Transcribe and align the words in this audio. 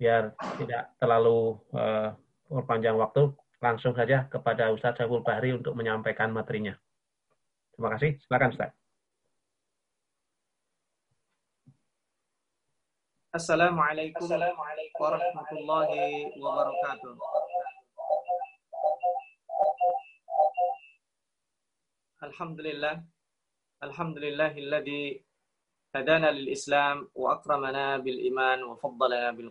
biar 0.00 0.32
tidak 0.56 0.96
terlalu 0.96 1.60
uh, 1.76 2.16
berpanjang 2.48 2.96
waktu, 2.96 3.36
langsung 3.60 3.92
saja 3.92 4.24
kepada 4.32 4.72
Ustadz 4.72 4.96
Saiful 4.96 5.20
Bahri 5.20 5.52
untuk 5.52 5.76
menyampaikan 5.76 6.32
materinya. 6.32 6.72
Terima 7.76 7.92
kasih. 7.92 8.16
Silakan 8.24 8.56
Ustaz. 8.56 8.72
Assalamualaikum 13.30 14.26
warahmatullahi 14.98 16.34
wabarakatuh. 16.34 17.14
Alhamdulillah. 22.24 23.04
Alhamdulillahilladzi 23.80 25.29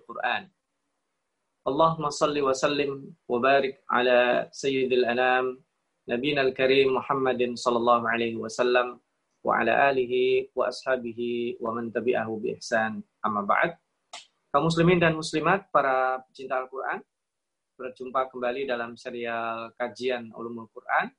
Quran. 0.08 0.48
Allahumma 1.68 2.16
salli 2.16 2.40
wa 2.40 2.56
sallim 2.56 3.12
wa 3.28 3.44
barik 3.44 3.84
ala 3.92 4.48
sayyidil 4.48 5.04
anam 5.04 5.60
nabiyina 6.08 6.48
al-karim 6.48 6.96
Muhammadin 6.96 7.60
sallallahu 7.60 8.08
alaihi 8.08 8.40
wasallam 8.40 9.04
wa 9.44 9.60
ala 9.60 9.92
alihi 9.92 10.48
wa 10.56 10.72
ashabihi 10.72 11.60
wa 11.60 11.76
man 11.76 11.92
tabi'ahu 11.92 12.40
bi 12.40 12.56
ihsan 12.56 13.04
amma 13.20 13.44
ba'd. 13.44 13.76
Kaum 14.56 14.72
muslimin 14.72 14.96
dan 14.96 15.20
muslimat, 15.20 15.68
para 15.76 16.24
pecinta 16.32 16.56
Al-Quran, 16.56 17.04
berjumpa 17.76 18.32
kembali 18.32 18.64
dalam 18.64 18.96
serial 18.96 19.76
kajian 19.76 20.32
ulumul 20.32 20.72
Quran. 20.72 21.12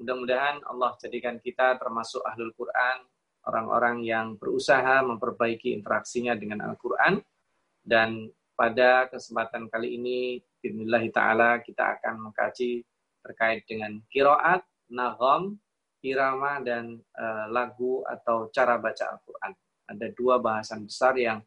Mudah-mudahan 0.00 0.64
Allah 0.64 0.96
jadikan 0.96 1.36
kita 1.44 1.76
termasuk 1.76 2.24
ahlul 2.24 2.56
Quran, 2.56 3.04
orang-orang 3.46 4.04
yang 4.04 4.36
berusaha 4.36 5.00
memperbaiki 5.04 5.72
interaksinya 5.72 6.36
dengan 6.36 6.64
Al-Quran. 6.66 7.20
Dan 7.80 8.28
pada 8.52 9.08
kesempatan 9.08 9.72
kali 9.72 9.96
ini, 9.96 10.18
Bismillah 10.60 11.00
ta'ala, 11.08 11.50
kita 11.64 11.96
akan 11.96 12.28
mengkaji 12.28 12.84
terkait 13.24 13.64
dengan 13.64 13.96
kiroat, 14.12 14.60
nagom, 14.92 15.56
irama 16.04 16.60
dan 16.60 17.00
uh, 17.16 17.48
lagu 17.48 18.04
atau 18.04 18.48
cara 18.52 18.76
baca 18.76 19.16
Al-Quran. 19.16 19.52
Ada 19.88 20.06
dua 20.12 20.36
bahasan 20.40 20.84
besar 20.84 21.16
yang 21.16 21.40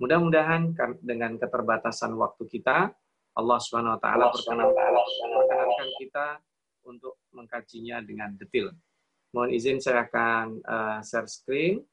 mudah-mudahan 0.00 0.72
dengan 1.02 1.36
keterbatasan 1.36 2.14
waktu 2.16 2.46
kita, 2.48 2.94
Allah 3.36 3.58
Subhanahu 3.62 3.94
wa 3.98 4.00
taala 4.02 4.24
perkenankan 4.32 5.88
kita 6.00 6.26
untuk 6.86 7.20
mengkajinya 7.30 8.02
dengan 8.02 8.34
detail. 8.34 8.74
Mohon 9.30 9.50
izin 9.54 9.78
saya 9.78 10.10
akan 10.10 10.58
uh, 10.66 10.98
share 11.06 11.30
screen. 11.30 11.86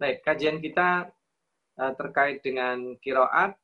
Baik, 0.00 0.18
kajian 0.26 0.58
kita 0.58 1.14
uh, 1.78 1.92
terkait 1.94 2.42
dengan 2.42 2.98
kiroat, 2.98 3.54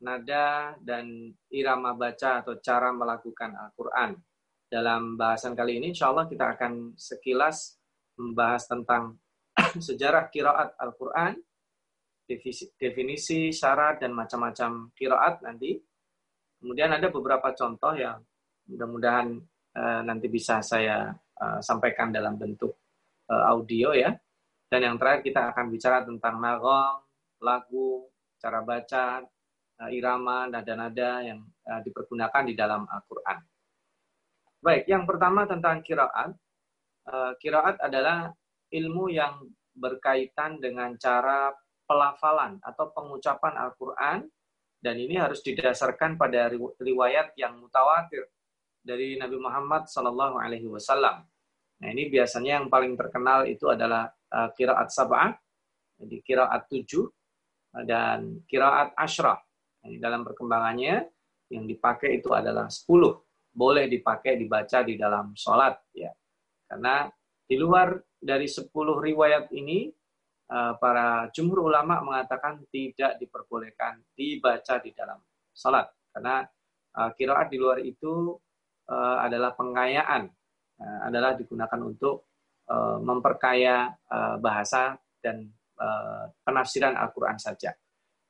nada, 0.00 0.72
dan 0.80 1.36
irama 1.52 1.92
baca 1.92 2.40
atau 2.40 2.56
cara 2.62 2.94
melakukan 2.96 3.52
Al-Quran. 3.58 4.16
Dalam 4.70 5.18
bahasan 5.18 5.52
kali 5.58 5.82
ini, 5.82 5.92
insya 5.92 6.14
Allah 6.14 6.30
kita 6.30 6.54
akan 6.56 6.94
sekilas 6.96 7.76
membahas 8.16 8.64
tentang 8.70 9.20
sejarah 9.88 10.28
kiroat 10.32 10.76
Al-Quran, 10.78 11.36
definisi, 12.78 13.50
syarat, 13.50 13.98
dan 14.02 14.14
macam-macam 14.14 14.94
kiroat 14.94 15.42
nanti. 15.42 15.78
Kemudian 16.60 16.92
ada 16.92 17.08
beberapa 17.08 17.50
contoh 17.56 17.96
yang 17.96 18.20
mudah-mudahan 18.68 19.40
uh, 19.74 20.02
nanti 20.04 20.28
bisa 20.28 20.60
saya 20.60 21.10
uh, 21.40 21.58
sampaikan 21.64 22.12
dalam 22.12 22.36
bentuk 22.36 22.76
uh, 23.32 23.44
audio 23.50 23.96
ya 23.96 24.12
dan 24.70 24.80
yang 24.86 24.96
terakhir 25.00 25.26
kita 25.26 25.50
akan 25.50 25.66
bicara 25.72 26.06
tentang 26.06 26.38
nagong, 26.38 27.02
lagu, 27.42 28.06
cara 28.38 28.62
baca, 28.62 29.26
irama, 29.90 30.46
nada-nada 30.46 31.26
yang 31.26 31.42
dipergunakan 31.82 32.46
di 32.46 32.54
dalam 32.54 32.86
Al-Quran. 32.86 33.38
Baik, 34.62 34.86
yang 34.86 35.08
pertama 35.10 35.42
tentang 35.50 35.82
kiraat. 35.82 36.30
Kiraat 37.42 37.82
adalah 37.82 38.30
ilmu 38.70 39.10
yang 39.10 39.44
berkaitan 39.74 40.58
dengan 40.58 40.94
cara 40.98 41.54
pelafalan 41.86 42.58
atau 42.62 42.90
pengucapan 42.94 43.54
Al-Quran 43.66 44.18
dan 44.80 44.94
ini 44.96 45.18
harus 45.20 45.44
didasarkan 45.44 46.16
pada 46.16 46.48
riwayat 46.80 47.36
yang 47.36 47.60
mutawatir 47.60 48.24
dari 48.80 49.20
Nabi 49.20 49.36
Muhammad 49.36 49.90
Sallallahu 49.90 50.40
Alaihi 50.40 50.70
Wasallam. 50.70 51.26
Nah 51.80 51.88
ini 51.92 52.08
biasanya 52.08 52.60
yang 52.60 52.72
paling 52.72 52.96
terkenal 52.96 53.44
itu 53.44 53.68
adalah 53.68 54.08
uh, 54.32 54.48
kiraat 54.56 54.88
sab'ah, 54.88 55.36
jadi 56.00 56.16
kiraat 56.24 56.62
tujuh, 56.72 57.04
dan 57.84 58.40
kiraat 58.48 58.96
ashrah. 58.96 59.40
Jadi 59.84 59.96
dalam 60.00 60.24
perkembangannya, 60.24 61.08
yang 61.50 61.66
dipakai 61.66 62.22
itu 62.22 62.30
adalah 62.30 62.70
sepuluh. 62.70 63.20
Boleh 63.50 63.90
dipakai, 63.90 64.38
dibaca 64.38 64.86
di 64.86 64.94
dalam 64.94 65.34
sholat. 65.34 65.74
ya 65.90 66.14
Karena 66.70 67.10
di 67.50 67.58
luar 67.58 67.98
dari 68.14 68.46
sepuluh 68.46 69.02
riwayat 69.02 69.50
ini, 69.50 69.90
uh, 70.54 70.78
para 70.78 71.26
jumhur 71.34 71.66
ulama 71.66 71.98
mengatakan 72.06 72.62
tidak 72.70 73.18
diperbolehkan 73.18 74.06
dibaca 74.14 74.78
di 74.78 74.94
dalam 74.94 75.18
sholat. 75.50 75.90
Karena 76.14 76.46
uh, 76.94 77.10
kiraat 77.18 77.50
di 77.50 77.58
luar 77.58 77.82
itu 77.82 78.38
uh, 78.86 79.18
adalah 79.18 79.58
pengayaan, 79.58 80.30
adalah 80.80 81.36
digunakan 81.36 81.76
untuk 81.82 82.30
Eh, 82.70 82.98
memperkaya 83.02 83.90
bahasa 84.38 84.94
dan 85.18 85.50
penafsiran 86.46 86.94
Al-Quran 86.94 87.34
saja. 87.34 87.74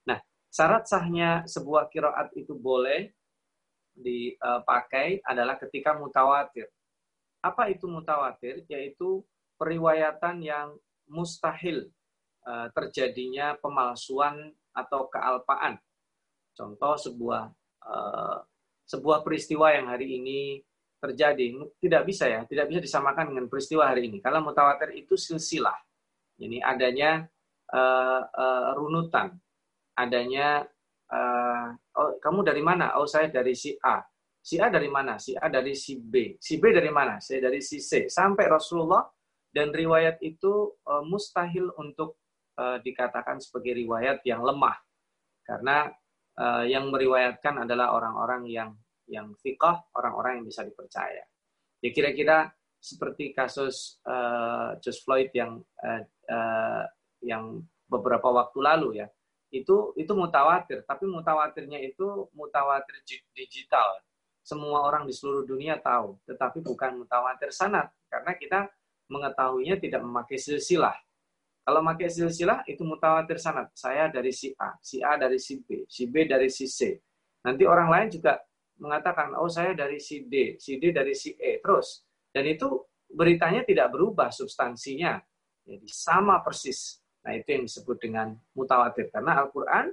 Nah, 0.08 0.16
syarat 0.48 0.88
sahnya 0.88 1.44
sebuah 1.44 1.92
kiroat 1.92 2.32
itu 2.32 2.56
boleh 2.56 3.12
dipakai 3.92 5.20
adalah 5.28 5.60
ketika 5.60 5.92
mutawatir. 5.92 6.72
Apa 7.40 7.72
itu 7.72 7.88
mutawatir? 7.88 8.64
Yaitu 8.68 9.24
periwayatan 9.56 10.40
yang 10.40 10.68
mustahil 11.08 11.88
uh, 12.44 12.68
terjadinya 12.72 13.56
pemalsuan 13.60 14.52
atau 14.72 15.08
kealpaan. 15.08 15.76
Contoh 16.56 16.94
sebuah 16.96 17.52
uh, 17.84 18.38
sebuah 18.88 19.24
peristiwa 19.24 19.72
yang 19.72 19.88
hari 19.88 20.20
ini 20.20 20.60
terjadi. 21.00 21.56
Tidak 21.80 22.02
bisa 22.04 22.28
ya 22.28 22.44
tidak 22.44 22.68
bisa 22.68 22.80
disamakan 22.80 23.32
dengan 23.32 23.46
peristiwa 23.48 23.88
hari 23.88 24.08
ini. 24.08 24.20
Kalau 24.20 24.44
mutawatir 24.44 24.96
itu 24.96 25.16
silsilah. 25.16 25.76
Ini 26.40 26.64
adanya 26.64 27.28
uh, 27.72 28.72
runutan. 28.76 29.36
Adanya 29.96 30.64
oh 31.98 32.16
kamu 32.22 32.46
dari 32.46 32.62
mana? 32.64 32.96
Oh 32.96 33.04
saya 33.04 33.28
dari 33.28 33.52
si 33.52 33.76
A 33.82 34.09
si 34.50 34.58
A 34.58 34.66
dari 34.66 34.90
mana 34.90 35.14
si 35.22 35.38
A 35.38 35.46
dari 35.46 35.78
si 35.78 35.94
B 36.02 36.34
si 36.42 36.58
B 36.58 36.74
dari 36.74 36.90
mana 36.90 37.22
saya 37.22 37.46
dari 37.46 37.62
si 37.62 37.78
C 37.78 38.10
sampai 38.10 38.50
Rasulullah 38.50 39.06
dan 39.54 39.70
riwayat 39.70 40.18
itu 40.26 40.74
uh, 40.90 41.06
mustahil 41.06 41.70
untuk 41.78 42.18
uh, 42.58 42.82
dikatakan 42.82 43.38
sebagai 43.38 43.78
riwayat 43.78 44.26
yang 44.26 44.42
lemah 44.42 44.74
karena 45.46 45.94
uh, 46.38 46.64
yang 46.66 46.90
meriwayatkan 46.90 47.62
adalah 47.62 47.94
orang-orang 47.94 48.46
yang 48.50 48.70
yang 49.10 49.34
fiqah, 49.42 49.82
orang-orang 49.98 50.40
yang 50.40 50.46
bisa 50.46 50.62
dipercaya. 50.62 51.26
Ya 51.82 51.90
kira-kira 51.90 52.54
seperti 52.78 53.34
kasus 53.34 53.98
uh, 54.06 54.78
George 54.78 55.02
Floyd 55.02 55.30
yang 55.34 55.58
uh, 55.82 56.02
uh, 56.30 56.84
yang 57.20 57.66
beberapa 57.90 58.30
waktu 58.30 58.58
lalu 58.62 58.88
ya. 59.02 59.10
Itu 59.50 59.90
itu 59.98 60.14
mutawatir, 60.14 60.86
tapi 60.86 61.10
mutawatirnya 61.10 61.82
itu 61.82 62.30
mutawatir 62.38 63.02
digital. 63.34 63.98
Semua 64.40 64.82
orang 64.88 65.04
di 65.04 65.12
seluruh 65.12 65.44
dunia 65.44 65.78
tahu, 65.78 66.16
tetapi 66.24 66.64
bukan 66.64 67.04
mutawatir 67.04 67.52
sanat 67.52 67.92
karena 68.08 68.32
kita 68.34 68.60
mengetahuinya 69.10 69.76
tidak 69.76 70.00
memakai 70.06 70.38
silsilah. 70.38 70.96
Kalau 71.60 71.84
memakai 71.84 72.08
silsilah 72.08 72.64
itu 72.64 72.82
mutawatir 72.82 73.36
sanat. 73.36 73.68
Saya 73.76 74.08
dari 74.08 74.32
si 74.32 74.50
A, 74.56 74.74
si 74.80 75.04
A 75.04 75.14
dari 75.20 75.36
si 75.36 75.60
B, 75.60 75.84
si 75.86 76.08
B 76.08 76.24
dari 76.24 76.48
si 76.48 76.66
C. 76.66 76.98
Nanti 77.44 77.68
orang 77.68 77.92
lain 77.92 78.08
juga 78.08 78.40
mengatakan, 78.80 79.36
oh 79.36 79.46
saya 79.46 79.76
dari 79.76 80.00
si 80.00 80.24
D, 80.24 80.56
si 80.56 80.80
D 80.80 80.90
dari 80.90 81.12
si 81.12 81.36
E, 81.36 81.60
terus. 81.60 82.02
Dan 82.32 82.48
itu 82.48 82.66
beritanya 83.12 83.60
tidak 83.66 83.92
berubah 83.92 84.32
substansinya. 84.32 85.20
Jadi 85.68 85.86
sama 85.90 86.40
persis. 86.40 86.98
Nah 87.20 87.36
itu 87.36 87.48
yang 87.52 87.64
disebut 87.68 87.96
dengan 88.00 88.32
mutawatir. 88.56 89.12
Karena 89.12 89.44
Al-Quran 89.44 89.92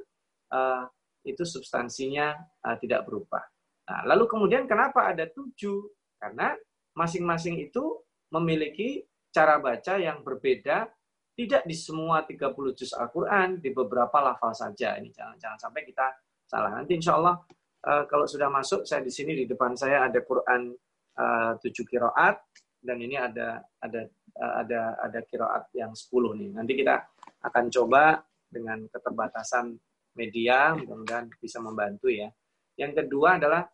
uh, 0.56 0.88
itu 1.27 1.44
substansinya 1.44 2.31
uh, 2.63 2.77
tidak 2.80 3.04
berubah. 3.04 3.44
Nah, 3.88 4.04
lalu 4.04 4.28
kemudian 4.28 4.68
kenapa 4.68 5.16
ada 5.16 5.24
tujuh? 5.31 5.88
Karena 6.19 6.51
masing-masing 6.92 7.62
itu 7.63 8.04
memiliki 8.34 9.07
cara 9.31 9.62
baca 9.62 9.95
yang 9.95 10.25
berbeda, 10.25 10.92
tidak 11.38 11.63
di 11.63 11.75
semua 11.78 12.25
30 12.25 12.51
juz 12.74 12.92
Al-Quran, 12.92 13.63
di 13.63 13.69
beberapa 13.72 14.19
lafal 14.19 14.51
saja. 14.51 14.98
Ini 15.00 15.13
jangan, 15.13 15.38
jangan 15.39 15.60
sampai 15.62 15.81
kita 15.88 16.06
salah. 16.44 16.74
Nanti 16.74 16.98
insya 16.98 17.16
Allah 17.16 17.39
uh, 17.88 18.04
kalau 18.10 18.25
sudah 18.28 18.51
masuk, 18.51 18.84
saya 18.84 19.06
di 19.06 19.13
sini 19.13 19.38
di 19.38 19.45
depan 19.48 19.78
saya 19.78 20.10
ada 20.10 20.19
Quran 20.25 20.74
uh, 21.16 21.51
tujuh 21.62 21.86
kiroat 21.88 22.42
dan 22.81 22.98
ini 23.00 23.16
ada 23.16 23.62
ada 23.80 24.01
uh, 24.36 24.54
ada 24.66 24.81
ada 25.00 25.19
kiroat 25.24 25.69
yang 25.78 25.94
sepuluh 25.94 26.34
nih. 26.34 26.51
Nanti 26.51 26.74
kita 26.75 26.98
akan 27.45 27.69
coba 27.69 28.19
dengan 28.50 28.84
keterbatasan 28.89 29.78
media, 30.18 30.74
mudah-mudahan 30.74 31.30
bisa 31.38 31.62
membantu 31.62 32.10
ya. 32.10 32.28
Yang 32.74 33.06
kedua 33.06 33.38
adalah 33.38 33.69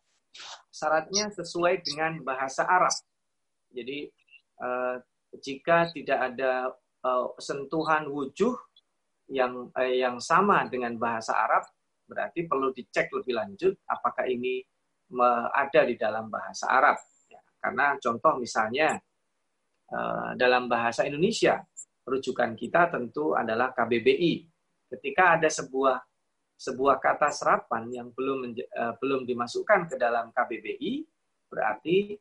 syaratnya 0.70 1.30
sesuai 1.30 1.82
dengan 1.86 2.20
bahasa 2.22 2.66
Arab. 2.66 2.94
Jadi 3.74 4.10
uh, 4.62 4.98
jika 5.42 5.90
tidak 5.90 6.34
ada 6.34 6.70
uh, 7.02 7.26
sentuhan 7.38 8.06
wujuh 8.10 8.54
yang 9.30 9.70
uh, 9.74 9.90
yang 9.90 10.18
sama 10.18 10.66
dengan 10.70 10.94
bahasa 10.98 11.34
Arab, 11.34 11.66
berarti 12.06 12.46
perlu 12.46 12.70
dicek 12.70 13.10
lebih 13.10 13.34
lanjut 13.34 13.74
apakah 13.88 14.28
ini 14.28 14.62
ada 15.54 15.86
di 15.86 15.94
dalam 15.94 16.26
bahasa 16.26 16.66
Arab. 16.66 16.98
Ya, 17.30 17.38
karena 17.62 17.94
contoh 18.02 18.40
misalnya 18.40 18.98
uh, 19.94 20.34
dalam 20.34 20.66
bahasa 20.66 21.06
Indonesia, 21.06 21.62
rujukan 22.04 22.56
kita 22.58 22.90
tentu 22.90 23.36
adalah 23.36 23.70
KBBI. 23.72 24.48
Ketika 24.90 25.38
ada 25.38 25.48
sebuah 25.48 25.98
sebuah 26.54 27.02
kata 27.02 27.28
serapan 27.34 27.90
yang 27.90 28.08
belum 28.14 28.54
uh, 28.54 28.94
belum 28.98 29.26
dimasukkan 29.26 29.90
ke 29.90 29.96
dalam 29.98 30.30
KBBI, 30.30 30.92
berarti 31.50 32.14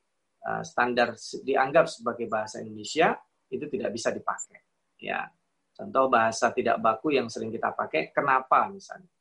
uh, 0.50 0.64
standar 0.66 1.14
dianggap 1.46 1.86
sebagai 1.88 2.26
bahasa 2.28 2.60
Indonesia 2.60 3.14
itu 3.54 3.66
tidak 3.70 3.94
bisa 3.94 4.10
dipakai. 4.10 4.60
Ya, 4.98 5.30
contoh 5.78 6.10
bahasa 6.10 6.50
tidak 6.56 6.82
baku 6.82 7.14
yang 7.14 7.30
sering 7.30 7.54
kita 7.54 7.76
pakai, 7.76 8.10
kenapa 8.10 8.66
misalnya. 8.72 9.12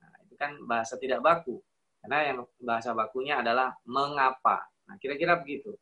Nah, 0.00 0.14
itu 0.24 0.34
kan 0.38 0.56
bahasa 0.64 0.96
tidak 0.96 1.20
baku. 1.20 1.60
Karena 2.00 2.32
yang 2.32 2.38
bahasa 2.62 2.94
bakunya 2.94 3.42
adalah 3.42 3.74
mengapa. 3.84 4.70
Nah, 4.86 4.94
kira-kira 5.02 5.42
begitu. 5.42 5.74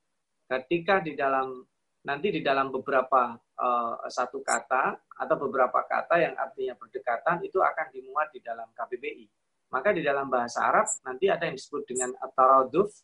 Ketika 0.49 1.05
di 1.05 1.13
dalam 1.13 1.61
nanti 2.05 2.33
di 2.33 2.41
dalam 2.41 2.73
beberapa 2.73 3.37
uh, 3.59 3.95
satu 4.11 4.43
kata 4.43 4.99
atau 4.99 5.37
beberapa 5.39 5.83
kata 5.87 6.19
yang 6.19 6.35
artinya 6.35 6.75
berdekatan 6.79 7.43
itu 7.47 7.59
akan 7.63 7.87
dimuat 7.95 8.31
di 8.35 8.41
dalam 8.43 8.67
KBBI. 8.75 9.27
Maka 9.71 9.91
di 9.91 10.03
dalam 10.07 10.31
bahasa 10.31 10.63
Arab 10.71 10.87
nanti 11.03 11.27
ada 11.27 11.47
yang 11.47 11.59
disebut 11.59 11.83
dengan 11.87 12.15
ataraduf 12.23 12.95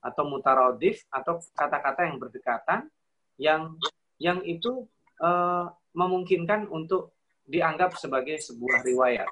atau 0.00 0.24
mutaradif 0.24 1.04
atau 1.12 1.36
kata-kata 1.52 2.08
yang 2.08 2.16
berdekatan 2.16 2.88
yang 3.36 3.76
yang 4.16 4.38
itu 4.46 4.88
uh, 5.20 5.68
memungkinkan 5.92 6.70
untuk 6.72 7.12
dianggap 7.44 7.92
sebagai 8.00 8.40
sebuah 8.40 8.80
riwayat. 8.80 9.28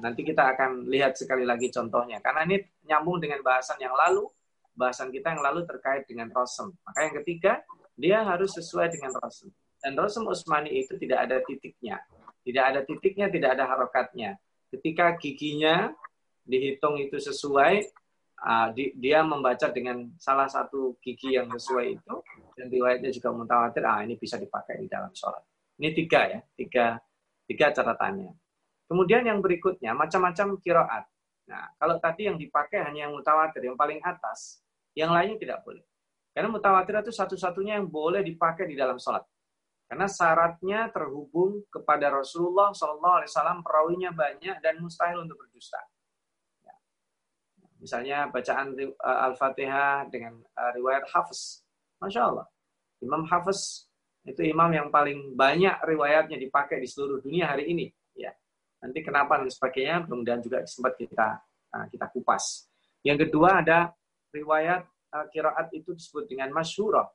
Nanti 0.00 0.24
kita 0.24 0.54
akan 0.56 0.88
lihat 0.88 1.18
sekali 1.18 1.44
lagi 1.44 1.68
contohnya 1.68 2.22
karena 2.24 2.46
ini 2.48 2.56
nyambung 2.88 3.20
dengan 3.20 3.44
bahasan 3.44 3.76
yang 3.82 3.92
lalu, 3.92 4.30
bahasan 4.72 5.12
kita 5.12 5.36
yang 5.36 5.42
lalu 5.44 5.66
terkait 5.68 6.08
dengan 6.08 6.32
rosem. 6.32 6.72
Maka 6.86 6.98
yang 7.04 7.14
ketiga 7.20 7.60
dia 7.98 8.22
harus 8.22 8.54
sesuai 8.54 8.94
dengan 8.94 9.12
Rasul. 9.18 9.50
Dan 9.78 9.94
Rasul 9.94 10.26
Utsmani 10.26 10.74
itu 10.74 10.98
tidak 10.98 11.28
ada 11.30 11.36
titiknya. 11.46 12.02
Tidak 12.42 12.64
ada 12.64 12.80
titiknya, 12.82 13.30
tidak 13.30 13.54
ada 13.58 13.64
harokatnya. 13.70 14.34
Ketika 14.68 15.14
giginya 15.16 15.94
dihitung 16.42 16.98
itu 16.98 17.20
sesuai, 17.20 17.86
uh, 18.42 18.68
dia 18.74 19.20
membaca 19.22 19.68
dengan 19.70 20.10
salah 20.18 20.48
satu 20.48 20.96
gigi 21.04 21.36
yang 21.36 21.46
sesuai 21.52 21.86
itu, 22.00 22.14
dan 22.56 22.66
riwayatnya 22.72 23.10
juga 23.12 23.28
mutawatir, 23.36 23.84
ah 23.84 24.00
ini 24.02 24.18
bisa 24.18 24.40
dipakai 24.40 24.82
di 24.82 24.88
dalam 24.90 25.12
sholat. 25.14 25.44
Ini 25.78 25.94
tiga 25.94 26.20
ya, 26.26 26.40
tiga, 26.58 26.98
tiga 27.46 27.70
catatannya. 27.70 28.32
Kemudian 28.88 29.22
yang 29.28 29.38
berikutnya, 29.44 29.92
macam-macam 29.92 30.56
kiroat. 30.58 31.04
Nah, 31.48 31.64
kalau 31.76 31.96
tadi 32.00 32.28
yang 32.28 32.36
dipakai 32.36 32.82
hanya 32.82 33.08
yang 33.08 33.12
mutawatir, 33.12 33.60
yang 33.62 33.76
paling 33.76 34.00
atas, 34.00 34.60
yang 34.96 35.12
lainnya 35.12 35.36
tidak 35.36 35.60
boleh. 35.62 35.84
Karena 36.32 36.48
mutawatir 36.48 36.96
itu 37.02 37.12
satu-satunya 37.12 37.80
yang 37.80 37.86
boleh 37.88 38.24
dipakai 38.24 38.68
di 38.68 38.76
dalam 38.76 38.96
sholat. 38.96 39.24
Karena 39.88 40.04
syaratnya 40.04 40.92
terhubung 40.92 41.64
kepada 41.72 42.12
Rasulullah 42.12 42.76
SAW, 42.76 43.24
perawinya 43.64 44.12
banyak 44.12 44.60
dan 44.60 44.76
mustahil 44.84 45.24
untuk 45.24 45.40
berdusta. 45.40 45.80
Ya. 46.60 46.76
Misalnya 47.80 48.18
bacaan 48.28 48.76
uh, 48.76 49.18
Al-Fatihah 49.32 50.12
dengan 50.12 50.44
uh, 50.44 50.70
riwayat 50.76 51.08
Hafiz. 51.08 51.64
Masya 52.04 52.20
Allah. 52.20 52.46
Imam 53.00 53.24
Hafiz 53.32 53.88
itu 54.28 54.44
imam 54.44 54.68
yang 54.68 54.92
paling 54.92 55.32
banyak 55.32 55.80
riwayatnya 55.80 56.36
dipakai 56.36 56.84
di 56.84 56.86
seluruh 56.86 57.24
dunia 57.24 57.48
hari 57.48 57.72
ini. 57.72 57.88
Ya. 58.12 58.36
Nanti 58.84 59.00
kenapa 59.00 59.40
dan 59.40 59.48
sebagainya, 59.48 60.04
mudah-mudahan 60.04 60.44
juga 60.44 60.58
sempat 60.68 61.00
kita 61.00 61.40
uh, 61.72 61.86
kita 61.88 62.12
kupas. 62.12 62.68
Yang 63.00 63.24
kedua 63.24 63.64
ada 63.64 63.88
riwayat 64.36 64.84
kiraat 65.32 65.72
itu 65.72 65.96
disebut 65.96 66.28
dengan 66.28 66.52
masyurah. 66.52 67.08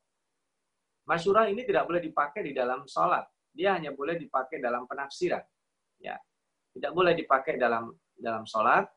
Masyurah 1.03 1.51
ini 1.51 1.67
tidak 1.67 1.83
boleh 1.83 1.99
dipakai 1.99 2.41
di 2.47 2.55
dalam 2.55 2.87
sholat. 2.87 3.27
Dia 3.51 3.75
hanya 3.75 3.91
boleh 3.91 4.15
dipakai 4.15 4.63
dalam 4.63 4.87
penafsiran. 4.87 5.43
Ya, 5.99 6.15
tidak 6.73 6.91
boleh 6.95 7.13
dipakai 7.13 7.59
dalam 7.59 7.93
dalam 8.17 8.43
sholat, 8.47 8.87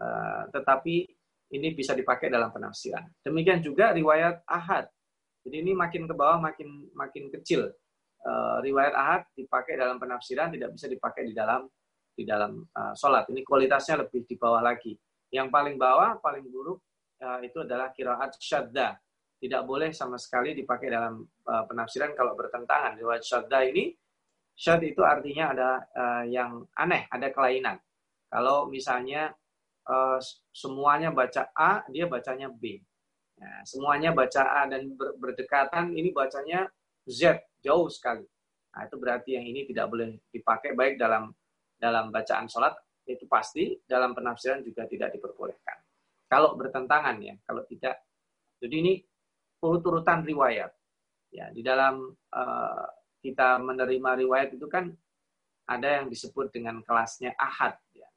uh, 0.00 0.42
tetapi 0.54 1.06
ini 1.52 1.68
bisa 1.72 1.96
dipakai 1.96 2.28
dalam 2.28 2.52
penafsiran. 2.52 3.04
Demikian 3.24 3.60
juga 3.64 3.92
riwayat 3.92 4.44
ahad. 4.44 4.88
Jadi 5.44 5.64
ini 5.64 5.72
makin 5.72 6.04
ke 6.04 6.14
bawah 6.14 6.38
makin 6.40 6.88
makin 6.92 7.32
kecil. 7.32 7.72
Uh, 8.22 8.58
riwayat 8.60 8.92
ahad 8.92 9.22
dipakai 9.32 9.78
dalam 9.78 9.96
penafsiran 9.96 10.50
tidak 10.52 10.74
bisa 10.74 10.90
dipakai 10.90 11.24
di 11.24 11.32
dalam 11.32 11.64
di 12.12 12.26
dalam 12.26 12.66
uh, 12.74 12.94
sholat. 12.98 13.30
Ini 13.30 13.40
kualitasnya 13.46 14.04
lebih 14.04 14.26
di 14.26 14.34
bawah 14.36 14.60
lagi. 14.60 14.92
Yang 15.30 15.48
paling 15.52 15.76
bawah, 15.76 16.18
paling 16.18 16.44
buruk 16.48 16.82
uh, 17.22 17.40
itu 17.40 17.62
adalah 17.62 17.94
kiraat 17.94 18.36
syadda. 18.40 18.98
Tidak 19.38 19.62
boleh 19.62 19.94
sama 19.94 20.18
sekali 20.18 20.50
dipakai 20.50 20.90
dalam 20.90 21.22
uh, 21.22 21.64
penafsiran 21.70 22.10
kalau 22.18 22.34
bertentangan. 22.34 22.98
Riwayat 22.98 23.22
syadda 23.22 23.62
ini, 23.70 23.94
syad 24.58 24.82
itu 24.82 24.98
artinya 25.06 25.54
ada 25.54 25.70
uh, 25.94 26.24
yang 26.26 26.66
aneh, 26.74 27.06
ada 27.06 27.30
kelainan. 27.30 27.78
Kalau 28.26 28.66
misalnya 28.66 29.30
uh, 29.86 30.18
semuanya 30.50 31.14
baca 31.14 31.54
A, 31.54 31.86
dia 31.86 32.10
bacanya 32.10 32.50
B. 32.50 32.82
Nah, 33.38 33.62
semuanya 33.62 34.10
baca 34.10 34.42
A 34.42 34.66
dan 34.66 34.90
ber 34.98 35.14
berdekatan, 35.14 35.94
ini 35.94 36.10
bacanya 36.10 36.66
Z, 37.06 37.38
jauh 37.62 37.86
sekali. 37.86 38.26
Nah, 38.74 38.82
itu 38.90 38.96
berarti 38.98 39.38
yang 39.38 39.46
ini 39.46 39.62
tidak 39.70 39.86
boleh 39.86 40.18
dipakai 40.34 40.74
baik 40.74 40.98
dalam 40.98 41.30
dalam 41.78 42.10
bacaan 42.10 42.50
sholat, 42.50 42.74
itu 43.06 43.24
pasti, 43.30 43.78
dalam 43.86 44.12
penafsiran 44.12 44.66
juga 44.66 44.84
tidak 44.90 45.14
diperbolehkan. 45.14 45.78
Kalau 46.26 46.58
bertentangan 46.58 47.16
ya, 47.22 47.38
kalau 47.46 47.62
tidak. 47.64 48.02
Jadi 48.58 48.74
ini 48.74 48.94
urut-urutan 49.62 50.22
riwayat. 50.22 50.70
Ya, 51.28 51.52
di 51.52 51.60
dalam 51.60 52.08
uh, 52.12 52.86
kita 53.20 53.60
menerima 53.60 54.24
riwayat 54.24 54.56
itu 54.56 54.64
kan 54.70 54.88
ada 55.68 56.00
yang 56.00 56.06
disebut 56.08 56.48
dengan 56.48 56.80
kelasnya 56.80 57.36
ahad. 57.36 57.76
Ya. 57.92 58.08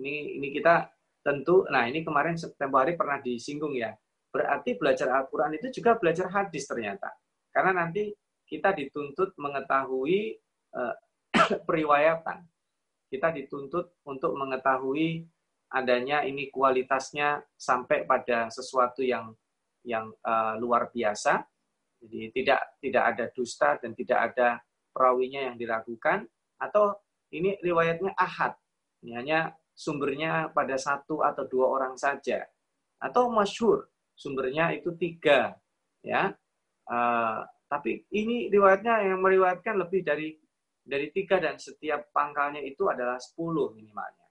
Ini 0.00 0.42
ini 0.42 0.50
kita 0.50 0.90
tentu, 1.22 1.62
nah 1.70 1.86
ini 1.86 2.02
kemarin 2.02 2.34
tempo 2.58 2.76
hari 2.82 2.98
pernah 2.98 3.22
disinggung 3.22 3.78
ya. 3.78 3.94
Berarti 4.34 4.74
belajar 4.74 5.08
Al-Quran 5.14 5.56
itu 5.56 5.80
juga 5.80 5.94
belajar 5.96 6.26
hadis 6.28 6.66
ternyata. 6.66 7.14
Karena 7.54 7.86
nanti 7.86 8.10
kita 8.46 8.74
dituntut 8.74 9.38
mengetahui 9.38 10.36
uh, 10.74 10.94
periwayatan. 11.68 12.42
Kita 13.06 13.30
dituntut 13.30 14.02
untuk 14.02 14.34
mengetahui 14.34 15.22
adanya 15.70 16.26
ini 16.26 16.50
kualitasnya 16.50 17.42
sampai 17.54 18.06
pada 18.06 18.50
sesuatu 18.50 19.02
yang 19.02 19.34
yang 19.86 20.10
uh, 20.26 20.58
luar 20.58 20.90
biasa. 20.90 21.46
Jadi 22.02 22.28
tidak 22.34 22.76
tidak 22.82 23.04
ada 23.14 23.24
dusta 23.32 23.78
dan 23.80 23.94
tidak 23.94 24.18
ada 24.32 24.60
perawinya 24.92 25.48
yang 25.48 25.56
diragukan 25.56 26.26
atau 26.60 26.98
ini 27.32 27.56
riwayatnya 27.62 28.12
ahad. 28.18 28.52
Ini 29.00 29.12
hanya 29.16 29.40
sumbernya 29.72 30.50
pada 30.50 30.76
satu 30.76 31.22
atau 31.22 31.46
dua 31.46 31.66
orang 31.70 31.94
saja. 31.94 32.42
Atau 32.98 33.30
masyhur 33.30 33.86
sumbernya 34.12 34.74
itu 34.74 34.92
tiga 34.98 35.54
ya. 36.02 36.34
Uh, 36.86 37.42
tapi 37.66 38.06
ini 38.14 38.46
riwayatnya 38.50 39.10
yang 39.10 39.22
meriwayatkan 39.22 39.74
lebih 39.74 40.06
dari 40.06 40.34
dari 40.86 41.10
tiga 41.10 41.42
dan 41.42 41.58
setiap 41.58 42.14
pangkalnya 42.14 42.62
itu 42.62 42.86
adalah 42.86 43.18
sepuluh 43.18 43.74
minimalnya. 43.74 44.26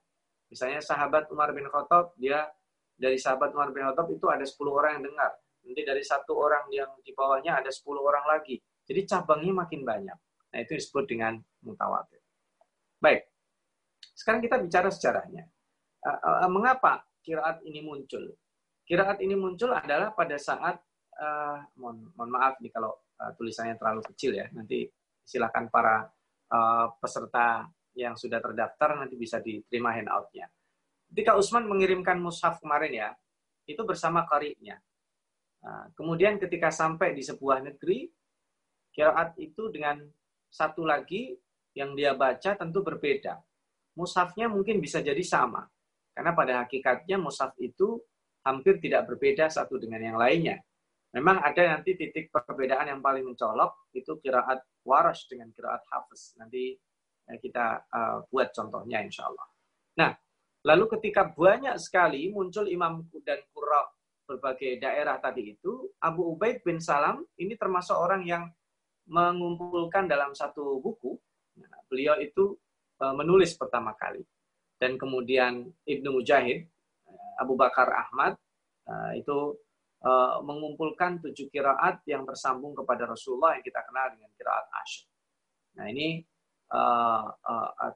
Misalnya 0.48 0.80
sahabat 0.80 1.28
Umar 1.28 1.52
bin 1.52 1.68
Khattab, 1.68 2.16
dia 2.16 2.48
dari 2.96 3.20
sahabat 3.20 3.52
Umar 3.52 3.74
bin 3.76 3.84
Khattab 3.84 4.08
itu 4.08 4.26
ada 4.30 4.42
10 4.42 4.56
orang 4.72 4.90
yang 4.98 5.12
dengar. 5.12 5.32
Nanti 5.66 5.82
dari 5.82 6.02
satu 6.06 6.38
orang 6.38 6.70
yang 6.70 6.94
di 7.02 7.10
bawahnya 7.10 7.58
ada 7.58 7.68
10 7.74 7.82
orang 7.98 8.24
lagi. 8.24 8.62
Jadi 8.86 9.02
cabangnya 9.02 9.66
makin 9.66 9.82
banyak. 9.82 10.18
Nah, 10.54 10.58
itu 10.62 10.78
disebut 10.78 11.04
dengan 11.10 11.34
mutawatir. 11.66 12.22
Baik. 13.02 13.26
Sekarang 14.14 14.40
kita 14.40 14.62
bicara 14.62 14.88
sejarahnya. 14.88 15.44
Uh, 16.06 16.46
uh, 16.46 16.50
mengapa 16.50 17.02
kiraat 17.20 17.60
ini 17.66 17.82
muncul? 17.82 18.30
Kiraat 18.86 19.18
ini 19.18 19.34
muncul 19.34 19.74
adalah 19.74 20.14
pada 20.14 20.38
saat 20.38 20.78
uh, 21.18 21.58
mohon, 21.82 22.14
mohon 22.14 22.30
maaf 22.30 22.62
nih 22.62 22.70
kalau 22.70 22.94
uh, 23.18 23.34
tulisannya 23.34 23.74
terlalu 23.74 24.06
kecil 24.14 24.38
ya. 24.38 24.46
Nanti 24.54 24.86
silakan 25.26 25.66
para 25.68 26.06
uh, 26.54 26.86
peserta 27.02 27.66
yang 27.98 28.14
sudah 28.14 28.38
terdaftar 28.38 29.02
nanti 29.02 29.18
bisa 29.18 29.42
diterima 29.42 29.90
handoutnya. 29.96 30.46
ketika 31.10 31.38
Utsman 31.38 31.64
mengirimkan 31.64 32.20
mushaf 32.20 32.60
kemarin 32.60 32.92
ya, 32.92 33.08
itu 33.66 33.82
bersama 33.82 34.28
karinya. 34.28 34.76
Nah, 35.66 35.90
kemudian 35.98 36.38
ketika 36.38 36.70
sampai 36.70 37.10
di 37.10 37.26
sebuah 37.26 37.58
negeri, 37.66 38.06
kiraat 38.94 39.34
itu 39.34 39.66
dengan 39.74 39.98
satu 40.46 40.86
lagi 40.86 41.34
yang 41.74 41.98
dia 41.98 42.14
baca 42.14 42.54
tentu 42.54 42.86
berbeda. 42.86 43.42
Mushafnya 43.98 44.46
mungkin 44.46 44.78
bisa 44.78 45.02
jadi 45.02 45.20
sama. 45.26 45.66
Karena 46.14 46.32
pada 46.32 46.62
hakikatnya 46.62 47.18
mushaf 47.18 47.52
itu 47.58 47.98
hampir 48.46 48.78
tidak 48.78 49.10
berbeda 49.10 49.50
satu 49.50 49.76
dengan 49.76 50.00
yang 50.00 50.16
lainnya. 50.16 50.62
Memang 51.12 51.42
ada 51.42 51.76
nanti 51.76 51.98
titik 51.98 52.30
perbedaan 52.30 52.86
yang 52.86 53.00
paling 53.02 53.26
mencolok, 53.26 53.90
itu 53.90 54.20
kiraat 54.22 54.62
waras 54.86 55.26
dengan 55.26 55.50
kiraat 55.50 55.82
hafiz. 55.90 56.38
Nanti 56.38 56.76
eh, 57.26 57.38
kita 57.42 57.90
uh, 57.90 58.16
buat 58.30 58.54
contohnya 58.54 59.02
insya 59.02 59.26
Allah. 59.26 59.46
Nah, 59.98 60.10
lalu 60.62 60.84
ketika 60.96 61.26
banyak 61.26 61.74
sekali 61.82 62.30
muncul 62.30 62.68
imam 62.70 63.02
dan 63.24 63.40
kura 63.50 63.95
berbagai 64.26 64.82
daerah 64.82 65.22
tadi 65.22 65.54
itu, 65.54 65.94
Abu 66.02 66.34
Ubaid 66.34 66.66
bin 66.66 66.82
Salam 66.82 67.22
ini 67.38 67.54
termasuk 67.54 67.94
orang 67.94 68.26
yang 68.26 68.44
mengumpulkan 69.06 70.10
dalam 70.10 70.34
satu 70.34 70.82
buku. 70.82 71.14
Nah, 71.62 71.78
beliau 71.86 72.18
itu 72.18 72.58
uh, 73.00 73.14
menulis 73.14 73.54
pertama 73.54 73.94
kali. 73.94 74.20
Dan 74.76 74.98
kemudian 75.00 75.64
Ibnu 75.88 76.20
Mujahid, 76.20 76.68
Abu 77.40 77.56
Bakar 77.56 77.88
Ahmad, 77.88 78.36
uh, 78.90 79.14
itu 79.16 79.56
mengumpulkan 80.46 81.18
tujuh 81.18 81.50
kiraat 81.50 82.04
yang 82.06 82.22
tersambung 82.22 82.78
kepada 82.78 83.10
Rasulullah 83.10 83.58
yang 83.58 83.64
kita 83.66 83.82
kenal 83.82 84.14
dengan 84.14 84.30
kiraat 84.38 84.66
Ashr. 84.70 85.02
Nah 85.74 85.86
ini 85.90 86.22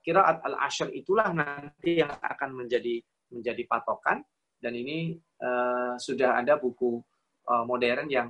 kiraat 0.03 0.43
al-Ashr 0.43 0.91
itulah 0.91 1.31
nanti 1.31 2.03
yang 2.03 2.11
akan 2.11 2.51
menjadi 2.57 2.99
menjadi 3.31 3.63
patokan 3.63 4.27
dan 4.61 4.76
ini 4.76 5.17
uh, 5.40 5.97
sudah 5.97 6.37
ada 6.37 6.61
buku 6.61 7.00
uh, 7.49 7.64
modern 7.64 8.07
yang 8.12 8.29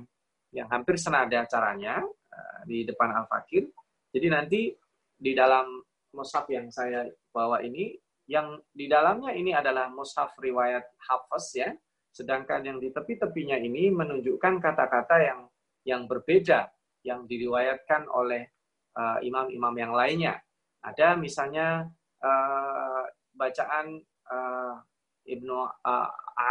yang 0.55 0.67
hampir 0.71 0.95
senada 0.95 1.43
caranya 1.47 1.99
uh, 2.07 2.59
di 2.63 2.87
depan 2.87 3.11
Al-Fakir. 3.11 3.67
Jadi 4.11 4.27
nanti 4.31 4.61
di 5.15 5.31
dalam 5.35 5.79
mushaf 6.15 6.47
yang 6.51 6.71
saya 6.71 7.07
bawa 7.31 7.63
ini 7.63 7.95
yang 8.27 8.59
di 8.71 8.87
dalamnya 8.87 9.35
ini 9.35 9.51
adalah 9.51 9.91
mushaf 9.91 10.35
riwayat 10.39 10.87
Hafiz 11.07 11.55
ya. 11.55 11.69
Sedangkan 12.11 12.59
yang 12.63 12.79
di 12.79 12.91
tepi-tepinya 12.91 13.55
ini 13.55 13.87
menunjukkan 13.91 14.59
kata-kata 14.59 15.15
yang 15.23 15.39
yang 15.87 16.01
berbeda 16.11 16.67
yang 17.07 17.23
diriwayatkan 17.25 18.05
oleh 18.11 18.51
imam-imam 19.23 19.73
uh, 19.73 19.79
yang 19.79 19.93
lainnya. 19.95 20.35
Ada 20.83 21.15
misalnya 21.15 21.87
uh, 22.19 23.03
bacaan 23.31 24.03
uh, 24.27 24.75
Ibnu 25.31 25.55
uh, 25.55 26.09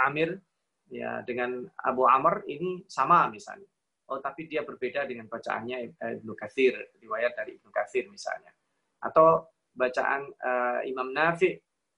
Amir 0.08 0.40
ya 0.88 1.20
dengan 1.22 1.68
Abu 1.84 2.08
Amr 2.08 2.49
ini 2.49 2.82
sama 2.88 3.28
misalnya. 3.28 3.68
Oh 4.10 4.18
tapi 4.18 4.50
dia 4.50 4.66
berbeda 4.66 5.06
dengan 5.06 5.30
bacaannya 5.30 5.94
Ibnu 6.18 6.34
Katsir, 6.34 6.75
riwayat 6.99 7.38
dari 7.38 7.60
Ibnu 7.60 7.70
Katsir 7.70 8.10
misalnya. 8.10 8.50
Atau 8.99 9.46
bacaan 9.75 10.26
uh, 10.42 10.80
Imam 10.82 11.14
Nafi 11.14 11.54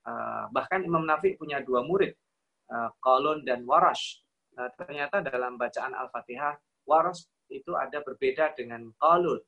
uh, 0.07 0.45
bahkan 0.53 0.83
Imam 0.83 1.05
Nafi 1.05 1.35
punya 1.39 1.63
dua 1.65 1.85
murid 1.85 2.13
uh, 2.71 2.91
dan 3.43 3.65
Warash 3.65 4.21
uh, 4.59 4.71
ternyata 4.77 5.25
dalam 5.25 5.57
bacaan 5.57 5.97
Al-Fatihah 5.97 6.59
Warash 6.85 7.27
itu 7.53 7.77
ada 7.77 8.01
berbeda 8.05 8.57
dengan 8.57 8.91
Qalun 9.01 9.41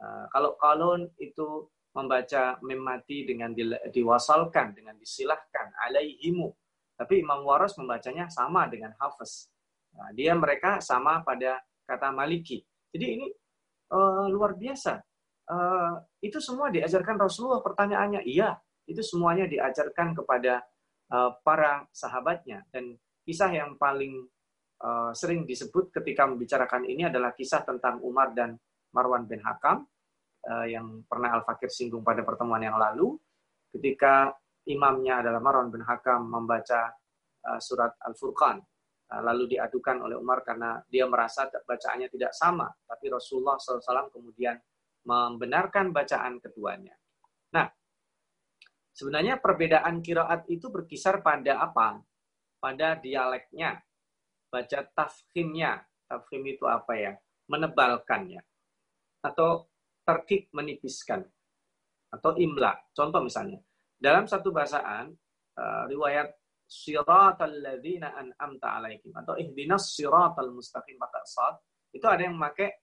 uh, 0.00 0.24
kalau 0.32 0.56
Qalun 0.60 1.08
itu 1.20 1.68
membaca 1.96 2.60
memati 2.62 3.24
dengan 3.24 3.50
di, 3.56 3.64
diwasalkan 3.90 4.76
dengan 4.76 4.94
disilahkan 5.00 5.72
alaihimu 5.88 6.52
tapi 6.98 7.22
Imam 7.22 7.46
Waras 7.46 7.78
membacanya 7.78 8.26
sama 8.26 8.66
dengan 8.66 8.90
Hafiz 8.98 9.46
nah, 9.94 10.10
dia 10.10 10.34
mereka 10.34 10.82
sama 10.82 11.22
pada 11.22 11.62
kata 11.88 12.12
Maliki. 12.12 12.60
Jadi 12.92 13.06
ini 13.16 13.26
uh, 13.94 14.28
luar 14.28 14.52
biasa. 14.58 15.00
Uh, 15.48 15.96
itu 16.20 16.36
semua 16.44 16.68
diajarkan 16.68 17.16
Rasulullah 17.16 17.64
pertanyaannya. 17.64 18.28
Iya 18.28 18.60
itu 18.88 19.04
semuanya 19.04 19.44
diajarkan 19.44 20.16
kepada 20.16 20.64
uh, 21.12 21.36
para 21.44 21.84
sahabatnya. 21.92 22.64
Dan 22.72 22.96
kisah 23.24 23.52
yang 23.52 23.76
paling 23.76 24.24
uh, 24.80 25.12
sering 25.12 25.44
disebut 25.44 25.92
ketika 25.92 26.24
membicarakan 26.24 26.88
ini 26.88 27.08
adalah 27.08 27.36
kisah 27.36 27.64
tentang 27.64 28.00
Umar 28.00 28.32
dan 28.32 28.56
Marwan 28.96 29.28
bin 29.28 29.44
Hakam 29.44 29.84
uh, 30.48 30.66
yang 30.68 31.04
pernah 31.04 31.36
Al-Fakir 31.36 31.68
singgung 31.68 32.00
pada 32.00 32.24
pertemuan 32.24 32.64
yang 32.64 32.80
lalu. 32.80 33.16
Ketika 33.68 34.32
imamnya 34.68 35.24
adalah 35.24 35.40
Marwan 35.40 35.72
bin 35.72 35.82
Hakam 35.82 36.28
membaca 36.28 36.92
uh, 37.48 37.60
surat 37.60 37.96
Al-Furqan 38.04 38.60
uh, 39.10 39.22
lalu 39.24 39.56
diadukan 39.56 40.04
oleh 40.04 40.16
Umar 40.20 40.44
karena 40.44 40.78
dia 40.86 41.08
merasa 41.08 41.48
bacaannya 41.48 42.08
tidak 42.12 42.36
sama 42.36 42.68
tapi 42.84 43.08
Rasulullah 43.08 43.56
SAW 43.56 44.12
kemudian 44.12 44.56
membenarkan 45.08 45.88
bacaan 45.88 46.36
keduanya. 46.36 46.92
Nah, 47.56 47.64
sebenarnya 48.92 49.40
perbedaan 49.40 50.04
kiraat 50.04 50.44
itu 50.52 50.68
berkisar 50.68 51.24
pada 51.24 51.64
apa? 51.64 51.96
Pada 52.60 53.00
dialeknya, 53.00 53.80
baca 54.52 54.80
tafhimnya. 54.92 55.80
Tafhim 56.08 56.44
itu 56.48 56.64
apa 56.64 56.92
ya? 56.96 57.12
Menebalkannya. 57.52 58.40
Atau 59.24 59.68
terkik 60.04 60.48
menipiskan. 60.56 61.24
Atau 62.08 62.36
imla. 62.40 62.72
Contoh 62.96 63.20
misalnya. 63.20 63.60
Dalam 63.98 64.30
satu 64.30 64.54
bahasaan, 64.54 65.10
uh, 65.58 65.84
riwayat 65.90 66.30
siratal 66.68 67.58
ladzina 67.58 68.14
an'amta 68.14 68.78
alaihim 68.78 69.10
atau 69.16 69.34
ihdinas 69.40 69.96
siratal 69.96 70.52
mustaqim 70.52 71.00
pakai 71.00 71.24
sad 71.24 71.56
itu 71.96 72.04
ada 72.04 72.28
yang 72.28 72.36
memakai 72.36 72.76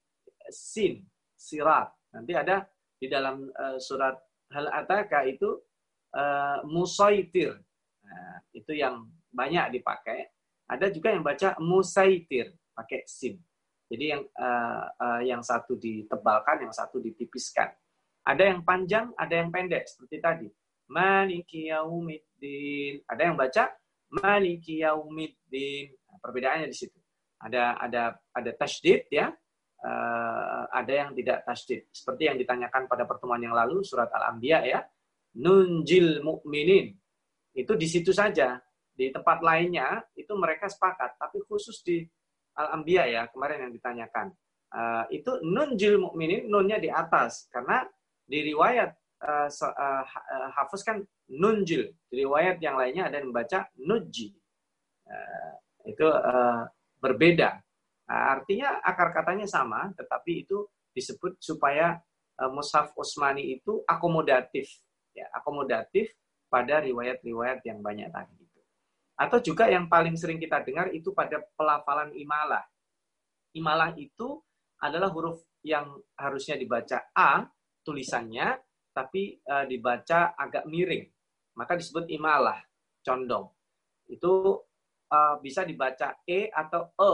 sin 0.50 1.06
sirat 1.38 1.94
Nanti 2.16 2.32
ada 2.32 2.64
di 2.96 3.12
dalam 3.12 3.44
uh, 3.52 3.76
surat 3.76 4.16
Hal 4.56 4.72
Ataka 4.72 5.28
itu 5.28 5.60
uh, 6.16 6.64
musaitir. 6.64 7.60
Nah, 8.08 8.40
itu 8.56 8.72
yang 8.72 9.04
banyak 9.36 9.76
dipakai. 9.76 10.32
Ada 10.72 10.88
juga 10.96 11.12
yang 11.12 11.26
baca 11.26 11.60
musaitir 11.60 12.56
pakai 12.72 13.04
sin. 13.04 13.36
Jadi 13.92 14.06
yang 14.16 14.24
uh, 14.40 14.86
uh, 14.96 15.22
yang 15.22 15.44
satu 15.44 15.76
ditebalkan, 15.76 16.64
yang 16.64 16.74
satu 16.74 17.04
ditipiskan. 17.04 17.70
Ada 18.26 18.56
yang 18.56 18.66
panjang, 18.66 19.12
ada 19.20 19.34
yang 19.44 19.52
pendek 19.52 19.86
seperti 19.86 20.18
tadi. 20.24 20.48
Maliki 20.90 21.74
yaumiddin. 21.74 23.02
Ada 23.10 23.22
yang 23.32 23.36
baca 23.38 23.74
Maliki 24.14 24.86
yaumiddin. 24.86 25.94
Nah, 26.10 26.18
perbedaannya 26.22 26.70
di 26.70 26.78
situ. 26.78 26.98
Ada 27.42 27.78
ada 27.82 28.04
ada 28.32 28.52
tasydid 28.56 29.12
ya, 29.12 29.30
uh, 29.84 30.64
ada 30.72 30.94
yang 30.94 31.10
tidak 31.14 31.46
tasdid. 31.46 31.86
Seperti 31.92 32.32
yang 32.32 32.38
ditanyakan 32.40 32.90
pada 32.90 33.04
pertemuan 33.06 33.42
yang 33.44 33.54
lalu 33.54 33.84
surat 33.86 34.10
Al-Anbiya 34.14 34.60
ya. 34.66 34.80
Nunjil 35.36 36.24
mukminin. 36.24 36.96
Itu 37.52 37.76
di 37.76 37.88
situ 37.90 38.16
saja. 38.16 38.56
Di 38.96 39.12
tempat 39.12 39.44
lainnya 39.44 40.00
itu 40.16 40.32
mereka 40.40 40.72
sepakat, 40.72 41.20
tapi 41.20 41.44
khusus 41.44 41.84
di 41.84 42.00
Al-Anbiya 42.56 43.04
ya, 43.12 43.22
kemarin 43.28 43.68
yang 43.68 43.74
ditanyakan. 43.76 44.32
Uh, 44.72 45.04
itu 45.12 45.36
nunjil 45.44 46.00
mukminin, 46.00 46.48
nunnya 46.48 46.80
di 46.80 46.88
atas 46.88 47.52
karena 47.52 47.84
di 48.24 48.40
riwayat 48.48 48.96
uh, 49.26 49.50
uh, 49.50 50.78
kan 50.86 51.02
nunjil. 51.28 51.92
Riwayat 52.14 52.62
yang 52.62 52.78
lainnya 52.78 53.10
ada 53.10 53.20
yang 53.20 53.34
membaca 53.34 53.68
nuji. 53.82 54.32
Uh, 55.06 55.54
itu 55.86 56.06
uh, 56.06 56.66
berbeda. 57.02 57.62
Nah, 58.06 58.22
artinya 58.38 58.82
akar 58.86 59.14
katanya 59.14 59.50
sama, 59.50 59.90
tetapi 59.98 60.46
itu 60.46 60.66
disebut 60.94 61.42
supaya 61.42 61.98
uh, 62.42 62.50
Mushaf 62.54 62.94
Utsmani 62.94 63.58
itu 63.58 63.82
akomodatif, 63.86 64.70
ya, 65.14 65.30
akomodatif 65.34 66.14
pada 66.50 66.82
riwayat-riwayat 66.82 67.66
yang 67.66 67.82
banyak 67.82 68.10
tadi. 68.14 68.46
Atau 69.16 69.40
juga 69.40 69.72
yang 69.72 69.88
paling 69.88 70.20
sering 70.20 70.38
kita 70.44 70.60
dengar 70.62 70.92
itu 70.92 71.16
pada 71.16 71.40
pelafalan 71.56 72.12
imalah. 72.20 72.68
Imalah 73.56 73.96
itu 73.96 74.44
adalah 74.84 75.08
huruf 75.08 75.40
yang 75.64 75.88
harusnya 76.20 76.60
dibaca 76.60 77.08
A 77.16 77.48
tulisannya, 77.88 78.60
tapi 78.96 79.44
uh, 79.44 79.68
dibaca 79.68 80.40
agak 80.40 80.64
miring. 80.72 81.04
Maka 81.60 81.76
disebut 81.76 82.08
imalah, 82.08 82.64
condong. 83.04 83.52
Itu 84.08 84.64
uh, 85.12 85.36
bisa 85.44 85.68
dibaca 85.68 86.16
E 86.24 86.48
atau 86.48 86.96
E 86.96 87.14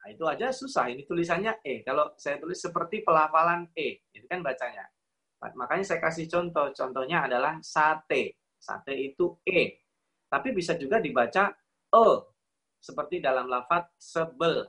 Nah, 0.00 0.08
itu 0.08 0.24
aja 0.24 0.48
susah. 0.48 0.88
Ini 0.88 1.04
tulisannya 1.04 1.60
E. 1.60 1.84
Kalau 1.84 2.16
saya 2.16 2.40
tulis 2.40 2.56
seperti 2.56 3.04
pelafalan 3.04 3.68
E, 3.76 4.00
itu 4.16 4.24
kan 4.24 4.40
bacanya. 4.40 4.88
Makanya 5.52 5.84
saya 5.84 6.00
kasih 6.00 6.24
contoh. 6.24 6.72
Contohnya 6.72 7.28
adalah 7.28 7.60
sate. 7.60 8.40
Sate 8.56 8.96
itu 8.96 9.36
E. 9.44 9.76
Tapi 10.24 10.56
bisa 10.56 10.72
juga 10.80 11.04
dibaca 11.04 11.52
E. 11.92 12.06
Seperti 12.80 13.20
dalam 13.20 13.44
lafat 13.44 13.92
sebel. 14.00 14.64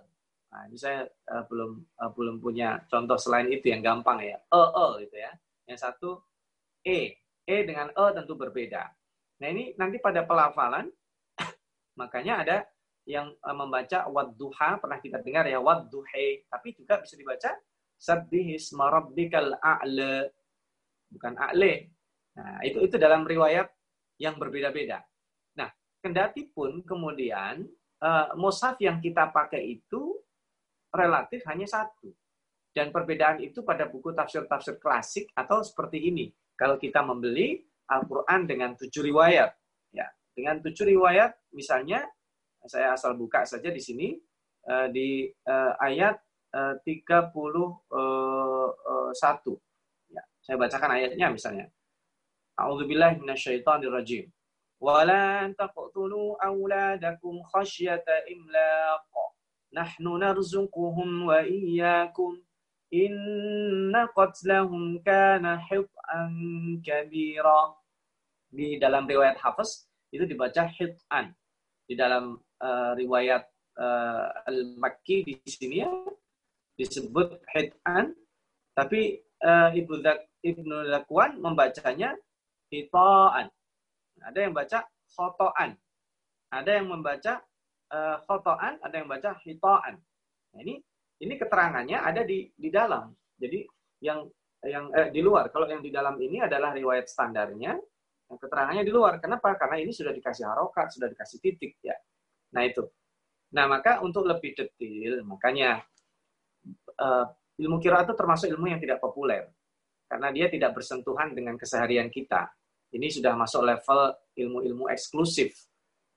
Nah, 0.51 0.67
ini 0.67 0.75
saya 0.75 1.07
uh, 1.07 1.47
belum 1.47 1.79
uh, 1.79 2.11
belum 2.11 2.43
punya 2.43 2.83
contoh 2.91 3.15
selain 3.15 3.47
itu 3.47 3.71
yang 3.71 3.79
gampang 3.79 4.19
ya. 4.19 4.35
E, 4.35 4.61
E 4.67 4.87
gitu 5.07 5.15
ya. 5.15 5.31
Yang 5.63 5.79
satu 5.79 6.09
E. 6.85 7.17
E 7.45 7.57
dengan 7.65 7.89
E 7.89 8.05
tentu 8.13 8.33
berbeda. 8.37 8.83
Nah 9.41 9.47
ini 9.49 9.73
nanti 9.77 9.97
pada 9.97 10.25
pelafalan 10.25 10.89
Makanya 11.99 12.33
ada 12.45 12.57
yang 13.09 13.33
uh, 13.41 13.55
membaca 13.57 14.05
wadduha 14.07 14.77
pernah 14.77 15.01
kita 15.01 15.19
dengar 15.25 15.49
ya 15.49 15.57
wadduhe, 15.57 16.45
tapi 16.47 16.77
juga 16.77 17.01
bisa 17.01 17.17
dibaca 17.17 17.51
sabbihis 17.97 18.73
marabbikal 18.77 19.57
a'la. 19.57 20.29
Bukan 21.11 21.33
a'le. 21.37 21.91
Nah, 22.37 22.63
itu 22.63 22.79
itu 22.87 22.95
dalam 22.95 23.27
riwayat 23.27 23.67
yang 24.21 24.39
berbeda-beda. 24.39 25.03
Nah, 25.57 25.69
kendati 25.99 26.47
pun 26.47 26.85
kemudian 26.85 27.65
uh, 27.99 28.31
mushaf 28.37 28.79
yang 28.79 29.03
kita 29.03 29.33
pakai 29.33 29.81
itu 29.81 30.15
relatif 30.93 31.43
hanya 31.49 31.67
satu. 31.67 32.13
Dan 32.71 32.87
perbedaan 32.95 33.43
itu 33.43 33.67
pada 33.67 33.83
buku 33.83 34.15
tafsir-tafsir 34.15 34.79
klasik 34.79 35.27
atau 35.35 35.59
seperti 35.59 36.07
ini. 36.07 36.31
Kalau 36.60 36.80
kita 36.80 37.04
membeli 37.04 37.60
Al-Quran 37.86 38.48
dengan 38.48 38.74
tujuh 38.74 39.02
riwayat. 39.12 39.52
ya 39.92 40.08
Dengan 40.32 40.60
tujuh 40.64 40.86
riwayat, 40.88 41.36
misalnya, 41.52 42.02
saya 42.66 42.96
asal 42.96 43.14
buka 43.14 43.46
saja 43.46 43.70
di 43.70 43.78
sini, 43.78 44.16
uh, 44.66 44.88
di 44.90 45.30
uh, 45.46 45.72
ayat 45.78 46.18
uh, 46.56 46.74
31. 46.82 47.22
Ya, 50.10 50.22
saya 50.42 50.56
bacakan 50.58 50.90
ayatnya 50.96 51.28
misalnya. 51.30 51.66
A'udzubillahi 52.56 53.20
minasyaitonirrajim. 53.20 54.32
ولا 54.80 55.54
تقتلوا 55.58 56.46
أولادكم 56.46 57.42
خشية 57.42 58.04
إملاق 58.32 59.08
نحن 59.72 60.04
نرزقهم 60.04 61.26
وإياكم 61.26 62.42
Inna 62.91 64.11
qatlahum 64.11 64.99
kana 64.99 65.63
hib'an 65.71 66.33
kabira. 66.83 67.75
Di 68.51 68.75
dalam 68.75 69.07
riwayat 69.07 69.39
Hafiz 69.39 69.87
itu 70.11 70.27
dibaca 70.27 70.67
hit’an 70.67 71.31
Di 71.87 71.95
dalam 71.95 72.35
uh, 72.59 72.91
riwayat 72.99 73.47
uh, 73.79 74.27
Al-Makki 74.43 75.23
di 75.23 75.39
sini 75.47 75.79
ya, 75.79 75.91
disebut 76.75 77.39
hit’an 77.55 78.11
Tapi 78.75 79.23
uh, 79.39 79.71
Ibnu 79.71 80.03
Ibnu 80.43 80.77
Lakwan 80.91 81.39
membacanya 81.39 82.11
hitoan. 82.67 83.47
Ada 84.19 84.39
yang 84.47 84.51
baca 84.51 84.83
khotoan. 85.15 85.79
Ada 86.51 86.71
yang 86.81 86.91
membaca 86.91 87.39
uh, 87.93 88.17
khotoan, 88.27 88.83
ada 88.83 88.95
yang 88.99 89.07
baca 89.07 89.37
hitoan. 89.43 89.95
Nah, 90.51 90.59
ini 90.59 90.83
ini 91.21 91.33
keterangannya 91.37 92.01
ada 92.01 92.21
di 92.25 92.49
di 92.51 92.69
dalam. 92.73 93.13
Jadi 93.37 93.65
yang 94.01 94.25
yang 94.65 94.89
eh, 94.93 95.09
di 95.13 95.21
luar. 95.21 95.49
Kalau 95.53 95.69
yang 95.69 95.81
di 95.81 95.93
dalam 95.93 96.17
ini 96.17 96.41
adalah 96.41 96.73
riwayat 96.73 97.05
standarnya, 97.09 97.77
yang 98.29 98.37
keterangannya 98.41 98.83
di 98.85 98.93
luar. 98.93 99.21
Kenapa? 99.21 99.53
Karena 99.57 99.77
ini 99.77 99.93
sudah 99.93 100.13
dikasih 100.13 100.45
harokat, 100.49 100.93
sudah 100.93 101.07
dikasih 101.09 101.37
titik 101.41 101.77
ya. 101.81 101.97
Nah 102.57 102.65
itu. 102.65 102.85
Nah 103.53 103.65
maka 103.69 104.01
untuk 104.01 104.25
lebih 104.25 104.57
detail, 104.57 105.21
makanya 105.27 105.83
uh, 106.97 107.25
ilmu 107.61 107.77
kira 107.77 108.01
itu 108.01 108.13
termasuk 108.17 108.47
ilmu 108.49 108.69
yang 108.69 108.81
tidak 108.81 108.97
populer 108.97 109.45
karena 110.11 110.27
dia 110.35 110.51
tidak 110.51 110.75
bersentuhan 110.75 111.31
dengan 111.31 111.55
keseharian 111.55 112.11
kita. 112.11 112.51
Ini 112.91 113.07
sudah 113.07 113.31
masuk 113.39 113.63
level 113.63 114.11
ilmu-ilmu 114.35 114.91
eksklusif. 114.91 115.55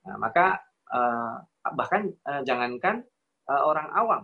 Nah, 0.03 0.19
maka 0.19 0.59
uh, 0.91 1.39
bahkan 1.79 2.11
uh, 2.27 2.43
jangankan 2.43 3.07
uh, 3.47 3.63
orang 3.63 3.89
awam, 3.95 4.23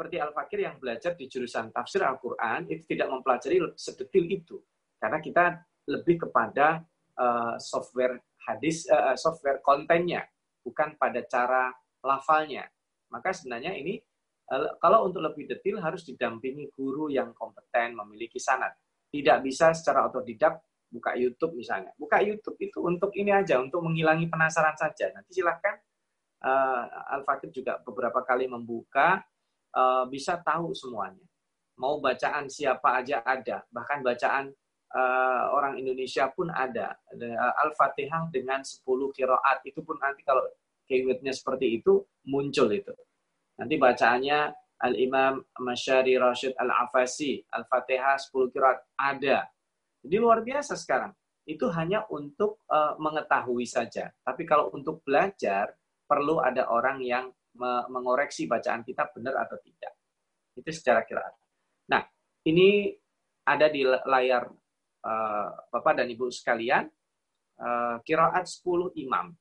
seperti 0.00 0.16
Al-Fakir 0.16 0.64
yang 0.64 0.80
belajar 0.80 1.12
di 1.12 1.28
jurusan 1.28 1.76
tafsir 1.76 2.00
Al-Quran, 2.00 2.64
itu 2.72 2.88
tidak 2.88 3.12
mempelajari 3.12 3.60
sedetil 3.76 4.32
itu. 4.32 4.56
Karena 4.96 5.20
kita 5.20 5.60
lebih 5.92 6.24
kepada 6.24 6.80
uh, 7.20 7.60
software 7.60 8.16
hadis, 8.48 8.88
uh, 8.88 9.12
software 9.20 9.60
kontennya, 9.60 10.24
bukan 10.64 10.96
pada 10.96 11.20
cara 11.28 11.68
lafalnya. 12.00 12.64
Maka 13.12 13.36
sebenarnya 13.36 13.76
ini, 13.76 14.00
uh, 14.48 14.80
kalau 14.80 15.04
untuk 15.04 15.20
lebih 15.20 15.44
detail 15.44 15.84
harus 15.84 16.00
didampingi 16.08 16.72
guru 16.72 17.12
yang 17.12 17.36
kompeten, 17.36 17.92
memiliki 17.92 18.40
sanat. 18.40 18.72
Tidak 19.12 19.36
bisa 19.44 19.76
secara 19.76 20.08
otodidak 20.08 20.64
buka 20.88 21.12
YouTube 21.12 21.60
misalnya. 21.60 21.92
Buka 22.00 22.24
YouTube 22.24 22.56
itu 22.56 22.80
untuk 22.80 23.12
ini 23.20 23.36
aja, 23.36 23.60
untuk 23.60 23.84
menghilangi 23.84 24.32
penasaran 24.32 24.80
saja. 24.80 25.12
Nanti 25.12 25.36
silahkan 25.36 25.76
uh, 26.40 26.88
Al-Fakir 27.20 27.52
juga 27.52 27.84
beberapa 27.84 28.24
kali 28.24 28.48
membuka 28.48 29.20
uh, 29.74 30.04
bisa 30.10 30.38
tahu 30.40 30.74
semuanya. 30.74 31.24
Mau 31.80 31.98
bacaan 31.98 32.46
siapa 32.50 33.00
aja 33.00 33.24
ada, 33.24 33.64
bahkan 33.72 34.04
bacaan 34.04 34.52
uh, 34.92 35.44
orang 35.56 35.80
Indonesia 35.80 36.28
pun 36.28 36.52
ada. 36.52 36.92
Al-Fatihah 37.64 38.28
dengan 38.28 38.60
10 38.60 38.84
kiroat, 39.16 39.64
itu 39.64 39.80
pun 39.80 39.96
nanti 39.96 40.20
kalau 40.26 40.44
keywordnya 40.84 41.32
seperti 41.32 41.80
itu, 41.80 42.04
muncul 42.28 42.68
itu. 42.74 42.92
Nanti 43.56 43.78
bacaannya 43.78 44.38
Al-Imam 44.80 45.44
Masyari 45.60 46.16
Rashid 46.16 46.56
Al-Afasi, 46.56 47.44
Al-Fatihah 47.52 48.16
10 48.16 48.52
kiroat, 48.52 48.78
ada. 48.96 49.46
Jadi 50.00 50.16
luar 50.16 50.40
biasa 50.40 50.74
sekarang. 50.76 51.12
Itu 51.44 51.68
hanya 51.72 52.04
untuk 52.12 52.64
uh, 52.68 52.96
mengetahui 53.00 53.64
saja. 53.64 54.12
Tapi 54.24 54.44
kalau 54.44 54.72
untuk 54.72 55.00
belajar, 55.04 55.72
perlu 56.08 56.42
ada 56.42 56.66
orang 56.68 56.98
yang 57.04 57.30
mengoreksi 57.90 58.46
bacaan 58.46 58.86
kita 58.86 59.10
benar 59.12 59.46
atau 59.46 59.58
tidak. 59.60 59.92
Itu 60.54 60.70
secara 60.70 61.02
kiraat. 61.04 61.34
Nah, 61.90 62.02
ini 62.46 62.94
ada 63.44 63.66
di 63.66 63.82
layar 63.84 64.46
uh, 65.04 65.48
Bapak 65.72 66.00
dan 66.00 66.08
Ibu 66.08 66.30
sekalian, 66.30 66.86
uh, 67.60 67.96
kiraat 68.04 68.46
10 68.46 68.94
imam. 69.00 69.32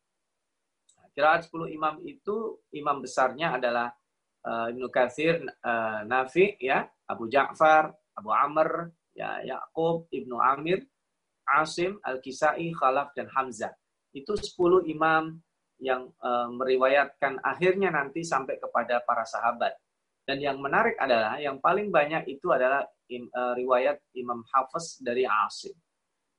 Nah, 0.98 1.08
kiraat 1.14 1.48
10 1.48 1.70
imam 1.76 1.96
itu, 2.04 2.60
imam 2.74 3.04
besarnya 3.04 3.60
adalah 3.60 3.94
uh, 4.46 4.72
Ibnu 4.72 4.88
Katsir, 4.90 5.44
uh, 5.44 6.02
Nafi, 6.08 6.58
ya, 6.60 6.88
Abu 7.08 7.28
Ja'far, 7.28 7.92
Abu 8.18 8.30
Amr, 8.34 8.92
ya, 9.16 9.44
Yakub, 9.44 10.08
Ibnu 10.12 10.40
Amir, 10.40 10.84
Asim, 11.50 11.98
Al-Kisai, 12.06 12.70
Khalaf, 12.78 13.12
dan 13.18 13.28
Hamzah. 13.34 13.74
Itu 14.14 14.38
10 14.38 14.86
imam 14.90 15.38
yang 15.80 16.12
uh, 16.20 16.52
meriwayatkan 16.52 17.40
akhirnya 17.40 17.90
nanti 17.90 18.22
sampai 18.24 18.60
kepada 18.60 19.00
para 19.08 19.24
sahabat. 19.24 19.74
Dan 20.28 20.44
yang 20.44 20.62
menarik 20.62 20.94
adalah 21.00 21.42
yang 21.42 21.58
paling 21.58 21.90
banyak 21.90 22.28
itu 22.30 22.54
adalah 22.54 22.86
im, 23.10 23.26
uh, 23.34 23.58
riwayat 23.58 23.98
Imam 24.14 24.46
Hafiz 24.54 25.02
dari 25.02 25.26
Asim. 25.26 25.74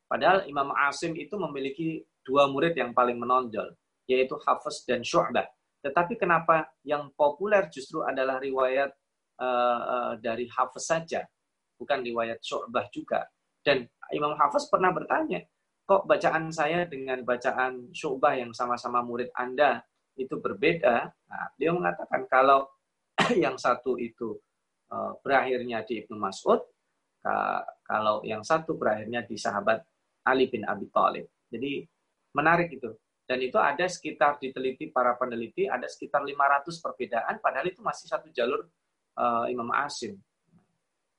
Padahal 0.07 0.47
Imam 0.47 0.71
Asim 0.77 1.17
itu 1.19 1.35
memiliki 1.35 2.05
dua 2.23 2.47
murid 2.47 2.77
yang 2.77 2.95
paling 2.95 3.19
menonjol, 3.19 3.75
yaitu 4.07 4.39
Hafiz 4.47 4.87
dan 4.87 5.03
Syu'bah. 5.03 5.49
Tetapi 5.81 6.21
kenapa 6.21 6.69
yang 6.85 7.09
populer 7.17 7.67
justru 7.73 8.05
adalah 8.05 8.39
riwayat 8.39 8.93
uh, 9.41 10.15
dari 10.21 10.47
Hafiz 10.53 10.87
saja, 10.87 11.25
bukan 11.81 12.05
riwayat 12.05 12.39
Syu'bah 12.45 12.87
juga. 12.93 13.27
Dan 13.65 13.89
Imam 14.13 14.37
Hafiz 14.37 14.69
pernah 14.69 14.93
bertanya, 14.93 15.41
kok 15.91 16.07
bacaan 16.07 16.55
saya 16.55 16.87
dengan 16.87 17.27
bacaan 17.27 17.91
Syu'bah 17.91 18.39
yang 18.39 18.55
sama-sama 18.55 19.03
murid 19.03 19.35
Anda 19.35 19.83
itu 20.15 20.39
berbeda. 20.39 21.11
Nah, 21.11 21.47
dia 21.59 21.75
mengatakan 21.75 22.31
kalau 22.31 22.71
yang 23.43 23.59
satu 23.59 23.99
itu 23.99 24.39
uh, 24.95 25.19
berakhirnya 25.19 25.83
di 25.83 26.07
Ibnu 26.07 26.15
Mas'ud, 26.15 26.63
kalau 27.85 28.23
yang 28.23 28.41
satu 28.47 28.79
berakhirnya 28.79 29.27
di 29.27 29.35
sahabat 29.35 29.83
Ali 30.31 30.47
bin 30.47 30.63
Abi 30.63 30.87
Thalib. 30.89 31.27
Jadi 31.51 31.83
menarik 32.39 32.71
itu. 32.71 32.95
Dan 33.27 33.43
itu 33.43 33.59
ada 33.59 33.87
sekitar 33.87 34.39
diteliti 34.43 34.91
para 34.91 35.15
peneliti 35.15 35.67
ada 35.67 35.87
sekitar 35.87 36.27
500 36.27 36.67
perbedaan 36.83 37.39
padahal 37.39 37.67
itu 37.71 37.79
masih 37.79 38.11
satu 38.11 38.27
jalur 38.31 38.67
uh, 39.19 39.47
Imam 39.47 39.71
Asim. 39.75 40.19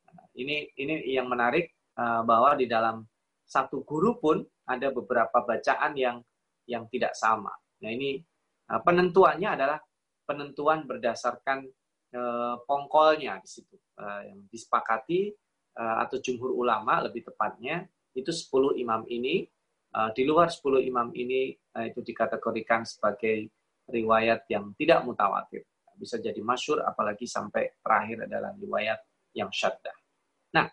Nah, 0.07 0.27
ini 0.36 0.71
ini 0.79 1.12
yang 1.12 1.27
menarik 1.27 1.71
uh, 1.95 2.23
bahwa 2.23 2.55
di 2.55 2.67
dalam 2.67 3.07
satu 3.51 3.83
guru 3.83 4.15
pun 4.15 4.39
ada 4.63 4.87
beberapa 4.95 5.43
bacaan 5.43 5.91
yang 5.99 6.23
yang 6.63 6.87
tidak 6.87 7.11
sama. 7.19 7.51
Nah 7.83 7.91
ini 7.91 8.23
uh, 8.71 8.79
penentuannya 8.79 9.49
adalah 9.51 9.79
penentuan 10.23 10.87
berdasarkan 10.87 11.67
uh, 12.15 12.55
pongkolnya 12.63 13.43
di 13.43 13.49
situ 13.51 13.75
uh, 13.99 14.23
yang 14.23 14.47
disepakati 14.47 15.35
atau 15.71 16.19
jumhur 16.19 16.51
ulama 16.51 16.99
lebih 16.99 17.23
tepatnya 17.31 17.87
itu 18.11 18.27
10 18.27 18.75
imam 18.83 19.07
ini 19.07 19.47
di 20.11 20.23
luar 20.27 20.51
10 20.51 20.83
imam 20.83 21.15
ini 21.15 21.55
itu 21.87 22.03
dikategorikan 22.03 22.83
sebagai 22.83 23.47
riwayat 23.87 24.51
yang 24.51 24.75
tidak 24.75 24.99
mutawatir 25.07 25.63
bisa 26.01 26.17
jadi 26.17 26.41
masyur 26.41 26.81
apalagi 26.81 27.29
sampai 27.29 27.77
terakhir 27.77 28.25
adalah 28.25 28.51
riwayat 28.57 28.99
yang 29.37 29.53
syaddah. 29.53 29.93
Nah, 30.57 30.65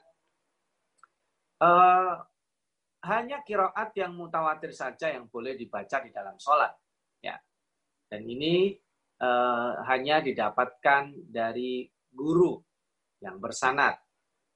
hanya 3.08 3.40
kiroat 3.40 3.96
yang 3.96 4.12
mutawatir 4.12 4.70
saja 4.76 5.08
yang 5.08 5.26
boleh 5.32 5.56
dibaca 5.56 6.04
di 6.04 6.12
dalam 6.12 6.36
sholat. 6.36 6.72
Ya. 7.24 7.40
Dan 8.08 8.28
ini 8.28 8.76
uh, 9.24 9.80
hanya 9.88 10.20
didapatkan 10.20 11.16
dari 11.28 11.88
guru 12.12 12.60
yang 13.24 13.40
bersanat. 13.40 13.96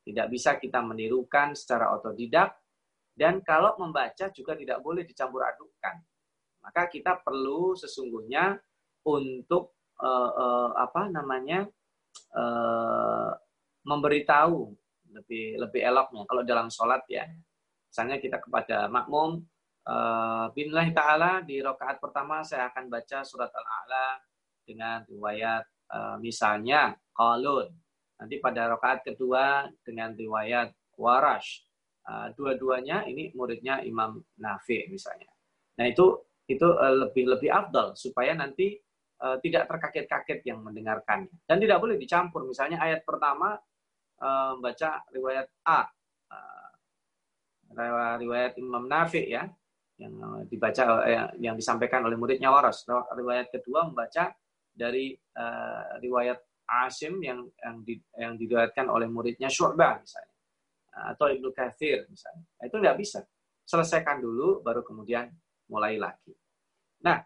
Tidak 0.03 0.27
bisa 0.29 0.61
kita 0.61 0.85
menirukan 0.85 1.57
secara 1.57 1.97
otodidak. 1.97 2.61
Dan 3.13 3.45
kalau 3.45 3.77
membaca 3.77 4.33
juga 4.33 4.57
tidak 4.57 4.81
boleh 4.81 5.05
dicampur 5.05 5.45
adukkan. 5.45 6.01
Maka 6.63 6.89
kita 6.89 7.21
perlu 7.21 7.77
sesungguhnya 7.77 8.57
untuk 9.05 9.77
uh, 10.01 10.31
uh, 10.33 10.71
apa 10.79 11.11
namanya 11.11 11.67
uh, 12.33 13.31
memberitahu 13.83 14.71
lebih 15.13 15.61
lebih 15.61 15.81
eloknya 15.85 16.23
kalau 16.25 16.43
dalam 16.47 16.69
sholat 16.73 17.03
ya. 17.11 17.29
Misalnya 17.93 18.17
kita 18.17 18.41
kepada 18.41 18.89
makmum 18.89 19.45
uh, 19.85 20.49
Bismillah 20.57 20.89
ta'ala 20.97 21.33
di 21.45 21.61
rakaat 21.61 22.01
pertama 22.01 22.41
saya 22.41 22.73
akan 22.73 22.89
baca 22.89 23.21
surat 23.21 23.53
Al-A'la 23.53 24.17
dengan 24.65 25.05
riwayat 25.05 25.93
uh, 25.93 26.17
misalnya 26.17 26.97
qalun. 27.13 27.69
Nanti 28.17 28.41
pada 28.41 28.73
rakaat 28.73 29.05
kedua 29.05 29.69
dengan 29.85 30.17
riwayat 30.17 30.73
warash. 30.97 31.69
Uh, 32.09 32.33
dua-duanya 32.33 33.05
ini 33.05 33.29
muridnya 33.37 33.85
Imam 33.85 34.25
Nafi 34.41 34.89
misalnya. 34.89 35.29
Nah 35.77 35.85
itu 35.85 36.17
itu 36.49 36.65
lebih 36.73 37.29
lebih 37.29 37.53
afdal 37.53 37.93
supaya 37.93 38.33
nanti 38.33 38.81
tidak 39.39 39.71
terkaget-kaget 39.71 40.43
yang 40.43 40.59
mendengarkannya 40.67 41.31
dan 41.47 41.63
tidak 41.63 41.79
boleh 41.79 41.95
dicampur. 41.95 42.43
Misalnya 42.43 42.83
ayat 42.83 43.07
pertama 43.07 43.55
baca 44.59 44.91
riwayat 45.15 45.47
A, 45.63 45.87
riwayat 47.75 48.57
Imam 48.61 48.85
Nafi 48.87 49.29
ya, 49.29 49.49
yang 50.01 50.45
dibaca 50.49 51.07
eh, 51.07 51.29
yang 51.39 51.55
disampaikan 51.55 52.05
oleh 52.07 52.17
muridnya 52.17 52.51
Waras. 52.51 52.85
Riwayat 52.89 53.53
kedua 53.53 53.87
membaca 53.89 54.33
dari 54.73 55.13
uh, 55.37 56.01
riwayat 56.01 56.41
Asim 56.87 57.21
yang 57.21 57.45
yang, 57.61 57.85
di, 57.85 58.01
yang 58.17 58.33
diriwayatkan 58.41 58.89
oleh 58.89 59.05
muridnya 59.05 59.53
Syu'bah 59.53 60.01
misalnya 60.01 60.33
atau 60.93 61.29
Ibnu 61.29 61.53
Katsir 61.53 62.05
misalnya. 62.09 62.45
Nah, 62.61 62.65
itu 62.69 62.77
nggak 62.77 62.99
bisa. 63.01 63.21
Selesaikan 63.65 64.21
dulu 64.21 64.61
baru 64.61 64.85
kemudian 64.85 65.29
mulai 65.69 65.97
lagi. 65.97 66.33
Nah, 67.05 67.21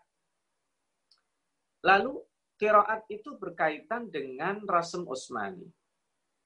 lalu 1.83 2.23
kiraat 2.57 3.07
itu 3.11 3.35
berkaitan 3.37 4.09
dengan 4.09 4.63
Rasem 4.63 5.03
Utsmani. 5.03 5.67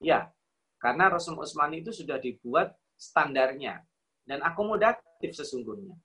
Ya, 0.01 0.33
karena 0.81 1.13
Rasem 1.13 1.37
Utsmani 1.37 1.85
itu 1.85 1.93
sudah 1.93 2.17
dibuat 2.17 2.73
standarnya 2.97 3.85
dan 4.25 4.39
akomodatif 4.45 5.31
sesungguhnya. 5.33 5.97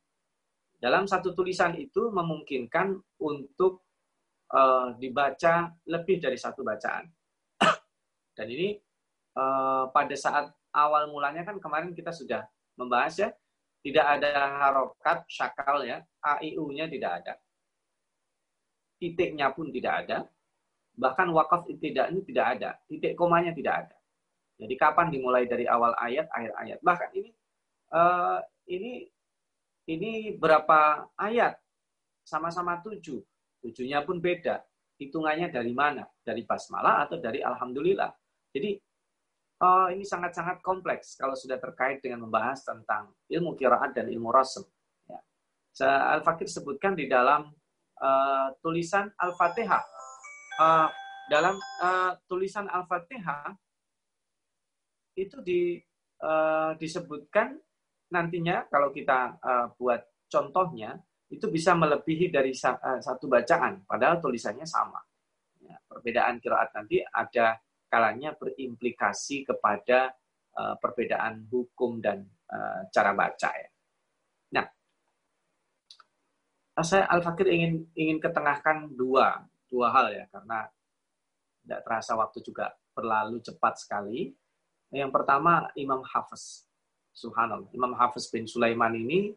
Dalam 0.77 1.09
satu 1.09 1.33
tulisan 1.33 1.73
itu 1.81 2.13
memungkinkan 2.13 3.01
untuk 3.25 3.87
uh, 4.53 4.93
dibaca 5.01 5.73
lebih 5.89 6.21
dari 6.21 6.37
satu 6.37 6.61
bacaan. 6.61 7.09
Dan 8.37 8.47
ini 8.53 8.77
uh, 9.41 9.89
pada 9.89 10.13
saat 10.13 10.53
awal 10.77 11.09
mulanya 11.09 11.49
kan 11.49 11.57
kemarin 11.57 11.97
kita 11.97 12.13
sudah 12.13 12.45
membahas 12.77 13.17
ya, 13.17 13.29
tidak 13.81 14.07
ada 14.21 14.31
harokat, 14.61 15.25
syakal 15.33 15.81
ya, 15.81 16.05
AIU-nya 16.21 16.93
tidak 16.93 17.25
ada. 17.25 17.35
Titiknya 19.01 19.53
pun 19.57 19.73
tidak 19.73 20.05
ada. 20.05 20.29
Bahkan 20.97 21.29
wakaf 21.33 21.69
tidak 21.81 22.13
ini 22.13 22.21
tidak 22.25 22.47
ada. 22.57 22.71
Titik 22.89 23.17
komanya 23.17 23.53
tidak 23.53 23.87
ada. 23.87 23.97
Jadi 24.57 24.75
kapan 24.81 25.13
dimulai 25.13 25.45
dari 25.45 25.69
awal 25.69 25.93
ayat, 26.01 26.29
akhir 26.33 26.53
ayat. 26.57 26.79
Bahkan 26.81 27.09
ini 27.13 27.29
uh, 27.93 28.41
ini 28.67 29.07
ini 29.87 30.35
berapa 30.35 31.11
ayat? 31.15 31.59
Sama-sama 32.27 32.83
tujuh 32.83 33.23
Tujuhnya 33.67 34.07
pun 34.07 34.23
beda. 34.23 34.63
Hitungannya 34.97 35.51
dari 35.51 35.75
mana? 35.75 36.07
Dari 36.23 36.47
basmalah 36.47 37.03
atau 37.03 37.19
dari 37.19 37.43
alhamdulillah. 37.43 38.15
Jadi 38.55 38.79
uh, 39.59 39.91
ini 39.91 40.07
sangat-sangat 40.07 40.63
kompleks 40.63 41.19
kalau 41.19 41.35
sudah 41.35 41.59
terkait 41.59 41.99
dengan 41.99 42.25
membahas 42.25 42.63
tentang 42.63 43.11
ilmu 43.27 43.59
kiraat 43.59 43.91
dan 43.91 44.07
ilmu 44.07 44.31
rasem. 44.31 44.63
Ya. 45.11 45.19
Al-Fakir 46.17 46.47
sebutkan 46.47 46.95
di 46.95 47.11
dalam 47.11 47.51
uh, 47.99 48.49
tulisan 48.63 49.11
Al-Fatihah. 49.19 49.83
Uh, 50.57 50.89
dalam 51.29 51.59
uh, 51.83 52.17
tulisan 52.31 52.71
Al-Fatihah 52.71 53.53
itu 55.19 55.43
di, 55.43 55.83
uh, 56.23 56.73
disebutkan 56.79 57.59
nantinya 58.13 58.67
kalau 58.71 58.95
kita 58.95 59.39
uh, 59.43 59.67
buat 59.75 60.03
contohnya 60.31 60.99
itu 61.27 61.51
bisa 61.51 61.75
melebihi 61.75 62.31
dari 62.31 62.55
eh, 62.55 63.01
satu 63.03 63.27
bacaan, 63.27 63.83
padahal 63.83 64.23
tulisannya 64.23 64.63
sama. 64.63 65.03
Ya, 65.59 65.75
perbedaan 65.83 66.39
kiraat 66.39 66.71
nanti 66.71 67.03
ada 67.03 67.59
kalanya 67.91 68.35
berimplikasi 68.39 69.43
kepada 69.47 70.15
uh, 70.55 70.79
perbedaan 70.79 71.47
hukum 71.51 71.99
dan 71.99 72.23
uh, 72.51 72.87
cara 72.95 73.11
baca 73.15 73.51
ya. 73.51 73.71
Nah, 74.55 74.67
saya 76.83 77.11
Al-Fakir 77.11 77.51
ingin 77.51 77.91
ingin 77.99 78.19
ketengahkan 78.23 78.95
dua 78.95 79.43
dua 79.67 79.91
hal 79.91 80.15
ya 80.15 80.25
karena 80.31 80.71
tidak 81.67 81.81
terasa 81.83 82.15
waktu 82.15 82.39
juga 82.47 82.71
berlalu 82.95 83.43
cepat 83.43 83.75
sekali. 83.83 84.31
Yang 84.95 85.11
pertama 85.11 85.67
Imam 85.75 86.03
Hafiz. 86.07 86.66
Subhanallah. 87.17 87.73
Imam 87.73 87.97
Hafiz 87.97 88.29
bin 88.29 88.45
Sulaiman 88.45 88.93
ini 88.93 89.33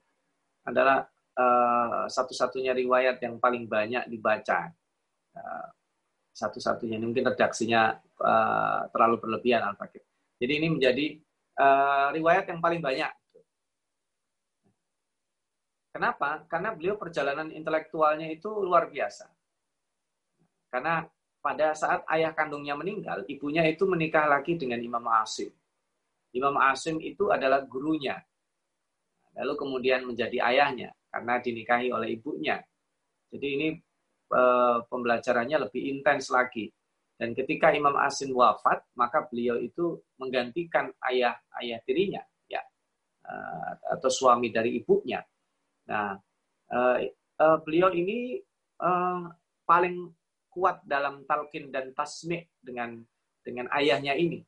adalah 0.67 1.07
uh, 1.39 2.11
satu-satunya 2.11 2.75
riwayat 2.75 3.23
yang 3.23 3.39
paling 3.39 3.71
banyak 3.71 4.03
dibaca. 4.11 4.67
Uh, 5.31 5.67
satu-satunya 6.35 6.99
mungkin 6.99 7.23
redaksinya 7.23 7.95
uh, 8.19 8.91
terlalu 8.91 9.23
berlebihan 9.23 9.63
Al-Fakir. 9.63 10.03
Jadi 10.39 10.53
ini 10.59 10.67
menjadi 10.75 11.05
uh, 11.55 12.11
riwayat 12.11 12.51
yang 12.51 12.59
paling 12.59 12.83
banyak. 12.83 13.11
Kenapa? 15.95 16.43
Karena 16.51 16.75
beliau 16.75 16.99
perjalanan 16.99 17.49
intelektualnya 17.49 18.27
itu 18.27 18.47
luar 18.59 18.91
biasa. 18.91 19.25
Karena 20.69 21.01
pada 21.39 21.73
saat 21.73 22.03
ayah 22.11 22.35
kandungnya 22.35 22.75
meninggal, 22.75 23.23
ibunya 23.25 23.63
itu 23.65 23.87
menikah 23.87 24.27
lagi 24.27 24.59
dengan 24.59 24.79
Imam 24.79 25.03
Asim. 25.11 25.49
Imam 26.35 26.55
Asim 26.61 27.01
itu 27.01 27.33
adalah 27.33 27.65
gurunya. 27.65 28.17
Lalu 29.37 29.53
kemudian 29.55 30.05
menjadi 30.05 30.37
ayahnya 30.45 30.93
karena 31.09 31.41
dinikahi 31.41 31.89
oleh 31.89 32.17
ibunya. 32.17 32.61
Jadi 33.29 33.47
ini 33.47 33.67
e, 34.29 34.41
pembelajarannya 34.85 35.69
lebih 35.69 35.81
intens 35.89 36.29
lagi. 36.29 36.69
Dan 37.19 37.35
ketika 37.35 37.75
Imam 37.75 37.99
Asin 37.99 38.31
wafat, 38.31 38.79
maka 38.95 39.27
beliau 39.27 39.59
itu 39.59 39.99
menggantikan 40.15 40.87
ayah 41.11 41.35
ayah 41.59 41.79
dirinya, 41.83 42.23
ya, 42.47 42.61
e, 43.25 43.33
atau 43.97 44.09
suami 44.09 44.49
dari 44.53 44.79
ibunya. 44.79 45.21
Nah, 45.89 46.15
e, 46.69 46.79
e, 47.13 47.45
beliau 47.65 47.89
ini 47.91 48.39
e, 48.77 48.91
paling 49.65 49.95
kuat 50.49 50.81
dalam 50.85 51.23
talqin 51.29 51.69
dan 51.69 51.93
tasmi' 51.93 52.41
dengan 52.59 52.97
dengan 53.45 53.69
ayahnya 53.73 54.17
ini. 54.17 54.41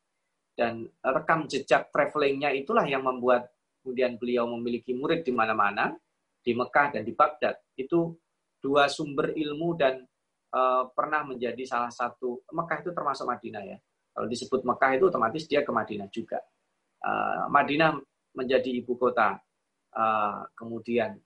Dan 0.52 0.86
rekam 1.00 1.48
jejak 1.48 1.90
travelingnya 1.90 2.52
itulah 2.52 2.84
yang 2.86 3.08
membuat 3.08 3.50
kemudian 3.82 4.20
beliau 4.20 4.46
memiliki 4.46 4.94
murid 4.94 5.26
di 5.26 5.34
mana-mana 5.34 5.96
di 6.42 6.52
Mekah 6.54 6.98
dan 6.98 7.02
di 7.06 7.14
Baghdad 7.14 7.58
itu 7.78 8.14
dua 8.62 8.86
sumber 8.86 9.34
ilmu 9.34 9.74
dan 9.74 10.06
uh, 10.54 10.86
pernah 10.94 11.26
menjadi 11.26 11.66
salah 11.66 11.90
satu 11.90 12.46
Mekah 12.54 12.78
itu 12.86 12.92
termasuk 12.94 13.26
Madinah 13.26 13.64
ya. 13.66 13.78
Kalau 14.12 14.28
disebut 14.28 14.62
Mekah 14.68 14.92
itu 15.00 15.06
otomatis 15.08 15.44
dia 15.48 15.66
ke 15.66 15.72
Madinah 15.72 16.10
juga. 16.12 16.38
Uh, 17.02 17.48
Madinah 17.50 17.98
menjadi 18.38 18.70
ibu 18.70 18.94
kota. 19.00 19.40
Uh, 19.92 20.48
kemudian 20.56 21.20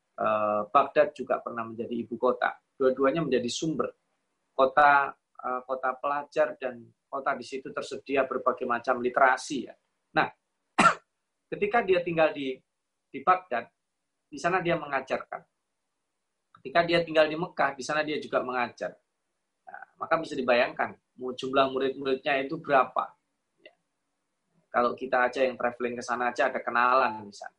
Baghdad 0.72 1.12
juga 1.12 1.44
pernah 1.44 1.68
menjadi 1.68 1.92
ibu 1.92 2.16
kota. 2.16 2.56
Dua-duanya 2.80 3.20
menjadi 3.20 3.52
sumber 3.52 3.92
kota 4.56 5.12
kota 5.66 5.94
pelajar 6.00 6.58
dan 6.58 6.82
kota 7.06 7.38
di 7.38 7.46
situ 7.46 7.70
tersedia 7.70 8.26
berbagai 8.26 8.66
macam 8.66 9.00
literasi 9.00 9.70
ya. 9.70 9.76
Nah, 10.16 10.28
ketika 11.52 11.86
dia 11.86 12.02
tinggal 12.02 12.34
di 12.34 12.58
di 13.16 13.20
Baghdad, 13.24 13.72
di 14.28 14.36
sana 14.36 14.60
dia 14.60 14.76
mengajarkan. 14.76 15.40
Ketika 16.60 16.84
dia 16.84 17.00
tinggal 17.06 17.32
di 17.32 17.40
Mekah, 17.40 17.72
di 17.78 17.84
sana 17.86 18.04
dia 18.04 18.20
juga 18.20 18.44
mengajar. 18.44 18.92
Nah, 19.64 19.84
maka 20.02 20.20
bisa 20.20 20.36
dibayangkan, 20.36 20.98
jumlah 21.16 21.72
murid-muridnya 21.72 22.44
itu 22.44 22.60
berapa. 22.60 23.16
Ya. 23.64 23.72
Kalau 24.68 24.92
kita 24.98 25.32
aja 25.32 25.48
yang 25.48 25.56
traveling 25.56 25.96
ke 25.96 26.04
sana 26.04 26.36
aja 26.36 26.52
ada 26.52 26.60
kenalan 26.60 27.32
di 27.32 27.36
sana. 27.38 27.56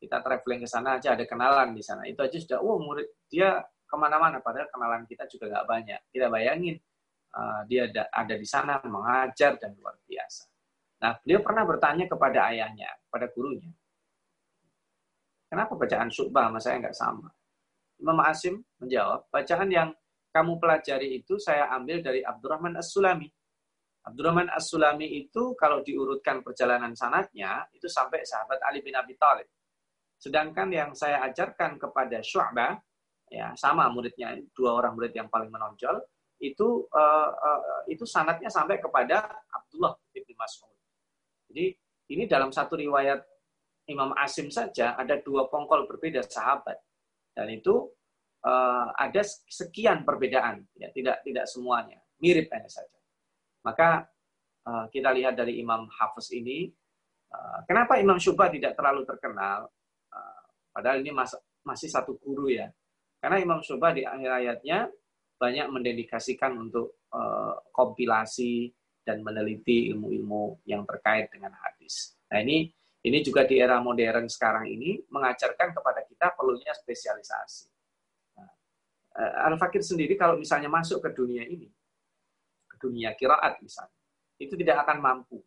Kita 0.00 0.24
traveling 0.24 0.64
ke 0.64 0.68
sana 0.68 0.96
aja 0.96 1.14
ada 1.14 1.24
kenalan 1.28 1.76
di 1.76 1.84
sana. 1.84 2.08
Itu 2.08 2.24
aja 2.24 2.34
sudah, 2.40 2.58
oh 2.58 2.80
murid 2.82 3.06
dia 3.30 3.60
ke 3.62 3.94
mana-mana. 3.94 4.40
Padahal 4.42 4.66
kenalan 4.72 5.04
kita 5.06 5.28
juga 5.30 5.52
nggak 5.52 5.66
banyak. 5.68 6.00
Kita 6.10 6.26
bayangin, 6.32 6.80
uh, 7.34 7.62
dia 7.66 7.90
ada, 7.90 8.34
di 8.34 8.46
sana 8.46 8.78
mengajar 8.82 9.58
dan 9.58 9.74
luar 9.78 9.98
biasa. 10.06 10.46
Nah, 11.00 11.16
beliau 11.24 11.40
pernah 11.40 11.64
bertanya 11.64 12.04
kepada 12.04 12.52
ayahnya, 12.52 12.90
pada 13.08 13.26
gurunya, 13.32 13.72
Kenapa 15.50 15.74
bacaan 15.74 16.06
Syu'bah 16.06 16.46
sama 16.46 16.62
saya 16.62 16.78
nggak 16.78 16.94
sama? 16.94 17.26
Imam 17.98 18.22
Asim 18.22 18.62
menjawab, 18.78 19.26
bacaan 19.34 19.66
yang 19.66 19.90
kamu 20.30 20.62
pelajari 20.62 21.18
itu 21.18 21.42
saya 21.42 21.66
ambil 21.74 21.98
dari 22.06 22.22
Abdurrahman 22.22 22.78
As-Sulami. 22.78 23.26
Abdurrahman 24.06 24.46
As-Sulami 24.54 25.10
itu 25.10 25.58
kalau 25.58 25.82
diurutkan 25.82 26.46
perjalanan 26.46 26.94
sanatnya, 26.94 27.66
itu 27.74 27.90
sampai 27.90 28.22
sahabat 28.22 28.62
Ali 28.62 28.78
bin 28.78 28.94
Abi 28.94 29.18
Thalib. 29.18 29.50
Sedangkan 30.22 30.70
yang 30.70 30.94
saya 30.94 31.18
ajarkan 31.26 31.82
kepada 31.82 32.22
Syu'bah, 32.22 32.78
ya 33.26 33.50
sama 33.58 33.90
muridnya 33.90 34.38
dua 34.54 34.78
orang 34.78 34.94
murid 34.94 35.10
yang 35.18 35.26
paling 35.26 35.50
menonjol 35.50 35.98
itu 36.40 36.88
uh, 36.88 37.30
uh, 37.36 37.82
itu 37.84 38.08
sanatnya 38.08 38.48
sampai 38.48 38.80
kepada 38.80 39.28
Abdullah 39.52 39.92
bin 40.10 40.24
Mas'ud. 40.34 40.72
Jadi 41.52 41.76
ini 42.16 42.24
dalam 42.24 42.48
satu 42.48 42.80
riwayat 42.80 43.20
Imam 43.86 44.16
Asim 44.16 44.48
saja 44.48 44.96
ada 44.96 45.20
dua 45.20 45.52
pongkol 45.52 45.84
berbeda 45.84 46.24
sahabat 46.24 46.80
dan 47.36 47.46
itu 47.52 47.92
uh, 48.46 48.88
ada 48.96 49.20
sekian 49.46 50.02
perbedaan 50.02 50.64
ya 50.78 50.88
tidak 50.96 51.20
tidak 51.26 51.44
semuanya 51.44 52.00
mirip 52.24 52.48
hanya 52.56 52.70
saja. 52.72 52.98
Maka 53.60 54.08
uh, 54.64 54.88
kita 54.88 55.12
lihat 55.12 55.36
dari 55.36 55.60
Imam 55.60 55.84
Hafiz 55.92 56.32
ini 56.32 56.72
uh, 57.34 57.60
kenapa 57.68 58.00
Imam 58.00 58.16
Syubah 58.16 58.48
tidak 58.48 58.72
terlalu 58.78 59.04
terkenal 59.04 59.68
uh, 60.08 60.42
padahal 60.72 61.04
ini 61.04 61.12
mas, 61.12 61.36
masih 61.66 61.92
satu 61.92 62.16
guru 62.16 62.48
ya. 62.48 62.72
Karena 63.20 63.36
Imam 63.36 63.60
Syubah 63.60 63.92
di 63.92 64.00
akhir 64.08 64.30
ayatnya 64.32 64.88
banyak 65.40 65.72
mendedikasikan 65.72 66.52
untuk 66.60 67.00
uh, 67.16 67.56
kompilasi 67.72 68.68
dan 69.00 69.24
meneliti 69.24 69.88
ilmu-ilmu 69.88 70.60
yang 70.68 70.84
terkait 70.84 71.32
dengan 71.32 71.56
hadis. 71.56 72.20
Nah 72.28 72.44
ini 72.44 72.68
ini 73.00 73.24
juga 73.24 73.48
di 73.48 73.56
era 73.56 73.80
modern 73.80 74.28
sekarang 74.28 74.68
ini 74.68 75.00
mengajarkan 75.08 75.72
kepada 75.72 76.04
kita 76.04 76.36
perlunya 76.36 76.68
spesialisasi. 76.76 77.72
Nah, 78.36 78.52
eh, 79.16 79.48
Al-Fakir 79.48 79.80
sendiri 79.80 80.20
kalau 80.20 80.36
misalnya 80.36 80.68
masuk 80.68 81.00
ke 81.00 81.16
dunia 81.16 81.48
ini, 81.48 81.72
ke 82.68 82.76
dunia 82.76 83.16
kiraat 83.16 83.56
misalnya, 83.64 83.96
itu 84.36 84.52
tidak 84.60 84.84
akan 84.84 85.00
mampu 85.00 85.40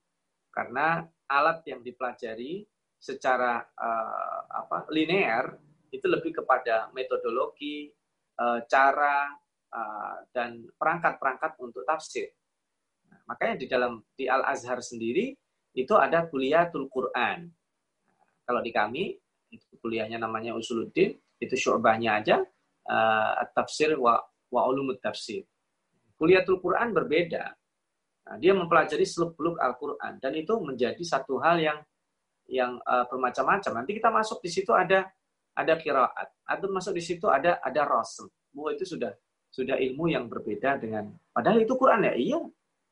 karena 0.49 1.05
alat 1.29 1.61
yang 1.69 1.85
dipelajari 1.85 2.65
secara 2.97 3.61
uh, 3.77 4.41
apa 4.49 4.89
linear 4.93 5.57
itu 5.93 6.05
lebih 6.09 6.41
kepada 6.41 6.89
metodologi, 6.95 7.89
uh, 8.41 8.63
cara, 8.65 9.29
dan 10.29 10.69
perangkat-perangkat 10.77 11.51
untuk 11.57 11.81
tafsir. 11.83 12.29
Nah, 13.09 13.19
makanya 13.25 13.55
di 13.57 13.65
dalam 13.65 14.01
di 14.13 14.29
Al 14.29 14.45
Azhar 14.45 14.77
sendiri 14.79 15.33
itu 15.73 15.93
ada 15.97 16.29
kuliah 16.29 16.69
Quran. 16.69 17.49
Nah, 17.49 18.21
kalau 18.45 18.61
di 18.61 18.69
kami 18.69 19.17
itu 19.53 19.65
kuliahnya 19.81 20.17
namanya 20.17 20.57
Usuluddin, 20.57 21.13
itu 21.41 21.55
syu'bahnya 21.57 22.21
aja 22.21 22.41
uh, 22.89 23.31
tafsir 23.53 23.93
wa, 23.97 24.17
wa 24.49 24.61
ulumut 24.69 24.97
tafsir. 25.01 25.45
tul 26.17 26.57
Quran 26.61 26.95
berbeda. 26.95 27.43
Nah, 28.23 28.35
dia 28.39 28.55
mempelajari 28.55 29.03
seluk-beluk 29.03 29.59
Al-Quran 29.59 30.21
dan 30.23 30.31
itu 30.31 30.55
menjadi 30.63 31.03
satu 31.03 31.43
hal 31.43 31.59
yang 31.59 31.79
yang 32.47 32.79
uh, 32.87 33.03
bermacam-macam. 33.11 33.83
Nanti 33.83 33.91
kita 33.99 34.07
masuk 34.07 34.39
di 34.39 34.49
situ 34.51 34.71
ada 34.71 35.11
ada 35.53 35.73
kiraat, 35.77 36.33
atau 36.47 36.67
masuk 36.71 36.97
di 36.97 37.03
situ 37.03 37.27
ada 37.27 37.59
ada 37.59 37.81
rasul. 37.83 38.31
Bahwa 38.55 38.71
itu 38.73 38.87
sudah 38.87 39.11
sudah 39.53 39.77
ilmu 39.77 40.09
yang 40.09 40.25
berbeda 40.25 40.81
dengan 40.81 41.13
padahal 41.29 41.61
itu 41.61 41.77
Quran 41.77 42.09
ya? 42.09 42.13
Iya 42.17 42.41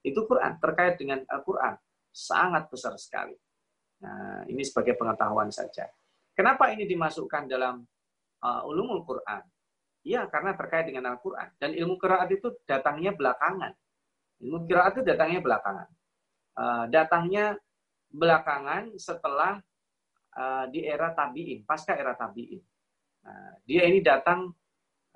itu 0.05 0.19
Quran 0.29 0.61
terkait 0.61 1.01
dengan 1.01 1.25
Al-Quran. 1.25 1.73
Sangat 2.13 2.69
besar 2.69 2.93
sekali. 3.01 3.33
Nah 4.05 4.45
ini 4.45 4.61
sebagai 4.61 4.93
pengetahuan 4.93 5.49
saja. 5.49 5.89
Kenapa 6.37 6.69
ini 6.69 6.85
dimasukkan 6.85 7.49
dalam 7.49 7.81
uh, 8.45 8.61
ulumul 8.69 9.01
Quran? 9.01 9.41
Iya 10.05 10.29
karena 10.29 10.53
terkait 10.53 10.85
dengan 10.85 11.17
Al-Quran. 11.17 11.49
Dan 11.57 11.73
ilmu 11.73 11.97
kiraat 11.97 12.29
itu 12.29 12.53
datangnya 12.69 13.17
belakangan. 13.17 13.73
Ilmu 14.45 14.69
kiraat 14.69 15.01
itu 15.01 15.03
datangnya 15.05 15.41
belakangan. 15.41 15.89
Uh, 16.51 16.85
datangnya 16.93 17.57
belakangan 18.13 18.93
setelah 19.01 19.57
uh, 20.37 20.65
di 20.69 20.85
era 20.85 21.09
tabiin 21.15 21.65
pasca 21.65 21.97
era 21.97 22.13
tabiin. 22.13 22.61
Nah, 23.21 23.53
dia 23.65 23.85
ini 23.85 24.01
datang 24.01 24.49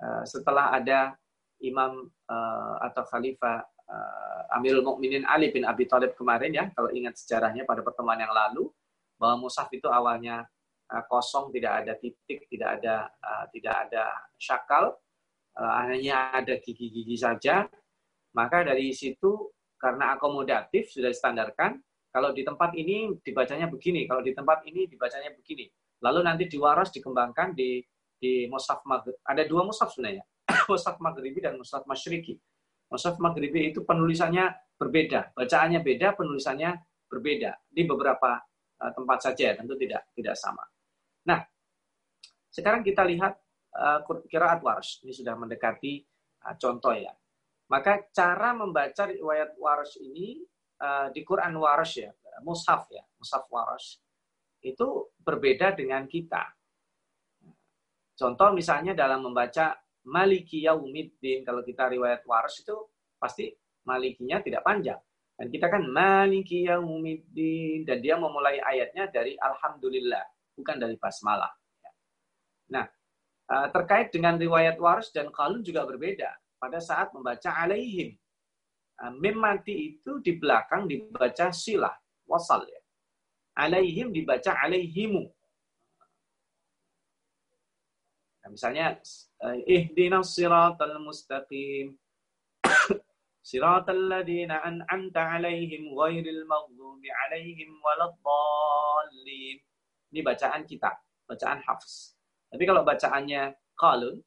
uh, 0.00 0.24
setelah 0.24 0.74
ada 0.74 1.14
Imam 1.64 2.08
uh, 2.28 2.74
atau 2.84 3.02
Khalifah 3.08 3.64
uh, 3.64 4.54
Amirul 4.56 4.84
Mukminin 4.84 5.24
Ali 5.24 5.52
bin 5.54 5.64
Abi 5.64 5.88
Thalib 5.88 6.12
kemarin 6.12 6.52
ya, 6.52 6.64
kalau 6.76 6.92
ingat 6.92 7.16
sejarahnya 7.16 7.64
pada 7.64 7.80
pertemuan 7.80 8.20
yang 8.20 8.32
lalu, 8.32 8.68
bahwa 9.16 9.48
mushaf 9.48 9.72
itu 9.72 9.88
awalnya 9.88 10.44
uh, 10.92 11.02
kosong, 11.08 11.48
tidak 11.54 11.84
ada 11.84 11.92
titik, 11.96 12.44
tidak 12.52 12.80
ada 12.80 13.08
uh, 13.08 13.44
tidak 13.50 13.74
ada 13.88 14.04
syakal, 14.36 15.00
uh, 15.56 15.72
hanya 15.88 16.36
ada 16.36 16.60
gigi-gigi 16.60 17.16
saja. 17.16 17.64
Maka 18.36 18.68
dari 18.68 18.92
situ 18.92 19.48
karena 19.80 20.12
akomodatif 20.16 20.92
sudah 20.92 21.08
distandarkan, 21.08 21.80
kalau 22.12 22.36
di 22.36 22.44
tempat 22.44 22.76
ini 22.76 23.16
dibacanya 23.24 23.68
begini, 23.68 24.04
kalau 24.04 24.20
di 24.20 24.36
tempat 24.36 24.64
ini 24.68 24.84
dibacanya 24.84 25.32
begini. 25.32 25.68
Lalu 26.04 26.20
nanti 26.20 26.44
diwaras 26.44 26.92
dikembangkan 26.92 27.56
di 27.56 27.80
di 28.16 28.48
mushaf 28.48 28.80
ada 29.28 29.44
dua 29.44 29.64
mushaf 29.64 29.92
sebenarnya 29.92 30.24
Mushaf 30.70 30.98
Maghribi 30.98 31.40
dan 31.40 31.54
Mushaf 31.56 31.86
Masyriki. 31.86 32.34
Mushaf 32.90 33.18
Maghribi 33.18 33.70
itu 33.70 33.82
penulisannya 33.82 34.50
berbeda, 34.78 35.34
bacaannya 35.34 35.80
beda, 35.82 36.14
penulisannya 36.14 36.70
berbeda 37.06 37.66
di 37.66 37.82
beberapa 37.86 38.38
uh, 38.82 38.92
tempat 38.94 39.18
saja, 39.30 39.54
tentu 39.58 39.74
tidak 39.78 40.10
tidak 40.14 40.36
sama. 40.38 40.62
Nah, 41.26 41.42
sekarang 42.50 42.86
kita 42.86 43.02
lihat 43.02 43.34
uh, 43.74 44.02
kiraat 44.30 44.62
waras. 44.62 45.02
Ini 45.02 45.10
sudah 45.14 45.34
mendekati 45.34 46.02
uh, 46.46 46.54
contoh 46.54 46.94
ya. 46.94 47.10
Maka 47.66 48.06
cara 48.14 48.54
membaca 48.54 49.10
riwayat 49.10 49.58
waras 49.58 49.98
ini 49.98 50.38
di 51.10 51.24
Quran 51.24 51.56
waras 51.56 51.96
ya, 51.96 52.12
mushaf 52.44 52.84
ya, 52.92 53.00
mushaf 53.16 53.48
waras 53.48 53.96
itu 54.66 55.14
berbeda 55.22 55.76
dengan 55.78 56.04
kita. 56.10 56.42
Contoh 58.16 58.50
misalnya 58.56 58.96
dalam 58.96 59.22
membaca 59.28 59.76
Maliki 60.06 60.62
Yaumiddin. 60.64 61.42
Kalau 61.42 61.66
kita 61.66 61.90
riwayat 61.90 62.22
waras 62.24 62.62
itu 62.62 62.74
pasti 63.18 63.50
malikinya 63.82 64.38
tidak 64.38 64.62
panjang. 64.62 64.98
Dan 65.36 65.50
kita 65.50 65.66
kan 65.66 65.82
Maliki 65.84 66.70
Yaumiddin. 66.70 67.82
Dan 67.82 67.98
dia 67.98 68.14
memulai 68.14 68.62
ayatnya 68.62 69.10
dari 69.10 69.34
Alhamdulillah. 69.36 70.22
Bukan 70.54 70.76
dari 70.78 70.94
basmalah. 70.96 71.50
Nah, 72.70 72.86
eh, 73.50 73.68
terkait 73.74 74.08
dengan 74.14 74.38
riwayat 74.38 74.78
waras 74.78 75.10
dan 75.10 75.28
kalun 75.34 75.60
juga 75.66 75.82
berbeda. 75.84 76.30
Pada 76.56 76.80
saat 76.80 77.12
membaca 77.12 77.52
alaihim. 77.52 78.14
Eh, 78.96 79.12
mim 79.20 79.36
mati 79.36 79.98
itu 79.98 80.22
di 80.22 80.38
belakang 80.38 80.86
dibaca 80.86 81.50
silah. 81.50 81.92
Wasal 82.24 82.64
ya. 82.64 82.80
Alaihim 83.58 84.14
dibaca 84.14 84.54
alaihimu. 84.54 85.24
Nah, 88.46 88.48
misalnya 88.54 88.94
mustaqim 91.04 91.92
'alaihim. 97.12 97.68
Ini 100.10 100.20
bacaan 100.24 100.64
kita, 100.64 100.90
bacaan 101.28 101.60
hafs. 101.62 102.16
Tapi 102.48 102.64
kalau 102.64 102.80
bacaannya 102.82 103.52
qalun 103.76 104.18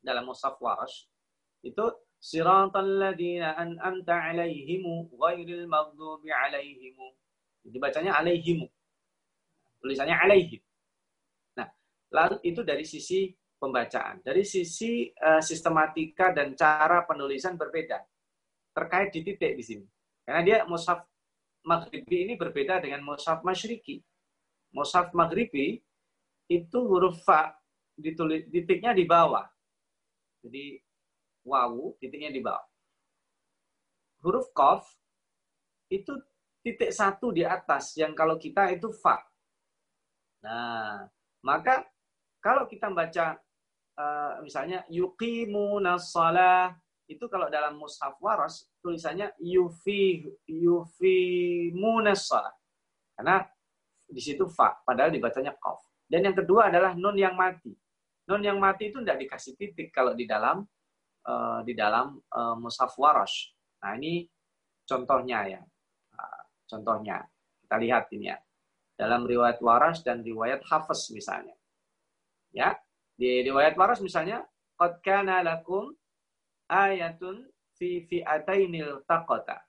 dalam 0.00 0.24
mushaf 0.24 0.56
warash 0.58 1.04
itu 1.60 1.84
siratal 2.16 2.88
ladzina 2.88 3.60
'alaihim 3.60 5.04
ghairil 5.12 5.68
maghdubi 5.68 6.32
'alaihim. 6.32 6.96
Jadi 7.68 7.76
bacanya 7.76 8.16
'alaihim. 8.18 8.64
Tulisannya 9.84 10.16
'alaihim. 10.16 10.64
Lalu 12.14 12.38
itu 12.46 12.62
dari 12.62 12.86
sisi 12.86 13.34
pembacaan. 13.64 14.20
Dari 14.20 14.44
sisi 14.44 15.08
uh, 15.08 15.40
sistematika 15.40 16.36
dan 16.36 16.52
cara 16.52 17.08
penulisan 17.08 17.56
berbeda. 17.56 18.04
Terkait 18.76 19.08
di 19.16 19.24
titik 19.24 19.56
di 19.56 19.64
sini. 19.64 19.86
Karena 20.24 20.40
dia 20.44 20.58
mushaf 20.68 21.00
maghribi 21.64 22.28
ini 22.28 22.34
berbeda 22.36 22.84
dengan 22.84 23.00
mushaf 23.00 23.40
masyriki. 23.40 24.04
Mushaf 24.76 25.16
maghribi 25.16 25.80
itu 26.52 26.78
huruf 26.84 27.24
fa 27.24 27.56
ditulis 27.96 28.44
titiknya 28.52 28.92
di 28.92 29.08
bawah. 29.08 29.48
Jadi 30.44 30.76
wawu 31.48 31.96
titiknya 31.96 32.28
di 32.28 32.44
bawah. 32.44 32.68
Huruf 34.20 34.52
kof 34.52 34.84
itu 35.88 36.12
titik 36.64 36.92
satu 36.92 37.32
di 37.32 37.44
atas 37.44 37.96
yang 37.96 38.16
kalau 38.16 38.40
kita 38.40 38.72
itu 38.72 38.92
fa. 38.92 39.20
Nah, 40.44 41.08
maka 41.44 41.84
kalau 42.40 42.68
kita 42.68 42.88
baca 42.92 43.40
uh, 43.98 44.40
misalnya 44.42 44.82
yuqimuna 44.90 45.98
shalah 45.98 46.74
itu 47.04 47.28
kalau 47.28 47.52
dalam 47.52 47.76
mushaf 47.76 48.16
waras 48.16 48.64
tulisannya 48.80 49.36
yufi 49.36 50.24
yufimuna 50.48 52.16
shalah. 52.16 52.54
Karena 53.14 53.44
di 54.08 54.20
situ 54.20 54.48
fa 54.48 54.80
padahal 54.84 55.12
dibacanya 55.12 55.52
qaf. 55.60 55.84
Dan 56.08 56.24
yang 56.24 56.36
kedua 56.36 56.72
adalah 56.72 56.96
nun 56.96 57.16
yang 57.16 57.36
mati. 57.36 57.72
Nun 58.24 58.40
yang 58.40 58.56
mati 58.56 58.88
itu 58.88 59.04
tidak 59.04 59.20
dikasih 59.20 59.52
titik 59.60 59.92
kalau 59.92 60.16
di 60.16 60.24
dalam 60.24 60.64
uh, 61.28 61.60
di 61.60 61.76
dalam 61.76 62.16
uh, 62.32 62.56
mushaf 62.56 62.96
waras. 62.96 63.52
Nah, 63.84 64.00
ini 64.00 64.24
contohnya 64.88 65.44
ya. 65.44 65.60
Nah, 66.16 66.40
contohnya. 66.64 67.20
Kita 67.64 67.76
lihat 67.80 68.12
ini 68.12 68.32
ya. 68.32 68.38
Dalam 68.96 69.24
riwayat 69.28 69.60
waras 69.60 70.00
dan 70.04 70.24
riwayat 70.24 70.64
hafaz 70.68 71.12
misalnya. 71.12 71.56
Ya, 72.54 72.78
di 73.14 73.46
riwayat 73.46 73.78
waras 73.78 74.02
misalnya 74.02 74.42
qad 74.74 74.98
kana 75.02 75.38
lakum 75.46 75.94
ayatun 76.66 77.46
fi 77.78 78.02
fi'atainil 78.06 79.06
taqata. 79.06 79.62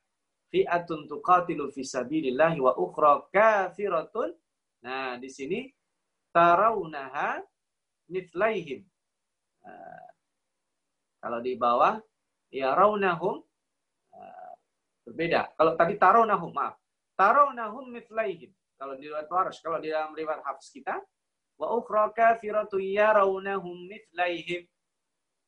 Fi'atun 0.49 1.05
tuqatilu 1.09 1.69
fi 1.73 1.81
sabilillahi 1.85 2.57
wa 2.61 2.73
ukhra 2.77 3.25
kafiratun. 3.29 4.33
Nah, 4.85 5.17
di 5.17 5.29
sini 5.29 5.69
tarawunaha 6.33 7.41
mithlaihim. 8.09 8.85
Nah, 9.65 10.09
kalau 11.21 11.41
di 11.41 11.57
bawah 11.57 11.97
ya 12.53 12.77
raunahum 12.77 13.41
uh, 14.13 14.53
berbeda. 15.05 15.57
Kalau 15.57 15.73
tadi 15.73 15.97
tarawunahum, 15.97 16.53
maaf. 16.53 16.77
Tarawunahum 17.17 17.89
mithlaihim. 17.89 18.53
Kalau 18.75 18.93
di 18.99 19.07
riwayat 19.07 19.31
Warsh, 19.31 19.59
kalau 19.63 19.79
di 19.79 19.89
dalam 19.89 20.11
riwayat 20.13 20.43
Hafs 20.43 20.69
kita, 20.69 20.99
wa 21.55 21.67
ukhra 21.75 22.11
kafiratu 22.11 22.79
yarawnahum 22.79 23.87
mithlaihim. 23.87 24.67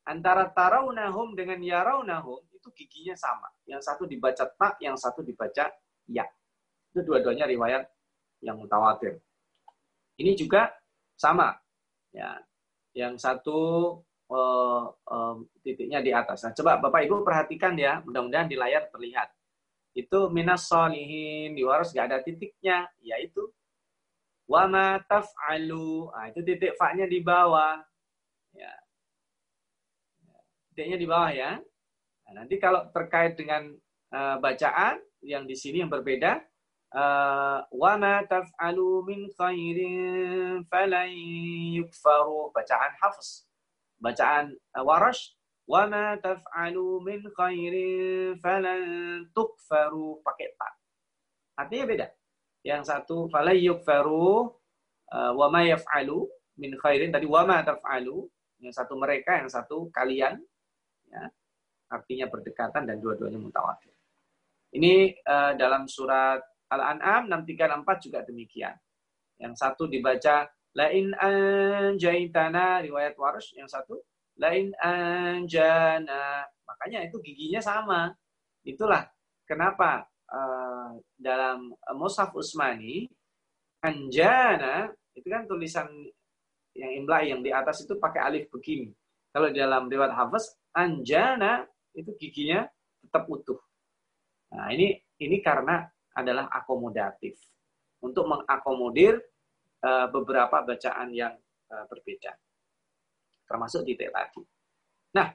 Antara 0.08 0.48
tarawnahum 0.48 1.36
dengan 1.36 1.60
yarawnahum 1.60 2.40
itu 2.52 2.68
giginya 2.72 3.12
sama. 3.12 3.48
Yang 3.68 3.92
satu 3.92 4.08
dibaca 4.08 4.44
tak, 4.48 4.80
yang 4.80 4.96
satu 4.96 5.20
dibaca 5.20 5.68
ya. 6.08 6.24
Itu 6.92 7.04
dua-duanya 7.04 7.44
riwayat 7.44 7.84
yang 8.40 8.56
mutawatir. 8.56 9.20
Ini 10.16 10.32
juga 10.32 10.72
sama. 11.12 11.52
Ya. 12.08 12.40
Yang 12.96 13.20
satu 13.20 13.58
uh, 14.32 14.84
uh, 14.88 15.36
titiknya 15.60 16.00
di 16.00 16.10
atas. 16.16 16.40
Nah, 16.40 16.56
coba 16.56 16.80
Bapak 16.80 17.04
Ibu 17.04 17.20
perhatikan 17.20 17.76
ya, 17.76 18.00
mudah-mudahan 18.00 18.48
di 18.48 18.56
layar 18.56 18.88
terlihat 18.88 19.28
itu 19.98 20.30
minas 20.30 20.70
solihin 20.70 21.58
di 21.58 21.66
waras 21.66 21.90
gak 21.90 22.06
ada 22.06 22.18
titiknya 22.22 22.86
yaitu 23.02 23.50
wama 24.48 25.04
taf'alu. 25.04 26.08
Nah, 26.08 26.26
itu 26.32 26.40
titik 26.40 26.74
fa-nya 26.80 27.04
di 27.04 27.20
bawah. 27.20 27.76
Ya. 28.56 28.72
Titiknya 30.72 30.96
di 30.96 31.06
bawah 31.06 31.30
ya. 31.30 31.60
Nah, 32.26 32.32
nanti 32.42 32.56
kalau 32.56 32.88
terkait 32.90 33.36
dengan 33.36 33.68
uh, 34.10 34.36
bacaan 34.40 34.98
yang 35.20 35.44
di 35.44 35.52
sini 35.52 35.84
yang 35.84 35.92
berbeda 35.92 36.40
uh, 36.96 37.60
wama 37.68 38.24
taf'alu 38.24 39.04
min 39.04 39.20
khairin 39.36 40.64
falan 40.72 41.12
yukfaru. 41.76 42.48
Bacaan 42.56 42.92
hafs 43.04 43.44
bacaan 44.00 44.56
uh, 44.74 44.82
warash. 44.82 45.36
Wa 45.68 45.84
ma 45.84 46.16
taf'alu 46.16 47.04
min 47.04 47.20
khairin 47.36 48.40
falan 48.40 48.80
tukfaru. 49.36 50.24
Pakai 50.24 50.56
ta. 50.56 50.68
Artinya 51.60 51.84
beda. 51.84 52.08
Yang 52.66 52.82
satu 52.90 53.30
falan 53.30 53.56
yukfaru 53.56 54.50
uh, 55.14 55.32
wa 55.34 55.46
ma 55.48 55.62
yaf'alu 55.64 56.26
min 56.58 56.74
khairin 56.78 57.14
tadi 57.14 57.24
wa 57.24 57.46
ma 57.46 57.62
taf'alu 57.62 58.26
yang 58.58 58.74
satu 58.74 58.98
mereka 58.98 59.38
yang 59.38 59.50
satu 59.50 59.88
kalian 59.94 60.38
ya. 61.08 61.24
Artinya 61.88 62.28
berdekatan 62.28 62.84
dan 62.84 63.00
dua-duanya 63.00 63.40
mutawatir. 63.40 63.94
Ini 64.76 65.16
uh, 65.24 65.56
dalam 65.56 65.88
surat 65.88 66.44
Al-An'am 66.68 67.32
6364 67.32 68.04
juga 68.04 68.20
demikian. 68.28 68.76
Yang 69.40 69.54
satu 69.56 69.88
dibaca 69.88 70.44
lain 70.76 71.16
anjaitana 71.16 72.84
riwayat 72.84 73.16
Warsh, 73.16 73.56
yang 73.56 73.64
satu 73.64 73.96
lain 74.36 74.76
anjana. 74.78 76.44
Makanya 76.68 77.08
itu 77.08 77.16
giginya 77.24 77.64
sama. 77.64 78.12
Itulah 78.62 79.08
kenapa 79.48 80.04
uh, 80.32 80.96
dalam 81.16 81.72
Mushaf 81.96 82.32
Usmani 82.36 83.08
anjana 83.84 84.90
itu 85.14 85.26
kan 85.26 85.46
tulisan 85.46 85.88
yang 86.78 86.92
imla 87.02 87.26
yang 87.26 87.40
di 87.42 87.50
atas 87.50 87.82
itu 87.82 87.98
pakai 87.98 88.22
alif 88.22 88.46
begini. 88.52 88.94
Kalau 89.34 89.50
di 89.50 89.58
dalam 89.58 89.90
riwayat 89.90 90.14
Hafiz 90.14 90.54
anjana 90.72 91.66
itu 91.92 92.14
giginya 92.16 92.64
tetap 93.02 93.26
utuh. 93.26 93.58
Nah, 94.54 94.72
ini 94.72 94.96
ini 95.18 95.42
karena 95.42 95.84
adalah 96.14 96.48
akomodatif 96.50 97.36
untuk 98.00 98.26
mengakomodir 98.30 99.18
uh, 99.82 100.06
beberapa 100.08 100.62
bacaan 100.62 101.10
yang 101.10 101.34
uh, 101.70 101.84
berbeda 101.90 102.34
termasuk 103.48 103.88
titik 103.88 104.12
tadi. 104.12 104.44
Nah, 105.16 105.32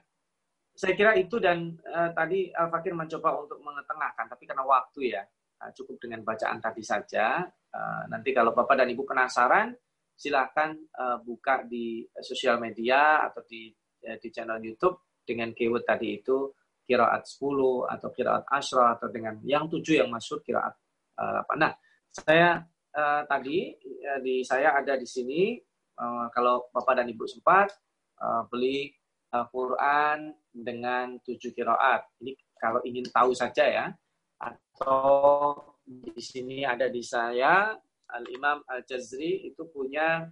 saya 0.74 0.94
kira 0.98 1.14
itu 1.14 1.38
dan 1.38 1.78
uh, 1.86 2.10
tadi 2.10 2.50
Al 2.50 2.66
Fakir 2.66 2.98
mencoba 2.98 3.38
untuk 3.38 3.62
mengetengahkan, 3.62 4.26
tapi 4.26 4.42
karena 4.42 4.66
waktu 4.66 5.14
ya 5.14 5.22
uh, 5.62 5.70
cukup 5.70 6.02
dengan 6.02 6.26
bacaan 6.26 6.58
tadi 6.58 6.82
saja. 6.82 7.46
Uh, 7.70 8.02
nanti 8.10 8.34
kalau 8.34 8.50
Bapak 8.50 8.82
dan 8.82 8.90
Ibu 8.90 9.06
penasaran, 9.06 9.70
silakan 10.18 10.74
uh, 10.98 11.22
buka 11.22 11.62
di 11.62 12.02
sosial 12.18 12.58
media 12.58 13.22
atau 13.22 13.46
di 13.46 13.70
uh, 14.06 14.18
di 14.18 14.28
channel 14.34 14.58
YouTube 14.58 15.22
dengan 15.22 15.54
keyword 15.54 15.86
tadi 15.86 16.18
itu 16.18 16.50
kiraat 16.84 17.24
10 17.24 17.94
atau 17.94 18.08
kiraat 18.12 18.44
asra 18.50 18.98
atau 18.98 19.08
dengan 19.08 19.40
yang 19.46 19.70
tujuh 19.70 20.04
yang 20.04 20.10
masuk 20.10 20.42
kiraat 20.42 20.74
uh, 21.22 21.46
apa. 21.46 21.54
Nah, 21.54 21.72
saya 22.10 22.60
uh, 22.92 23.22
tadi 23.30 23.72
uh, 24.04 24.20
di 24.20 24.42
saya 24.42 24.74
ada 24.74 24.98
di 24.98 25.06
sini 25.06 25.54
uh, 26.02 26.26
kalau 26.34 26.66
Bapak 26.74 26.98
dan 26.98 27.06
Ibu 27.08 27.24
sempat 27.30 27.72
uh, 28.20 28.42
beli 28.50 28.92
uh, 29.34 29.46
Quran 29.50 30.30
dengan 30.54 31.18
tujuh 31.18 31.50
kiroat. 31.50 32.06
Ini 32.22 32.38
kalau 32.54 32.78
ingin 32.86 33.10
tahu 33.10 33.34
saja 33.34 33.66
ya. 33.66 33.86
Atau 34.38 35.58
di 35.82 36.22
sini 36.22 36.62
ada 36.62 36.86
di 36.86 37.02
saya 37.02 37.74
Al 38.14 38.24
Imam 38.30 38.62
Al 38.70 38.86
Jazri 38.86 39.42
itu 39.50 39.66
punya 39.68 40.22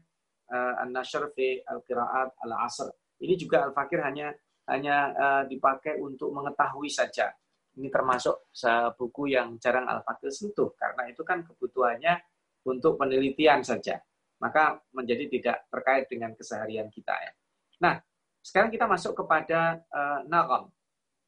uh, 0.48 0.74
An 0.80 0.94
Nashr 0.94 1.26
fi 1.34 1.58
Al 1.66 1.82
Qiraat 1.82 2.38
Al 2.46 2.52
Asr. 2.62 2.88
Ini 3.18 3.34
juga 3.34 3.66
Al 3.66 3.74
Fakir 3.74 4.02
hanya 4.06 4.30
hanya 4.70 4.96
uh, 5.12 5.42
dipakai 5.50 5.98
untuk 5.98 6.30
mengetahui 6.30 6.86
saja. 6.86 7.34
Ini 7.72 7.88
termasuk 7.88 8.52
buku 9.00 9.32
yang 9.32 9.56
jarang 9.56 9.88
Al 9.88 10.04
Fakir 10.04 10.28
sentuh 10.28 10.76
karena 10.76 11.08
itu 11.08 11.24
kan 11.24 11.40
kebutuhannya 11.40 12.20
untuk 12.68 13.00
penelitian 13.00 13.64
saja. 13.64 13.96
Maka 14.42 14.76
menjadi 14.92 15.30
tidak 15.30 15.56
terkait 15.70 16.04
dengan 16.10 16.34
keseharian 16.36 16.90
kita 16.92 17.14
ya. 17.14 17.32
Nah, 17.80 17.94
sekarang 18.42 18.74
kita 18.74 18.90
masuk 18.90 19.14
kepada 19.14 19.78
uh, 19.94 20.26
nagam. 20.26 20.66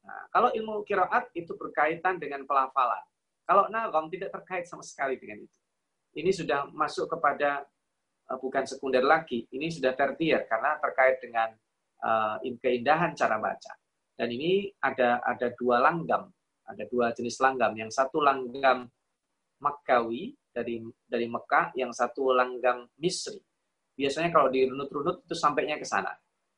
Nah, 0.03 0.23
kalau 0.29 0.51
ilmu 0.51 0.83
kiraat 0.83 1.31
itu 1.31 1.55
berkaitan 1.55 2.19
dengan 2.19 2.43
pelafalan. 2.43 3.01
Kalau 3.47 3.71
nagam 3.71 4.11
tidak 4.11 4.35
terkait 4.35 4.67
sama 4.67 4.83
sekali 4.83 5.15
dengan 5.15 5.41
itu. 5.47 5.59
Ini 6.15 6.31
sudah 6.35 6.67
masuk 6.75 7.07
kepada 7.07 7.63
uh, 8.27 8.37
bukan 8.37 8.67
sekunder 8.67 9.01
lagi, 9.01 9.47
ini 9.55 9.71
sudah 9.71 9.95
tertier 9.95 10.43
karena 10.45 10.75
terkait 10.83 11.17
dengan 11.23 11.49
uh, 12.03 12.37
keindahan 12.59 13.15
cara 13.15 13.39
baca. 13.39 13.73
Dan 14.15 14.31
ini 14.31 14.71
ada 14.83 15.23
ada 15.23 15.51
dua 15.55 15.79
langgam, 15.83 16.27
ada 16.67 16.83
dua 16.87 17.15
jenis 17.15 17.39
langgam. 17.39 17.75
Yang 17.75 17.95
satu 17.95 18.19
langgam 18.23 18.91
Makkawi 19.55 20.35
dari 20.51 20.83
dari 21.07 21.27
Mekah, 21.31 21.75
yang 21.79 21.95
satu 21.95 22.35
langgam 22.35 22.91
Misri. 22.99 23.39
Biasanya 23.95 24.31
kalau 24.35 24.51
dirunut-runut 24.51 25.23
itu 25.23 25.35
sampainya 25.35 25.79
ke 25.79 25.87
sana. 25.87 26.11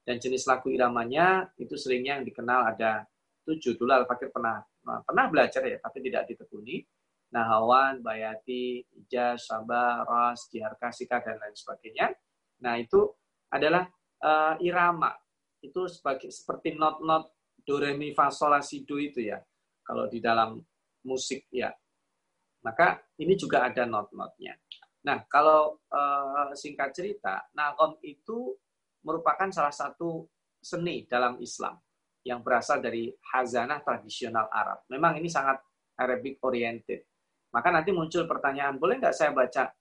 Dan 0.07 0.23
jenis 0.23 0.47
lagu 0.47 0.71
iramanya 0.71 1.51
itu 1.59 1.75
seringnya 1.75 2.23
yang 2.23 2.23
dikenal 2.23 2.71
ada 2.71 3.03
tujuh. 3.43 3.75
Dulu 3.75 3.91
Al-Fakir 3.91 4.31
pernah 4.31 4.63
pernah 5.03 5.25
belajar 5.27 5.67
ya, 5.67 5.83
tapi 5.83 5.99
tidak 5.99 6.31
ditekuni. 6.31 6.79
Nahawan, 7.27 7.99
Bayati, 7.99 8.87
Ijaz, 9.03 9.51
Sabah, 9.51 10.07
Ras, 10.07 10.47
Jiharka, 10.47 10.95
Sika, 10.95 11.19
dan 11.19 11.35
lain 11.43 11.51
sebagainya. 11.51 12.15
Nah, 12.63 12.79
itu 12.79 13.03
adalah 13.51 13.83
uh, 14.23 14.55
irama. 14.63 15.11
Itu 15.59 15.91
sebagai 15.91 16.31
seperti 16.31 16.79
not-not 16.79 17.27
do, 17.67 17.83
re, 17.83 17.99
mi, 17.99 18.15
fa, 18.15 18.31
sol, 18.31 18.55
la, 18.55 18.63
si, 18.63 18.87
do 18.87 18.95
itu 18.95 19.19
ya. 19.27 19.43
Kalau 19.83 20.07
di 20.07 20.23
dalam 20.23 20.55
musik 21.03 21.51
ya. 21.51 21.67
Maka 22.63 23.03
ini 23.19 23.35
juga 23.35 23.67
ada 23.67 23.83
not-notnya. 23.83 24.55
Nah, 25.03 25.27
kalau 25.27 25.83
uh, 25.91 26.55
singkat 26.55 26.95
cerita, 26.95 27.43
nagom 27.51 27.99
itu 28.07 28.55
merupakan 29.07 29.47
salah 29.55 29.71
satu 29.71 30.27
seni 30.59 31.07
dalam 31.07 31.39
Islam 31.39 31.79
yang 32.27 32.43
berasal 32.43 32.83
dari 32.83 33.07
hazanah 33.31 33.79
tradisional 33.79 34.51
Arab. 34.51 34.83
Memang 34.91 35.15
ini 35.15 35.31
sangat 35.31 35.63
Arabic 35.95 36.43
oriented. 36.43 37.07
Maka 37.55 37.71
nanti 37.71 37.95
muncul 37.95 38.27
pertanyaan, 38.27 38.75
boleh 38.75 38.99
nggak 38.99 39.15
saya 39.15 39.31
baca 39.31 39.71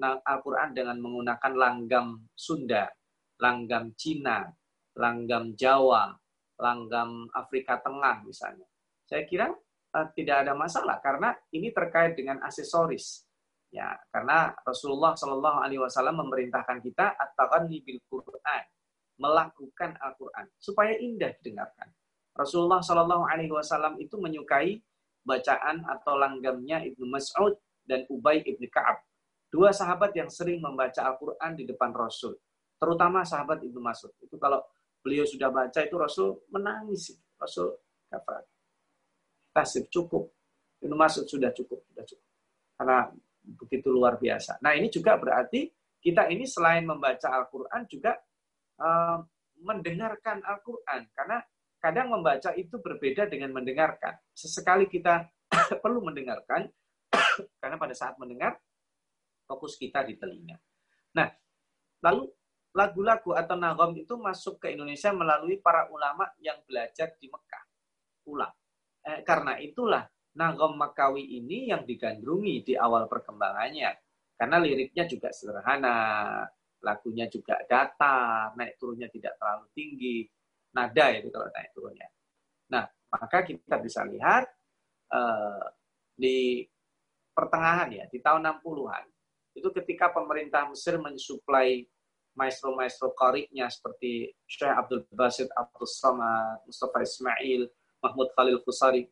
Al-Quran 0.00 0.72
dengan 0.72 0.96
menggunakan 0.96 1.52
langgam 1.52 2.24
Sunda, 2.32 2.88
langgam 3.36 3.92
Cina, 4.00 4.48
langgam 4.96 5.52
Jawa, 5.52 6.16
langgam 6.56 7.28
Afrika 7.36 7.76
Tengah 7.84 8.24
misalnya. 8.24 8.64
Saya 9.04 9.28
kira 9.28 9.52
uh, 9.52 10.06
tidak 10.16 10.48
ada 10.48 10.56
masalah 10.56 10.96
karena 11.04 11.36
ini 11.52 11.68
terkait 11.68 12.16
dengan 12.16 12.40
aksesoris. 12.40 13.28
Ya, 13.70 13.94
karena 14.10 14.50
Rasulullah 14.66 15.14
Shallallahu 15.14 15.62
Alaihi 15.62 15.78
Wasallam 15.78 16.26
memerintahkan 16.26 16.82
kita 16.82 17.14
at-taghanni 17.14 17.86
bil 17.86 18.02
Quran, 18.10 18.64
melakukan 19.22 19.94
Al-Quran 20.02 20.50
supaya 20.58 20.98
indah 20.98 21.30
didengarkan. 21.38 21.86
Rasulullah 22.34 22.82
Shallallahu 22.82 23.30
Alaihi 23.30 23.54
Wasallam 23.54 23.94
itu 24.02 24.18
menyukai 24.18 24.82
bacaan 25.22 25.86
atau 25.86 26.18
langgamnya 26.18 26.82
Ibnu 26.82 27.06
Mas'ud 27.06 27.54
dan 27.86 28.06
Ubay 28.10 28.42
ibnu 28.42 28.66
Kaab, 28.66 29.02
dua 29.50 29.70
sahabat 29.70 30.14
yang 30.18 30.26
sering 30.26 30.58
membaca 30.58 31.06
Al-Quran 31.06 31.54
di 31.54 31.62
depan 31.66 31.94
Rasul, 31.94 32.34
terutama 32.78 33.22
sahabat 33.22 33.62
Ibnu 33.62 33.78
Mas'ud. 33.78 34.10
Itu 34.18 34.34
kalau 34.38 34.66
beliau 34.98 35.22
sudah 35.26 35.50
baca 35.54 35.78
itu 35.78 35.94
Rasul 35.94 36.42
menangis. 36.50 37.14
Rasul 37.38 37.70
kata, 38.10 38.46
tasib 39.54 39.86
cukup. 39.94 40.26
Ibnu 40.82 40.96
Mas'ud 40.96 41.28
sudah 41.28 41.54
cukup, 41.54 41.86
sudah 41.92 42.02
cukup. 42.02 42.28
Karena 42.80 42.98
begitu 43.56 43.90
luar 43.90 44.18
biasa. 44.20 44.58
Nah 44.62 44.74
ini 44.74 44.90
juga 44.90 45.16
berarti 45.16 45.68
kita 46.00 46.32
ini 46.32 46.48
selain 46.48 46.88
membaca 46.88 47.28
Al-Quran 47.28 47.82
juga 47.84 48.16
uh, 48.80 49.20
mendengarkan 49.60 50.40
Al-Quran. 50.40 51.12
Karena 51.12 51.38
kadang 51.80 52.12
membaca 52.12 52.50
itu 52.56 52.80
berbeda 52.80 53.28
dengan 53.28 53.52
mendengarkan. 53.52 54.16
Sesekali 54.32 54.88
kita 54.88 55.28
perlu 55.84 56.00
mendengarkan, 56.04 56.68
karena 57.60 57.76
pada 57.76 57.94
saat 57.96 58.16
mendengar, 58.16 58.56
fokus 59.44 59.76
kita 59.76 60.04
di 60.06 60.16
telinga. 60.16 60.56
Nah, 61.16 61.28
lalu 62.06 62.28
lagu-lagu 62.70 63.34
atau 63.34 63.58
nagom 63.58 63.98
itu 63.98 64.14
masuk 64.14 64.62
ke 64.62 64.72
Indonesia 64.72 65.10
melalui 65.10 65.58
para 65.58 65.90
ulama 65.90 66.30
yang 66.38 66.62
belajar 66.62 67.18
di 67.18 67.26
Mekah. 67.26 67.64
Ulang. 68.30 68.54
Eh, 69.00 69.20
karena 69.26 69.58
itulah 69.58 70.04
nagom 70.36 70.78
Makawi 70.78 71.40
ini 71.42 71.70
yang 71.70 71.82
digandrungi 71.82 72.62
di 72.62 72.74
awal 72.78 73.10
perkembangannya. 73.10 73.90
Karena 74.38 74.56
liriknya 74.56 75.04
juga 75.04 75.28
sederhana, 75.34 76.42
lagunya 76.80 77.28
juga 77.28 77.60
datar, 77.68 78.56
naik 78.56 78.80
turunnya 78.80 79.12
tidak 79.12 79.36
terlalu 79.36 79.66
tinggi, 79.76 80.24
nada 80.72 81.06
itu 81.12 81.28
kalau 81.28 81.48
naik 81.52 81.70
turunnya. 81.76 82.08
Nah, 82.72 82.84
maka 83.12 83.44
kita 83.44 83.76
bisa 83.82 84.06
lihat 84.08 84.48
uh, 85.12 85.64
di 86.16 86.64
pertengahan 87.36 87.90
ya, 87.92 88.04
di 88.08 88.18
tahun 88.22 88.48
60-an, 88.64 89.04
itu 89.56 89.68
ketika 89.82 90.08
pemerintah 90.14 90.70
Mesir 90.70 90.96
mensuplai 90.96 91.84
maestro-maestro 92.38 93.12
koriknya 93.12 93.66
seperti 93.66 94.30
Syekh 94.46 94.70
Abdul 94.70 95.04
Basit 95.12 95.50
Abdul 95.52 95.90
Samad, 95.90 96.62
Mustafa 96.64 97.02
Ismail, 97.02 97.66
Mahmud 98.00 98.28
Khalil 98.32 98.62
Fusari, 98.64 99.04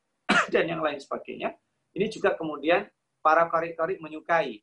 dan 0.55 0.65
yang 0.67 0.83
lain 0.83 0.99
sebagainya. 0.99 1.55
Ini 1.95 2.07
juga 2.13 2.37
kemudian 2.37 2.87
para 3.21 3.49
korik-korik 3.49 3.99
menyukai. 3.99 4.61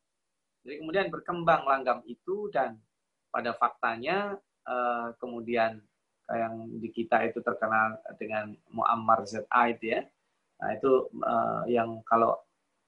Jadi 0.66 0.76
kemudian 0.82 1.14
berkembang 1.14 1.66
langgam 1.66 2.02
itu 2.10 2.50
dan 2.50 2.82
pada 3.30 3.54
faktanya 3.54 4.34
eh, 4.66 5.08
kemudian 5.22 5.78
yang 6.26 6.54
di 6.82 6.90
kita 6.90 7.22
itu 7.22 7.38
terkenal 7.46 8.02
dengan 8.18 8.50
Muammar 8.74 9.30
ZA 9.30 9.70
itu 9.70 9.94
ya. 9.94 10.02
Nah 10.62 10.70
itu 10.74 10.92
eh, 11.22 11.62
yang 11.78 12.02
kalau 12.02 12.34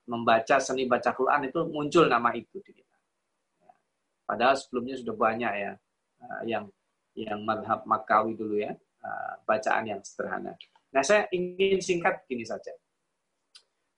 membaca 0.08 0.58
seni 0.58 0.88
baca 0.88 1.12
Quran 1.12 1.52
itu 1.52 1.60
muncul 1.68 2.08
nama 2.08 2.32
itu 2.34 2.64
di 2.64 2.72
kita. 2.72 2.98
Padahal 4.24 4.56
sebelumnya 4.56 4.95
sudah 5.00 5.16
banyak 5.16 5.54
ya 5.56 5.72
uh, 6.20 6.41
yang 6.43 6.68
yang 7.16 7.39
madhab 7.48 7.84
Makawi 7.88 8.36
dulu 8.36 8.60
ya 8.60 8.76
bacaan 9.48 9.88
yang 9.88 10.02
sederhana. 10.04 10.52
Nah 10.91 11.04
saya 11.04 11.28
ingin 11.32 11.80
singkat 11.80 12.28
gini 12.28 12.43
saja. 12.43 12.76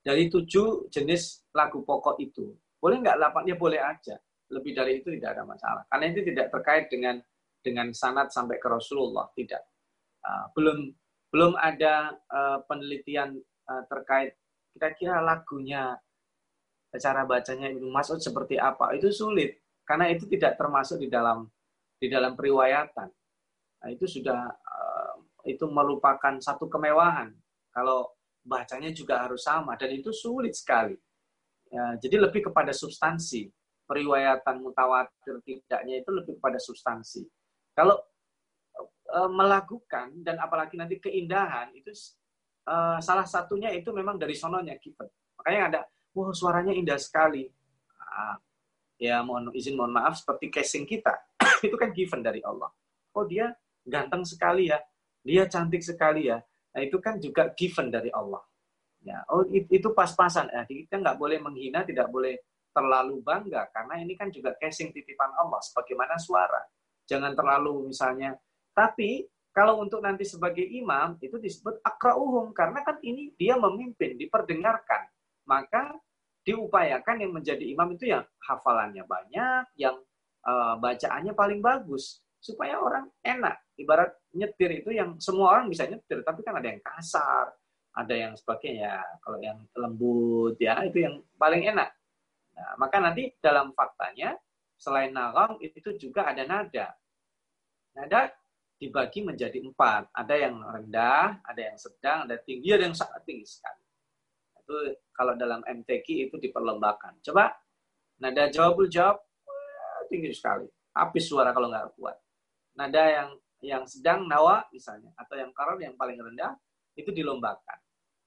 Dari 0.00 0.32
tujuh 0.32 0.88
jenis 0.88 1.52
lagu 1.52 1.84
pokok 1.84 2.16
itu, 2.20 2.56
boleh 2.80 3.04
nggak 3.04 3.18
lapaknya 3.20 3.54
boleh 3.54 3.80
aja. 3.80 4.16
Lebih 4.50 4.72
dari 4.72 5.04
itu 5.04 5.12
tidak 5.14 5.38
ada 5.38 5.44
masalah. 5.44 5.82
Karena 5.86 6.06
itu 6.10 6.20
tidak 6.26 6.46
terkait 6.50 6.88
dengan 6.88 7.20
dengan 7.60 7.92
sanat 7.92 8.32
sampai 8.32 8.56
ke 8.56 8.66
Rasulullah, 8.66 9.28
tidak. 9.36 9.60
Uh, 10.24 10.48
belum 10.56 10.78
belum 11.30 11.52
ada 11.60 12.16
uh, 12.32 12.58
penelitian 12.64 13.36
uh, 13.68 13.84
terkait 13.86 14.34
kira-kira 14.74 15.20
lagunya 15.20 15.96
cara 16.98 17.22
bacanya 17.22 17.70
Ibnu 17.70 17.92
Mas'ud 17.92 18.18
seperti 18.18 18.58
apa. 18.58 18.96
Itu 18.96 19.12
sulit 19.14 19.60
karena 19.86 20.10
itu 20.10 20.26
tidak 20.26 20.58
termasuk 20.58 20.98
di 20.98 21.06
dalam 21.06 21.46
di 22.00 22.08
dalam 22.08 22.34
periwayatan. 22.34 23.08
Nah, 23.80 23.88
itu 23.92 24.08
sudah 24.08 24.50
uh, 24.50 25.14
itu 25.46 25.64
merupakan 25.68 26.36
satu 26.40 26.66
kemewahan 26.66 27.32
kalau 27.70 28.10
bacanya 28.42 28.90
juga 28.90 29.22
harus 29.22 29.44
sama 29.44 29.76
dan 29.76 29.92
itu 29.92 30.10
sulit 30.10 30.56
sekali. 30.56 30.96
Ya, 31.70 31.96
jadi 32.02 32.26
lebih 32.28 32.50
kepada 32.50 32.74
substansi. 32.74 33.48
Periwayatan 33.86 34.62
mutawatir 34.62 35.42
tidaknya 35.42 35.98
itu 35.98 36.10
lebih 36.14 36.38
kepada 36.38 36.62
substansi. 36.62 37.26
Kalau 37.74 37.98
uh, 39.10 39.30
melakukan 39.30 40.14
dan 40.22 40.38
apalagi 40.38 40.78
nanti 40.78 41.02
keindahan 41.02 41.74
itu 41.74 41.90
uh, 42.70 43.02
salah 43.02 43.26
satunya 43.26 43.74
itu 43.74 43.90
memang 43.90 44.14
dari 44.14 44.38
sononya 44.38 44.78
given. 44.78 45.10
Makanya 45.42 45.60
ada, 45.74 45.80
wah 46.14 46.30
suaranya 46.30 46.70
indah 46.70 47.02
sekali. 47.02 47.50
Nah, 47.98 48.38
ya 49.00 49.24
mohon 49.24 49.48
izin 49.56 49.74
mohon 49.80 49.96
maaf 49.96 50.20
seperti 50.20 50.52
casing 50.52 50.84
kita 50.84 51.16
itu 51.66 51.72
kan 51.80 51.88
given 51.96 52.20
dari 52.20 52.44
Allah 52.44 52.68
oh 53.16 53.24
dia 53.24 53.48
ganteng 53.88 54.28
sekali 54.28 54.68
ya 54.68 54.76
dia 55.24 55.48
cantik 55.48 55.80
sekali 55.80 56.28
ya 56.28 56.36
nah 56.70 56.80
itu 56.80 56.96
kan 57.02 57.18
juga 57.18 57.50
given 57.54 57.90
dari 57.90 58.10
Allah. 58.14 58.42
Ya 59.00 59.24
oh 59.32 59.48
itu 59.48 59.88
pas-pasan. 59.96 60.52
Ya 60.52 60.62
kita 60.68 61.00
nggak 61.00 61.16
boleh 61.16 61.40
menghina 61.40 61.82
tidak 61.82 62.12
boleh 62.12 62.36
terlalu 62.70 63.18
bangga 63.24 63.66
karena 63.74 63.98
ini 63.98 64.14
kan 64.14 64.30
juga 64.30 64.54
casing 64.54 64.94
titipan 64.94 65.32
Allah 65.34 65.58
sebagaimana 65.64 66.14
suara. 66.20 66.62
Jangan 67.08 67.34
terlalu 67.34 67.90
misalnya. 67.90 68.38
Tapi 68.70 69.26
kalau 69.50 69.82
untuk 69.82 69.98
nanti 69.98 70.22
sebagai 70.22 70.62
imam 70.62 71.18
itu 71.18 71.34
disebut 71.34 71.82
akrauhum 71.82 72.54
karena 72.54 72.86
kan 72.86 73.02
ini 73.02 73.34
dia 73.34 73.58
memimpin 73.58 74.14
diperdengarkan. 74.14 75.10
Maka 75.50 75.98
diupayakan 76.46 77.26
yang 77.26 77.32
menjadi 77.34 77.64
imam 77.66 77.90
itu 77.98 78.14
yang 78.14 78.22
hafalannya 78.46 79.02
banyak, 79.02 79.64
yang 79.74 79.98
uh, 80.46 80.78
bacaannya 80.78 81.34
paling 81.34 81.58
bagus 81.58 82.22
supaya 82.38 82.78
orang 82.78 83.10
enak. 83.20 83.58
Ibarat 83.80 84.12
nyetir 84.36 84.84
itu 84.84 84.92
yang 84.92 85.16
semua 85.16 85.56
orang 85.56 85.72
bisa 85.72 85.88
nyetir, 85.88 86.20
tapi 86.20 86.44
kan 86.44 86.60
ada 86.60 86.68
yang 86.68 86.80
kasar, 86.84 87.48
ada 87.96 88.14
yang 88.14 88.36
sebagainya. 88.36 89.00
Kalau 89.24 89.40
yang 89.40 89.58
lembut 89.72 90.60
ya 90.60 90.84
itu 90.84 91.00
yang 91.00 91.24
paling 91.40 91.64
enak. 91.64 91.88
Nah, 92.54 92.76
maka 92.76 93.00
nanti 93.00 93.32
dalam 93.40 93.72
faktanya 93.72 94.36
selain 94.76 95.16
nagam 95.16 95.56
itu 95.64 95.96
juga 95.96 96.28
ada 96.28 96.44
nada. 96.44 96.92
Nada 97.96 98.28
dibagi 98.76 99.24
menjadi 99.24 99.64
empat. 99.64 100.12
Ada 100.12 100.34
yang 100.36 100.60
rendah, 100.60 101.40
ada 101.40 101.60
yang 101.60 101.76
sedang, 101.80 102.28
ada 102.28 102.36
tinggi, 102.36 102.68
ada 102.76 102.84
yang 102.84 102.96
sangat 102.96 103.24
tinggi 103.24 103.48
sekali 103.48 103.80
itu 104.70 104.94
kalau 105.10 105.34
dalam 105.34 105.66
MTQ 105.66 106.30
itu 106.30 106.36
diperlembakan. 106.38 107.18
Coba 107.26 107.50
nada 108.22 108.46
jawabul 108.46 108.86
jawab 108.86 109.18
tinggi 110.06 110.30
sekali. 110.30 110.70
Habis 110.94 111.26
suara 111.26 111.50
kalau 111.50 111.66
nggak 111.70 111.98
kuat. 111.98 112.16
Nada 112.78 113.02
yang 113.10 113.28
yang 113.60 113.84
sedang 113.84 114.24
nawa 114.24 114.64
misalnya 114.72 115.12
atau 115.16 115.36
yang 115.36 115.52
karar 115.52 115.76
yang 115.80 115.94
paling 115.96 116.16
rendah 116.16 116.56
itu 116.96 117.12
dilombakan. 117.12 117.78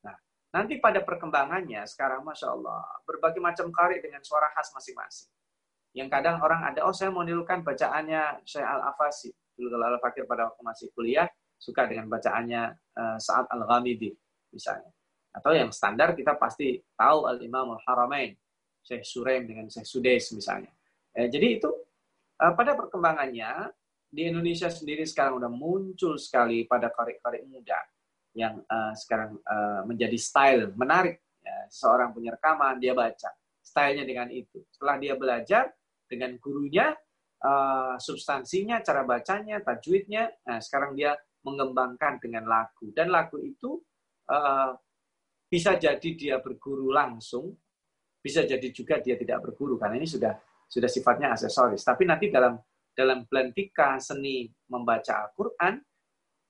Nah, 0.05 0.15
nanti 0.53 0.77
pada 0.77 1.01
perkembangannya 1.01 1.83
sekarang 1.89 2.21
masya 2.21 2.53
Allah 2.53 2.85
berbagai 3.05 3.41
macam 3.41 3.69
karya 3.73 3.99
dengan 4.01 4.21
suara 4.21 4.49
khas 4.53 4.69
masing-masing. 4.73 5.29
Yang 5.93 6.09
kadang 6.09 6.41
orang 6.41 6.65
ada, 6.73 6.85
oh 6.89 6.93
saya 6.93 7.13
mau 7.13 7.21
nirukan 7.21 7.61
bacaannya 7.61 8.41
Syekh 8.49 8.65
Al-Afasi. 8.65 9.29
Dulu 9.53 9.77
kalau 9.77 9.85
Al-Fakir 9.93 10.25
pada 10.25 10.49
waktu 10.49 10.61
masih 10.65 10.87
kuliah, 10.97 11.29
suka 11.61 11.85
dengan 11.85 12.09
bacaannya 12.09 12.61
uh, 12.97 13.17
Sa'ad 13.21 13.45
Al-Ghamidi 13.53 14.09
misalnya. 14.49 14.89
Atau 15.33 15.53
yang 15.53 15.69
standar 15.69 16.17
kita 16.17 16.37
pasti 16.37 16.77
tahu 16.97 17.29
Al-Imam 17.29 17.77
Al-Haramain, 17.77 18.33
Syekh 18.81 19.05
Suraim 19.05 19.45
dengan 19.45 19.69
Syekh 19.69 19.85
Sudes 19.85 20.33
misalnya. 20.33 20.69
Eh, 21.13 21.29
jadi 21.29 21.61
itu 21.61 21.69
eh, 22.41 22.53
pada 22.57 22.73
perkembangannya 22.73 23.69
di 24.13 24.29
Indonesia 24.29 24.69
sendiri 24.69 25.09
sekarang 25.09 25.41
udah 25.41 25.49
muncul 25.49 26.21
sekali 26.21 26.69
pada 26.69 26.93
karya-karya 26.93 27.49
muda 27.49 27.81
yang 28.37 28.61
uh, 28.69 28.93
sekarang 28.93 29.41
uh, 29.41 29.81
menjadi 29.89 30.17
style 30.21 30.69
menarik. 30.77 31.17
Ya, 31.43 31.57
seorang 31.67 32.13
punya 32.13 32.37
rekaman 32.37 32.77
dia 32.77 32.93
baca 32.93 33.33
stylenya 33.59 34.05
dengan 34.05 34.29
itu. 34.29 34.61
Setelah 34.69 34.95
dia 35.01 35.13
belajar 35.17 35.73
dengan 36.05 36.37
gurunya, 36.37 36.93
uh, 37.41 37.97
substansinya, 37.97 38.85
cara 38.85 39.01
bacanya, 39.01 39.59
tajwidnya, 39.65 40.29
nah 40.45 40.61
sekarang 40.61 40.93
dia 40.93 41.17
mengembangkan 41.43 42.21
dengan 42.23 42.47
lagu 42.47 42.93
dan 42.95 43.11
lagu 43.11 43.35
itu 43.41 43.81
uh, 44.31 44.71
bisa 45.49 45.75
jadi 45.75 46.09
dia 46.15 46.35
berguru 46.39 46.93
langsung, 46.93 47.51
bisa 48.23 48.45
jadi 48.45 48.69
juga 48.71 49.01
dia 49.03 49.19
tidak 49.19 49.43
berguru 49.43 49.75
karena 49.75 49.99
ini 49.99 50.07
sudah 50.07 50.37
sudah 50.69 50.87
sifatnya 50.87 51.35
aksesoris. 51.35 51.83
Tapi 51.83 52.07
nanti 52.07 52.31
dalam 52.31 52.55
dalam 52.93 53.25
belantika 53.25 53.97
seni 53.97 54.47
membaca 54.69 55.27
Al-Qur'an 55.27 55.75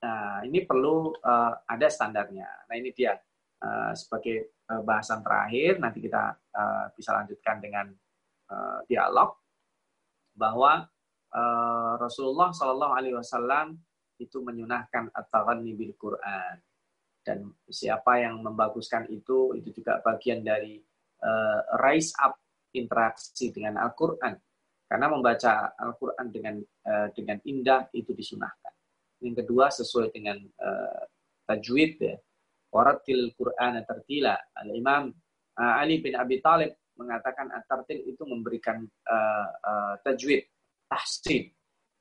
nah 0.04 0.44
ini 0.44 0.68
perlu 0.68 1.16
uh, 1.16 1.54
ada 1.64 1.88
standarnya. 1.88 2.68
Nah, 2.68 2.76
ini 2.76 2.92
dia 2.92 3.16
uh, 3.64 3.96
sebagai 3.96 4.60
uh, 4.68 4.84
bahasan 4.84 5.24
terakhir 5.24 5.80
nanti 5.80 6.04
kita 6.04 6.36
uh, 6.36 6.92
bisa 6.92 7.16
lanjutkan 7.16 7.64
dengan 7.64 7.88
uh, 8.52 8.84
dialog 8.84 9.32
bahwa 10.36 10.84
uh, 11.32 11.94
Rasulullah 11.96 12.52
Shallallahu 12.52 12.94
alaihi 13.00 13.16
wasallam 13.16 13.80
itu 14.20 14.44
menyunahkan 14.44 15.08
at-taghanni 15.16 15.72
bil 15.72 15.96
Qur'an 15.96 16.60
dan 17.24 17.48
siapa 17.72 18.20
yang 18.20 18.44
membaguskan 18.44 19.08
itu 19.08 19.56
itu 19.56 19.72
juga 19.72 20.04
bagian 20.04 20.44
dari 20.44 20.84
uh, 21.24 21.60
rise 21.80 22.12
up 22.20 22.36
interaksi 22.76 23.56
dengan 23.56 23.80
Al-Qur'an. 23.80 24.36
Karena 24.94 25.10
membaca 25.10 25.74
Al-Qur'an 25.74 26.30
dengan 26.30 26.62
uh, 26.62 27.10
dengan 27.18 27.42
indah 27.50 27.90
itu 27.98 28.14
disunahkan. 28.14 28.70
Yang 29.26 29.42
kedua 29.42 29.74
sesuai 29.74 30.14
dengan 30.14 30.38
uh, 30.38 31.02
tajwid 31.50 31.98
ya. 31.98 32.14
Waratil 32.70 33.34
Qur'an 33.34 33.82
tertila. 33.90 34.38
Al-Imam 34.54 35.10
uh, 35.58 35.74
Ali 35.82 35.98
bin 35.98 36.14
Abi 36.14 36.46
Talib 36.46 36.78
mengatakan 36.94 37.50
at-tartil 37.50 38.06
itu 38.06 38.22
memberikan 38.22 38.86
uh, 38.86 39.50
uh, 39.66 39.94
tajwid, 40.06 40.46
tahsin, 40.86 41.50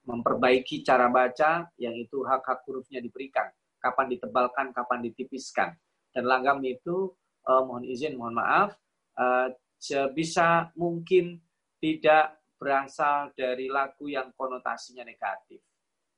memperbaiki 0.05 0.85
cara 0.85 1.09
baca 1.09 1.73
yang 1.81 1.97
itu 1.97 2.21
hak-hak 2.29 2.61
hurufnya 2.69 3.01
diberikan, 3.01 3.49
kapan 3.81 4.13
ditebalkan, 4.13 4.69
kapan 4.77 5.01
ditipiskan. 5.01 5.73
Dan 6.13 6.29
langgam 6.29 6.61
itu 6.61 7.09
uh, 7.49 7.65
mohon 7.65 7.89
izin, 7.89 8.21
mohon 8.21 8.37
maaf, 8.37 8.77
uh, 9.17 9.49
sebisa 9.81 10.69
mungkin 10.77 11.41
tidak 11.81 12.42
berasal 12.63 13.35
dari 13.35 13.67
lagu 13.67 14.07
yang 14.07 14.31
konotasinya 14.39 15.03
negatif. 15.03 15.59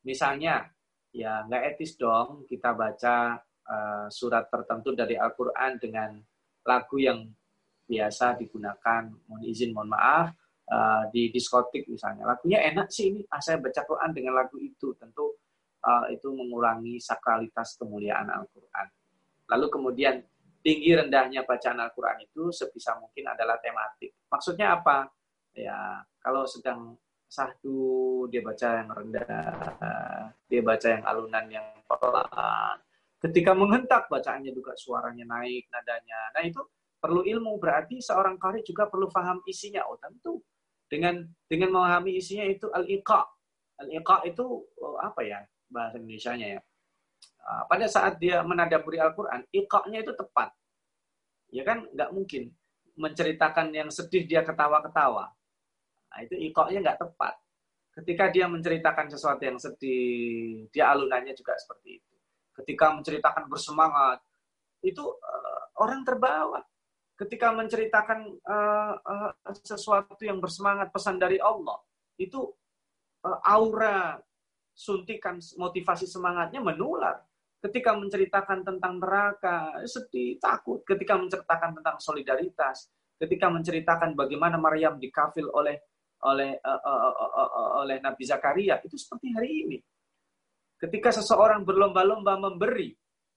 Misalnya, 0.05 0.69
ya 1.09 1.49
nggak 1.49 1.73
etis 1.73 1.97
dong 1.97 2.45
kita 2.45 2.77
baca 2.77 3.41
uh, 3.65 4.07
surat 4.13 4.53
tertentu 4.53 4.93
dari 4.93 5.17
Al-Quran 5.17 5.81
dengan 5.81 6.21
lagu 6.69 7.01
yang 7.01 7.25
biasa 7.89 8.37
digunakan, 8.37 9.09
mohon 9.25 9.45
izin, 9.49 9.73
mohon 9.73 9.89
maaf, 9.89 10.37
uh, 10.69 11.09
di 11.09 11.33
diskotik 11.33 11.89
misalnya. 11.89 12.29
Lagunya 12.29 12.61
enak 12.69 12.93
sih 12.93 13.09
ini, 13.09 13.25
ah, 13.33 13.41
saya 13.41 13.57
baca 13.57 13.81
Quran 13.85 14.13
dengan 14.13 14.37
lagu 14.37 14.61
itu. 14.61 14.93
Tentu 15.01 15.41
uh, 15.85 16.07
itu 16.13 16.29
mengurangi 16.33 17.01
sakralitas 17.01 17.81
kemuliaan 17.81 18.29
Al-Quran. 18.29 18.87
Lalu 19.49 19.67
kemudian 19.73 20.21
tinggi 20.65 20.97
rendahnya 20.97 21.45
bacaan 21.45 21.81
Al-Quran 21.85 22.25
itu 22.25 22.49
sebisa 22.49 22.97
mungkin 22.97 23.29
adalah 23.29 23.61
tematik. 23.61 24.17
Maksudnya 24.33 24.81
apa? 24.81 25.09
Ya, 25.55 26.03
kalau 26.19 26.43
sedang 26.51 26.99
sahdu, 27.31 28.27
dia 28.31 28.43
baca 28.43 28.83
yang 28.83 28.91
rendah, 28.91 29.55
dia 30.51 30.63
baca 30.63 30.87
yang 30.87 31.03
alunan 31.07 31.47
yang 31.51 31.67
pelan. 31.87 32.79
Ketika 33.19 33.57
menghentak, 33.57 34.07
bacaannya 34.13 34.53
juga 34.53 34.77
suaranya 34.77 35.25
naik, 35.25 35.71
nadanya. 35.73 36.21
Nah 36.37 36.43
itu 36.45 36.61
perlu 37.01 37.25
ilmu, 37.25 37.57
berarti 37.57 37.99
seorang 38.03 38.37
kari 38.37 38.61
juga 38.67 38.87
perlu 38.91 39.09
paham 39.09 39.41
isinya. 39.49 39.87
Oh 39.89 39.97
tentu, 39.97 40.43
dengan 40.91 41.25
dengan 41.49 41.73
memahami 41.73 42.19
isinya 42.21 42.45
itu 42.45 42.69
al-iqa. 42.71 43.25
Al-iqa 43.81 44.23
itu 44.29 44.45
oh, 44.79 44.99
apa 45.01 45.25
ya 45.25 45.41
bahasa 45.71 45.99
Indonesia-nya 45.99 46.59
ya? 46.59 46.61
Ah, 47.45 47.65
pada 47.69 47.87
saat 47.89 48.17
dia 48.21 48.41
menadaburi 48.45 48.97
Al-Quran, 49.01 49.45
iqa-nya 49.53 50.01
itu 50.05 50.13
tepat. 50.17 50.53
Ya 51.53 51.63
kan 51.65 51.87
nggak 51.93 52.11
mungkin 52.13 52.53
menceritakan 52.95 53.75
yang 53.75 53.89
sedih 53.91 54.25
dia 54.25 54.41
ketawa-ketawa. 54.47 55.35
Nah, 56.15 56.23
itu 56.23 56.39
ikoknya 56.39 56.79
nggak 56.79 57.01
tepat. 57.03 57.35
Ketika 57.95 58.31
dia 58.31 58.47
menceritakan 58.47 59.11
sesuatu 59.11 59.43
yang 59.43 59.59
sedih, 59.59 60.71
dia 60.71 60.95
alunannya 60.95 61.35
juga 61.35 61.59
seperti 61.59 61.99
itu. 61.99 62.15
Ketika 62.55 62.95
menceritakan 62.95 63.51
bersemangat, 63.51 64.23
itu 64.83 65.03
uh, 65.03 65.63
orang 65.83 66.07
terbawa. 66.07 66.63
Ketika 67.19 67.51
menceritakan 67.51 68.39
uh, 68.47 68.95
uh, 68.99 69.31
sesuatu 69.63 70.23
yang 70.23 70.39
bersemangat, 70.39 70.95
pesan 70.95 71.19
dari 71.19 71.39
Allah, 71.43 71.79
itu 72.19 72.47
uh, 73.27 73.39
aura 73.43 74.19
suntikan 74.75 75.39
motivasi 75.59 76.07
semangatnya 76.07 76.63
menular. 76.63 77.23
Ketika 77.59 77.95
menceritakan 77.95 78.67
tentang 78.67 79.03
neraka, 79.03 79.83
sedih, 79.87 80.37
takut. 80.37 80.83
Ketika 80.83 81.17
menceritakan 81.17 81.79
tentang 81.81 81.97
solidaritas, 82.03 82.91
ketika 83.17 83.49
menceritakan 83.49 84.19
bagaimana 84.19 84.59
Maryam 84.59 84.99
dikafil 84.99 85.49
oleh 85.49 85.94
oleh 86.25 86.57
uh, 86.57 86.81
uh, 86.81 87.15
uh, 87.15 87.71
oleh 87.85 88.01
Nabi 88.01 88.25
Zakaria 88.25 88.81
itu 88.81 88.97
seperti 88.97 89.33
hari 89.37 89.51
ini. 89.67 89.79
Ketika 90.81 91.13
seseorang 91.13 91.65
berlomba-lomba 91.65 92.37
memberi, 92.41 92.93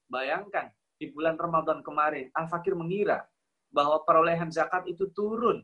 bayangkan 0.07 0.71
di 0.97 1.11
bulan 1.13 1.37
Ramadan 1.37 1.85
kemarin 1.85 2.31
Al-Fakir 2.33 2.73
mengira 2.73 3.21
bahwa 3.69 4.01
perolehan 4.03 4.49
zakat 4.49 4.87
itu 4.89 5.11
turun. 5.13 5.61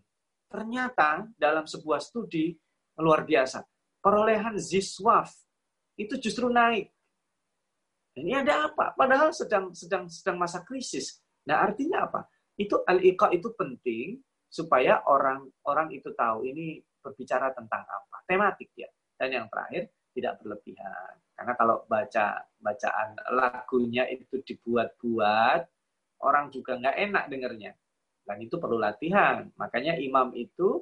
Ternyata 0.48 1.26
dalam 1.34 1.66
sebuah 1.66 1.98
studi 1.98 2.54
luar 3.02 3.26
biasa, 3.26 3.66
perolehan 3.98 4.54
ziswaf 4.62 5.34
itu 5.98 6.14
justru 6.22 6.46
naik. 6.52 6.94
Ini 8.14 8.46
ada 8.46 8.70
apa? 8.70 8.94
Padahal 8.94 9.34
sedang 9.34 9.74
sedang 9.74 10.06
sedang 10.06 10.38
masa 10.38 10.62
krisis. 10.62 11.18
Nah, 11.50 11.66
artinya 11.66 12.06
apa? 12.06 12.30
Itu 12.54 12.86
al-iqa 12.86 13.34
itu 13.34 13.50
penting 13.58 14.22
supaya 14.46 15.02
orang-orang 15.10 15.98
itu 15.98 16.14
tahu 16.14 16.46
ini 16.46 16.78
berbicara 17.04 17.52
tentang 17.52 17.84
apa, 17.84 18.24
tematik 18.24 18.72
ya. 18.80 18.88
Dan 19.20 19.30
yang 19.36 19.46
terakhir 19.52 19.92
tidak 20.16 20.40
berlebihan. 20.40 21.14
Karena 21.36 21.54
kalau 21.60 21.84
baca 21.86 22.48
bacaan 22.64 23.10
lagunya 23.36 24.08
itu 24.08 24.40
dibuat-buat, 24.40 25.62
orang 26.24 26.48
juga 26.50 26.80
nggak 26.80 26.98
enak 27.12 27.24
dengernya. 27.28 27.72
Dan 28.24 28.38
itu 28.40 28.56
perlu 28.56 28.80
latihan. 28.80 29.44
Makanya 29.60 30.00
imam 30.00 30.32
itu 30.32 30.80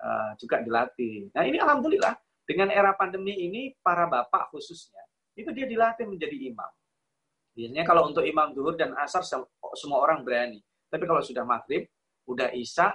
uh, 0.00 0.32
juga 0.40 0.64
dilatih. 0.64 1.28
Nah 1.36 1.44
ini 1.44 1.60
alhamdulillah 1.60 2.16
dengan 2.48 2.72
era 2.72 2.96
pandemi 2.96 3.36
ini 3.36 3.76
para 3.84 4.08
bapak 4.08 4.48
khususnya 4.48 5.04
itu 5.38 5.52
dia 5.54 5.68
dilatih 5.68 6.08
menjadi 6.08 6.34
imam. 6.50 6.70
Biasanya 7.54 7.84
kalau 7.86 8.10
untuk 8.10 8.26
imam 8.26 8.54
duhur 8.54 8.74
dan 8.74 8.94
asar 8.98 9.22
semua 9.74 9.98
orang 10.02 10.22
berani. 10.26 10.62
Tapi 10.88 11.04
kalau 11.04 11.22
sudah 11.22 11.42
maghrib, 11.46 11.86
udah 12.26 12.54
isya 12.54 12.94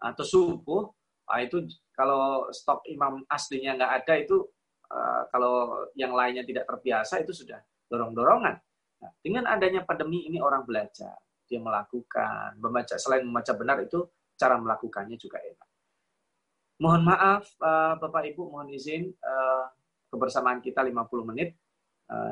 atau 0.00 0.24
subuh, 0.24 0.88
nah 1.24 1.40
itu 1.40 1.64
kalau 1.96 2.52
stok 2.52 2.84
imam 2.90 3.24
aslinya 3.30 3.78
nggak 3.78 3.92
ada 4.04 4.14
itu 4.20 4.44
uh, 4.90 5.22
kalau 5.30 5.86
yang 5.96 6.12
lainnya 6.12 6.44
tidak 6.44 6.68
terbiasa 6.68 7.22
itu 7.22 7.32
sudah 7.32 7.58
dorong-dorongan. 7.88 8.56
Nah, 9.00 9.10
dengan 9.20 9.44
adanya 9.48 9.86
pandemi 9.86 10.26
ini 10.26 10.42
orang 10.42 10.66
belajar, 10.66 11.16
dia 11.46 11.60
melakukan, 11.60 12.58
membaca 12.58 12.96
selain 12.96 13.24
membaca 13.24 13.52
benar 13.54 13.78
itu 13.84 14.04
cara 14.34 14.58
melakukannya 14.58 15.16
juga 15.16 15.38
enak. 15.40 15.68
Mohon 16.82 17.02
maaf 17.14 17.44
uh, 17.62 17.94
Bapak 18.02 18.26
Ibu, 18.34 18.50
mohon 18.50 18.68
izin 18.74 19.14
uh, 19.22 19.70
kebersamaan 20.10 20.58
kita 20.60 20.82
50 20.82 21.30
menit. 21.30 21.56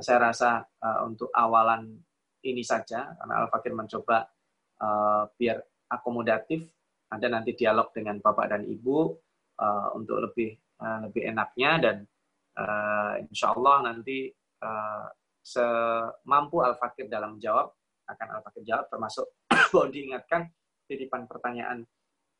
Saya 0.04 0.28
rasa 0.28 0.68
untuk 1.08 1.32
awalan 1.32 1.96
ini 2.44 2.60
saja 2.60 3.08
karena 3.16 3.40
Al 3.40 3.48
Fakir 3.48 3.72
mencoba 3.72 4.20
biar 5.32 5.64
akomodatif 5.88 6.68
ada 7.12 7.26
nanti 7.28 7.52
dialog 7.52 7.92
dengan 7.92 8.16
Bapak 8.18 8.46
dan 8.48 8.62
Ibu 8.64 8.96
uh, 9.60 9.88
untuk 9.94 10.24
lebih 10.24 10.56
uh, 10.80 11.08
lebih 11.08 11.22
enaknya 11.28 11.70
dan 11.78 11.96
uh, 12.56 13.20
insya 13.20 13.52
Allah 13.52 13.92
nanti 13.92 14.32
uh, 14.64 15.06
semampu 15.42 16.64
Al-Fakir 16.64 17.12
dalam 17.12 17.36
menjawab 17.36 17.68
akan 18.08 18.28
Al-Fakir 18.40 18.62
jawab 18.64 18.86
termasuk 18.88 19.26
boleh 19.74 19.90
diingatkan 19.92 20.48
titipan 20.88 21.28
pertanyaan 21.28 21.84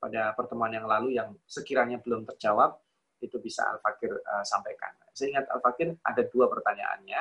pada 0.03 0.35
pertemuan 0.35 0.73
yang 0.75 0.89
lalu 0.89 1.15
yang 1.15 1.31
sekiranya 1.47 2.03
belum 2.03 2.27
terjawab 2.27 2.75
itu 3.23 3.39
bisa 3.39 3.63
Al-Fakir 3.71 4.11
uh, 4.11 4.43
sampaikan. 4.43 4.91
Saya 5.15 5.39
ingat 5.39 5.47
Al-Fakir 5.53 5.95
ada 6.03 6.23
dua 6.27 6.51
pertanyaannya 6.51 7.21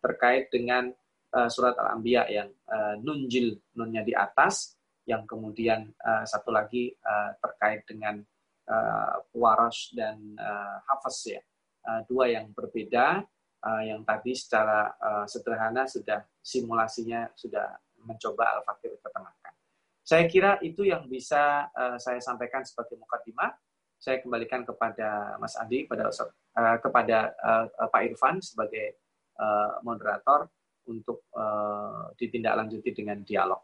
terkait 0.00 0.48
dengan 0.48 0.88
uh, 1.36 1.48
surat 1.52 1.76
Al-Anbiya 1.76 2.22
yang 2.32 2.48
uh, 2.72 2.96
nunjil 3.04 3.52
nunnya 3.76 4.00
di 4.00 4.16
atas, 4.16 4.80
yang 5.08 5.26
kemudian 5.26 5.90
uh, 6.02 6.22
satu 6.22 6.54
lagi 6.54 6.94
uh, 7.02 7.34
terkait 7.42 7.82
dengan 7.86 8.22
uh, 8.70 9.14
waras 9.34 9.90
dan 9.94 10.18
uh, 10.38 10.78
hafaz 10.86 11.26
ya. 11.26 11.42
Uh, 11.82 12.06
dua 12.06 12.30
yang 12.30 12.54
berbeda 12.54 13.26
uh, 13.66 13.82
yang 13.82 14.06
tadi 14.06 14.38
secara 14.38 14.94
uh, 15.02 15.26
sederhana 15.26 15.90
sudah 15.90 16.22
simulasinya 16.38 17.26
sudah 17.34 17.74
mencoba 18.06 18.58
Al-Fakir 18.58 18.98
ketengahkan. 19.02 19.54
Saya 20.02 20.26
kira 20.26 20.58
itu 20.62 20.86
yang 20.86 21.06
bisa 21.10 21.70
uh, 21.74 21.98
saya 21.98 22.18
sampaikan 22.22 22.62
sebagai 22.62 22.98
mukadimah. 22.98 23.54
Saya 24.02 24.18
kembalikan 24.18 24.66
kepada 24.66 25.38
Mas 25.38 25.54
Andi, 25.54 25.86
kepada 25.86 26.10
uh, 26.10 26.78
kepada 26.82 27.18
uh, 27.38 27.86
Pak 27.86 28.02
Irfan 28.10 28.42
sebagai 28.42 28.98
uh, 29.38 29.78
moderator 29.86 30.50
untuk 30.90 31.26
uh, 31.34 32.10
ditindaklanjuti 32.18 32.90
dengan 32.90 33.22
dialog. 33.22 33.62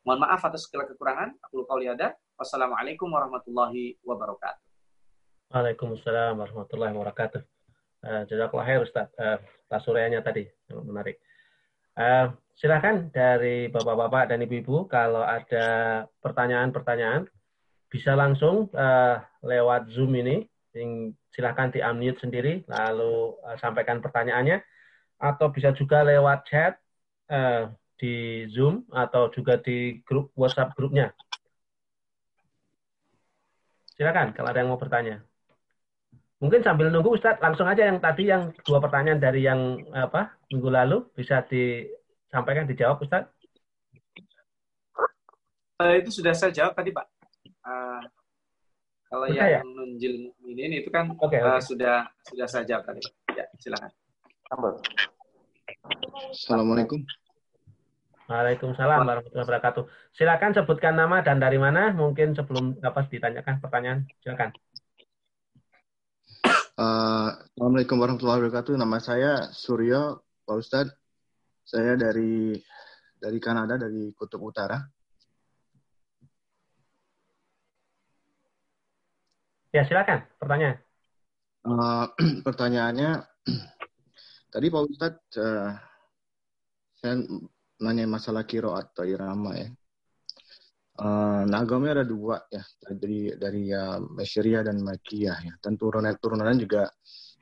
Mohon 0.00 0.20
maaf 0.24 0.40
atas 0.48 0.64
segala 0.64 0.88
kekurangan. 0.88 1.36
Aku 1.44 1.60
lupa 1.60 1.76
ada. 1.76 2.16
Wassalamualaikum 2.40 3.04
warahmatullahi 3.12 4.00
wabarakatuh. 4.00 4.64
Waalaikumsalam 5.52 6.40
warahmatullahi 6.40 6.96
wabarakatuh. 6.96 7.42
Uh, 8.00 8.22
Jazakallah 8.24 8.64
khair 8.64 8.80
Ustaz. 8.80 9.12
Uh, 9.20 9.36
tasuryanya 9.68 10.24
tadi 10.24 10.48
sangat 10.64 10.84
menarik. 10.88 11.16
Uh, 12.00 12.32
silakan 12.56 13.12
dari 13.12 13.68
bapak-bapak 13.68 14.32
dan 14.32 14.40
ibu-ibu 14.40 14.88
kalau 14.88 15.20
ada 15.20 16.08
pertanyaan-pertanyaan 16.24 17.28
bisa 17.92 18.16
langsung 18.16 18.72
uh, 18.72 19.20
lewat 19.44 19.92
Zoom 19.92 20.16
ini. 20.16 20.48
Silakan 21.28 21.76
di 21.76 21.84
unmute 21.84 22.24
sendiri 22.24 22.64
lalu 22.72 23.36
uh, 23.44 23.58
sampaikan 23.60 24.00
pertanyaannya 24.00 24.64
atau 25.20 25.52
bisa 25.52 25.76
juga 25.76 26.00
lewat 26.08 26.48
chat 26.48 26.80
uh, 27.28 27.68
di 28.00 28.48
Zoom 28.48 28.88
atau 28.88 29.28
juga 29.28 29.60
di 29.60 30.00
grup 30.00 30.32
WhatsApp 30.32 30.72
grupnya. 30.72 31.12
Silakan 33.92 34.32
kalau 34.32 34.48
ada 34.48 34.64
yang 34.64 34.72
mau 34.72 34.80
bertanya. 34.80 35.20
Mungkin 36.40 36.64
sambil 36.64 36.88
nunggu 36.88 37.20
Ustadz, 37.20 37.44
langsung 37.44 37.68
aja 37.68 37.84
yang 37.84 38.00
tadi 38.00 38.32
yang 38.32 38.48
dua 38.64 38.80
pertanyaan 38.80 39.20
dari 39.20 39.44
yang 39.44 39.76
apa 39.92 40.40
minggu 40.48 40.72
lalu 40.72 41.04
bisa 41.12 41.44
disampaikan 41.44 42.64
dijawab 42.64 43.04
Ustadz. 43.04 43.28
Uh, 45.76 46.00
itu 46.00 46.08
sudah 46.08 46.32
saya 46.32 46.48
jawab 46.48 46.72
tadi 46.72 46.96
Pak. 46.96 47.04
Uh, 47.60 48.00
kalau 49.12 49.28
Bisa 49.28 49.52
yang 49.52 49.68
ya? 49.68 49.76
nunjil 49.76 50.32
ini 50.48 50.80
itu 50.80 50.88
kan 50.88 51.12
okay, 51.20 51.44
uh, 51.44 51.60
sudah 51.60 52.08
sudah 52.24 52.46
saya 52.48 52.64
jawab 52.64 52.88
tadi. 52.88 53.04
Ya, 53.36 53.44
silakan. 53.60 53.92
Assalamualaikum. 56.32 57.04
Waalaikumsalam 58.30 59.02
warahmatullahi 59.02 59.42
wabarakatuh. 59.42 59.84
Silakan 60.14 60.54
sebutkan 60.54 60.94
nama 60.94 61.18
dan 61.18 61.42
dari 61.42 61.58
mana. 61.58 61.90
Mungkin 61.90 62.38
sebelum 62.38 62.78
dapat 62.78 63.10
ditanyakan 63.10 63.58
pertanyaan, 63.58 64.06
silakan. 64.22 64.54
Uh, 66.78 67.34
Assalamualaikum 67.50 67.98
warahmatullahi 67.98 68.38
wabarakatuh. 68.46 68.78
Nama 68.78 68.98
saya 69.02 69.32
Suryo, 69.50 70.22
Pak 70.46 70.56
Ustadz. 70.62 70.94
Saya 71.66 71.98
dari 71.98 72.54
dari 73.18 73.38
Kanada, 73.42 73.74
dari 73.74 74.14
Kutub 74.14 74.46
Utara. 74.46 74.78
Ya, 79.74 79.82
silakan. 79.82 80.22
Pertanyaan. 80.38 80.78
Uh, 81.66 82.06
pertanyaannya, 82.46 83.26
tadi 84.54 84.66
Pak 84.70 84.82
Ustadz, 84.86 85.34
uh, 85.34 85.74
saya 86.94 87.26
nanya 87.80 88.04
masalah 88.06 88.44
kiro 88.44 88.76
atau 88.76 89.04
irama 89.04 89.56
ya. 89.56 89.68
Uh, 91.00 91.48
nagamnya 91.48 91.96
ada 91.96 92.04
dua 92.04 92.44
ya 92.52 92.60
dari 92.84 93.32
dari 93.32 93.72
ya 93.72 93.96
Mesyiria 93.96 94.60
dan 94.60 94.84
Makiyah 94.84 95.38
ya. 95.48 95.54
Dan 95.56 95.80
turunan 95.80 96.12
turunan 96.20 96.56
juga 96.60 96.92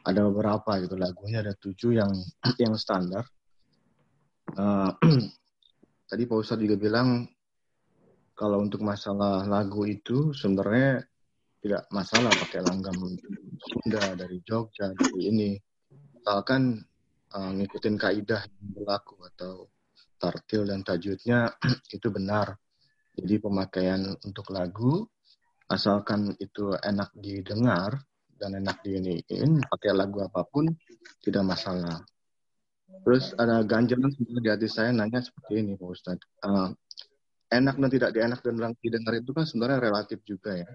ada 0.07 0.21
beberapa 0.31 0.79
gitu 0.79 0.95
lagunya 0.95 1.43
ada 1.43 1.59
tujuh 1.59 1.99
yang 1.99 2.11
yang 2.63 2.79
standar. 2.79 3.27
Uh, 4.55 4.95
tadi 6.09 6.23
Pak 6.25 6.39
Ustadz 6.39 6.63
juga 6.63 6.79
bilang 6.79 7.27
kalau 8.39 8.63
untuk 8.63 8.87
masalah 8.87 9.43
lagu 9.51 9.83
itu 9.85 10.31
sebenarnya 10.31 11.03
tidak 11.59 11.91
masalah 11.91 12.31
pakai 12.31 12.63
langgam 12.63 12.95
Sunda 13.59 14.15
dari 14.15 14.39
Jogja 14.47 14.95
dari 14.95 15.21
ini 15.27 15.51
misalkan 16.15 16.79
uh, 17.35 17.51
ngikutin 17.51 17.99
kaidah 17.99 18.47
yang 18.47 18.69
berlaku 18.79 19.19
atau 19.35 19.67
tartil 20.19 20.67
dan 20.67 20.83
tajwidnya 20.83 21.49
itu 21.97 22.11
benar 22.11 22.59
jadi 23.19 23.35
pemakaian 23.43 24.15
untuk 24.23 24.47
lagu, 24.55 25.03
asalkan 25.67 26.39
itu 26.39 26.71
enak 26.79 27.11
didengar 27.19 27.99
dan 28.39 28.55
enak 28.55 28.79
diiniin, 28.87 29.59
pakai 29.67 29.91
lagu 29.91 30.23
apa 30.23 30.47
pun 30.47 30.71
tidak 31.27 31.43
masalah. 31.43 32.07
Terus 33.03 33.35
ada 33.35 33.67
ganjalan 33.67 34.15
sebenarnya 34.15 34.43
di 34.43 34.51
hati 34.55 34.69
saya 34.71 34.95
nanya 34.95 35.19
seperti 35.19 35.67
ini 35.67 35.75
Pak 35.75 35.89
Ustadz. 35.91 36.27
Uh, 36.47 36.71
enak 37.51 37.75
dan 37.75 37.91
tidak 37.91 38.11
dienak 38.15 38.41
dan 38.47 38.55
didengar 38.79 39.15
itu 39.19 39.31
kan 39.35 39.45
sebenarnya 39.45 39.79
relatif 39.83 40.23
juga 40.23 40.55
ya. 40.55 40.71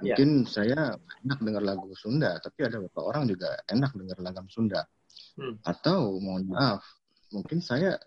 ya. 0.00 0.16
Mungkin 0.16 0.30
ya. 0.42 0.48
saya 0.48 0.80
enak 1.28 1.38
dengar 1.44 1.62
lagu 1.62 1.92
Sunda, 1.92 2.40
tapi 2.40 2.64
ada 2.64 2.80
beberapa 2.80 3.04
orang 3.04 3.28
juga 3.28 3.52
enak 3.68 3.92
dengar 3.92 4.16
lagu 4.24 4.48
Sunda. 4.48 4.80
Hmm. 5.36 5.60
Atau 5.60 6.24
mohon 6.24 6.48
maaf, 6.48 6.82
mungkin 7.36 7.60
saya 7.60 8.00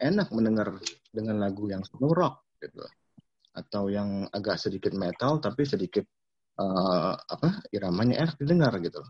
enak 0.00 0.32
mendengar 0.32 0.80
dengan 1.12 1.36
lagu 1.36 1.68
yang 1.68 1.84
slow 1.84 2.10
rock 2.16 2.40
gitu. 2.58 2.80
Atau 3.52 3.92
yang 3.92 4.26
agak 4.32 4.56
sedikit 4.56 4.96
metal 4.96 5.38
tapi 5.38 5.68
sedikit 5.68 6.08
uh, 6.56 7.14
apa 7.14 7.60
iramanya 7.70 8.24
enak 8.24 8.40
didengar 8.40 8.72
gitu. 8.80 9.04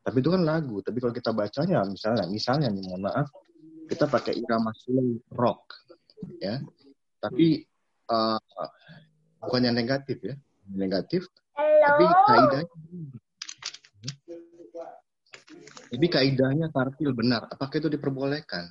Tapi 0.00 0.16
itu 0.22 0.30
kan 0.30 0.42
lagu. 0.46 0.80
Tapi 0.80 0.96
kalau 1.02 1.12
kita 1.12 1.30
bacanya 1.34 1.82
misalnya 1.84 2.24
misalnya 2.30 2.68
nih 2.70 2.82
mohon 2.86 3.04
maaf 3.10 3.28
kita 3.90 4.06
pakai 4.06 4.38
irama 4.38 4.70
slow 4.78 5.18
rock 5.34 5.74
ya. 6.38 6.62
Tapi 7.20 7.66
uh, 8.08 8.40
bukan 9.42 9.60
yang 9.66 9.76
negatif 9.76 10.22
ya. 10.22 10.38
Negatif 10.70 11.26
Hello? 11.58 11.82
tapi 11.82 12.04
kaidahnya 12.06 12.68
tapi 15.90 16.06
kaidahnya 16.06 16.66
tartil 16.70 17.10
benar. 17.10 17.50
Apakah 17.50 17.82
itu 17.82 17.90
diperbolehkan 17.90 18.70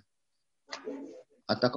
atau 1.50 1.74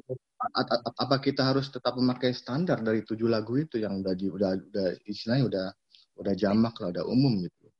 apa 1.00 1.16
kita 1.16 1.48
harus 1.48 1.72
tetap 1.72 1.96
memakai 1.96 2.36
standar 2.36 2.84
dari 2.84 3.00
tujuh 3.08 3.24
lagu 3.24 3.56
itu 3.56 3.80
yang 3.80 4.04
udah 4.04 4.12
di, 4.12 4.28
udah 4.28 4.52
udah 4.68 4.86
istilahnya 5.08 5.44
udah 5.48 5.66
udah 6.20 6.34
jamak 6.36 6.76
lah 6.76 6.92
udah 6.92 7.04
umum 7.08 7.40
gitu. 7.40 7.72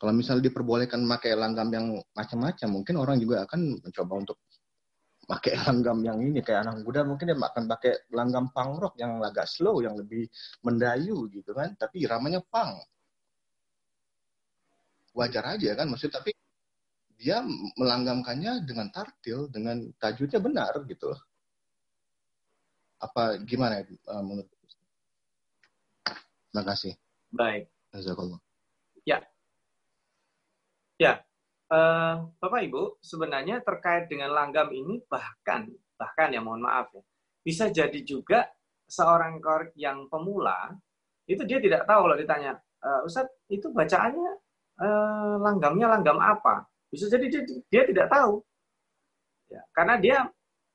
Kalau 0.00 0.12
misalnya 0.16 0.48
diperbolehkan 0.48 1.04
memakai 1.04 1.36
langgam 1.36 1.68
yang 1.68 1.86
macam-macam 2.16 2.68
mungkin 2.72 2.94
orang 2.96 3.16
juga 3.20 3.44
akan 3.44 3.76
mencoba 3.76 4.14
untuk 4.24 4.38
pakai 5.28 5.52
langgam 5.68 6.00
yang 6.00 6.18
ini. 6.24 6.40
Kayak 6.40 6.64
anak 6.64 6.80
muda 6.80 7.04
mungkin 7.04 7.28
dia 7.28 7.36
akan 7.36 7.64
pakai 7.68 7.92
langgam 8.16 8.48
punk 8.48 8.72
rock 8.80 8.94
yang 8.96 9.20
agak 9.20 9.44
slow 9.44 9.84
yang 9.84 10.00
lebih 10.00 10.24
mendayu 10.64 11.28
gitu 11.28 11.52
kan. 11.52 11.76
Tapi 11.76 12.08
ramanya 12.08 12.40
punk. 12.40 12.80
Wajar 15.12 15.60
aja 15.60 15.78
kan 15.78 15.86
maksud 15.92 16.10
tapi 16.10 16.34
dia 17.14 17.38
melanggamkannya 17.78 18.66
dengan 18.66 18.90
tartil 18.90 19.46
dengan 19.46 19.86
tajwidnya 20.02 20.42
benar 20.42 20.74
gitu 20.90 21.14
apa 23.04 23.38
gimana 23.44 23.84
uh, 24.08 24.24
menurut 24.24 24.48
Terima 26.54 26.70
kasih. 26.70 26.94
Baik. 27.34 27.66
Ya. 29.02 29.18
Ya. 31.02 31.26
Uh, 31.66 32.30
Bapak 32.38 32.62
Ibu, 32.70 33.02
sebenarnya 33.02 33.58
terkait 33.58 34.06
dengan 34.06 34.30
langgam 34.30 34.70
ini 34.70 35.02
bahkan 35.10 35.66
bahkan 35.98 36.30
ya 36.30 36.38
mohon 36.38 36.62
maaf 36.62 36.94
ya, 36.94 37.02
bisa 37.42 37.74
jadi 37.74 37.98
juga 38.06 38.46
seorang 38.86 39.42
korek 39.42 39.74
yang 39.74 40.06
pemula 40.06 40.78
itu 41.26 41.42
dia 41.42 41.58
tidak 41.58 41.88
tahu 41.88 42.06
kalau 42.06 42.16
ditanya, 42.20 42.52
uh, 42.84 43.00
Ustaz 43.02 43.26
itu 43.50 43.66
bacaannya 43.74 44.30
uh, 44.78 45.34
langgamnya 45.40 45.86
langgam 45.90 46.20
apa? 46.20 46.68
Bisa 46.86 47.10
jadi 47.10 47.26
dia, 47.26 47.42
dia 47.66 47.82
tidak 47.88 48.06
tahu. 48.12 48.44
Ya, 49.50 49.62
karena 49.74 49.94
dia 49.98 50.18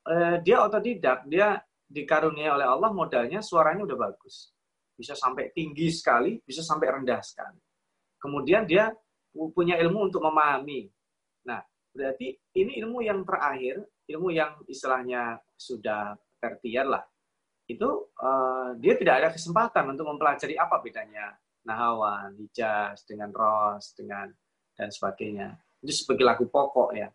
uh, 0.10 0.36
dia 0.44 0.58
otodidak, 0.60 1.24
dia 1.30 1.62
dikaruniai 1.90 2.54
oleh 2.54 2.68
Allah 2.70 2.94
modalnya 2.94 3.42
suaranya 3.42 3.84
udah 3.84 3.98
bagus. 3.98 4.54
Bisa 4.94 5.18
sampai 5.18 5.50
tinggi 5.50 5.90
sekali, 5.90 6.38
bisa 6.46 6.62
sampai 6.62 6.88
rendah 6.94 7.20
sekali. 7.26 7.58
Kemudian 8.22 8.70
dia 8.70 8.94
punya 9.34 9.76
ilmu 9.82 10.12
untuk 10.14 10.22
memahami. 10.22 10.86
Nah, 11.50 11.64
berarti 11.90 12.38
ini 12.54 12.78
ilmu 12.84 13.02
yang 13.02 13.26
terakhir, 13.26 13.82
ilmu 14.06 14.30
yang 14.30 14.60
istilahnya 14.70 15.42
sudah 15.58 16.14
tertiar 16.38 16.86
lah. 16.86 17.04
Itu 17.66 18.14
uh, 18.18 18.76
dia 18.78 18.98
tidak 18.98 19.16
ada 19.24 19.30
kesempatan 19.34 19.94
untuk 19.94 20.06
mempelajari 20.10 20.58
apa 20.58 20.82
bedanya 20.82 21.38
nahawan, 21.64 22.34
hijaz, 22.38 23.06
dengan 23.06 23.30
ros, 23.30 23.94
dengan 23.94 24.30
dan 24.74 24.90
sebagainya. 24.90 25.60
Itu 25.84 25.92
sebagai 26.06 26.26
lagu 26.28 26.46
pokok 26.48 26.96
ya. 26.96 27.08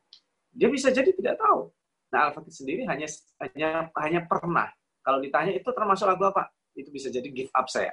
Dia 0.55 0.69
bisa 0.71 0.95
jadi 0.95 1.11
tidak 1.11 1.41
tahu. 1.41 1.73
Nah, 2.15 2.31
Al-Fatih 2.31 2.55
sendiri 2.55 2.87
hanya 2.87 3.11
hanya 3.43 3.91
hanya 3.99 4.21
pernah. 4.23 4.71
Kalau 5.03 5.19
ditanya 5.19 5.51
itu 5.51 5.67
termasuk 5.67 6.07
lagu 6.07 6.31
apa? 6.31 6.47
Itu 6.79 6.95
bisa 6.95 7.11
jadi 7.11 7.27
give 7.27 7.51
up 7.51 7.67
saya. 7.67 7.91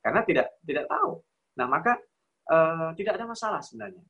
Karena 0.00 0.24
tidak 0.24 0.56
tidak 0.64 0.88
tahu. 0.88 1.20
Nah, 1.60 1.68
maka 1.68 2.00
uh, 2.48 2.96
tidak 2.96 3.20
ada 3.20 3.28
masalah 3.28 3.60
sebenarnya. 3.60 4.00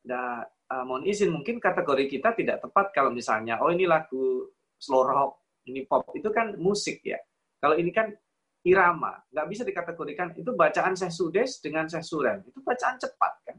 Dan 0.00 0.48
uh, 0.48 0.84
mohon 0.88 1.04
izin 1.04 1.28
mungkin 1.28 1.60
kategori 1.60 2.08
kita 2.08 2.32
tidak 2.32 2.64
tepat 2.64 2.88
kalau 2.96 3.12
misalnya 3.12 3.60
oh 3.60 3.68
ini 3.68 3.84
lagu 3.84 4.48
slow 4.80 5.04
rock, 5.04 5.60
ini 5.68 5.84
pop 5.84 6.08
itu 6.16 6.32
kan 6.32 6.56
musik 6.56 7.04
ya. 7.04 7.20
Kalau 7.60 7.76
ini 7.76 7.92
kan 7.92 8.08
irama, 8.64 9.20
nggak 9.28 9.46
bisa 9.52 9.62
dikategorikan 9.62 10.32
itu 10.34 10.56
bacaan 10.56 10.96
Sudes 10.96 11.60
dengan 11.60 11.84
Suren. 11.86 12.40
Itu 12.48 12.64
bacaan 12.64 12.96
cepat 12.96 13.32
kan. 13.44 13.56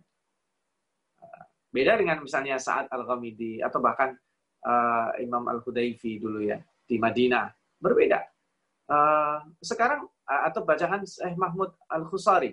Beda 1.73 1.97
dengan 1.97 2.21
misalnya 2.21 2.59
saat 2.59 2.85
Al-Ghamidi 2.91 3.63
atau 3.63 3.81
bahkan 3.81 4.13
uh, 4.63 5.11
Imam 5.19 5.43
Al-Hudayfi 5.47 6.19
dulu 6.19 6.43
ya 6.43 6.59
di 6.87 6.95
Madinah. 6.97 7.51
Berbeda. 7.79 8.19
Uh, 8.87 9.43
sekarang 9.63 10.07
uh, 10.07 10.41
atau 10.47 10.63
bacaan 10.63 11.03
Syekh 11.03 11.35
Mahmud 11.35 11.71
Al-Khusari. 11.87 12.51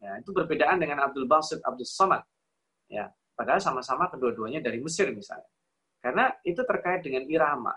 Ya, 0.00 0.16
itu 0.16 0.32
berbedaan 0.32 0.80
dengan 0.80 1.04
Abdul 1.04 1.28
Basit 1.28 1.60
Abdul 1.60 1.84
Samad. 1.84 2.24
Ya, 2.88 3.12
padahal 3.36 3.60
sama-sama 3.60 4.08
kedua-duanya 4.08 4.64
dari 4.64 4.80
Mesir 4.80 5.12
misalnya. 5.12 5.48
Karena 6.00 6.32
itu 6.40 6.64
terkait 6.64 7.04
dengan 7.04 7.28
irama. 7.28 7.76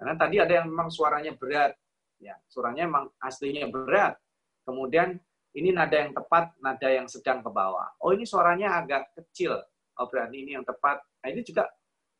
Karena 0.00 0.16
tadi 0.16 0.40
ada 0.40 0.64
yang 0.64 0.72
memang 0.72 0.88
suaranya 0.88 1.36
berat. 1.36 1.76
Ya, 2.16 2.32
suaranya 2.48 2.88
memang 2.88 3.12
aslinya 3.20 3.68
berat. 3.68 4.16
Kemudian 4.64 5.20
ini 5.52 5.68
nada 5.72 5.96
yang 5.96 6.16
tepat, 6.16 6.56
nada 6.64 6.88
yang 6.88 7.04
sedang 7.04 7.44
ke 7.44 7.50
bawah. 7.52 7.92
Oh, 8.00 8.16
ini 8.16 8.24
suaranya 8.24 8.80
agak 8.80 9.12
kecil. 9.12 9.60
Oh, 10.00 10.08
berarti 10.08 10.40
ini 10.40 10.56
yang 10.56 10.64
tepat. 10.64 11.04
Nah, 11.20 11.28
ini 11.28 11.44
juga 11.44 11.68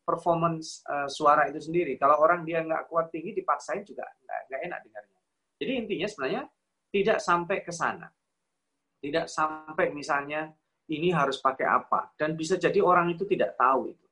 performance 0.08 0.80
uh, 0.88 1.04
suara 1.04 1.44
itu 1.52 1.60
sendiri. 1.60 2.00
Kalau 2.00 2.16
orang 2.16 2.48
dia 2.48 2.64
nggak 2.64 2.88
kuat 2.88 3.12
tinggi, 3.12 3.36
dipaksain 3.36 3.84
juga 3.84 4.08
nggak, 4.24 4.60
enak 4.64 4.78
dengarnya. 4.88 5.20
Jadi 5.60 5.72
intinya 5.76 6.08
sebenarnya 6.08 6.42
tidak 6.88 7.18
sampai 7.20 7.56
ke 7.60 7.68
sana. 7.68 8.08
Tidak 8.98 9.28
sampai 9.28 9.92
misalnya 9.92 10.48
ini 10.88 11.12
harus 11.12 11.36
pakai 11.44 11.68
apa. 11.68 12.16
Dan 12.16 12.32
bisa 12.32 12.56
jadi 12.56 12.80
orang 12.80 13.12
itu 13.12 13.28
tidak 13.28 13.60
tahu 13.60 13.92
itu. 13.92 14.06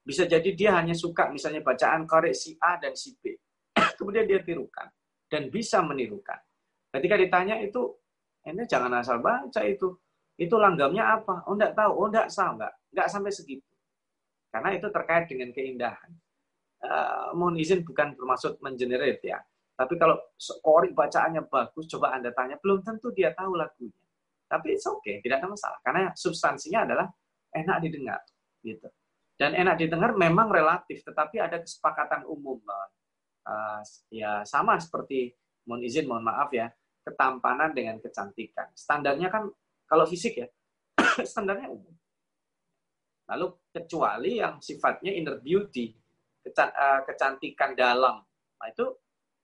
Bisa 0.00 0.24
jadi 0.24 0.48
dia 0.56 0.72
hanya 0.80 0.96
suka 0.96 1.28
misalnya 1.28 1.60
bacaan 1.60 2.08
korek 2.08 2.32
si 2.32 2.56
A 2.56 2.80
dan 2.80 2.96
si 2.96 3.12
B. 3.20 3.36
Kemudian 4.00 4.24
dia 4.24 4.40
tirukan. 4.40 4.88
Dan 5.28 5.52
bisa 5.52 5.84
menirukan. 5.84 6.40
Ketika 6.88 7.20
ditanya 7.20 7.60
itu, 7.60 7.92
ini 8.48 8.64
jangan 8.64 8.96
asal 8.96 9.20
baca 9.20 9.60
itu. 9.66 9.92
Itu 10.34 10.58
langgamnya 10.58 11.20
apa? 11.20 11.46
Oh, 11.46 11.54
enggak 11.54 11.76
tahu. 11.76 11.92
Oh, 11.94 12.06
enggak. 12.08 12.32
Enggak. 12.32 12.72
Enggak 12.90 13.08
sampai 13.12 13.30
segitu. 13.30 13.73
Karena 14.54 14.70
itu 14.70 14.86
terkait 14.86 15.26
dengan 15.26 15.50
keindahan. 15.50 16.10
Uh, 16.78 17.34
mohon 17.34 17.58
izin 17.58 17.82
bukan 17.82 18.14
bermaksud 18.14 18.62
mengenerate 18.62 19.18
ya. 19.26 19.42
Tapi 19.74 19.98
kalau 19.98 20.14
kori 20.62 20.94
bacaannya 20.94 21.50
bagus, 21.50 21.90
coba 21.90 22.14
Anda 22.14 22.30
tanya, 22.30 22.54
belum 22.62 22.86
tentu 22.86 23.10
dia 23.10 23.34
tahu 23.34 23.58
lagunya. 23.58 23.98
Tapi 24.46 24.78
it's 24.78 24.86
okay, 24.86 25.18
tidak 25.18 25.42
ada 25.42 25.50
masalah. 25.50 25.82
Karena 25.82 26.14
substansinya 26.14 26.86
adalah 26.86 27.10
enak 27.50 27.82
didengar. 27.82 28.22
gitu. 28.62 28.86
Dan 29.34 29.58
enak 29.58 29.82
didengar 29.82 30.14
memang 30.14 30.46
relatif, 30.46 31.02
tetapi 31.02 31.42
ada 31.42 31.58
kesepakatan 31.58 32.22
umum. 32.30 32.62
Uh, 33.42 33.82
ya 34.14 34.46
sama 34.46 34.78
seperti, 34.78 35.34
mohon 35.66 35.82
izin, 35.82 36.06
mohon 36.06 36.22
maaf 36.22 36.54
ya, 36.54 36.70
ketampanan 37.02 37.74
dengan 37.74 37.98
kecantikan. 37.98 38.70
Standarnya 38.78 39.34
kan, 39.34 39.50
kalau 39.90 40.06
fisik 40.06 40.38
ya, 40.38 40.46
standarnya 41.34 41.66
umum. 41.74 41.90
Lalu 43.24 43.46
kecuali 43.72 44.40
yang 44.40 44.60
sifatnya 44.60 45.12
inner 45.12 45.40
beauty, 45.40 45.88
eh, 46.44 47.00
kecantikan 47.08 47.72
dalam, 47.72 48.20
nah 48.60 48.68
itu 48.68 48.84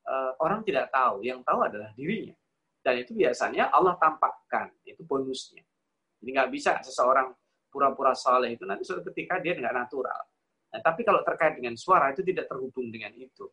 uh, 0.07 0.33
orang 0.41 0.61
tidak 0.64 0.89
tahu. 0.93 1.24
Yang 1.24 1.41
tahu 1.45 1.59
adalah 1.64 1.91
dirinya. 1.97 2.37
Dan 2.81 3.05
itu 3.05 3.12
biasanya 3.12 3.68
Allah 3.72 3.97
tampakkan. 4.01 4.72
Itu 4.85 5.05
bonusnya. 5.05 5.64
Jadi 6.20 6.31
nggak 6.33 6.51
bisa 6.53 6.81
seseorang 6.81 7.33
pura-pura 7.70 8.12
saleh 8.16 8.57
itu 8.59 8.66
nanti 8.66 8.83
suatu 8.83 9.05
ketika 9.12 9.39
dia 9.39 9.57
nggak 9.57 9.72
natural. 9.72 10.20
Nah, 10.70 10.81
tapi 10.83 11.03
kalau 11.03 11.22
terkait 11.26 11.59
dengan 11.59 11.74
suara 11.74 12.12
itu 12.12 12.22
tidak 12.22 12.51
terhubung 12.51 12.91
dengan 12.91 13.14
itu. 13.16 13.47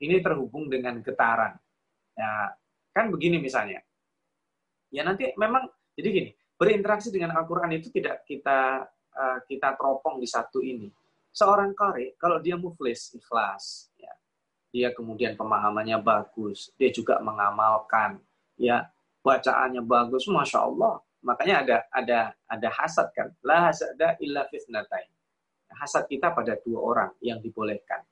Ini 0.00 0.20
terhubung 0.20 0.68
dengan 0.68 1.00
getaran. 1.00 1.54
Ya, 2.14 2.54
kan 2.92 3.10
begini 3.10 3.40
misalnya. 3.40 3.82
Ya 4.94 5.02
nanti 5.02 5.34
memang 5.34 5.66
jadi 5.98 6.08
gini, 6.10 6.30
berinteraksi 6.54 7.10
dengan 7.10 7.34
Al-Qur'an 7.34 7.70
itu 7.74 7.90
tidak 7.90 8.22
kita 8.26 8.86
uh, 9.14 9.38
kita 9.46 9.78
teropong 9.78 10.18
di 10.18 10.28
satu 10.28 10.60
ini. 10.60 10.90
Seorang 11.34 11.74
kari 11.74 12.14
kalau 12.18 12.38
dia 12.38 12.54
muflis, 12.54 13.10
ikhlas, 13.14 13.90
ya, 13.98 14.12
dia 14.70 14.94
kemudian 14.94 15.34
pemahamannya 15.34 15.98
bagus, 15.98 16.70
dia 16.78 16.90
juga 16.94 17.18
mengamalkan, 17.22 18.22
ya 18.54 18.86
bacaannya 19.22 19.82
bagus, 19.82 20.26
masya 20.30 20.66
Allah. 20.66 21.02
Makanya 21.24 21.54
ada 21.64 21.76
ada 21.90 22.18
ada 22.46 22.68
hasad 22.70 23.08
kan, 23.16 23.32
la 23.42 23.72
hasada 23.72 24.14
illa 24.20 24.46
fitnatain. 24.46 25.10
Hasad 25.74 26.06
kita 26.06 26.30
pada 26.30 26.54
dua 26.62 26.78
orang 26.78 27.10
yang 27.18 27.42
dibolehkan. 27.42 28.04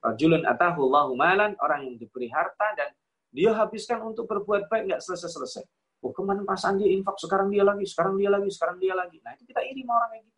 Rajulun 0.00 0.48
atahullahu 0.48 1.12
malan, 1.12 1.52
orang 1.60 1.84
yang 1.84 2.00
diberi 2.00 2.32
harta 2.32 2.72
dan 2.72 2.88
dia 3.28 3.52
habiskan 3.52 4.00
untuk 4.00 4.24
berbuat 4.24 4.72
baik 4.72 4.88
nggak 4.88 5.02
selesai-selesai. 5.04 5.64
Oh, 6.00 6.16
ke 6.16 6.24
mana 6.24 6.40
perasaan 6.48 6.80
dia 6.80 6.88
infak, 6.96 7.20
sekarang 7.20 7.52
dia 7.52 7.60
lagi, 7.60 7.84
sekarang 7.84 8.16
dia 8.16 8.32
lagi, 8.32 8.48
sekarang 8.48 8.80
dia 8.80 8.96
lagi. 8.96 9.20
Nah, 9.20 9.36
itu 9.36 9.44
kita 9.44 9.60
iri 9.60 9.84
sama 9.84 10.00
orang 10.00 10.10
kayak. 10.16 10.29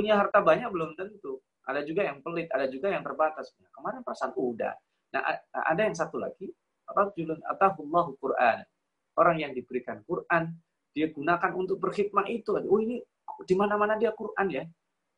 Punya 0.00 0.16
harta 0.16 0.40
banyak 0.40 0.72
belum 0.72 0.96
tentu. 0.96 1.44
Ada 1.68 1.84
juga 1.84 2.08
yang 2.08 2.24
pelit, 2.24 2.48
ada 2.48 2.64
juga 2.72 2.88
yang 2.88 3.04
terbatas. 3.04 3.52
Ya, 3.60 3.68
kemarin 3.68 4.00
perasaan 4.00 4.32
udah. 4.32 4.72
Nah, 5.12 5.20
ada 5.52 5.82
yang 5.84 5.92
satu 5.92 6.16
lagi, 6.16 6.48
rajulun 6.88 7.36
atahullahu 7.44 8.16
Qur'an. 8.16 8.64
Orang 9.20 9.36
yang 9.36 9.52
diberikan 9.52 10.00
Quran, 10.08 10.56
dia 10.96 11.12
gunakan 11.12 11.52
untuk 11.52 11.76
berkhidmat 11.76 12.32
itu. 12.32 12.56
Oh 12.56 12.80
ini 12.80 13.04
di 13.44 13.52
mana-mana 13.52 14.00
dia 14.00 14.16
Quran 14.16 14.48
ya. 14.48 14.64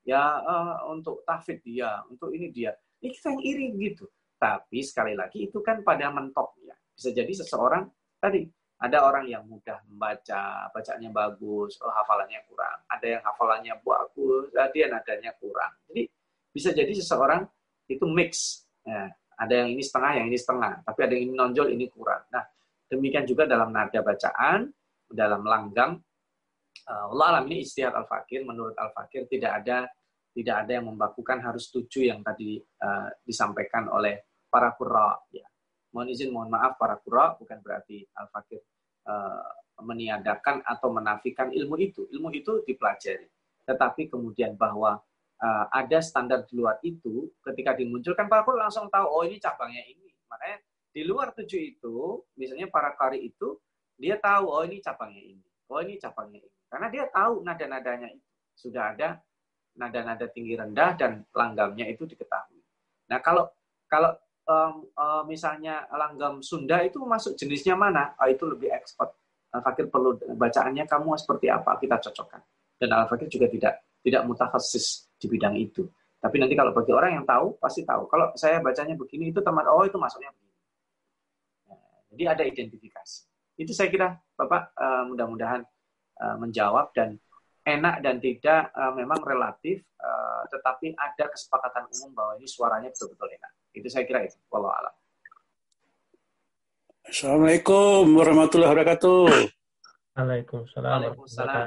Ya 0.03 0.19
uh, 0.43 0.91
untuk 0.91 1.23
tafid 1.23 1.63
dia, 1.63 2.03
untuk 2.11 2.35
ini 2.35 2.51
dia. 2.51 2.75
Ini 2.99 3.15
kita 3.15 3.39
yang 3.39 3.43
iri 3.47 3.67
gitu. 3.79 4.11
Tapi 4.35 4.83
sekali 4.83 5.15
lagi 5.15 5.47
itu 5.47 5.63
kan 5.63 5.87
pada 5.87 6.11
mentoknya. 6.11 6.75
Bisa 6.91 7.15
jadi 7.15 7.31
seseorang 7.31 7.87
tadi 8.19 8.51
ada 8.83 8.99
orang 9.07 9.31
yang 9.31 9.47
mudah 9.47 9.79
membaca, 9.87 10.67
bacaannya 10.75 11.15
bagus, 11.15 11.79
oh 11.79 11.95
hafalannya 11.95 12.43
kurang. 12.51 12.83
Ada 12.91 13.07
yang 13.07 13.23
hafalannya 13.23 13.75
bagus, 13.79 14.51
dia 14.75 14.91
nadanya 14.91 15.31
kurang. 15.39 15.71
Jadi 15.87 16.11
bisa 16.51 16.75
jadi 16.75 16.91
seseorang 16.91 17.47
itu 17.87 18.03
mix. 18.11 18.67
Ya, 18.83 19.15
ada 19.39 19.55
yang 19.55 19.71
ini 19.71 19.87
setengah, 19.87 20.19
yang 20.19 20.27
ini 20.27 20.35
setengah. 20.35 20.83
Tapi 20.83 20.99
ada 20.99 21.13
yang 21.15 21.25
ini 21.31 21.35
nonjol, 21.39 21.71
ini 21.71 21.87
kurang. 21.95 22.27
Nah, 22.35 22.43
demikian 22.91 23.23
juga 23.23 23.47
dalam 23.47 23.71
nada 23.71 24.03
bacaan, 24.03 24.67
dalam 25.07 25.47
langgam. 25.47 26.03
Uh, 26.83 27.15
Allah 27.15 27.39
alam 27.39 27.47
ini 27.55 27.63
istihad 27.63 27.95
al-fakir. 27.95 28.43
Menurut 28.43 28.75
al-fakir 28.75 29.31
tidak 29.31 29.63
ada 29.63 29.87
tidak 30.35 30.67
ada 30.67 30.83
yang 30.83 30.91
membakukan 30.91 31.39
harus 31.39 31.71
tujuh 31.71 32.11
yang 32.11 32.19
tadi 32.27 32.59
uh, 32.59 33.15
disampaikan 33.23 33.87
oleh 33.95 34.27
para 34.51 34.75
kura. 34.75 35.23
Ya. 35.31 35.47
Mohon 35.95 36.09
izin, 36.11 36.35
mohon 36.35 36.51
maaf 36.51 36.75
para 36.83 36.99
kura, 36.99 37.39
bukan 37.39 37.63
berarti 37.63 38.03
al-fakir 38.19 38.59
meniadakan 39.83 40.63
atau 40.63 40.89
menafikan 40.95 41.51
ilmu 41.51 41.75
itu. 41.81 42.07
Ilmu 42.11 42.31
itu 42.33 42.63
dipelajari. 42.65 43.27
Tetapi 43.67 44.11
kemudian 44.11 44.55
bahwa 44.55 45.03
uh, 45.43 45.65
ada 45.71 45.99
standar 45.99 46.47
di 46.47 46.55
luar 46.59 46.79
itu, 46.87 47.31
ketika 47.43 47.75
dimunculkan 47.75 48.31
guru 48.31 48.59
langsung 48.59 48.87
tahu, 48.91 49.07
oh 49.07 49.23
ini 49.27 49.43
cabangnya 49.43 49.83
ini. 49.87 50.11
Makanya 50.31 50.59
di 50.93 51.03
luar 51.03 51.35
tujuh 51.35 51.61
itu, 51.61 52.23
misalnya 52.39 52.71
para 52.71 52.95
kari 52.95 53.27
itu, 53.27 53.59
dia 53.99 54.19
tahu, 54.19 54.51
oh 54.51 54.63
ini 54.67 54.83
cabangnya 54.83 55.23
ini, 55.23 55.47
oh 55.71 55.81
ini 55.83 55.95
cabangnya 55.99 56.41
ini. 56.43 56.59
Karena 56.71 56.89
dia 56.89 57.05
tahu 57.11 57.45
nada-nadanya 57.45 58.09
itu. 58.11 58.29
Sudah 58.57 58.95
ada 58.95 59.21
nada-nada 59.77 60.29
tinggi 60.29 60.57
rendah 60.57 60.97
dan 60.97 61.25
langgamnya 61.33 61.89
itu 61.89 62.05
diketahui. 62.05 62.61
Nah 63.09 63.19
kalau 63.25 63.49
kalau 63.89 64.13
um, 64.49 64.87
um, 64.97 65.23
misalnya 65.27 65.87
langgam 65.93 66.43
Sunda 66.43 66.83
itu 66.83 67.03
masuk 67.03 67.39
jenisnya 67.39 67.79
mana? 67.79 68.15
Oh, 68.19 68.29
itu 68.29 68.47
lebih 68.47 68.73
expert. 68.73 69.15
Al-Fakir 69.53 69.93
perlu 69.93 70.17
bacaannya 70.17 70.89
kamu 70.89 71.13
seperti 71.21 71.53
apa? 71.53 71.77
Kita 71.77 72.01
cocokkan. 72.01 72.41
Dan 72.81 72.89
Al-Fakir 72.97 73.29
juga 73.29 73.47
tidak 73.53 73.75
tidak 74.03 74.23
mutakhassis 74.27 75.13
di 75.21 75.27
bidang 75.31 75.55
itu. 75.55 75.87
Tapi 76.23 76.39
nanti 76.39 76.55
kalau 76.55 76.71
bagi 76.71 76.95
orang 76.95 77.19
yang 77.19 77.27
tahu, 77.27 77.59
pasti 77.59 77.83
tahu. 77.83 78.07
Kalau 78.07 78.31
saya 78.39 78.63
bacanya 78.63 78.95
begini, 78.95 79.35
itu 79.35 79.43
teman, 79.43 79.67
oh 79.67 79.83
itu 79.83 79.99
masuknya 79.99 80.31
begini. 80.31 80.55
Nah, 81.67 81.79
jadi 82.15 82.25
ada 82.31 82.43
identifikasi. 82.47 83.27
Itu 83.59 83.75
saya 83.75 83.91
kira 83.91 84.15
Bapak 84.39 84.71
uh, 84.79 85.05
mudah-mudahan 85.11 85.67
uh, 86.23 86.37
menjawab 86.39 86.95
dan 86.95 87.19
enak 87.63 88.03
dan 88.03 88.19
tidak 88.19 88.75
uh, 88.75 88.93
memang 88.95 89.23
relatif, 89.23 89.83
uh, 90.03 90.43
tetapi 90.51 90.95
ada 90.99 91.31
kesepakatan 91.31 91.87
umum 91.99 92.11
bahwa 92.15 92.33
ini 92.39 92.49
suaranya 92.51 92.91
betul-betul 92.91 93.31
enak. 93.31 93.53
Itu 93.73 93.89
saya 93.89 94.05
kira 94.05 94.27
itu. 94.27 94.37
Wallahu 94.51 94.75
a'lam. 94.75 94.95
Assalamualaikum 97.03 98.03
warahmatullahi 98.15 98.71
wabarakatuh. 98.75 99.27
Waalaikumsalam. 100.19 100.91
Waalaikumsalam. 100.91 101.67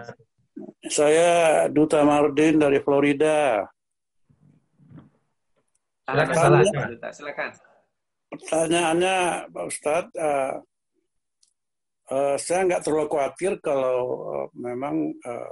Saya 0.88 1.68
Duta 1.68 2.04
Mardin 2.08 2.56
dari 2.56 2.80
Florida. 2.80 3.68
Silakan, 6.06 6.64
silakan. 6.64 7.12
silakan. 7.12 7.50
Pertanyaannya, 8.36 9.18
Pak 9.50 9.66
Ustadz, 9.66 10.16
uh, 10.16 10.54
uh, 12.12 12.36
saya 12.38 12.60
nggak 12.70 12.84
terlalu 12.86 13.08
khawatir 13.10 13.52
kalau 13.64 14.00
uh, 14.30 14.46
memang 14.54 15.14
uh, 15.26 15.52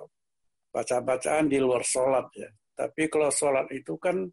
baca-bacaan 0.73 1.45
di 1.45 1.61
luar 1.61 1.85
sholat 1.85 2.25
ya. 2.33 2.49
Tapi 2.73 3.05
kalau 3.05 3.29
sholat 3.29 3.69
itu 3.69 3.93
kan 4.01 4.25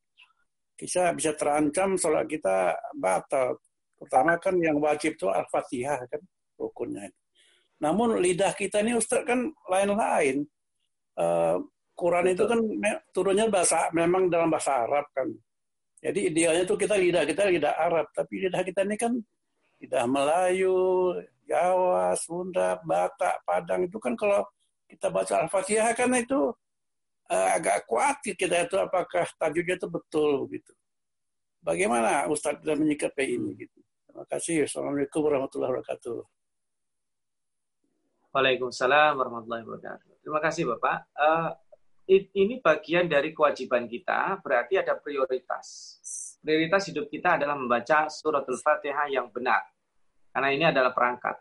bisa 0.72 1.12
bisa 1.12 1.36
terancam 1.36 2.01
sholat 2.01 2.24
kita 2.24 2.72
batal. 2.97 3.61
Pertama 4.01 4.41
kan 4.41 4.57
yang 4.57 4.80
wajib 4.80 5.20
itu 5.20 5.28
al-fatihah 5.28 6.01
kan 6.09 6.22
rukunnya. 6.57 7.12
Namun 7.84 8.16
lidah 8.24 8.57
kita 8.57 8.80
ini 8.80 8.97
Ustadz 8.97 9.28
kan 9.28 9.53
lain-lain 9.68 10.49
uh, 11.20 11.61
Quran 12.01 12.32
itu 12.32 12.45
kan 12.49 12.61
turunnya 13.12 13.45
bahasa 13.53 13.93
memang 13.93 14.32
dalam 14.32 14.49
bahasa 14.49 14.88
Arab 14.88 15.05
kan. 15.12 15.28
Jadi 16.01 16.32
idealnya 16.32 16.64
tuh 16.64 16.80
kita 16.80 16.97
lidah 16.97 17.28
kita 17.28 17.53
lidah 17.53 17.76
Arab, 17.76 18.09
tapi 18.16 18.49
lidah 18.49 18.64
kita 18.64 18.88
ini 18.88 18.97
kan 18.97 19.12
lidah 19.84 20.09
Melayu, 20.09 21.12
Jawa, 21.45 22.16
Sunda, 22.16 22.80
Batak, 22.80 23.45
Padang 23.45 23.84
itu 23.84 24.01
kan 24.01 24.16
kalau 24.16 24.41
kita 24.91 25.07
baca 25.09 25.34
Al-Fatihah 25.47 25.95
kan 25.95 26.11
itu 26.18 26.51
uh, 27.30 27.49
agak 27.55 27.86
khawatir 27.86 28.34
kita 28.34 28.66
itu 28.66 28.76
apakah 28.76 29.24
tajudnya 29.38 29.78
itu 29.78 29.86
betul 29.86 30.51
begitu. 30.51 30.74
Bagaimana 31.62 32.26
Ustadz 32.26 32.64
dalam 32.64 32.82
menyikapi 32.82 33.36
ini 33.38 33.55
gitu. 33.55 33.78
Terima 34.11 34.24
kasih. 34.26 34.66
Assalamualaikum 34.66 35.20
warahmatullahi 35.22 35.70
wabarakatuh. 35.70 36.18
Waalaikumsalam 38.34 39.12
warahmatullahi 39.14 39.62
wabarakatuh. 39.62 40.11
Terima 40.24 40.41
kasih 40.43 40.62
Bapak. 40.74 40.99
Uh, 41.14 41.51
ini 42.11 42.59
bagian 42.59 43.07
dari 43.07 43.30
kewajiban 43.30 43.86
kita, 43.86 44.43
berarti 44.43 44.82
ada 44.82 44.99
prioritas. 44.99 45.99
Prioritas 46.43 46.91
hidup 46.91 47.07
kita 47.07 47.38
adalah 47.38 47.55
membaca 47.55 48.11
suratul 48.11 48.59
Fatihah 48.59 49.07
yang 49.07 49.30
benar. 49.30 49.62
Karena 50.34 50.49
ini 50.51 50.64
adalah 50.66 50.91
perangkat. 50.91 51.38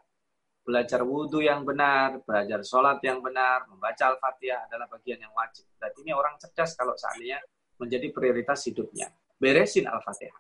Belajar 0.69 1.01
wudhu 1.01 1.41
yang 1.41 1.65
benar, 1.65 2.21
belajar 2.21 2.61
sholat 2.61 3.01
yang 3.01 3.25
benar, 3.25 3.65
membaca 3.65 4.13
Al-Fatihah 4.13 4.69
adalah 4.69 4.85
bagian 4.85 5.17
yang 5.17 5.33
wajib. 5.33 5.65
Berarti 5.81 6.05
ini 6.05 6.13
orang 6.13 6.37
cerdas 6.37 6.77
kalau 6.77 6.93
seandainya 6.93 7.41
menjadi 7.81 8.13
prioritas 8.13 8.69
hidupnya. 8.69 9.09
Beresin 9.41 9.89
Al-Fatihah. 9.89 10.37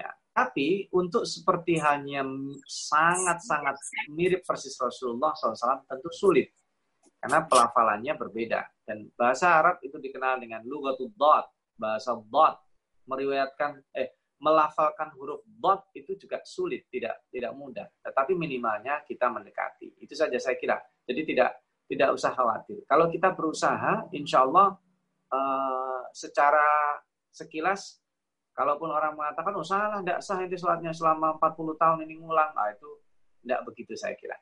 Ya. 0.00 0.10
Tapi 0.32 0.88
untuk 0.96 1.28
seperti 1.28 1.76
hanya 1.84 2.24
sangat-sangat 2.64 3.76
mirip 4.08 4.40
persis 4.40 4.72
Rasulullah 4.80 5.36
SAW 5.36 5.84
tentu 5.84 6.08
sulit. 6.08 6.48
Karena 7.20 7.44
pelafalannya 7.44 8.16
berbeda. 8.16 8.64
Dan 8.80 9.04
bahasa 9.12 9.52
Arab 9.60 9.84
itu 9.84 10.00
dikenal 10.00 10.40
dengan 10.40 10.64
lugatul 10.64 11.12
dot, 11.12 11.52
bahasa 11.76 12.16
dot, 12.16 12.56
meriwayatkan, 13.04 13.84
eh, 13.92 14.19
melafalkan 14.40 15.12
huruf 15.14 15.44
dot 15.44 15.92
itu 15.92 16.16
juga 16.16 16.40
sulit, 16.42 16.88
tidak 16.88 17.28
tidak 17.28 17.52
mudah. 17.52 17.86
Tetapi 18.00 18.32
minimalnya 18.32 19.04
kita 19.04 19.28
mendekati. 19.28 20.00
Itu 20.00 20.16
saja 20.16 20.40
saya 20.40 20.56
kira. 20.56 20.80
Jadi 21.04 21.20
tidak 21.28 21.60
tidak 21.84 22.08
usah 22.16 22.32
khawatir. 22.32 22.80
Kalau 22.88 23.12
kita 23.12 23.36
berusaha, 23.36 24.08
insya 24.16 24.46
Allah 24.48 24.78
uh, 25.28 26.02
secara 26.16 26.96
sekilas, 27.28 28.00
kalaupun 28.56 28.88
orang 28.88 29.12
mengatakan, 29.18 29.52
oh 29.58 29.66
salah, 29.66 30.00
tidak 30.00 30.22
sah 30.24 30.40
itu 30.40 30.56
sholatnya 30.56 30.94
selama 30.94 31.36
40 31.36 31.76
tahun 31.76 31.98
ini 32.06 32.14
ngulang, 32.22 32.54
nah 32.54 32.70
itu 32.70 32.90
tidak 33.42 33.60
begitu 33.68 33.92
saya 33.98 34.14
kira. 34.16 34.38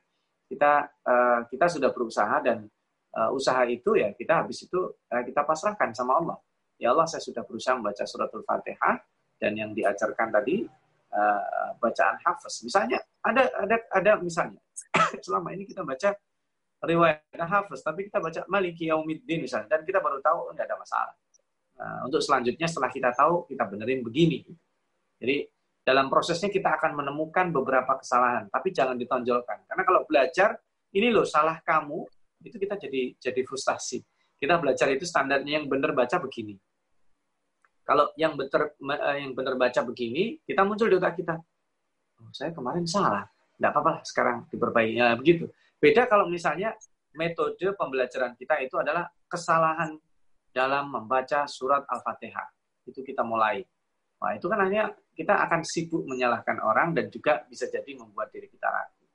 Kita 0.48 0.86
uh, 1.04 1.40
kita 1.50 1.66
sudah 1.68 1.90
berusaha 1.92 2.36
dan 2.44 2.68
uh, 3.16 3.30
usaha 3.34 3.64
itu 3.68 3.96
ya 3.96 4.12
kita 4.12 4.44
habis 4.44 4.64
itu 4.64 4.78
uh, 5.10 5.22
kita 5.24 5.42
pasrahkan 5.42 5.90
sama 5.96 6.20
Allah. 6.20 6.38
Ya 6.78 6.94
Allah, 6.94 7.10
saya 7.10 7.24
sudah 7.24 7.42
berusaha 7.42 7.74
membaca 7.74 8.06
suratul 8.06 8.46
Fatihah, 8.46 9.02
dan 9.38 9.54
yang 9.54 9.70
diajarkan 9.72 10.34
tadi 10.34 10.66
uh, 11.14 11.70
bacaan 11.78 12.18
hafaz. 12.22 12.60
Misalnya 12.66 12.98
ada 13.22 13.48
ada 13.58 13.76
ada 13.94 14.12
misalnya 14.20 14.60
selama 15.24 15.54
ini 15.54 15.64
kita 15.64 15.86
baca 15.86 16.12
riwayat 16.84 17.42
hafaz, 17.42 17.82
tapi 17.82 18.06
kita 18.06 18.22
baca 18.22 18.46
Maliki 18.46 18.90
Yaumiddin 18.90 19.42
misalnya 19.42 19.78
dan 19.78 19.82
kita 19.82 19.98
baru 19.98 20.22
tahu 20.22 20.54
enggak 20.54 20.66
ada 20.68 20.76
masalah. 20.78 21.14
Uh, 21.78 22.10
untuk 22.10 22.18
selanjutnya 22.18 22.66
setelah 22.66 22.90
kita 22.90 23.10
tahu 23.14 23.46
kita 23.46 23.64
benerin 23.70 24.02
begini. 24.02 24.42
Jadi 25.18 25.46
dalam 25.82 26.12
prosesnya 26.12 26.52
kita 26.52 26.76
akan 26.76 27.00
menemukan 27.00 27.48
beberapa 27.48 27.96
kesalahan, 27.96 28.50
tapi 28.52 28.76
jangan 28.76 28.98
ditonjolkan. 28.98 29.64
Karena 29.64 29.82
kalau 29.88 30.04
belajar 30.04 30.58
ini 30.92 31.08
loh 31.08 31.24
salah 31.24 31.62
kamu, 31.64 32.04
itu 32.44 32.56
kita 32.60 32.76
jadi 32.76 33.16
jadi 33.16 33.40
frustasi. 33.46 34.02
Kita 34.38 34.60
belajar 34.60 34.86
itu 34.92 35.02
standarnya 35.02 35.58
yang 35.58 35.66
benar 35.66 35.96
baca 35.96 36.20
begini. 36.22 36.54
Kalau 37.88 38.12
yang 38.20 38.36
benar 38.36 38.76
eh, 38.76 39.16
yang 39.24 39.32
benar 39.32 39.56
baca 39.56 39.80
begini, 39.80 40.36
kita 40.44 40.60
muncul 40.60 40.92
di 40.92 41.00
otak 41.00 41.16
kita. 41.16 41.40
Oh, 42.20 42.28
saya 42.36 42.52
kemarin 42.52 42.84
salah. 42.84 43.24
Tidak 43.56 43.72
apa-apa 43.72 44.04
sekarang 44.04 44.44
diperbaiki. 44.52 45.00
Ya, 45.00 45.16
begitu. 45.16 45.48
Beda 45.80 46.04
kalau 46.04 46.28
misalnya 46.28 46.76
metode 47.16 47.72
pembelajaran 47.80 48.36
kita 48.36 48.60
itu 48.60 48.76
adalah 48.76 49.08
kesalahan 49.24 49.96
dalam 50.52 50.92
membaca 50.92 51.48
surat 51.48 51.88
Al-Fatihah. 51.88 52.52
Itu 52.84 53.00
kita 53.00 53.24
mulai. 53.24 53.64
Nah, 54.20 54.36
itu 54.36 54.46
kan 54.52 54.60
hanya 54.68 54.92
kita 55.16 55.48
akan 55.48 55.64
sibuk 55.64 56.04
menyalahkan 56.04 56.60
orang 56.60 56.92
dan 56.92 57.08
juga 57.08 57.46
bisa 57.48 57.70
jadi 57.72 57.96
membuat 57.96 58.28
diri 58.34 58.52
kita 58.52 58.68
ragu. 58.68 59.06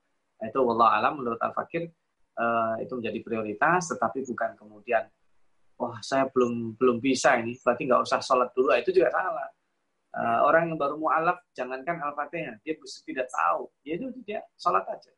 Nah, 0.41 0.45
itu 0.49 0.57
Allah 0.59 0.89
alam 0.97 1.13
menurut 1.21 1.39
Al-Fakir 1.39 1.93
uh, 2.39 2.76
itu 2.82 2.93
menjadi 2.97 3.19
prioritas, 3.21 3.91
tetapi 3.93 4.26
bukan 4.26 4.57
kemudian 4.57 5.05
wah 5.78 5.97
saya 6.01 6.30
belum 6.30 6.78
belum 6.78 6.97
bisa 7.01 7.38
ini, 7.41 7.57
berarti 7.59 7.84
nggak 7.89 8.01
usah 8.05 8.19
sholat 8.21 8.49
dulu. 8.53 8.71
Nah, 8.74 8.80
itu 8.80 8.91
juga 8.93 9.09
salah. 9.13 9.49
Uh, 10.13 10.39
orang 10.45 10.69
yang 10.69 10.78
baru 10.78 10.95
mualaf, 11.01 11.41
jangankan 11.57 11.97
al-fatihah, 11.97 12.61
dia 12.61 12.78
tidak 12.78 13.28
tahu, 13.34 13.65
dia 13.82 13.97
itu 13.97 14.13
dia 14.21 14.45
sholat 14.53 14.86
aja. 14.86 15.09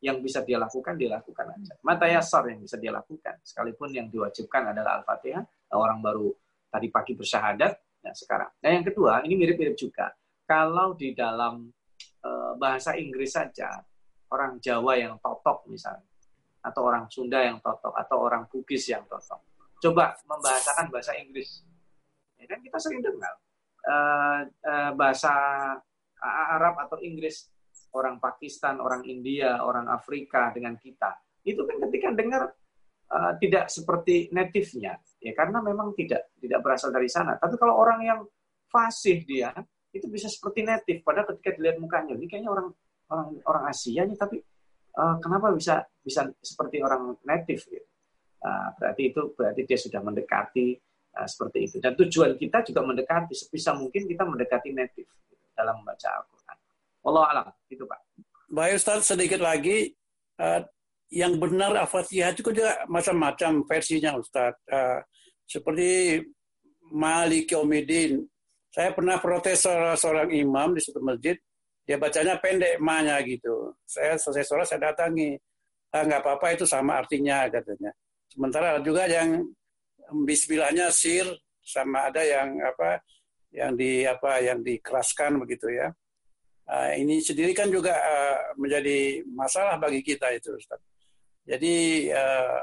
Yang 0.00 0.16
bisa 0.24 0.38
dia 0.40 0.56
lakukan, 0.56 0.96
dia 0.96 1.10
lakukan 1.12 1.52
aja. 1.52 1.74
Mata 1.84 2.08
yasar 2.08 2.48
yang 2.48 2.64
bisa 2.64 2.80
dia 2.80 2.88
lakukan, 2.88 3.36
sekalipun 3.44 3.92
yang 3.92 4.08
diwajibkan 4.08 4.72
adalah 4.72 5.04
al-fatihah. 5.04 5.44
Orang 5.76 6.00
baru 6.00 6.32
tadi 6.72 6.88
pagi 6.88 7.12
bersyahadat, 7.12 7.72
nah 8.00 8.14
sekarang. 8.16 8.48
Nah 8.64 8.70
yang 8.72 8.84
kedua, 8.88 9.20
ini 9.28 9.36
mirip-mirip 9.36 9.76
juga. 9.76 10.16
Kalau 10.48 10.96
di 10.96 11.12
dalam 11.12 11.68
uh, 12.24 12.52
bahasa 12.56 12.96
Inggris 12.96 13.36
saja, 13.36 13.84
orang 14.32 14.56
Jawa 14.64 14.96
yang 14.96 15.20
totok 15.20 15.68
misalnya, 15.68 16.08
atau 16.64 16.88
orang 16.88 17.04
Sunda 17.12 17.44
yang 17.44 17.60
totok, 17.60 17.92
atau 17.92 18.16
orang 18.16 18.48
Bugis 18.48 18.88
yang 18.88 19.04
totok, 19.04 19.44
coba 19.78 20.18
membahasakan 20.26 20.90
bahasa 20.90 21.14
Inggris. 21.18 21.62
Ya 22.38 22.46
kan 22.46 22.62
kita 22.62 22.78
sering 22.78 23.02
dengar 23.02 23.34
uh, 23.86 24.40
uh, 24.46 24.92
bahasa 24.94 25.32
Arab 26.22 26.78
atau 26.82 26.98
Inggris 26.98 27.50
orang 27.94 28.18
Pakistan, 28.18 28.82
orang 28.82 29.06
India, 29.06 29.62
orang 29.62 29.86
Afrika 29.88 30.50
dengan 30.52 30.76
kita. 30.76 31.14
Itu 31.46 31.64
kan 31.64 31.78
ketika 31.88 32.14
dengar 32.14 32.42
uh, 33.10 33.32
tidak 33.38 33.70
seperti 33.72 34.28
native-nya, 34.34 34.98
ya 35.22 35.32
karena 35.34 35.62
memang 35.62 35.94
tidak 35.94 36.34
tidak 36.38 36.60
berasal 36.60 36.90
dari 36.92 37.08
sana. 37.08 37.38
Tapi 37.38 37.54
kalau 37.56 37.78
orang 37.78 38.00
yang 38.04 38.20
fasih 38.68 39.24
dia 39.24 39.54
itu 39.94 40.06
bisa 40.06 40.28
seperti 40.28 40.62
native. 40.66 41.00
Padahal 41.00 41.32
ketika 41.34 41.56
dilihat 41.56 41.80
mukanya, 41.80 42.12
ini 42.14 42.28
kayaknya 42.28 42.52
orang 42.52 42.68
orang 43.08 43.28
orang 43.48 43.64
Asia 43.72 44.04
nih, 44.04 44.18
tapi 44.20 44.36
uh, 45.00 45.16
kenapa 45.22 45.54
bisa 45.56 45.80
bisa 46.04 46.28
seperti 46.44 46.84
orang 46.84 47.16
native? 47.24 47.62
Gitu. 47.64 47.88
Ah, 48.38 48.70
berarti 48.78 49.10
itu 49.10 49.34
berarti 49.34 49.66
dia 49.66 49.78
sudah 49.78 49.98
mendekati 49.98 50.78
uh, 51.18 51.26
seperti 51.26 51.58
itu. 51.66 51.76
Dan 51.82 51.98
tujuan 51.98 52.38
kita 52.38 52.62
juga 52.62 52.80
mendekati 52.86 53.34
sebisa 53.34 53.74
mungkin 53.74 54.06
kita 54.06 54.22
mendekati 54.22 54.70
native 54.70 55.10
dalam 55.58 55.82
membaca 55.82 56.08
Al-Quran. 56.22 56.56
Allah 57.08 57.24
alam, 57.34 57.46
itu 57.66 57.82
Pak. 57.82 58.00
Baik 58.54 58.78
Ustaz, 58.78 59.10
sedikit 59.10 59.42
lagi. 59.42 59.90
Uh, 60.38 60.62
yang 61.10 61.40
benar 61.40 61.74
Al-Fatihah 61.74 62.30
itu 62.36 62.46
juga 62.46 62.86
macam-macam 62.86 63.66
versinya 63.66 64.14
Ustaz. 64.14 64.54
Uh, 64.70 65.02
seperti 65.48 66.22
Malik 66.92 67.50
Yomidin. 67.50 68.22
Saya 68.68 68.92
pernah 68.92 69.16
protes 69.16 69.64
seorang 69.96 70.28
imam 70.30 70.76
di 70.76 70.80
satu 70.84 71.00
masjid, 71.00 71.34
dia 71.88 71.96
bacanya 71.96 72.36
pendek 72.36 72.76
manya 72.84 73.16
gitu. 73.24 73.72
Saya 73.88 74.20
selesai 74.20 74.44
sholat 74.44 74.66
saya 74.68 74.92
datangi. 74.92 75.40
Ah, 75.88 76.04
nggak 76.04 76.20
apa-apa 76.20 76.52
itu 76.52 76.68
sama 76.68 77.00
artinya 77.00 77.48
katanya. 77.48 77.88
Sementara 78.38 78.78
ada 78.78 78.86
juga 78.86 79.10
yang 79.10 79.50
bismillahnya 80.22 80.94
sir 80.94 81.26
sama 81.58 82.06
ada 82.06 82.22
yang 82.22 82.54
apa 82.62 83.02
yang 83.50 83.74
di 83.74 84.06
apa 84.06 84.38
yang 84.38 84.62
dikeraskan 84.62 85.42
begitu 85.42 85.66
ya. 85.74 85.90
Uh, 86.70 86.94
ini 87.02 87.18
sendiri 87.18 87.50
kan 87.50 87.66
juga 87.66 87.98
uh, 87.98 88.54
menjadi 88.54 89.26
masalah 89.26 89.74
bagi 89.82 90.06
kita 90.06 90.30
itu 90.38 90.54
Ustaz. 90.54 90.78
Jadi 91.50 92.06
uh, 92.14 92.62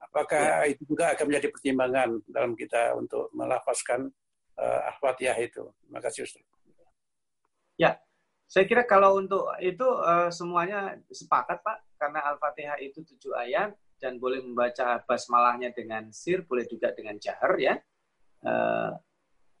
apakah 0.00 0.64
ya. 0.64 0.72
itu 0.72 0.88
juga 0.88 1.12
akan 1.12 1.28
menjadi 1.28 1.52
pertimbangan 1.52 2.08
dalam 2.32 2.56
kita 2.56 2.96
untuk 2.96 3.28
melafazkan 3.36 4.08
uh, 4.56 4.80
Al-Fatihah 4.96 5.36
itu? 5.44 5.76
Terima 5.84 6.00
kasih 6.00 6.24
Ustaz. 6.24 6.40
Ya, 7.76 8.00
saya 8.48 8.64
kira 8.64 8.88
kalau 8.88 9.20
untuk 9.20 9.44
itu 9.60 9.84
uh, 9.84 10.32
semuanya 10.32 10.96
sepakat 11.12 11.60
Pak, 11.60 11.84
karena 12.00 12.32
Al-Fatihah 12.32 12.80
itu 12.80 13.04
tujuh 13.04 13.36
ayat, 13.36 13.76
dan 13.96 14.20
boleh 14.20 14.44
membaca 14.44 15.00
basmalahnya 15.04 15.72
dengan 15.72 16.12
sir, 16.12 16.44
boleh 16.44 16.68
juga 16.68 16.92
dengan 16.92 17.16
jahar 17.16 17.56
ya. 17.56 17.74
Uh, 18.44 18.92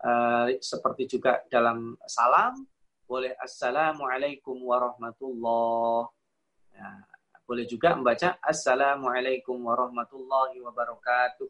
uh, 0.04 0.46
seperti 0.60 1.08
juga 1.08 1.40
dalam 1.48 1.96
salam, 2.04 2.60
boleh 3.08 3.32
assalamualaikum 3.40 4.60
warahmatullah. 4.60 6.10
Ya, 6.76 6.88
boleh 7.48 7.64
juga 7.64 7.96
membaca 7.96 8.36
assalamualaikum 8.44 9.56
warahmatullahi 9.56 10.60
wabarakatuh. 10.60 11.48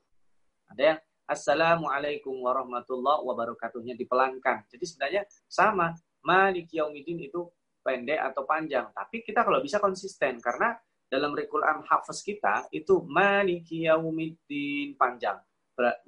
Ada 0.76 0.82
yang 0.82 0.98
assalamualaikum 1.26 2.38
warahmatullahi 2.38 3.24
wabarakatuhnya 3.26 3.98
dipelankan. 3.98 4.68
Jadi 4.70 4.84
sebenarnya 4.86 5.22
sama. 5.50 5.96
Malik 6.26 6.74
Yaumidin 6.74 7.22
itu 7.22 7.46
pendek 7.86 8.18
atau 8.18 8.42
panjang. 8.42 8.90
Tapi 8.90 9.22
kita 9.22 9.46
kalau 9.46 9.62
bisa 9.62 9.78
konsisten 9.78 10.42
karena 10.42 10.74
dalam 11.06 11.38
Al-Quran 11.38 11.86
hafaz 11.86 12.18
kita 12.22 12.66
itu 12.74 13.02
maliki 13.06 13.86
yaumiddin 13.86 14.98
panjang. 14.98 15.38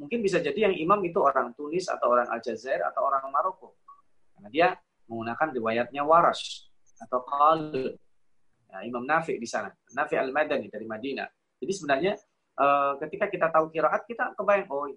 Mungkin 0.00 0.24
bisa 0.24 0.40
jadi 0.40 0.70
yang 0.70 0.74
imam 0.74 1.00
itu 1.04 1.20
orang 1.20 1.52
Tunis 1.52 1.86
atau 1.92 2.16
orang 2.16 2.26
Aljazair 2.32 2.82
atau 2.88 3.04
orang 3.04 3.22
Maroko. 3.28 3.76
Karena 4.34 4.48
dia 4.48 4.68
menggunakan 5.06 5.48
riwayatnya 5.54 6.02
waras 6.02 6.70
atau 6.98 7.22
Khalid. 7.22 7.94
Ya, 8.68 8.84
Imam 8.84 9.04
Nafi 9.04 9.40
di 9.40 9.48
sana. 9.48 9.72
Nafi 9.96 10.16
al-Madani 10.16 10.68
dari 10.68 10.84
Madinah. 10.84 11.28
Jadi 11.60 11.72
sebenarnya 11.72 12.12
eh, 12.56 12.92
ketika 13.06 13.26
kita 13.32 13.46
tahu 13.48 13.72
kiraat, 13.72 14.04
kita 14.04 14.36
kebayang, 14.36 14.68
oh 14.68 14.88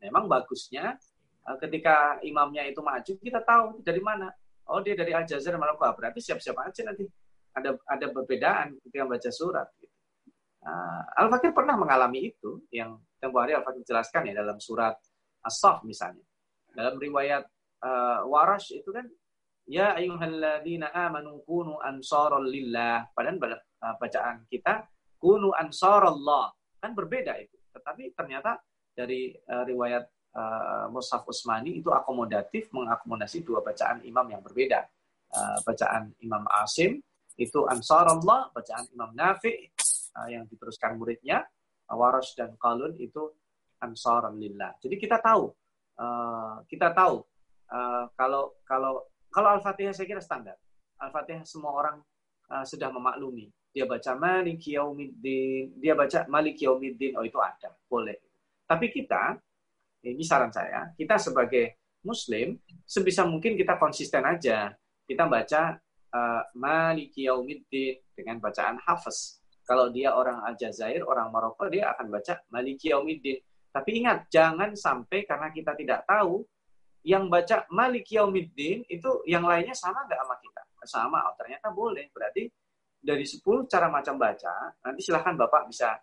memang 0.00 0.24
bagusnya 0.28 0.96
eh, 1.44 1.56
ketika 1.60 2.20
imamnya 2.24 2.64
itu 2.68 2.80
maju, 2.80 3.12
kita 3.20 3.40
tahu 3.44 3.80
dari 3.84 4.00
mana. 4.00 4.32
Oh 4.68 4.84
dia 4.84 4.92
dari 4.92 5.16
Aljazair 5.16 5.56
Maroko. 5.56 5.88
Berarti 5.96 6.20
siap-siap 6.20 6.56
aja 6.60 6.84
nanti 6.84 7.08
ada 7.54 7.76
ada 7.88 8.06
perbedaan 8.12 8.76
ketika 8.84 9.02
membaca 9.06 9.30
surat. 9.32 9.68
Gitu. 9.78 9.94
Uh, 10.58 11.02
Al-Fakir 11.22 11.54
pernah 11.54 11.78
mengalami 11.78 12.34
itu, 12.34 12.60
yang 12.74 12.98
tempoh 13.22 13.40
hari 13.40 13.54
Al-Fakir 13.54 13.86
jelaskan 13.86 14.28
ya 14.28 14.42
dalam 14.42 14.58
surat 14.58 14.98
As-Saf 15.40 15.86
misalnya. 15.86 16.24
Dalam 16.74 16.98
riwayat 16.98 17.46
uh, 17.82 18.26
Warash 18.26 18.74
itu 18.74 18.90
kan 18.90 19.06
ya 19.64 19.94
ayyuhalladzina 19.96 20.92
amanu 20.92 21.40
kunu 21.46 21.78
ansaral 21.80 22.44
lillah. 22.44 23.06
Padahal 23.14 23.38
uh, 23.58 23.94
bacaan 23.96 24.44
kita 24.50 24.86
kunu 25.16 25.54
ansarallah. 25.54 26.52
Kan 26.78 26.94
berbeda 26.94 27.34
itu. 27.38 27.58
Tetapi 27.74 28.14
ternyata 28.14 28.58
dari 28.94 29.30
uh, 29.34 29.62
riwayat 29.62 30.04
uh, 30.34 30.86
Mushaf 30.90 31.26
Usmani 31.26 31.78
itu 31.78 31.90
akomodatif 31.94 32.70
mengakomodasi 32.74 33.46
dua 33.46 33.62
bacaan 33.62 34.02
imam 34.02 34.26
yang 34.26 34.42
berbeda. 34.42 34.86
Uh, 35.28 35.60
bacaan 35.60 36.08
Imam 36.24 36.40
Asim 36.48 37.04
itu 37.38 37.64
ansarallah, 37.70 38.50
bacaan 38.50 38.84
Imam 38.90 39.14
Nafi 39.14 39.70
uh, 40.18 40.28
yang 40.28 40.44
diteruskan 40.50 40.98
muridnya, 40.98 41.46
Waras 41.88 42.34
dan 42.34 42.58
Qalun 42.58 42.98
itu 42.98 43.32
ansaralillah. 43.80 44.76
Jadi 44.82 44.98
kita 44.98 45.22
tahu 45.22 45.48
uh, 46.02 46.60
kita 46.66 46.92
tahu 46.92 47.22
uh, 47.70 48.04
kalau 48.18 48.58
kalau 48.66 49.06
kalau 49.30 49.48
Al-Fatihah 49.56 49.94
saya 49.94 50.04
kira 50.10 50.20
standar. 50.20 50.58
Al-Fatihah 50.98 51.46
semua 51.46 51.72
orang 51.78 51.96
uh, 52.50 52.66
sudah 52.66 52.90
memaklumi. 52.90 53.48
Dia 53.70 53.86
baca 53.86 54.18
Malik 54.18 54.66
Yaumiddin, 54.66 55.78
dia 55.78 55.94
baca 55.94 56.26
Malik 56.26 56.58
Yaumiddin, 56.58 57.14
oh 57.14 57.22
itu 57.22 57.38
ada, 57.38 57.70
boleh. 57.86 58.18
Tapi 58.66 58.90
kita, 58.90 59.38
ini 60.02 60.24
saran 60.26 60.50
saya, 60.50 60.90
kita 60.98 61.20
sebagai 61.20 61.78
Muslim, 62.02 62.58
sebisa 62.82 63.28
mungkin 63.28 63.54
kita 63.54 63.76
konsisten 63.78 64.24
aja. 64.24 64.72
Kita 65.04 65.24
baca 65.24 65.76
uh, 66.12 66.42
Malik 66.56 67.14
Yaumiddin 67.16 68.00
dengan 68.14 68.40
bacaan 68.40 68.80
Hafiz. 68.84 69.40
Kalau 69.68 69.92
dia 69.92 70.16
orang 70.16 70.40
Aljazair, 70.48 71.04
orang 71.04 71.28
Maroko, 71.28 71.68
dia 71.68 71.92
akan 71.92 72.08
baca 72.08 72.40
Malik 72.48 72.80
Yaumiddin. 72.84 73.36
Tapi 73.68 74.00
ingat, 74.00 74.32
jangan 74.32 74.72
sampai 74.72 75.28
karena 75.28 75.52
kita 75.52 75.76
tidak 75.76 76.08
tahu, 76.08 76.40
yang 77.04 77.28
baca 77.28 77.68
Malik 77.72 78.08
Yaumiddin 78.10 78.84
itu 78.88 79.10
yang 79.28 79.44
lainnya 79.44 79.76
sama 79.76 80.04
nggak 80.08 80.18
sama 80.18 80.34
kita? 80.40 80.62
Sama, 80.88 81.18
oh, 81.28 81.34
ternyata 81.36 81.68
boleh. 81.72 82.08
Berarti 82.12 82.48
dari 82.98 83.22
10 83.22 83.44
cara 83.68 83.86
macam 83.92 84.16
baca, 84.18 84.72
nanti 84.82 85.00
silahkan 85.04 85.36
Bapak 85.36 85.70
bisa 85.70 85.94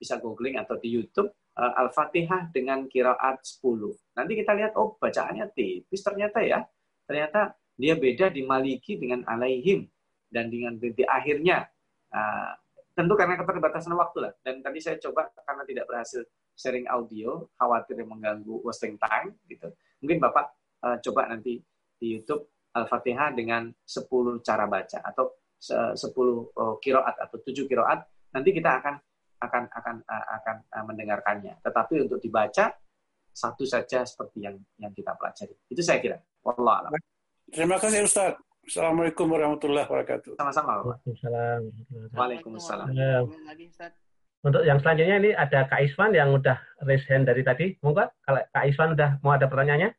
bisa 0.00 0.16
googling 0.16 0.56
atau 0.56 0.80
di 0.80 0.88
YouTube 0.88 1.28
uh, 1.60 1.72
Al-Fatihah 1.76 2.48
dengan 2.50 2.88
kiraat 2.88 3.44
10. 3.44 4.16
Nanti 4.16 4.32
kita 4.32 4.56
lihat, 4.56 4.72
oh 4.80 4.96
bacaannya 4.96 5.52
tipis 5.52 6.00
ternyata 6.00 6.40
ya. 6.40 6.64
Ternyata 7.04 7.59
dia 7.80 7.96
beda 7.96 8.28
di 8.28 8.44
Maliki 8.44 9.00
dengan 9.00 9.24
Alaihim. 9.24 9.88
Dan 10.28 10.52
dengan 10.52 10.76
di 10.76 11.02
akhirnya. 11.08 11.64
Uh, 12.12 12.52
tentu 12.94 13.16
karena 13.16 13.40
keterbatasan 13.40 13.96
waktu 13.96 14.28
lah. 14.28 14.32
Dan 14.44 14.60
tadi 14.60 14.78
saya 14.84 15.00
coba 15.00 15.32
karena 15.32 15.64
tidak 15.64 15.88
berhasil 15.88 16.20
sharing 16.52 16.84
audio, 16.92 17.48
khawatir 17.56 17.96
mengganggu 18.04 18.60
wasting 18.60 19.00
time 19.00 19.32
gitu. 19.48 19.72
Mungkin 20.04 20.20
Bapak 20.20 20.52
uh, 20.84 20.96
coba 21.00 21.32
nanti 21.32 21.64
di 21.96 22.06
YouTube 22.20 22.52
Al-Fatihah 22.76 23.32
dengan 23.32 23.72
10 23.82 24.06
cara 24.44 24.68
baca 24.68 24.98
atau 25.00 25.32
10 25.60 25.96
uh, 25.96 26.76
kiroat 26.84 27.16
atau 27.16 27.36
7 27.40 27.64
kiroat. 27.64 28.04
Nanti 28.36 28.52
kita 28.52 28.84
akan 28.84 28.94
akan 29.40 29.62
akan 29.72 29.96
uh, 30.04 30.26
akan 30.40 30.56
uh, 30.68 30.84
mendengarkannya. 30.84 31.56
Tetapi 31.64 32.04
untuk 32.04 32.20
dibaca 32.20 32.68
satu 33.32 33.64
saja 33.64 34.04
seperti 34.04 34.44
yang 34.44 34.60
yang 34.76 34.92
kita 34.92 35.16
pelajari. 35.16 35.56
Itu 35.72 35.80
saya 35.80 35.98
kira. 36.04 36.20
Wallah 36.44 36.84
alam. 36.84 36.92
Terima 37.50 37.82
kasih 37.82 38.06
Ustaz. 38.06 38.38
Assalamualaikum 38.62 39.26
warahmatullahi 39.26 39.82
wabarakatuh. 39.82 40.38
Sama-sama 40.38 40.86
Waalaikumsalam. 40.86 41.66
Waalaikumsalam. 42.14 42.86
Untuk 44.40 44.62
yang 44.62 44.78
selanjutnya 44.78 45.16
ini 45.18 45.30
ada 45.34 45.66
Kak 45.66 45.82
Iswan 45.82 46.14
yang 46.14 46.30
udah 46.30 46.56
raise 46.86 47.02
hand 47.10 47.26
dari 47.26 47.42
tadi. 47.42 47.74
Monggo 47.82 48.06
kalau 48.22 48.40
Kak 48.54 48.64
Iswan 48.70 48.94
udah 48.94 49.18
mau 49.26 49.34
ada 49.34 49.50
pertanyaannya? 49.50 49.90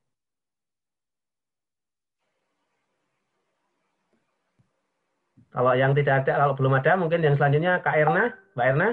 Kalau 5.51 5.75
yang 5.75 5.91
tidak 5.91 6.23
ada, 6.23 6.47
kalau 6.47 6.55
belum 6.55 6.73
ada, 6.79 6.95
mungkin 6.95 7.19
yang 7.19 7.35
selanjutnya 7.35 7.83
Kak 7.83 7.99
Erna, 7.99 8.31
Mbak 8.55 8.65
Erna. 8.71 8.89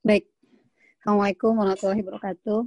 Baik. 0.00 0.24
Assalamualaikum 1.04 1.52
warahmatullahi 1.60 2.00
wabarakatuh. 2.00 2.60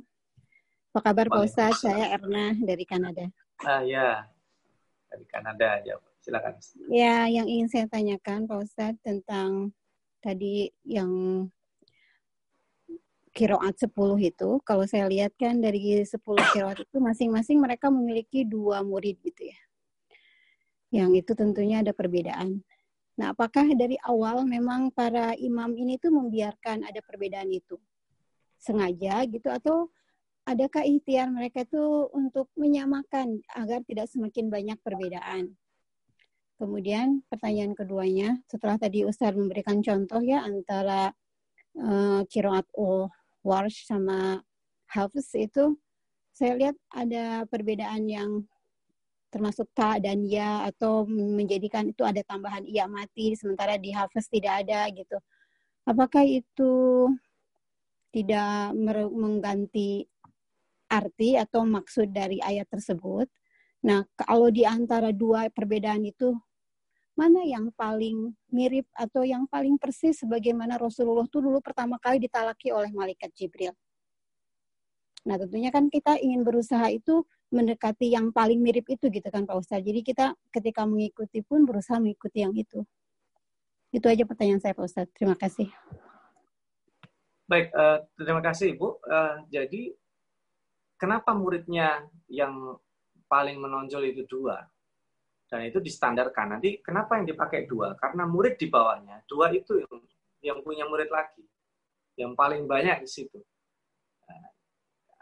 Apa 0.94 1.00
kabar 1.02 1.26
Pak 1.34 1.42
Ustaz? 1.42 1.82
Saya 1.82 2.14
Erna 2.14 2.54
dari 2.62 2.86
Kanada. 2.86 3.26
Ah 3.66 3.82
ya, 3.82 4.30
dari 5.14 5.26
Kanada 5.30 5.78
ya. 5.86 5.96
Silakan. 6.26 6.58
Ya, 6.90 7.30
yang 7.30 7.46
ingin 7.46 7.70
saya 7.70 7.86
tanyakan 7.86 8.50
Pak 8.50 8.60
Ustaz 8.66 8.98
tentang 9.06 9.70
tadi 10.24 10.74
yang 10.82 11.46
kiroat 13.34 13.76
10 13.78 13.92
itu, 14.24 14.50
kalau 14.66 14.86
saya 14.90 15.06
lihat 15.06 15.38
kan 15.38 15.62
dari 15.62 16.02
10 16.02 16.18
kiroat 16.54 16.80
itu 16.82 16.98
masing-masing 16.98 17.62
mereka 17.62 17.94
memiliki 17.94 18.48
dua 18.48 18.82
murid 18.82 19.20
gitu 19.22 19.52
ya. 19.52 19.60
Yang 20.94 21.26
itu 21.26 21.32
tentunya 21.34 21.82
ada 21.82 21.92
perbedaan. 21.92 22.62
Nah, 23.14 23.34
apakah 23.34 23.66
dari 23.78 23.98
awal 24.06 24.46
memang 24.46 24.90
para 24.90 25.38
imam 25.38 25.74
ini 25.78 26.02
tuh 26.02 26.14
membiarkan 26.14 26.86
ada 26.86 27.02
perbedaan 27.02 27.50
itu? 27.50 27.78
Sengaja 28.58 29.26
gitu 29.28 29.50
atau 29.52 29.92
adakah 30.44 30.84
ikhtiar 30.84 31.32
mereka 31.32 31.64
itu 31.64 32.08
untuk 32.12 32.52
menyamakan 32.60 33.40
agar 33.56 33.84
tidak 33.88 34.08
semakin 34.12 34.52
banyak 34.52 34.78
perbedaan? 34.84 35.56
Kemudian 36.60 37.26
pertanyaan 37.28 37.74
keduanya, 37.76 38.40
setelah 38.48 38.80
tadi 38.80 39.04
Ustaz 39.04 39.36
memberikan 39.36 39.84
contoh 39.84 40.22
ya 40.24 40.46
antara 40.46 41.12
uh, 41.76 42.22
kiroat 42.30 42.68
O 42.78 43.10
Warsh 43.44 43.84
sama 43.90 44.40
Hafiz 44.88 45.34
itu 45.36 45.76
saya 46.34 46.56
lihat 46.56 46.76
ada 46.94 47.46
perbedaan 47.50 48.08
yang 48.08 48.32
termasuk 49.34 49.66
ta 49.74 49.98
dan 49.98 50.22
ya 50.30 50.70
atau 50.70 51.10
menjadikan 51.10 51.90
itu 51.90 52.06
ada 52.06 52.22
tambahan 52.22 52.62
iya 52.70 52.86
mati 52.86 53.34
sementara 53.34 53.82
di 53.82 53.90
Hafiz 53.90 54.30
tidak 54.30 54.66
ada 54.66 54.86
gitu. 54.94 55.18
Apakah 55.90 56.22
itu 56.24 57.10
tidak 58.14 58.78
mengganti 59.10 60.06
arti 60.94 61.34
atau 61.34 61.66
maksud 61.66 62.14
dari 62.14 62.38
ayat 62.38 62.70
tersebut? 62.70 63.26
Nah, 63.84 64.06
kalau 64.14 64.54
di 64.54 64.64
antara 64.64 65.10
dua 65.10 65.50
perbedaan 65.50 66.06
itu 66.06 66.38
mana 67.14 67.46
yang 67.46 67.70
paling 67.74 68.34
mirip 68.50 68.86
atau 68.94 69.22
yang 69.26 69.46
paling 69.50 69.78
persis 69.78 70.22
sebagaimana 70.22 70.78
Rasulullah 70.78 71.26
itu 71.26 71.42
dulu 71.42 71.62
pertama 71.62 71.98
kali 71.98 72.22
ditalaki 72.22 72.70
oleh 72.70 72.90
malaikat 72.94 73.30
Jibril. 73.34 73.74
Nah, 75.24 75.36
tentunya 75.40 75.72
kan 75.74 75.88
kita 75.90 76.20
ingin 76.20 76.46
berusaha 76.46 76.90
itu 76.90 77.24
mendekati 77.54 78.10
yang 78.10 78.34
paling 78.34 78.60
mirip 78.60 78.90
itu 78.90 79.08
gitu 79.14 79.30
kan 79.30 79.46
Pak 79.46 79.62
Ustaz. 79.62 79.86
Jadi 79.86 80.02
kita 80.02 80.34
ketika 80.50 80.84
mengikuti 80.90 81.46
pun 81.46 81.64
berusaha 81.64 82.02
mengikuti 82.02 82.42
yang 82.42 82.52
itu. 82.58 82.82
Itu 83.94 84.10
aja 84.10 84.26
pertanyaan 84.26 84.60
saya 84.60 84.74
Pak 84.74 84.86
Ustaz. 84.90 85.08
Terima 85.14 85.38
kasih. 85.38 85.70
Baik, 87.46 87.70
uh, 87.78 88.02
terima 88.18 88.42
kasih 88.42 88.74
Ibu. 88.74 88.88
Uh, 89.06 89.36
jadi 89.54 89.94
kenapa 91.04 91.36
muridnya 91.36 92.08
yang 92.32 92.80
paling 93.28 93.60
menonjol 93.60 94.08
itu 94.08 94.24
dua? 94.24 94.64
dan 95.54 95.70
itu 95.70 95.78
distandarkan. 95.78 96.58
Nanti 96.58 96.82
kenapa 96.82 97.22
yang 97.22 97.30
dipakai 97.30 97.70
dua? 97.70 97.94
Karena 97.94 98.26
murid 98.26 98.58
di 98.58 98.74
bawahnya 98.74 99.22
dua 99.30 99.54
itu 99.54 99.78
yang, 99.78 99.94
yang 100.42 100.58
punya 100.66 100.90
murid 100.90 101.14
lagi, 101.14 101.46
yang 102.18 102.34
paling 102.34 102.66
banyak 102.66 103.06
di 103.06 103.10
situ. 103.10 103.38
Nah, 104.26 104.50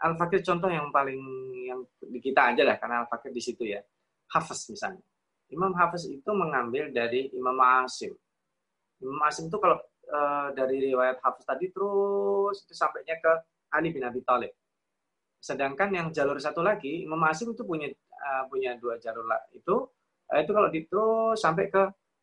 Al-Fakir 0.08 0.40
contoh 0.40 0.72
yang 0.72 0.88
paling 0.88 1.20
yang 1.68 1.84
di 2.00 2.16
kita 2.16 2.56
aja 2.56 2.64
lah 2.64 2.80
karena 2.80 3.04
Al-Fakir 3.04 3.28
di 3.28 3.44
situ 3.44 3.68
ya. 3.68 3.84
Hafiz 4.32 4.64
misalnya. 4.72 5.04
Imam 5.52 5.76
Hafiz 5.76 6.08
itu 6.08 6.30
mengambil 6.32 6.88
dari 6.88 7.28
Imam 7.36 7.84
Asim. 7.84 8.16
Imam 9.04 9.20
Asim 9.28 9.52
itu 9.52 9.60
kalau 9.60 9.76
e, 10.08 10.20
dari 10.56 10.88
riwayat 10.88 11.20
Hafiz 11.20 11.44
tadi 11.44 11.68
terus 11.68 12.64
itu 12.64 12.72
sampainya 12.72 13.20
ke 13.20 13.32
Ali 13.68 13.92
bin 13.92 14.00
Abi 14.00 14.24
Thalib. 14.24 14.48
Sedangkan 15.42 15.90
yang 15.90 16.14
jalur 16.14 16.38
satu 16.38 16.62
lagi 16.62 17.02
Imam 17.02 17.18
Asim 17.26 17.50
itu 17.50 17.66
punya 17.66 17.90
uh, 18.14 18.46
punya 18.46 18.78
dua 18.78 18.94
jalur 19.02 19.26
itu 19.50 19.90
Eh, 20.32 20.40
itu 20.48 20.52
kalau 20.56 20.68
terus 20.72 21.36
sampai 21.36 21.68
ke 21.68 21.82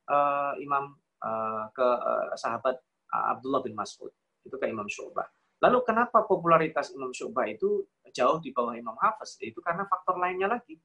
uh, 0.09 0.53
Imam 0.57 0.97
uh, 1.21 1.69
ke 1.69 1.85
uh, 1.85 2.33
sahabat 2.33 2.81
Abdullah 3.09 3.61
bin 3.61 3.77
Mas'ud 3.77 4.09
itu 4.41 4.55
ke 4.57 4.65
Imam 4.65 4.89
Syu'bah. 4.89 5.29
Lalu 5.61 5.85
kenapa 5.85 6.25
popularitas 6.25 6.89
Imam 6.97 7.13
Syu'bah 7.13 7.45
itu 7.45 7.85
jauh 8.09 8.41
di 8.41 8.49
bawah 8.49 8.73
Imam 8.73 8.97
Hafiz? 8.97 9.37
Itu 9.37 9.61
karena 9.61 9.85
faktor 9.85 10.17
lainnya 10.17 10.49
lagi. 10.49 10.77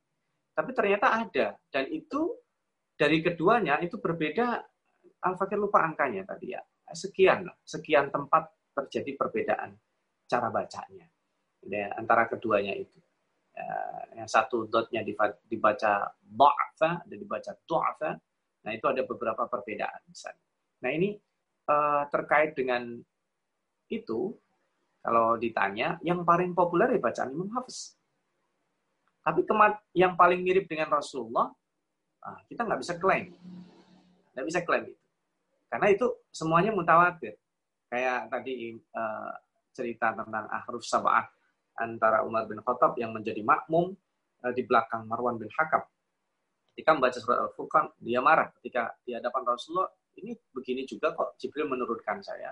Tapi 0.53 0.70
ternyata 0.76 1.16
ada 1.16 1.47
dan 1.72 1.85
itu 1.89 2.37
dari 2.95 3.24
keduanya 3.24 3.80
itu 3.80 3.97
berbeda. 3.97 4.61
Al-Fakir 5.24 5.57
lupa 5.57 5.80
angkanya 5.80 6.28
tadi 6.28 6.53
ya. 6.53 6.61
Sekian 6.93 7.49
sekian 7.64 8.12
tempat 8.12 8.53
terjadi 8.76 9.16
perbedaan 9.16 9.72
cara 10.28 10.53
bacanya 10.53 11.09
ya, 11.68 11.92
antara 11.96 12.28
keduanya 12.28 12.74
itu. 12.76 12.98
Eh, 13.54 14.02
yang 14.18 14.26
satu 14.26 14.66
dotnya 14.66 15.06
dibaca 15.46 16.10
ba'fa 16.18 17.06
dan 17.06 17.16
dibaca 17.16 17.54
du'afa. 17.66 18.10
Nah, 18.64 18.72
itu 18.74 18.86
ada 18.88 19.02
beberapa 19.06 19.46
perbedaan 19.46 20.00
misalnya. 20.08 20.42
Nah, 20.82 20.90
ini 20.90 21.14
uh, 21.68 22.08
terkait 22.08 22.56
dengan 22.56 22.98
itu 23.92 24.32
kalau 25.04 25.36
ditanya 25.36 26.00
yang 26.00 26.24
paling 26.24 26.56
populer 26.56 26.96
ya 26.96 27.00
bacaan 27.00 27.30
Imam 27.30 27.52
Hafiz. 27.52 27.94
Tapi 29.20 29.44
kemat 29.44 29.80
yang 29.92 30.16
paling 30.16 30.40
mirip 30.40 30.64
dengan 30.64 30.96
Rasulullah 30.96 31.52
Nah, 32.24 32.40
kita 32.48 32.64
nggak 32.64 32.80
bisa 32.80 32.94
klaim. 32.96 33.36
Nggak 34.32 34.46
bisa 34.48 34.60
klaim 34.64 34.84
itu. 34.88 35.04
Karena 35.68 35.86
itu 35.92 36.06
semuanya 36.32 36.72
mutawatir. 36.72 37.36
Kayak 37.92 38.32
tadi 38.32 38.74
uh, 38.96 39.32
cerita 39.76 40.16
tentang 40.16 40.48
Ahruf 40.48 40.82
Sab'ah 40.88 41.28
antara 41.78 42.22
Umar 42.22 42.46
bin 42.46 42.62
Khattab 42.62 42.94
yang 42.98 43.14
menjadi 43.14 43.42
makmum 43.42 43.94
uh, 44.42 44.52
di 44.54 44.62
belakang 44.66 45.06
Marwan 45.08 45.38
bin 45.40 45.50
Hakam. 45.54 45.82
Ketika 46.74 46.90
membaca 46.90 47.18
surat 47.18 47.38
Al-Furqan, 47.46 47.86
dia 48.02 48.18
marah. 48.18 48.50
Ketika 48.58 48.98
di 49.06 49.14
hadapan 49.14 49.46
Rasulullah, 49.46 49.90
ini 50.18 50.34
begini 50.50 50.82
juga 50.82 51.14
kok 51.14 51.38
Jibril 51.38 51.70
menurunkan 51.70 52.18
saya. 52.18 52.50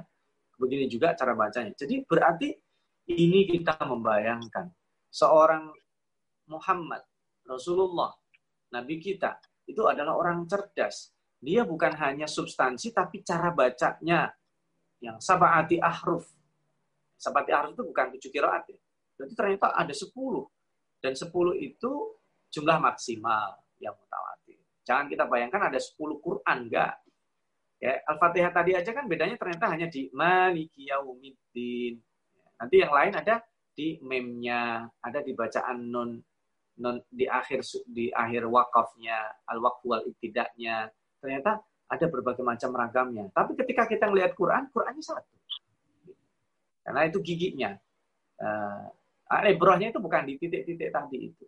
Begini 0.54 0.86
juga 0.86 1.14
cara 1.18 1.34
bacanya. 1.34 1.74
Jadi 1.74 2.06
berarti 2.06 2.54
ini 3.10 3.50
kita 3.50 3.82
membayangkan 3.82 4.70
seorang 5.10 5.74
Muhammad, 6.46 7.02
Rasulullah, 7.42 8.14
Nabi 8.70 9.02
kita, 9.02 9.42
itu 9.66 9.82
adalah 9.86 10.14
orang 10.14 10.46
cerdas. 10.46 11.10
Dia 11.42 11.66
bukan 11.66 11.98
hanya 11.98 12.30
substansi, 12.30 12.94
tapi 12.94 13.26
cara 13.26 13.50
bacanya. 13.50 14.30
Yang 15.02 15.18
sabati 15.26 15.82
ahruf. 15.82 16.30
Sabati 17.18 17.50
ahruf 17.50 17.74
itu 17.74 17.82
bukan 17.82 18.06
tujuh 18.14 18.30
kiraat 18.30 18.70
ya. 18.70 18.78
Jadi 19.22 19.34
ternyata 19.38 19.70
ada 19.70 19.94
sepuluh. 19.94 20.44
Dan 20.98 21.14
sepuluh 21.14 21.54
itu 21.54 22.18
jumlah 22.50 22.78
maksimal 22.82 23.62
yang 23.78 23.94
mutawatir. 23.94 24.58
Jangan 24.82 25.06
kita 25.06 25.24
bayangkan 25.30 25.70
ada 25.70 25.78
sepuluh 25.78 26.18
Quran, 26.18 26.66
enggak. 26.66 26.98
Ya, 27.82 27.98
Al-Fatihah 28.06 28.52
tadi 28.54 28.78
aja 28.78 28.90
kan 28.94 29.10
bedanya 29.10 29.34
ternyata 29.34 29.66
hanya 29.70 29.90
di 29.90 30.06
Maliki 30.14 30.86
Yaumiddin. 30.86 31.98
Nanti 32.58 32.76
yang 32.78 32.94
lain 32.94 33.14
ada 33.18 33.42
di 33.74 33.98
memnya, 34.02 34.86
ada 35.02 35.18
di 35.18 35.34
bacaan 35.34 35.90
nun 35.90 36.22
non 36.78 36.96
di 37.10 37.28
akhir 37.28 37.62
di 37.90 38.08
akhir 38.08 38.48
wakafnya, 38.48 39.44
al 39.50 39.58
waqf 39.58 39.82
wal 39.82 40.02
ibtidaknya. 40.06 40.90
Ternyata 41.18 41.58
ada 41.90 42.06
berbagai 42.06 42.46
macam 42.46 42.70
ragamnya. 42.72 43.28
Tapi 43.34 43.58
ketika 43.58 43.90
kita 43.90 44.06
melihat 44.08 44.32
Quran, 44.38 44.70
Qurannya 44.70 45.02
satu. 45.02 45.34
Karena 46.86 47.02
itu 47.06 47.18
giginya. 47.22 47.74
Ibrahnya 49.41 49.89
itu 49.89 50.01
bukan 50.03 50.28
di 50.28 50.37
titik-titik 50.37 50.93
tadi 50.93 51.33
itu. 51.33 51.45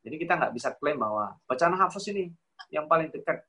Jadi 0.00 0.16
kita 0.16 0.40
nggak 0.40 0.52
bisa 0.56 0.72
klaim 0.80 0.96
bahwa 0.96 1.36
bacaan 1.44 1.76
hafaz 1.76 2.08
ini 2.08 2.32
yang 2.72 2.88
paling 2.88 3.12
dekat 3.12 3.44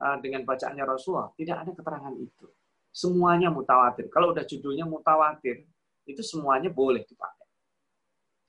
uh, 0.00 0.16
dengan 0.24 0.48
bacaannya 0.48 0.84
Rasulullah. 0.88 1.28
Tidak 1.36 1.56
ada 1.56 1.72
keterangan 1.76 2.14
itu. 2.16 2.48
Semuanya 2.88 3.52
mutawatir. 3.52 4.08
Kalau 4.08 4.32
udah 4.32 4.42
judulnya 4.48 4.88
mutawatir, 4.88 5.68
itu 6.08 6.22
semuanya 6.24 6.72
boleh 6.72 7.04
dipakai. 7.04 7.48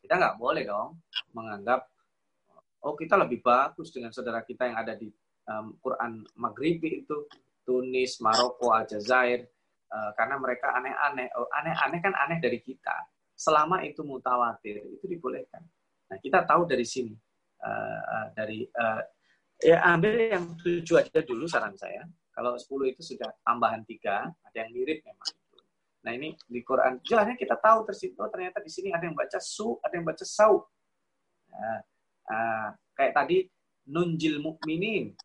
Kita 0.02 0.16
nggak 0.18 0.40
boleh 0.40 0.64
dong 0.66 0.98
menganggap 1.36 1.86
oh 2.82 2.98
kita 2.98 3.14
lebih 3.20 3.46
bagus 3.46 3.94
dengan 3.94 4.10
saudara 4.10 4.42
kita 4.42 4.66
yang 4.66 4.82
ada 4.82 4.98
di 4.98 5.12
Quran 5.82 6.24
Maghribi 6.40 7.04
itu 7.04 7.28
Tunis, 7.62 8.18
Maroko, 8.24 8.74
Aljazair 8.74 9.46
uh, 9.92 10.12
karena 10.18 10.36
mereka 10.42 10.74
aneh-aneh. 10.74 11.30
Oh, 11.38 11.48
aneh-aneh 11.54 12.00
kan 12.02 12.14
aneh 12.16 12.42
dari 12.42 12.60
kita. 12.64 12.96
Selama 13.42 13.82
itu 13.82 14.06
mutawatir 14.06 14.86
itu 14.86 15.06
dibolehkan. 15.10 15.66
Nah 16.14 16.18
kita 16.22 16.46
tahu 16.46 16.70
dari 16.70 16.86
sini 16.86 17.18
uh, 17.66 18.30
dari 18.38 18.70
uh, 18.70 19.02
ya 19.58 19.82
ambil 19.90 20.14
yang 20.30 20.46
tujuh 20.62 21.02
aja 21.02 21.26
dulu 21.26 21.50
saran 21.50 21.74
saya. 21.74 22.06
Kalau 22.30 22.54
sepuluh 22.62 22.94
itu 22.94 23.02
sudah 23.02 23.34
tambahan 23.42 23.82
tiga, 23.90 24.30
ada 24.30 24.58
yang 24.62 24.70
mirip 24.78 25.02
memang. 25.02 25.32
Nah 26.06 26.12
ini 26.14 26.38
di 26.46 26.62
Quran 26.62 27.02
jelasnya 27.02 27.34
kita 27.34 27.58
tahu 27.58 27.82
tersitu 27.90 28.22
oh, 28.22 28.30
ternyata 28.30 28.62
di 28.62 28.70
sini 28.70 28.94
ada 28.94 29.10
yang 29.10 29.18
baca 29.18 29.42
su, 29.42 29.74
ada 29.82 29.94
yang 29.98 30.06
baca 30.06 30.22
sau. 30.22 30.62
Nah, 31.50 31.82
uh, 32.30 32.68
kayak 32.94 33.18
tadi 33.18 33.50
nunjil 33.90 34.38
mukminin 34.38 35.18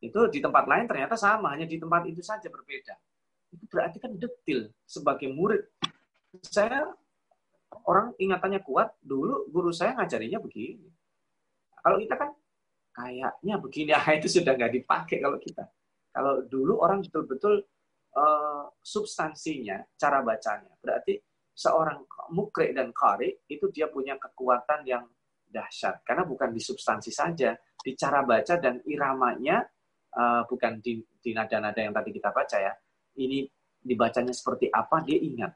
itu 0.00 0.20
di 0.32 0.40
tempat 0.40 0.64
lain 0.64 0.88
ternyata 0.88 1.20
sama, 1.20 1.52
hanya 1.52 1.68
di 1.68 1.76
tempat 1.76 2.08
itu 2.08 2.24
saja 2.24 2.48
berbeda. 2.48 2.96
Itu 3.52 3.64
berarti 3.68 4.00
kan 4.00 4.16
detil 4.16 4.72
sebagai 4.88 5.28
murid. 5.28 5.68
Saya 6.44 6.88
orang 7.88 8.16
ingatannya 8.16 8.60
kuat, 8.64 8.96
dulu 9.00 9.48
guru 9.52 9.70
saya 9.72 9.96
ngajarinya 9.96 10.40
begini. 10.40 10.88
Kalau 11.78 11.96
kita 12.00 12.14
kan 12.16 12.30
kayaknya 12.92 13.54
begini, 13.60 13.90
ah, 13.98 14.08
itu 14.16 14.28
sudah 14.28 14.52
nggak 14.56 14.72
dipakai 14.82 15.20
kalau 15.20 15.38
kita. 15.40 15.64
Kalau 16.12 16.42
dulu 16.48 16.80
orang 16.82 17.04
betul-betul 17.04 17.62
uh, 18.16 18.64
substansinya, 18.80 19.78
cara 19.94 20.24
bacanya. 20.24 20.72
Berarti 20.80 21.20
seorang 21.52 22.06
mukri 22.34 22.70
dan 22.70 22.94
kari 22.94 23.34
itu 23.50 23.68
dia 23.70 23.90
punya 23.90 24.18
kekuatan 24.18 24.82
yang 24.88 25.04
dahsyat. 25.48 26.02
Karena 26.02 26.24
bukan 26.24 26.50
di 26.52 26.60
substansi 26.60 27.10
saja, 27.12 27.54
di 27.78 27.92
cara 27.94 28.24
baca 28.24 28.56
dan 28.58 28.82
iramanya, 28.84 29.62
uh, 30.16 30.42
bukan 30.48 30.80
di, 30.82 31.00
di 31.22 31.30
nada-nada 31.32 31.78
yang 31.78 31.94
tadi 31.94 32.10
kita 32.10 32.30
baca 32.34 32.56
ya. 32.56 32.72
Ini 33.18 33.46
dibacanya 33.78 34.34
seperti 34.34 34.70
apa, 34.70 35.02
dia 35.02 35.18
ingat. 35.18 35.52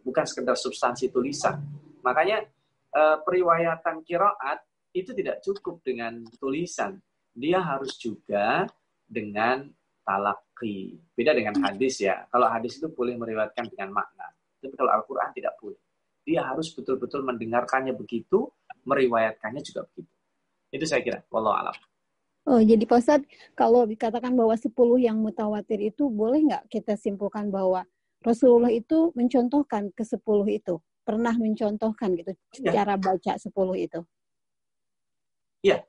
Bukan 0.00 0.24
sekedar 0.24 0.54
substansi 0.54 1.10
tulisan. 1.10 1.58
Makanya 2.06 2.46
uh, 2.94 3.18
periwayatan 3.26 4.06
kiraat 4.06 4.62
itu 4.94 5.10
tidak 5.14 5.42
cukup 5.42 5.82
dengan 5.82 6.22
tulisan. 6.38 6.98
Dia 7.34 7.62
harus 7.62 7.94
juga 7.98 8.66
dengan 9.06 9.70
talaki. 10.06 10.98
Beda 11.14 11.34
dengan 11.34 11.58
hadis 11.62 12.02
ya. 12.02 12.26
Kalau 12.30 12.46
hadis 12.50 12.78
itu 12.78 12.90
boleh 12.90 13.14
meriwayatkan 13.18 13.70
dengan 13.70 14.02
makna. 14.02 14.26
Tapi 14.60 14.74
kalau 14.74 14.90
Al-Quran 14.92 15.30
tidak 15.34 15.54
boleh. 15.62 15.78
Dia 16.26 16.46
harus 16.46 16.68
betul-betul 16.74 17.24
mendengarkannya 17.24 17.96
begitu, 17.96 18.50
meriwayatkannya 18.84 19.62
juga 19.64 19.88
begitu. 19.88 20.12
Itu 20.70 20.84
saya 20.86 21.00
kira. 21.02 21.18
Wallahu 21.32 21.56
alam. 21.56 21.76
Oh, 22.48 22.60
jadi 22.60 22.82
Pak 22.88 22.98
Ustadz, 22.98 23.28
kalau 23.52 23.84
dikatakan 23.84 24.32
bahwa 24.32 24.56
10 24.56 24.72
yang 24.96 25.20
mutawatir 25.20 25.92
itu, 25.92 26.08
boleh 26.08 26.40
nggak 26.48 26.72
kita 26.72 26.96
simpulkan 26.96 27.52
bahwa 27.52 27.84
Rasulullah 28.20 28.72
itu 28.72 29.12
mencontohkan 29.16 29.92
ke 29.96 30.04
10 30.04 30.20
itu? 30.48 30.76
Pernah 31.00 31.32
mencontohkan 31.34 32.12
gitu, 32.14 32.32
ya. 32.60 32.76
cara 32.76 32.94
baca 33.00 33.32
10 33.40 33.48
itu? 33.80 34.00
Iya, 35.60 35.84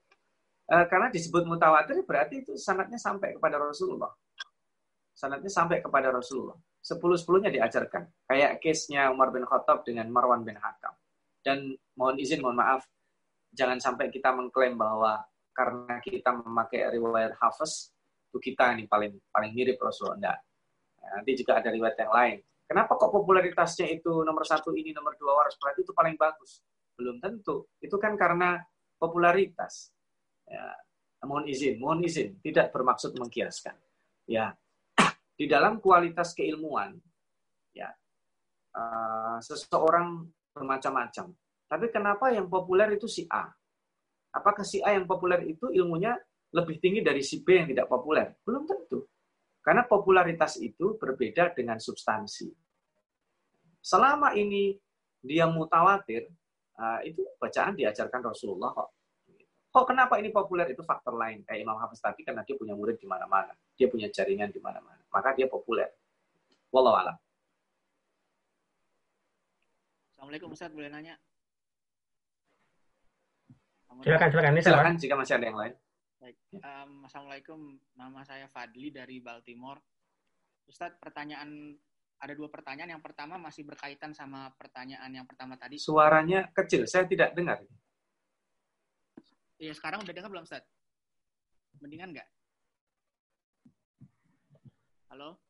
Eh, 0.72 0.86
karena 0.88 1.12
disebut 1.12 1.44
mutawatir 1.44 2.00
berarti 2.08 2.48
itu 2.48 2.56
sanatnya 2.56 2.96
sampai 2.96 3.36
kepada 3.36 3.60
Rasulullah. 3.60 4.08
Sanatnya 5.12 5.52
sampai 5.52 5.84
kepada 5.84 6.16
Rasulullah. 6.16 6.56
Sepuluh-sepuluhnya 6.80 7.52
diajarkan. 7.52 8.08
Kayak 8.24 8.64
case-nya 8.64 9.12
Umar 9.12 9.36
bin 9.36 9.44
Khattab 9.44 9.84
dengan 9.84 10.08
Marwan 10.08 10.48
bin 10.48 10.56
Hakam. 10.56 10.96
Dan 11.44 11.76
mohon 12.00 12.16
izin, 12.16 12.40
mohon 12.40 12.56
maaf, 12.56 12.88
jangan 13.52 13.84
sampai 13.84 14.08
kita 14.08 14.32
mengklaim 14.32 14.80
bahwa 14.80 15.20
karena 15.52 16.00
kita 16.00 16.32
memakai 16.40 16.88
riwayat 16.88 17.36
Hafiz, 17.36 17.92
itu 18.32 18.40
kita 18.40 18.72
ini 18.72 18.88
paling 18.88 19.12
paling 19.28 19.52
mirip 19.52 19.76
Rasulullah. 19.76 20.16
Enggak. 20.24 20.38
Nanti 21.02 21.32
juga 21.34 21.58
ada 21.58 21.70
riwayat 21.74 21.98
yang 21.98 22.14
lain. 22.14 22.38
Kenapa 22.72 22.96
kok 22.96 23.12
popularitasnya 23.12 23.92
itu 23.92 24.24
nomor 24.24 24.48
satu 24.48 24.72
ini, 24.72 24.96
nomor 24.96 25.20
dua 25.20 25.44
waras 25.44 25.60
berarti 25.60 25.84
itu 25.84 25.92
paling 25.92 26.16
bagus? 26.16 26.64
Belum 26.96 27.20
tentu. 27.20 27.68
Itu 27.84 28.00
kan 28.00 28.16
karena 28.16 28.64
popularitas. 28.96 29.92
Ya, 30.48 30.72
mohon 31.28 31.50
izin, 31.52 31.82
mohon 31.82 32.00
izin, 32.06 32.40
tidak 32.40 32.72
bermaksud 32.72 33.18
mengkiaskan. 33.20 33.76
Ya, 34.30 34.56
di 35.40 35.52
dalam 35.52 35.84
kualitas 35.84 36.32
keilmuan, 36.32 36.96
ya, 37.76 37.92
uh, 38.78 39.38
seseorang 39.44 40.32
bermacam-macam. 40.56 41.34
Tapi 41.68 41.86
kenapa 41.88 42.32
yang 42.36 42.52
populer 42.52 43.00
itu 43.00 43.08
si 43.08 43.24
A? 43.32 43.48
Apakah 44.32 44.64
si 44.64 44.80
A 44.84 44.96
yang 44.96 45.08
populer 45.08 45.44
itu 45.48 45.72
ilmunya 45.72 46.16
lebih 46.52 46.80
tinggi 46.80 47.00
dari 47.04 47.24
si 47.24 47.44
B 47.44 47.64
yang 47.64 47.68
tidak 47.72 47.88
populer? 47.88 48.36
Belum 48.44 48.64
tentu. 48.68 49.08
Karena 49.62 49.86
popularitas 49.86 50.58
itu 50.58 50.98
berbeda 50.98 51.54
dengan 51.54 51.78
substansi. 51.78 52.50
Selama 53.82 54.34
ini 54.34 54.74
dia 55.22 55.46
mutawatir, 55.46 56.26
uh, 56.82 57.00
itu 57.06 57.22
bacaan 57.38 57.78
diajarkan 57.78 58.22
Rasulullah 58.26 58.74
kok. 58.74 58.90
Kok 59.72 59.86
kenapa 59.88 60.20
ini 60.20 60.34
populer 60.34 60.68
itu 60.74 60.84
faktor 60.84 61.16
lain. 61.16 61.48
Kayak 61.48 61.64
Imam 61.64 61.80
Hafiz 61.80 62.04
tadi 62.04 62.28
karena 62.28 62.44
dia 62.44 62.60
punya 62.60 62.76
murid 62.76 63.00
di 63.00 63.08
mana-mana. 63.08 63.56
Dia 63.80 63.88
punya 63.88 64.12
jaringan 64.12 64.52
di 64.52 64.60
mana-mana. 64.60 65.00
Maka 65.14 65.32
dia 65.32 65.48
populer. 65.48 65.88
Wallahu 66.74 66.98
a'lam. 67.00 67.18
Assalamualaikum 70.12 70.52
Ustaz, 70.52 70.76
boleh 70.76 70.92
nanya? 70.92 71.16
Silakan, 74.04 74.28
silakan. 74.28 74.52
Ini 74.54 74.62
silakan 74.62 74.94
jika 75.00 75.14
masih 75.16 75.34
ada 75.40 75.46
yang 75.48 75.58
lain. 75.58 75.74
Baik. 76.22 76.38
Um, 76.54 77.02
Assalamualaikum, 77.10 77.82
nama 77.98 78.22
saya 78.22 78.46
Fadli 78.46 78.94
dari 78.94 79.18
Baltimore. 79.18 79.82
Ustadz, 80.70 81.02
pertanyaan 81.02 81.74
ada 82.22 82.34
dua 82.38 82.46
pertanyaan. 82.46 82.94
Yang 82.94 83.10
pertama 83.10 83.42
masih 83.42 83.66
berkaitan 83.66 84.14
sama 84.14 84.54
pertanyaan 84.54 85.10
yang 85.10 85.26
pertama 85.26 85.58
tadi. 85.58 85.82
Suaranya 85.82 86.46
kecil, 86.54 86.86
saya 86.86 87.10
tidak 87.10 87.34
dengar. 87.34 87.66
Iya, 89.58 89.74
sekarang 89.74 90.06
udah 90.06 90.14
dengar 90.14 90.30
belum, 90.30 90.46
Ustaz? 90.46 90.62
Mendingan 91.82 92.14
nggak? 92.14 92.30
Halo? 95.10 95.42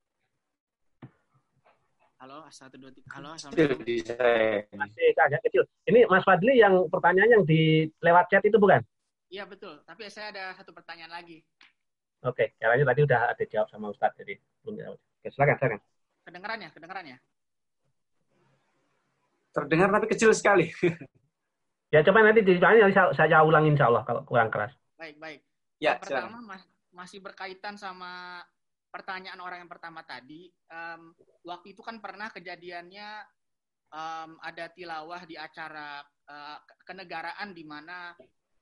Halo, 2.24 2.48
satu 2.48 2.80
dua 2.80 2.96
tiga. 2.96 3.12
Halo, 3.20 3.36
assalamualaikum. 3.36 3.84
Masih 4.80 5.08
agak 5.20 5.44
kecil. 5.52 5.68
Ini 5.84 6.08
Mas 6.08 6.24
Fadli 6.24 6.64
yang 6.64 6.88
pertanyaan 6.88 7.28
yang 7.28 7.44
di 7.44 7.92
lewat 8.00 8.32
chat 8.32 8.48
itu 8.48 8.56
bukan? 8.56 8.80
Iya 9.32 9.48
betul. 9.48 9.80
Tapi 9.88 10.12
saya 10.12 10.36
ada 10.36 10.52
satu 10.60 10.76
pertanyaan 10.76 11.16
lagi. 11.16 11.40
Oke, 12.28 12.54
caranya 12.60 12.86
tadi 12.94 13.02
udah 13.02 13.22
ada 13.34 13.44
jawab 13.48 13.68
sama 13.72 13.90
Ustadz, 13.90 14.20
jadi 14.20 14.38
belum 14.62 14.76
jawab. 14.78 15.00
Oke, 15.00 15.28
silakan, 15.32 15.56
silakan. 15.58 15.80
Kedengeran 16.22 16.60
ya, 16.62 16.70
kedengeran 16.70 17.06
ya. 17.16 17.18
Terdengar 19.56 19.90
tapi 19.90 20.06
kecil 20.12 20.30
sekali. 20.36 20.70
ya, 21.96 22.06
coba 22.06 22.22
nanti 22.22 22.46
di 22.46 22.60
saya, 22.62 22.86
saya 23.16 23.38
ulang 23.42 23.66
insya 23.66 23.90
Allah 23.90 24.04
kalau 24.06 24.22
kurang 24.28 24.54
keras. 24.54 24.76
Baik, 25.00 25.18
baik. 25.18 25.42
Ya, 25.82 25.98
yang 25.98 26.04
pertama 26.04 26.38
mas, 26.46 26.62
masih 26.94 27.24
berkaitan 27.24 27.74
sama 27.74 28.44
pertanyaan 28.94 29.42
orang 29.42 29.66
yang 29.66 29.72
pertama 29.72 30.06
tadi. 30.06 30.52
Um, 30.70 31.16
waktu 31.42 31.74
itu 31.74 31.82
kan 31.82 31.98
pernah 31.98 32.30
kejadiannya 32.30 33.10
um, 33.90 34.38
ada 34.46 34.70
tilawah 34.70 35.26
di 35.26 35.40
acara 35.40 36.06
uh, 36.30 36.60
kenegaraan 36.86 37.50
di 37.56 37.66
mana 37.66 38.14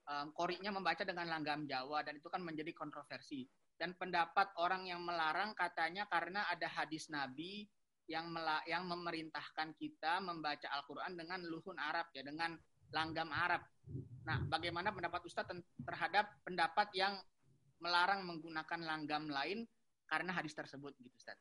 um, 0.09 0.27
koriknya 0.33 0.73
membaca 0.73 1.05
dengan 1.05 1.29
langgam 1.29 1.69
Jawa 1.69 2.01
dan 2.01 2.17
itu 2.17 2.27
kan 2.27 2.41
menjadi 2.41 2.73
kontroversi. 2.73 3.45
Dan 3.79 3.95
pendapat 3.95 4.51
orang 4.59 4.91
yang 4.91 4.99
melarang 4.99 5.55
katanya 5.55 6.03
karena 6.11 6.43
ada 6.51 6.67
hadis 6.67 7.07
Nabi 7.07 7.63
yang 8.09 8.27
mela 8.27 8.59
yang 8.65 8.89
memerintahkan 8.89 9.77
kita 9.77 10.19
membaca 10.19 10.67
Al-Qur'an 10.73 11.15
dengan 11.15 11.39
luhun 11.45 11.77
Arab 11.77 12.09
ya, 12.11 12.25
dengan 12.25 12.57
langgam 12.91 13.29
Arab. 13.29 13.61
Nah, 14.25 14.43
bagaimana 14.49 14.91
pendapat 14.91 15.21
Ustadz 15.23 15.53
terhadap 15.85 16.27
pendapat 16.43 16.89
yang 16.97 17.15
melarang 17.79 18.27
menggunakan 18.27 18.81
langgam 18.83 19.31
lain 19.31 19.63
karena 20.09 20.35
hadis 20.35 20.57
tersebut 20.57 20.91
gitu 20.99 21.13
Ustaz. 21.15 21.37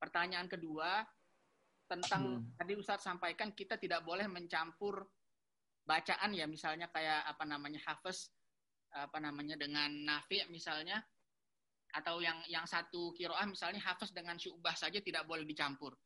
Pertanyaan 0.00 0.50
kedua 0.50 1.04
tentang 1.86 2.42
hmm. 2.42 2.58
tadi 2.58 2.72
Ustadz 2.74 3.06
sampaikan 3.06 3.54
kita 3.54 3.78
tidak 3.78 4.02
boleh 4.02 4.26
mencampur 4.26 5.06
bacaan 5.86 6.34
ya 6.34 6.50
misalnya 6.50 6.90
kayak 6.90 7.24
apa 7.30 7.46
namanya 7.46 7.78
hafiz 7.86 8.34
apa 8.90 9.22
namanya 9.22 9.54
dengan 9.54 9.88
nafi 10.04 10.42
misalnya 10.50 10.98
atau 11.94 12.20
yang 12.20 12.42
yang 12.50 12.66
satu 12.66 13.14
kiroah 13.14 13.46
misalnya 13.46 13.80
hafiz 13.80 14.10
dengan 14.12 14.36
syubah 14.36 14.74
saja 14.76 15.00
tidak 15.00 15.24
boleh 15.24 15.46
dicampur. 15.48 15.96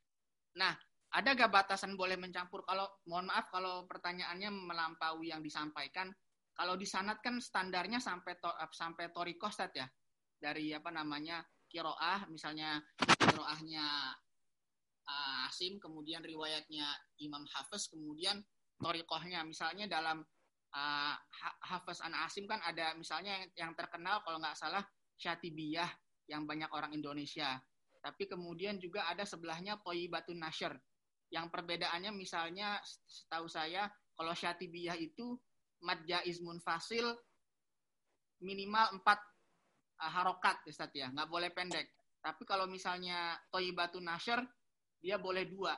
Nah, 0.61 0.75
ada 1.11 1.35
gak 1.35 1.51
batasan 1.51 1.99
boleh 1.99 2.15
mencampur? 2.15 2.63
Kalau 2.63 2.87
mohon 3.11 3.27
maaf 3.27 3.51
kalau 3.51 3.87
pertanyaannya 3.91 4.51
melampaui 4.55 5.35
yang 5.35 5.43
disampaikan, 5.43 6.15
kalau 6.55 6.79
di 6.79 6.87
sanat 6.87 7.19
kan 7.19 7.43
standarnya 7.43 7.99
sampai 7.99 8.39
to, 8.39 8.51
sampai 8.71 9.11
toriko 9.11 9.51
ya 9.75 9.87
dari 10.41 10.71
apa 10.77 10.93
namanya 10.95 11.43
kiroah 11.67 12.27
misalnya 12.31 12.81
kiroahnya 13.19 13.87
uh, 15.07 15.49
Asim 15.49 15.77
kemudian 15.83 16.25
riwayatnya 16.25 16.87
Imam 17.23 17.45
Hafiz 17.49 17.91
kemudian 17.91 18.41
torikohnya 18.81 19.45
misalnya 19.45 19.87
dalam 19.87 20.25
uh, 20.73 21.15
Hafiz 21.69 22.01
an 22.01 22.17
Asim 22.17 22.49
kan 22.49 22.59
ada 22.65 22.97
misalnya 22.97 23.37
yang, 23.37 23.45
yang 23.69 23.73
terkenal 23.77 24.25
kalau 24.25 24.41
nggak 24.41 24.57
salah 24.57 24.83
Syatibiyah 25.21 25.89
yang 26.31 26.49
banyak 26.49 26.71
orang 26.73 26.97
Indonesia. 26.97 27.61
Tapi 28.01 28.25
kemudian 28.25 28.81
juga 28.81 29.05
ada 29.13 29.29
sebelahnya 29.29 29.77
Toyibatun 29.85 30.41
Nashr. 30.41 30.73
Yang 31.29 31.53
perbedaannya 31.53 32.11
misalnya 32.17 32.81
setahu 33.05 33.47
saya 33.47 33.87
kalau 34.17 34.33
Syatibiyah 34.33 34.97
itu 34.97 35.37
mad 35.85 36.01
jaiz 36.09 36.41
munfasil 36.41 37.05
minimal 38.41 38.97
empat 38.97 39.21
uh, 40.01 40.11
harokat 40.11 40.65
Ustaz 40.65 40.89
ya. 40.97 41.13
Nggak 41.13 41.29
boleh 41.29 41.51
pendek. 41.53 41.93
Tapi 42.25 42.43
kalau 42.49 42.65
misalnya 42.65 43.37
Toyibatun 43.53 44.09
Nashr 44.09 44.41
dia 45.01 45.21
boleh 45.21 45.45
dua. 45.45 45.77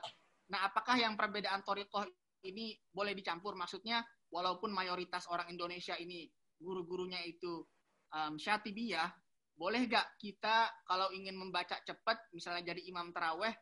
Nah 0.51 0.67
apakah 0.67 0.95
yang 0.99 1.15
perbedaan 1.19 1.63
torikoh 1.63 2.03
ini 2.43 2.75
boleh 2.91 3.15
dicampur. 3.15 3.55
Maksudnya 3.55 4.03
walaupun 4.29 4.71
mayoritas 4.71 5.27
orang 5.31 5.49
Indonesia 5.51 5.95
ini 5.99 6.27
guru-gurunya 6.59 7.19
itu 7.25 7.63
um, 8.13 8.39
syatibiyah 8.39 9.11
boleh 9.53 9.85
gak 9.85 10.17
kita 10.17 10.65
kalau 10.89 11.13
ingin 11.13 11.37
membaca 11.37 11.77
cepat 11.85 12.17
misalnya 12.33 12.73
jadi 12.73 12.81
imam 12.89 13.13
teraweh 13.13 13.53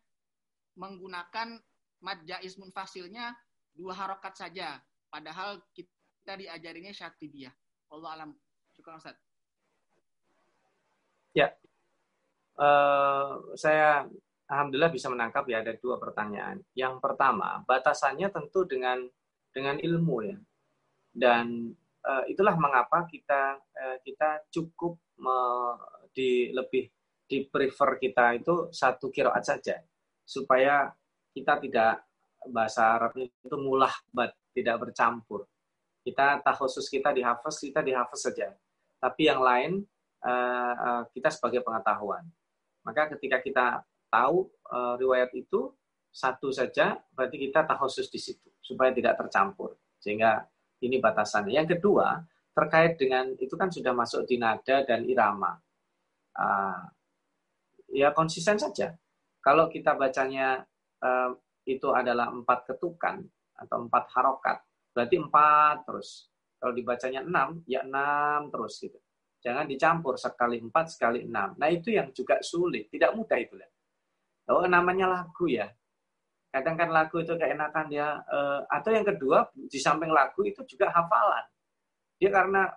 menggunakan 0.79 1.59
mad 1.99 2.19
jaiz 2.23 2.55
munfasilnya 2.55 3.35
dua 3.75 3.93
harokat 3.95 4.33
saja. 4.35 4.79
Padahal 5.11 5.59
kita 5.75 6.39
diajarinya 6.39 6.95
syatibiyah. 6.95 7.51
Allah 7.91 8.09
alam. 8.15 8.31
Syukur 8.71 8.95
Ustaz. 8.95 9.19
Ya. 11.35 11.51
Uh, 12.55 13.51
saya 13.59 14.07
alhamdulillah 14.51 14.91
bisa 14.91 15.07
menangkap 15.07 15.47
ya 15.47 15.63
ada 15.63 15.71
dua 15.79 15.95
pertanyaan. 15.95 16.59
Yang 16.75 16.99
pertama, 16.99 17.63
batasannya 17.63 18.27
tentu 18.27 18.67
dengan 18.67 19.07
dengan 19.55 19.79
ilmu 19.79 20.17
ya. 20.27 20.37
Dan 21.11 21.71
uh, 22.03 22.23
itulah 22.27 22.59
mengapa 22.59 23.07
kita 23.07 23.55
uh, 23.57 23.97
kita 24.03 24.43
cukup 24.51 24.99
me, 25.23 25.37
di 26.11 26.51
lebih 26.51 26.91
di 27.23 27.47
prefer 27.47 27.95
kita 27.95 28.35
itu 28.35 28.67
satu 28.75 29.07
kiroat 29.07 29.39
saja 29.47 29.79
supaya 30.27 30.91
kita 31.31 31.63
tidak 31.63 32.03
bahasa 32.51 32.99
Arab 32.99 33.15
itu 33.15 33.55
mulah 33.55 33.91
bat 34.11 34.35
tidak 34.51 34.83
bercampur. 34.83 35.47
Kita 36.03 36.43
khusus 36.59 36.91
kita 36.91 37.15
dihafaz, 37.15 37.61
kita 37.63 37.79
dihafaz 37.79 38.27
saja. 38.27 38.51
Tapi 38.99 39.31
yang 39.31 39.39
lain 39.39 39.79
uh, 40.25 41.07
kita 41.13 41.31
sebagai 41.31 41.63
pengetahuan. 41.63 42.25
Maka 42.81 43.13
ketika 43.15 43.37
kita 43.39 43.65
tahu 44.11 44.51
uh, 44.67 44.99
riwayat 44.99 45.31
itu 45.33 45.71
satu 46.11 46.51
saja, 46.51 46.99
berarti 47.15 47.39
kita 47.39 47.63
khusus 47.79 48.11
di 48.11 48.19
situ 48.19 48.51
supaya 48.59 48.91
tidak 48.91 49.15
tercampur. 49.15 49.79
Sehingga 49.97 50.43
ini 50.83 50.99
batasannya. 50.99 51.55
Yang 51.55 51.79
kedua 51.79 52.19
terkait 52.51 52.99
dengan 52.99 53.31
itu 53.39 53.55
kan 53.55 53.71
sudah 53.71 53.95
masuk 53.95 54.27
di 54.27 54.35
nada 54.35 54.83
dan 54.83 55.07
irama. 55.07 55.55
Uh, 56.35 56.83
ya 57.91 58.11
konsisten 58.11 58.59
saja. 58.59 58.91
Kalau 59.39 59.71
kita 59.71 59.95
bacanya 59.95 60.61
uh, 61.01 61.31
itu 61.65 61.89
adalah 61.95 62.29
empat 62.29 62.75
ketukan 62.75 63.23
atau 63.57 63.87
empat 63.87 64.03
harokat, 64.13 64.57
berarti 64.91 65.15
empat 65.17 65.87
terus. 65.87 66.27
Kalau 66.61 66.77
dibacanya 66.77 67.25
enam, 67.25 67.65
ya 67.65 67.81
enam 67.81 68.53
terus 68.53 68.77
gitu. 68.77 68.99
Jangan 69.41 69.65
dicampur 69.65 70.13
sekali 70.21 70.61
empat 70.61 70.93
sekali 70.93 71.25
enam. 71.25 71.57
Nah 71.57 71.69
itu 71.73 71.89
yang 71.89 72.13
juga 72.13 72.37
sulit, 72.45 72.93
tidak 72.93 73.17
mudah 73.17 73.37
itu. 73.41 73.57
Oh 74.49 74.65
namanya 74.65 75.05
lagu 75.11 75.45
ya. 75.45 75.69
Kadang 76.51 76.75
kan 76.75 76.89
lagu 76.91 77.21
itu 77.21 77.33
keenakan 77.37 77.85
dia. 77.87 78.19
Uh, 78.27 78.65
atau 78.67 78.91
yang 78.91 79.07
kedua 79.07 79.47
di 79.55 79.79
samping 79.79 80.11
lagu 80.11 80.43
itu 80.43 80.63
juga 80.67 80.91
hafalan. 80.91 81.45
Dia 82.19 82.29
karena 82.29 82.67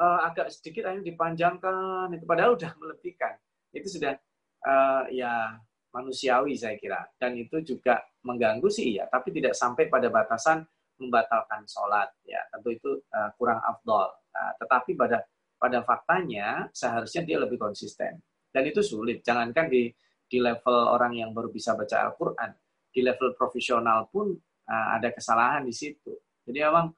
uh, 0.00 0.20
agak 0.26 0.50
sedikit 0.50 0.88
hanya 0.90 1.04
dipanjangkan 1.04 2.10
itu 2.16 2.24
padahal 2.26 2.56
udah 2.56 2.72
melebihkan. 2.80 3.38
Itu 3.70 3.86
sudah 3.86 4.18
uh, 4.66 5.04
ya 5.12 5.54
manusiawi 5.94 6.58
saya 6.58 6.74
kira. 6.80 7.06
Dan 7.20 7.38
itu 7.38 7.62
juga 7.62 8.02
mengganggu 8.26 8.66
sih 8.66 8.98
ya, 8.98 9.06
tapi 9.06 9.30
tidak 9.30 9.54
sampai 9.54 9.86
pada 9.86 10.10
batasan 10.10 10.66
membatalkan 10.98 11.62
sholat 11.70 12.10
ya. 12.26 12.42
Tentu 12.50 12.74
itu 12.74 12.90
uh, 13.14 13.30
kurang 13.38 13.62
afdol. 13.62 14.10
Nah, 14.34 14.50
tetapi 14.58 14.98
pada 14.98 15.22
pada 15.60 15.78
faktanya 15.84 16.66
seharusnya 16.72 17.22
dia 17.22 17.38
lebih 17.38 17.60
konsisten. 17.60 18.18
Dan 18.50 18.62
itu 18.66 18.82
sulit. 18.82 19.22
Jangankan 19.22 19.70
di 19.70 19.86
di 20.30 20.38
level 20.38 20.94
orang 20.94 21.18
yang 21.18 21.34
baru 21.34 21.50
bisa 21.50 21.74
baca 21.74 22.06
Al-Quran, 22.06 22.54
di 22.94 23.02
level 23.02 23.34
profesional 23.34 24.06
pun 24.06 24.30
uh, 24.70 24.86
ada 24.94 25.10
kesalahan 25.10 25.66
di 25.66 25.74
situ. 25.74 26.14
Jadi 26.46 26.62
memang 26.62 26.94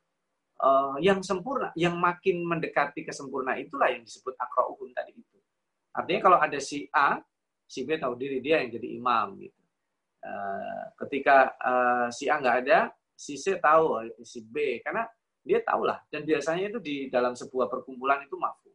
uh, 0.61 0.97
yang 1.01 1.25
sempurna, 1.25 1.73
yang 1.73 1.97
makin 1.97 2.45
mendekati 2.45 3.09
kesempurnaan 3.09 3.65
itulah 3.65 3.89
yang 3.89 4.05
disebut 4.05 4.37
akra'uhum 4.37 4.93
tadi 4.93 5.17
itu. 5.17 5.39
Artinya 5.97 6.21
kalau 6.21 6.39
ada 6.39 6.59
si 6.61 6.85
A, 6.93 7.17
si 7.65 7.89
B 7.89 7.97
tahu 7.97 8.13
diri 8.21 8.45
dia 8.45 8.61
yang 8.61 8.69
jadi 8.69 8.89
imam 9.01 9.41
gitu. 9.41 9.61
Uh, 10.23 10.85
ketika 11.03 11.57
uh, 11.59 12.07
si 12.13 12.29
A 12.29 12.37
nggak 12.37 12.69
ada, 12.69 12.93
si 13.17 13.41
C 13.41 13.57
tahu 13.57 14.13
si 14.23 14.45
B 14.45 14.85
karena 14.85 15.09
dia 15.43 15.59
tahulah 15.65 15.99
dan 16.13 16.23
biasanya 16.23 16.71
itu 16.71 16.79
di 16.79 16.97
dalam 17.11 17.35
sebuah 17.35 17.67
perkumpulan 17.67 18.23
itu 18.23 18.37
mafu. 18.37 18.71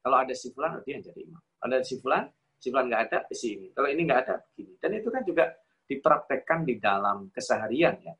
Kalau 0.00 0.16
ada 0.16 0.32
si 0.32 0.48
fulan, 0.52 0.80
dia 0.84 0.96
yang 0.96 1.04
jadi 1.04 1.20
imam. 1.28 1.42
Ada 1.60 1.84
si 1.84 2.00
fulan, 2.00 2.24
si 2.60 2.68
nggak 2.68 3.02
ada 3.08 3.18
di 3.24 3.36
sini. 3.36 3.66
Kalau 3.72 3.88
ini 3.88 4.04
nggak 4.04 4.20
ada 4.28 4.34
begini. 4.44 4.76
Dan 4.76 4.90
itu 5.00 5.08
kan 5.08 5.24
juga 5.24 5.48
dipraktekkan 5.88 6.68
di 6.68 6.76
dalam 6.76 7.32
keseharian 7.32 7.96
ya. 8.04 8.14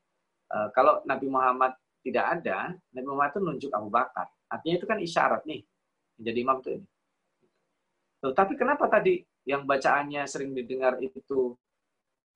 E, 0.49 0.57
kalau 0.73 1.05
Nabi 1.05 1.29
Muhammad 1.29 1.77
tidak 2.01 2.41
ada, 2.41 2.73
Nabi 2.97 3.05
Muhammad 3.05 3.31
itu 3.37 3.39
nunjuk 3.45 3.71
Abu 3.71 3.93
Bakar. 3.93 4.25
Artinya 4.49 4.75
itu 4.81 4.87
kan 4.89 4.97
isyarat 4.97 5.45
nih. 5.45 5.61
Menjadi 6.17 6.39
imam 6.41 6.57
itu 6.59 6.69
ini. 6.81 6.87
Loh, 8.25 8.33
tapi 8.33 8.53
kenapa 8.57 8.89
tadi 8.89 9.21
yang 9.45 9.69
bacaannya 9.69 10.25
sering 10.25 10.57
didengar 10.57 10.97
itu 11.01 11.53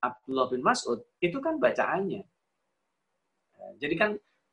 Abdullah 0.01 0.49
bin 0.49 0.61
Mas'ud, 0.61 1.01
itu 1.17 1.41
kan 1.41 1.57
bacaannya. 1.57 2.21
E, 3.57 3.61
jadi 3.81 3.95
kan 3.97 4.11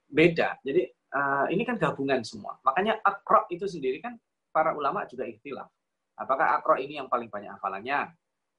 beda. 0.09 0.57
Jadi 0.65 0.89
uh, 1.12 1.47
ini 1.53 1.62
kan 1.69 1.77
gabungan 1.77 2.24
semua. 2.24 2.57
Makanya 2.65 3.01
akro 3.05 3.45
itu 3.53 3.69
sendiri 3.69 4.01
kan 4.01 4.16
para 4.53 4.73
ulama 4.73 5.05
juga 5.05 5.29
ikhtilaf. 5.29 5.69
Apakah 6.18 6.60
akro 6.60 6.76
ini 6.76 7.01
yang 7.01 7.09
paling 7.09 7.32
banyak 7.32 7.52
hafalannya? 7.56 8.12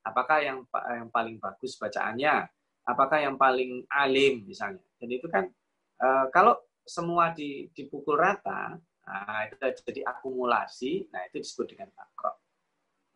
Apakah 0.03 0.38
yang 0.43 0.57
yang 0.71 1.09
paling 1.13 1.39
bagus 1.39 1.80
bacaannya? 1.80 2.49
Apakah 2.84 3.23
yang 3.23 3.39
paling 3.39 3.88
alim 3.88 4.43
misalnya? 4.43 4.84
Jadi 4.99 5.13
itu 5.15 5.27
kan 5.31 5.47
e, 5.95 6.07
kalau 6.35 6.59
semua 6.84 7.31
di, 7.31 7.71
dipukul 7.71 8.19
rata, 8.19 8.75
nah, 9.07 9.39
itu 9.47 9.55
jadi 9.88 10.03
akumulasi, 10.03 11.07
nah 11.07 11.23
itu 11.31 11.39
disebut 11.39 11.71
dengan 11.71 11.89
akro. 11.95 12.35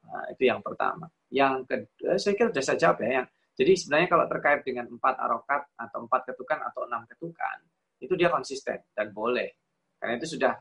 Nah, 0.07 0.23
itu 0.31 0.47
yang 0.47 0.63
pertama. 0.63 1.11
Yang 1.27 1.67
kedua, 1.67 2.15
saya 2.15 2.33
kira 2.39 2.47
sudah 2.55 2.63
saya 2.63 2.77
jawab 2.79 2.97
ya. 3.03 3.09
Yang, 3.19 3.27
jadi 3.57 3.71
sebenarnya 3.75 4.07
kalau 4.07 4.25
terkait 4.31 4.61
dengan 4.63 4.85
empat 4.87 5.15
arokat 5.19 5.61
atau 5.75 5.99
empat 6.07 6.21
ketukan 6.31 6.59
atau 6.71 6.81
enam 6.87 7.03
ketukan, 7.09 7.57
itu 7.99 8.13
dia 8.15 8.29
konsisten 8.31 8.79
dan 8.95 9.11
boleh. 9.11 9.49
Karena 9.99 10.15
itu 10.21 10.37
sudah 10.37 10.53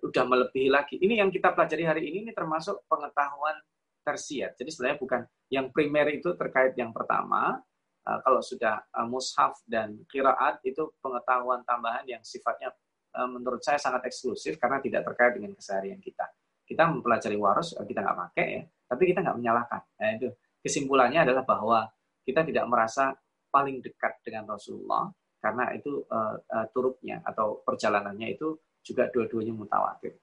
sudah 0.00 0.24
melebihi 0.24 0.68
lagi. 0.72 0.96
Ini 0.96 1.20
yang 1.20 1.28
kita 1.28 1.52
pelajari 1.52 1.84
hari 1.84 2.02
ini 2.08 2.28
ini 2.28 2.32
termasuk 2.32 2.88
pengetahuan 2.88 3.56
tersier. 4.00 4.56
Jadi 4.56 4.70
sebenarnya 4.72 4.98
bukan 4.98 5.20
yang 5.52 5.68
primer 5.70 6.08
itu 6.10 6.32
terkait 6.34 6.72
yang 6.74 6.90
pertama. 6.90 7.60
Uh, 8.00 8.16
kalau 8.24 8.40
sudah 8.40 8.80
uh, 8.96 9.04
mushaf 9.04 9.60
dan 9.68 10.00
kiraat 10.08 10.64
itu 10.64 10.88
pengetahuan 11.04 11.60
tambahan 11.68 12.00
yang 12.08 12.24
sifatnya 12.24 12.72
uh, 13.12 13.28
menurut 13.28 13.60
saya 13.60 13.76
sangat 13.76 14.08
eksklusif 14.08 14.56
karena 14.56 14.80
tidak 14.80 15.04
terkait 15.04 15.36
dengan 15.36 15.52
keseharian 15.52 16.00
kita. 16.00 16.24
Kita 16.64 16.88
mempelajari 16.88 17.36
waros, 17.36 17.76
kita 17.76 18.00
nggak 18.00 18.18
pakai 18.30 18.46
ya, 18.56 18.62
tapi 18.88 19.02
kita 19.04 19.20
nggak 19.20 19.36
menyalahkan. 19.36 19.82
Nah, 20.00 20.10
itu 20.16 20.32
kesimpulannya 20.64 21.28
adalah 21.28 21.44
bahwa 21.44 21.92
kita 22.24 22.40
tidak 22.48 22.64
merasa 22.72 23.12
paling 23.52 23.84
dekat 23.84 24.16
dengan 24.24 24.48
Rasulullah 24.54 25.10
karena 25.40 25.72
itu 25.74 26.04
uh, 26.08 26.36
uh, 26.36 26.66
turupnya 26.70 27.20
atau 27.26 27.64
perjalanannya 27.64 28.36
itu 28.36 28.54
juga 28.84 29.08
dua-duanya 29.12 29.52
mutawatir. 29.52 30.16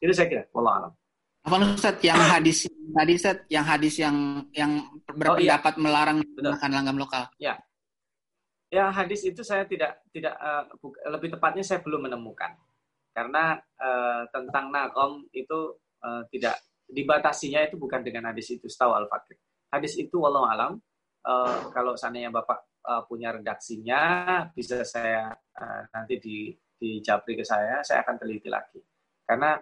Itu 0.00 0.12
saya 0.16 0.26
kira, 0.28 0.42
Allah 0.56 0.74
alam. 0.84 0.92
Apa 1.40 1.56
Ustaz 1.72 1.96
yang 2.04 2.20
hadis 2.20 2.68
tadi 2.68 3.12
Ustaz 3.16 3.48
yang 3.48 3.64
hadis 3.64 3.94
yang 3.96 4.44
yang 4.52 4.72
berpendapat 5.08 5.72
oh, 5.72 5.78
iya. 5.80 5.80
melarang 5.80 6.16
menggunakan 6.20 6.70
langgam 6.70 6.98
lokal? 7.00 7.24
Ya. 7.40 7.56
Ya, 8.70 8.86
hadis 8.92 9.26
itu 9.26 9.42
saya 9.42 9.66
tidak 9.66 9.98
tidak 10.14 10.36
uh, 10.38 10.62
lebih 11.10 11.34
tepatnya 11.34 11.64
saya 11.64 11.80
belum 11.82 12.06
menemukan. 12.06 12.54
Karena 13.10 13.58
uh, 13.58 14.22
tentang 14.30 14.70
nagom 14.70 15.26
itu 15.34 15.74
uh, 16.04 16.22
tidak 16.30 16.60
dibatasinya 16.86 17.66
itu 17.66 17.74
bukan 17.80 18.04
dengan 18.06 18.30
hadis 18.30 18.54
itu, 18.54 18.70
setahu 18.70 18.94
Al-Fakir. 18.94 19.40
Hadis 19.74 19.98
itu 19.98 20.22
walau 20.22 20.46
alam 20.46 20.78
uh, 21.26 21.72
kalau 21.74 21.98
seandainya 21.98 22.30
Bapak 22.30 22.58
uh, 22.86 23.02
punya 23.10 23.34
redaksinya 23.34 24.02
bisa 24.54 24.86
saya 24.86 25.34
uh, 25.34 25.82
nanti 25.90 26.14
di 26.22 26.38
di 26.80 27.04
japri 27.04 27.36
ke 27.36 27.44
saya, 27.44 27.84
saya 27.84 28.00
akan 28.00 28.16
teliti 28.16 28.48
lagi. 28.48 28.80
Karena 29.28 29.60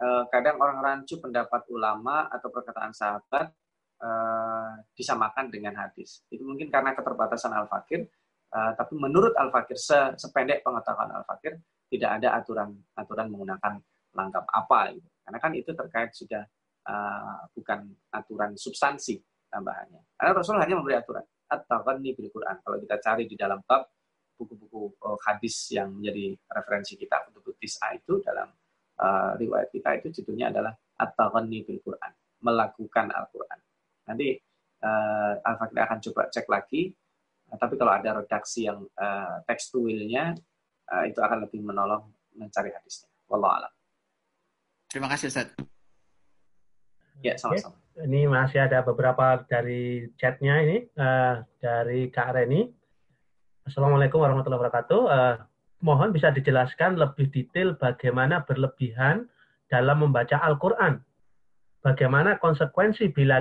Eh, 0.00 0.24
kadang 0.32 0.56
orang 0.56 0.80
rancu 0.80 1.20
pendapat 1.20 1.68
ulama 1.68 2.24
atau 2.32 2.48
perkataan 2.48 2.88
sahabat 2.96 3.52
uh, 4.00 4.80
disamakan 4.96 5.52
dengan 5.52 5.76
hadis. 5.76 6.24
Itu 6.32 6.40
mungkin 6.48 6.72
karena 6.72 6.96
keterbatasan 6.96 7.52
al-fakir, 7.52 8.08
uh, 8.48 8.72
tapi 8.80 8.96
menurut 8.96 9.36
al-fakir, 9.36 9.76
se 9.76 10.16
sependek 10.16 10.64
pengetahuan 10.64 11.12
al-fakir, 11.12 11.60
tidak 11.92 12.16
ada 12.16 12.32
aturan 12.32 12.80
aturan 12.96 13.28
menggunakan 13.28 13.76
langkap 14.16 14.48
apa. 14.48 14.96
Gitu. 14.96 15.08
Karena 15.20 15.38
kan 15.44 15.52
itu 15.52 15.70
terkait 15.76 16.10
sudah 16.16 16.48
uh, 16.88 17.44
bukan 17.52 17.92
aturan 18.08 18.56
substansi 18.56 19.20
tambahannya. 19.52 20.00
Karena 20.16 20.32
Rasul 20.32 20.64
hanya 20.64 20.80
memberi 20.80 20.96
aturan. 20.96 21.28
At-taghanni 21.44 22.16
bil 22.16 22.32
Quran. 22.32 22.56
Kalau 22.64 22.80
kita 22.80 22.96
cari 23.04 23.28
di 23.28 23.36
dalam 23.36 23.60
bab 23.68 23.84
buku-buku 24.40 24.96
hadis 25.20 25.68
yang 25.76 25.92
menjadi 25.92 26.32
referensi 26.48 26.96
kita 26.96 27.28
untuk 27.28 27.52
tis'a 27.60 27.92
itu 27.92 28.24
dalam 28.24 28.48
uh, 28.96 29.36
riwayat 29.36 29.68
kita 29.68 30.00
itu 30.00 30.08
judulnya 30.20 30.48
adalah 30.48 30.72
At-Taghanni 30.96 31.68
bil 31.68 31.84
Quran, 31.84 32.12
melakukan 32.40 33.12
Al-Quran. 33.12 33.58
Nanti 34.08 34.40
uh, 34.80 35.36
Al-Fakir 35.44 35.80
akan 35.84 35.98
coba 36.08 36.22
cek 36.32 36.46
lagi, 36.48 36.88
uh, 37.52 37.56
tapi 37.60 37.76
kalau 37.76 37.92
ada 37.92 38.24
redaksi 38.24 38.64
yang 38.64 38.80
uh, 38.96 39.44
tekstualnya, 39.44 40.32
uh, 40.88 41.04
itu 41.04 41.20
akan 41.20 41.44
lebih 41.44 41.60
menolong 41.60 42.08
mencari 42.32 42.72
hadisnya. 42.72 43.12
Wallahu 43.28 43.60
a'lam. 43.60 43.72
Terima 44.88 45.08
kasih 45.12 45.28
Ustaz. 45.28 45.52
Ya, 47.20 47.36
sama-sama. 47.36 47.76
Ini 48.00 48.32
masih 48.32 48.64
ada 48.64 48.80
beberapa 48.80 49.44
dari 49.44 50.08
chatnya 50.16 50.64
ini 50.64 50.88
uh, 50.96 51.44
dari 51.60 52.08
Kak 52.08 52.32
Reni. 52.32 52.79
Assalamualaikum 53.70 54.18
warahmatullahi 54.18 54.66
wabarakatuh. 54.66 55.00
Uh, 55.06 55.34
mohon 55.86 56.10
bisa 56.10 56.34
dijelaskan 56.34 56.98
lebih 56.98 57.30
detail 57.30 57.78
bagaimana 57.78 58.42
berlebihan 58.42 59.30
dalam 59.70 60.02
membaca 60.02 60.42
Al-Quran. 60.42 60.98
Bagaimana 61.78 62.34
konsekuensi 62.42 63.14
bila 63.14 63.38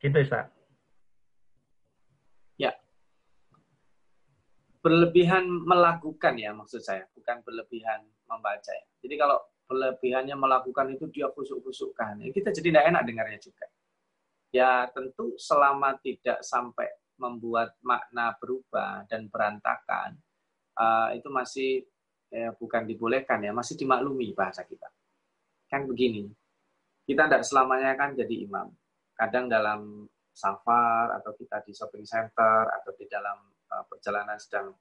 Gitu, 0.00 0.16
Ustaz. 0.16 0.48
Ya. 2.56 2.72
Berlebihan 4.80 5.44
melakukan 5.44 6.40
ya 6.40 6.56
maksud 6.56 6.80
saya, 6.80 7.04
bukan 7.12 7.44
berlebihan 7.44 8.08
membaca 8.26 8.72
ya. 8.72 8.84
Jadi 9.04 9.14
kalau 9.20 9.51
kelebihannya 9.72 10.36
melakukan 10.36 10.92
itu 10.92 11.08
dia 11.08 11.32
kusuk-kusukkan. 11.32 12.20
Ya, 12.20 12.28
kita 12.28 12.52
jadi 12.52 12.68
tidak 12.68 12.84
enak 12.92 13.02
dengarnya 13.08 13.40
juga. 13.40 13.66
Ya 14.52 14.84
tentu 14.92 15.32
selama 15.40 15.96
tidak 16.04 16.44
sampai 16.44 16.92
membuat 17.16 17.72
makna 17.80 18.36
berubah 18.36 19.08
dan 19.08 19.32
berantakan, 19.32 20.20
uh, 20.76 21.08
itu 21.16 21.32
masih 21.32 21.70
ya, 22.28 22.52
bukan 22.52 22.84
dibolehkan 22.84 23.40
ya, 23.40 23.56
masih 23.56 23.80
dimaklumi 23.80 24.36
bahasa 24.36 24.60
kita. 24.68 24.92
Kan 25.72 25.88
begini, 25.88 26.28
kita 27.08 27.32
tidak 27.32 27.48
selamanya 27.48 27.96
kan 27.96 28.12
jadi 28.12 28.44
imam. 28.44 28.68
Kadang 29.16 29.48
dalam 29.48 30.04
safar 30.32 31.16
atau 31.16 31.32
kita 31.32 31.64
di 31.64 31.72
shopping 31.72 32.04
center 32.04 32.68
atau 32.68 32.92
di 32.92 33.08
dalam 33.08 33.40
uh, 33.72 33.84
perjalanan 33.88 34.36
sedang 34.36 34.76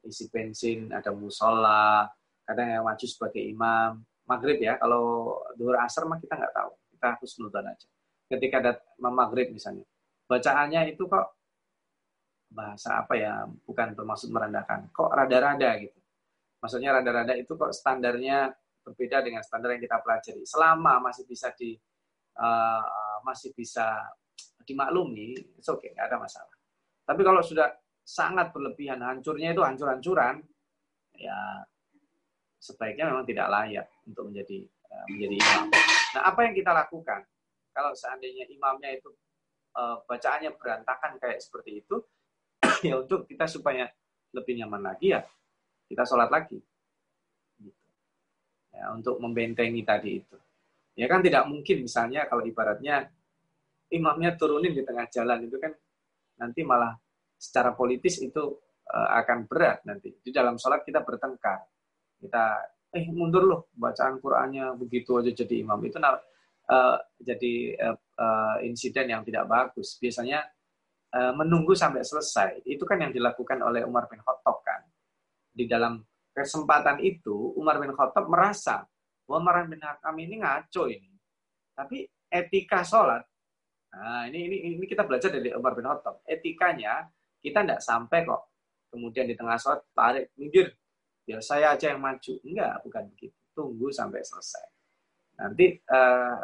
isi 0.00 0.32
bensin, 0.32 0.88
ada 0.96 1.12
musola, 1.12 2.08
kadang 2.48 2.68
yang 2.72 2.84
maju 2.88 3.04
sebagai 3.04 3.44
imam, 3.44 4.00
maghrib 4.30 4.58
ya. 4.62 4.78
Kalau 4.78 5.34
duhur 5.58 5.74
asar 5.82 6.06
mah 6.06 6.22
kita 6.22 6.38
nggak 6.38 6.54
tahu. 6.54 6.70
Kita 6.94 7.06
harus 7.18 7.32
nonton 7.42 7.66
aja. 7.66 7.88
Ketika 8.30 8.56
ada 8.62 8.72
maghrib 9.02 9.50
misalnya, 9.50 9.82
bacaannya 10.30 10.94
itu 10.94 11.02
kok 11.10 11.34
bahasa 12.54 13.02
apa 13.02 13.18
ya? 13.18 13.42
Bukan 13.66 13.98
bermaksud 13.98 14.30
merendahkan. 14.30 14.94
Kok 14.94 15.10
rada-rada 15.10 15.70
gitu. 15.82 15.98
Maksudnya 16.62 16.94
rada-rada 16.94 17.34
itu 17.34 17.58
kok 17.58 17.74
standarnya 17.74 18.54
berbeda 18.86 19.26
dengan 19.26 19.42
standar 19.42 19.74
yang 19.74 19.82
kita 19.82 19.98
pelajari. 19.98 20.46
Selama 20.46 21.02
masih 21.02 21.26
bisa 21.26 21.50
di 21.58 21.74
uh, 22.38 23.18
masih 23.26 23.50
bisa 23.52 23.98
dimaklumi, 24.64 25.34
oke, 25.58 25.82
okay, 25.82 25.90
nggak 25.92 26.06
ada 26.06 26.18
masalah. 26.20 26.54
Tapi 27.02 27.20
kalau 27.26 27.42
sudah 27.42 27.74
sangat 28.06 28.54
berlebihan, 28.54 29.02
hancurnya 29.02 29.50
itu 29.50 29.62
hancur-hancuran, 29.66 30.42
ya 31.16 31.64
sebaiknya 32.60 33.08
memang 33.08 33.24
tidak 33.24 33.48
layak 33.48 33.86
untuk 34.04 34.28
menjadi 34.28 34.68
uh, 34.92 35.06
menjadi 35.08 35.36
imam. 35.40 35.66
Nah, 36.12 36.22
apa 36.28 36.40
yang 36.44 36.54
kita 36.54 36.70
lakukan 36.76 37.20
kalau 37.72 37.92
seandainya 37.96 38.44
imamnya 38.52 39.00
itu 39.00 39.08
uh, 39.80 40.04
bacaannya 40.04 40.52
berantakan 40.60 41.16
kayak 41.16 41.40
seperti 41.40 41.80
itu, 41.80 41.96
ya 42.86 43.00
untuk 43.00 43.24
kita 43.24 43.48
supaya 43.48 43.88
lebih 44.36 44.60
nyaman 44.60 44.92
lagi 44.92 45.16
ya 45.16 45.24
kita 45.90 46.06
sholat 46.06 46.28
lagi. 46.30 46.60
Gitu. 47.58 47.82
Ya, 48.70 48.94
untuk 48.94 49.18
membentengi 49.18 49.82
tadi 49.82 50.22
itu. 50.22 50.36
Ya 50.94 51.10
kan 51.10 51.24
tidak 51.24 51.48
mungkin 51.48 51.88
misalnya 51.88 52.28
kalau 52.30 52.46
ibaratnya 52.46 53.08
imamnya 53.90 54.38
turunin 54.38 54.70
di 54.70 54.86
tengah 54.86 55.10
jalan 55.10 55.48
itu 55.48 55.58
kan 55.58 55.74
nanti 56.38 56.62
malah 56.62 56.94
secara 57.34 57.74
politis 57.74 58.22
itu 58.22 58.54
uh, 58.86 59.08
akan 59.18 59.50
berat 59.50 59.82
nanti. 59.82 60.14
Di 60.22 60.30
dalam 60.30 60.60
sholat 60.60 60.86
kita 60.86 61.02
bertengkar 61.02 61.58
kita 62.20 62.44
eh 62.90 63.06
mundur 63.08 63.46
loh 63.46 63.60
bacaan 63.72 64.18
Qurannya 64.20 64.76
begitu 64.76 65.16
aja 65.18 65.30
jadi 65.32 65.64
imam. 65.64 65.80
Itu 65.86 65.98
uh, 65.98 66.96
jadi 67.18 67.54
uh, 67.78 67.96
uh, 67.96 68.56
insiden 68.66 69.10
yang 69.10 69.22
tidak 69.24 69.46
bagus. 69.48 69.96
Biasanya 69.98 70.44
uh, 71.14 71.32
menunggu 71.34 71.72
sampai 71.72 72.04
selesai. 72.04 72.62
Itu 72.66 72.84
kan 72.84 73.00
yang 73.02 73.12
dilakukan 73.14 73.58
oleh 73.62 73.82
Umar 73.86 74.06
bin 74.10 74.20
Khattab 74.22 74.62
kan. 74.62 74.84
Di 75.50 75.66
dalam 75.66 76.02
kesempatan 76.30 77.02
itu 77.02 77.54
Umar 77.58 77.82
bin 77.82 77.94
Khattab 77.94 78.30
merasa 78.30 78.86
bahwa 79.26 79.38
Umar 79.38 79.56
bin 79.66 79.82
Hakam 79.82 80.14
ini 80.18 80.34
ngaco 80.42 80.84
ini. 80.90 81.10
Tapi 81.74 82.06
etika 82.30 82.86
sholat 82.86 83.24
nah 83.90 84.22
ini 84.30 84.46
ini 84.46 84.78
ini 84.78 84.86
kita 84.86 85.02
belajar 85.02 85.34
dari 85.34 85.50
Umar 85.50 85.74
bin 85.74 85.86
Khattab. 85.86 86.22
Etikanya 86.22 87.10
kita 87.42 87.66
tidak 87.66 87.80
sampai 87.82 88.22
kok 88.22 88.50
kemudian 88.90 89.26
di 89.26 89.34
tengah 89.34 89.58
sholat 89.58 89.82
tarik 89.94 90.30
minggir 90.38 90.70
ya 91.30 91.38
saya 91.38 91.78
aja 91.78 91.94
yang 91.94 92.02
maju. 92.02 92.34
Enggak, 92.42 92.82
bukan 92.82 93.02
begitu. 93.14 93.38
Tunggu 93.54 93.94
sampai 93.94 94.26
selesai. 94.26 94.66
Nanti 95.38 95.78
uh, 95.86 96.38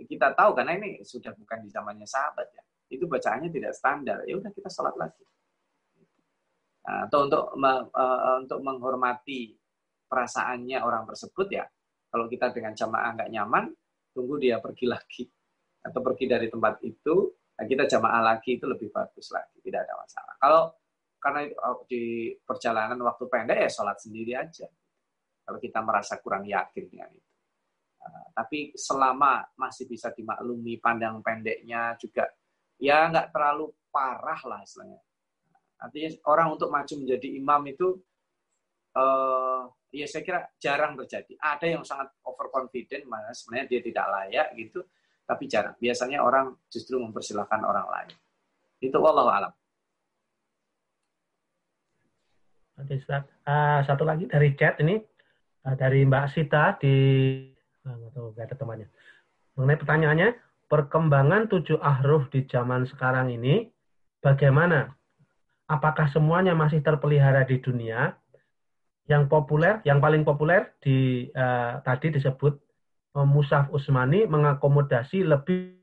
kita 0.00 0.32
tahu 0.32 0.56
karena 0.56 0.80
ini 0.80 1.04
sudah 1.04 1.36
bukan 1.36 1.60
di 1.60 1.68
zamannya 1.68 2.08
sahabat 2.08 2.48
ya. 2.56 2.62
Itu 2.88 3.04
bacaannya 3.04 3.52
tidak 3.52 3.76
standar. 3.76 4.24
Ya 4.24 4.40
udah 4.40 4.48
kita 4.48 4.72
sholat 4.72 4.96
lagi. 4.96 5.22
Nah, 6.88 7.06
atau 7.06 7.28
untuk 7.28 7.44
uh, 7.60 8.40
untuk 8.40 8.58
menghormati 8.64 9.52
perasaannya 10.08 10.80
orang 10.80 11.04
tersebut 11.04 11.46
ya. 11.52 11.68
Kalau 12.10 12.26
kita 12.26 12.50
dengan 12.50 12.74
jamaah 12.74 13.14
nggak 13.14 13.30
nyaman, 13.30 13.70
tunggu 14.10 14.40
dia 14.42 14.58
pergi 14.58 14.90
lagi 14.90 15.24
atau 15.80 16.00
pergi 16.02 16.26
dari 16.26 16.50
tempat 16.50 16.82
itu, 16.82 17.30
nah 17.56 17.64
kita 17.64 17.86
jamaah 17.86 18.34
lagi 18.34 18.58
itu 18.58 18.66
lebih 18.68 18.90
bagus 18.92 19.30
lagi, 19.32 19.62
tidak 19.62 19.86
ada 19.86 19.94
masalah. 19.96 20.34
Kalau 20.36 20.62
karena 21.20 21.46
oh, 21.68 21.84
di 21.84 22.32
perjalanan 22.40 22.96
waktu 23.04 23.24
pendek 23.28 23.58
ya 23.60 23.70
sholat 23.70 24.00
sendiri 24.00 24.32
aja. 24.34 24.66
Kalau 25.44 25.58
kita 25.60 25.84
merasa 25.84 26.16
kurang 26.18 26.48
yakin 26.48 26.84
dengan 26.88 27.10
itu. 27.12 27.30
Uh, 28.00 28.26
tapi 28.32 28.72
selama 28.72 29.44
masih 29.60 29.84
bisa 29.84 30.08
dimaklumi 30.16 30.80
pandang 30.80 31.20
pendeknya 31.20 31.92
juga 32.00 32.24
ya 32.80 33.12
nggak 33.12 33.28
terlalu 33.28 33.68
parah 33.92 34.40
lah 34.48 34.64
istilahnya. 34.64 34.98
Artinya 35.80 36.10
orang 36.28 36.56
untuk 36.56 36.72
maju 36.72 36.94
menjadi 36.96 37.28
imam 37.36 37.62
itu 37.68 37.88
uh, 38.96 39.68
ya 39.92 40.06
saya 40.08 40.22
kira 40.24 40.40
jarang 40.56 40.96
terjadi. 41.04 41.36
Ada 41.36 41.66
yang 41.76 41.82
sangat 41.84 42.08
overconfident, 42.24 43.04
mana 43.04 43.34
sebenarnya 43.36 43.66
dia 43.76 43.80
tidak 43.84 44.06
layak 44.08 44.48
gitu, 44.56 44.80
tapi 45.28 45.44
jarang. 45.50 45.76
Biasanya 45.76 46.24
orang 46.24 46.56
justru 46.72 46.96
mempersilahkan 46.96 47.60
orang 47.60 47.86
lain. 47.86 48.10
Itu 48.80 48.96
Allah 49.04 49.28
alam. 49.28 49.52
Oke, 52.80 52.96
Uh, 53.50 53.82
satu 53.84 54.06
lagi 54.06 54.30
dari 54.30 54.54
chat 54.54 54.78
ini 54.80 55.02
uh, 55.66 55.74
dari 55.74 56.06
Mbak 56.06 56.26
Sita 56.32 56.78
di 56.78 56.94
uh, 57.82 58.08
tahu 58.14 58.32
ada 58.38 58.54
temannya. 58.54 58.86
Mengenai 59.58 59.80
pertanyaannya, 59.80 60.28
perkembangan 60.70 61.50
tujuh 61.50 61.82
ahruf 61.82 62.30
di 62.30 62.46
zaman 62.46 62.86
sekarang 62.86 63.28
ini 63.34 63.68
bagaimana? 64.22 64.94
Apakah 65.66 66.08
semuanya 66.14 66.54
masih 66.54 66.80
terpelihara 66.80 67.42
di 67.42 67.58
dunia? 67.58 68.14
Yang 69.10 69.26
populer, 69.26 69.82
yang 69.82 69.98
paling 69.98 70.22
populer 70.22 70.70
di 70.78 71.26
uh, 71.34 71.82
tadi 71.82 72.14
disebut 72.14 72.54
uh, 73.18 73.26
Musaf 73.26 73.66
Usmani 73.74 74.30
mengakomodasi 74.30 75.26
lebih 75.26 75.74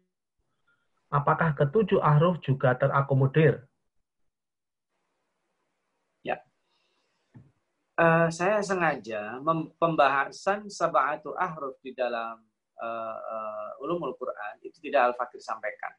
apakah 1.11 1.52
ketujuh 1.52 1.99
ahruf 1.99 2.40
juga 2.40 2.80
terakomodir? 2.80 3.68
Ya, 6.24 6.40
uh, 7.98 8.30
saya 8.30 8.61
sengaja 8.61 9.41
pembahasan 9.82 10.69
sabatu 10.69 11.34
ahruf 11.34 11.76
di 11.82 11.91
dalam 11.98 12.38
uh, 12.78 13.18
uh, 13.18 13.84
ulumul 13.84 14.14
Quran 14.15 14.61
itu 14.61 14.78
tidak 14.80 15.14
Al-Fakir 15.14 15.41
sampaikan. 15.41 15.94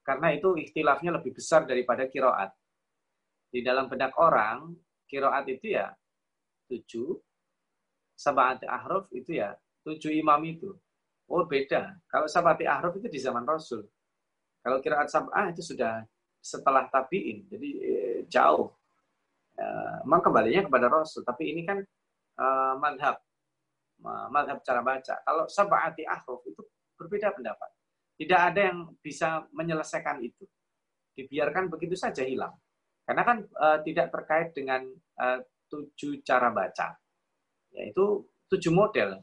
Karena 0.00 0.32
itu 0.32 0.56
ikhtilafnya 0.56 1.20
lebih 1.20 1.36
besar 1.36 1.68
daripada 1.68 2.08
kiroat. 2.08 2.50
Di 3.50 3.60
dalam 3.60 3.86
benak 3.90 4.16
orang, 4.16 4.72
kiroat 5.04 5.44
itu 5.46 5.76
ya 5.76 5.92
tujuh, 6.70 7.18
sabati 8.16 8.64
ahruf 8.64 9.10
itu 9.12 9.38
ya 9.38 9.54
tujuh 9.84 10.10
imam 10.16 10.40
itu. 10.48 10.72
Oh 11.30 11.46
beda. 11.46 11.94
Kalau 12.10 12.26
sabati 12.26 12.64
ahruf 12.66 12.96
itu 12.98 13.06
di 13.06 13.20
zaman 13.20 13.44
Rasul. 13.46 13.86
Kalau 14.60 14.76
kiraat 14.82 15.08
sab'ah 15.08 15.48
itu 15.56 15.64
sudah 15.64 16.04
setelah 16.40 16.84
tabiin, 16.92 17.48
jadi 17.48 17.70
jauh. 18.28 18.79
Uh, 19.60 20.00
memang 20.08 20.24
kembalinya 20.24 20.64
kepada 20.64 20.88
Rasul, 20.88 21.20
tapi 21.20 21.52
ini 21.52 21.68
kan 21.68 21.84
uh, 22.40 22.74
madhab, 22.80 23.20
madhab 24.32 24.64
cara 24.64 24.80
baca. 24.80 25.20
Kalau 25.20 25.44
sab'ati 25.44 26.08
ahruf 26.08 26.40
itu 26.48 26.64
berbeda 26.96 27.36
pendapat. 27.36 27.68
Tidak 28.16 28.40
ada 28.40 28.60
yang 28.72 28.96
bisa 29.04 29.44
menyelesaikan 29.52 30.20
itu. 30.24 30.48
Dibiarkan 31.12 31.68
begitu 31.68 31.92
saja 31.96 32.24
hilang. 32.24 32.56
Karena 33.04 33.22
kan 33.24 33.38
uh, 33.44 33.78
tidak 33.84 34.08
terkait 34.08 34.56
dengan 34.56 34.88
uh, 35.20 35.40
tujuh 35.68 36.24
cara 36.24 36.48
baca. 36.48 36.96
Yaitu 37.76 38.24
tujuh 38.48 38.72
model. 38.72 39.20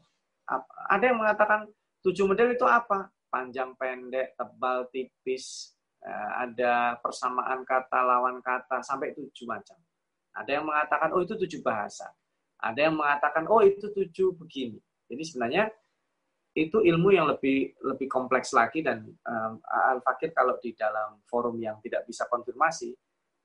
Ada 0.88 1.12
yang 1.12 1.18
mengatakan 1.20 1.68
tujuh 2.02 2.24
model 2.24 2.54
itu 2.56 2.64
apa? 2.64 3.10
panjang 3.28 3.76
pendek, 3.76 4.34
tebal 4.34 4.88
tipis, 4.88 5.76
eh, 6.00 6.30
ada 6.48 6.96
persamaan 6.98 7.62
kata, 7.62 8.00
lawan 8.00 8.40
kata, 8.40 8.80
sampai 8.80 9.12
tujuh 9.12 9.44
macam. 9.44 9.76
Ada 10.38 10.62
yang 10.62 10.64
mengatakan, 10.70 11.10
oh 11.10 11.20
itu 11.20 11.34
tujuh 11.34 11.60
bahasa. 11.66 12.06
Ada 12.62 12.90
yang 12.90 12.94
mengatakan, 12.94 13.44
oh 13.50 13.62
itu 13.62 13.90
tujuh 13.90 14.38
begini. 14.38 14.78
Jadi 15.10 15.22
sebenarnya 15.26 15.66
itu 16.54 16.82
ilmu 16.82 17.14
yang 17.14 17.30
lebih 17.30 17.78
lebih 17.86 18.08
kompleks 18.10 18.50
lagi 18.50 18.82
dan 18.82 19.06
um, 19.06 19.52
Al-Fakir 19.62 20.34
kalau 20.34 20.58
di 20.58 20.74
dalam 20.74 21.22
forum 21.28 21.54
yang 21.62 21.78
tidak 21.78 22.02
bisa 22.08 22.26
konfirmasi, 22.26 22.90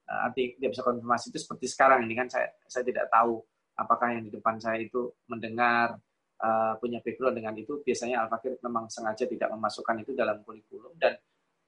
uh, 0.09 0.25
arti 0.25 0.57
tidak 0.57 0.73
bisa 0.73 0.83
konfirmasi 0.83 1.25
itu 1.29 1.39
seperti 1.39 1.65
sekarang 1.69 2.09
ini 2.09 2.17
kan 2.17 2.27
saya 2.31 2.49
saya 2.65 2.81
tidak 2.81 3.13
tahu 3.13 3.37
apakah 3.77 4.17
yang 4.17 4.25
di 4.25 4.31
depan 4.33 4.57
saya 4.57 4.81
itu 4.81 5.13
mendengar 5.29 5.97
uh, 6.41 6.73
punya 6.81 7.03
background 7.05 7.37
dengan 7.37 7.53
itu, 7.53 7.85
biasanya 7.85 8.25
Al-Fakir 8.25 8.57
memang 8.65 8.89
sengaja 8.89 9.29
tidak 9.29 9.49
memasukkan 9.53 9.95
itu 10.01 10.11
dalam 10.17 10.41
kurikulum 10.41 10.97
dan 10.97 11.13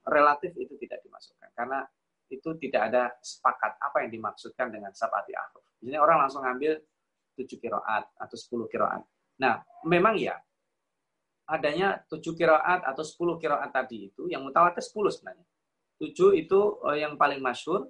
relatif 0.05 0.53
itu 0.57 0.77
tidak 0.81 1.01
dimasukkan 1.05 1.49
karena 1.53 1.85
itu 2.29 2.49
tidak 2.57 2.81
ada 2.91 3.03
sepakat 3.21 3.77
apa 3.77 3.97
yang 4.05 4.11
dimaksudkan 4.17 4.73
dengan 4.73 4.91
sabati 4.91 5.33
akhir. 5.33 5.61
Jadi 5.85 5.97
orang 5.97 6.25
langsung 6.25 6.41
ngambil 6.41 6.81
tujuh 7.37 7.57
kiroat 7.61 8.03
atau 8.17 8.37
sepuluh 8.39 8.65
kiroat. 8.65 9.03
Nah, 9.37 9.61
memang 9.85 10.15
ya 10.17 10.39
adanya 11.45 12.01
tujuh 12.09 12.33
kiroat 12.33 12.81
atau 12.81 13.03
sepuluh 13.05 13.37
kiroat 13.37 13.69
tadi 13.69 14.09
itu 14.09 14.25
yang 14.31 14.41
mutawatir 14.41 14.81
sepuluh 14.81 15.13
sebenarnya. 15.13 15.45
Tujuh 16.01 16.33
itu 16.35 16.59
eh, 16.91 17.05
yang 17.05 17.15
paling 17.15 17.39
masyur, 17.39 17.87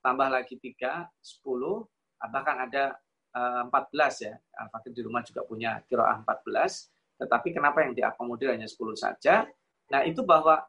tambah 0.00 0.28
lagi 0.32 0.56
tiga, 0.56 1.06
sepuluh, 1.20 1.84
bahkan 2.18 2.66
ada 2.66 2.96
14 3.36 3.68
eh, 3.68 4.32
ya. 4.32 4.34
Al-Fakir 4.64 4.90
di 4.96 5.02
rumah 5.04 5.22
juga 5.22 5.44
punya 5.44 5.78
kiroah 5.86 6.24
14. 6.24 7.22
Tetapi 7.22 7.48
kenapa 7.50 7.84
yang 7.84 7.92
diakomodir 7.94 8.54
hanya 8.54 8.66
10 8.66 8.94
saja? 8.98 9.46
Nah 9.92 10.00
itu 10.06 10.22
bahwa 10.24 10.64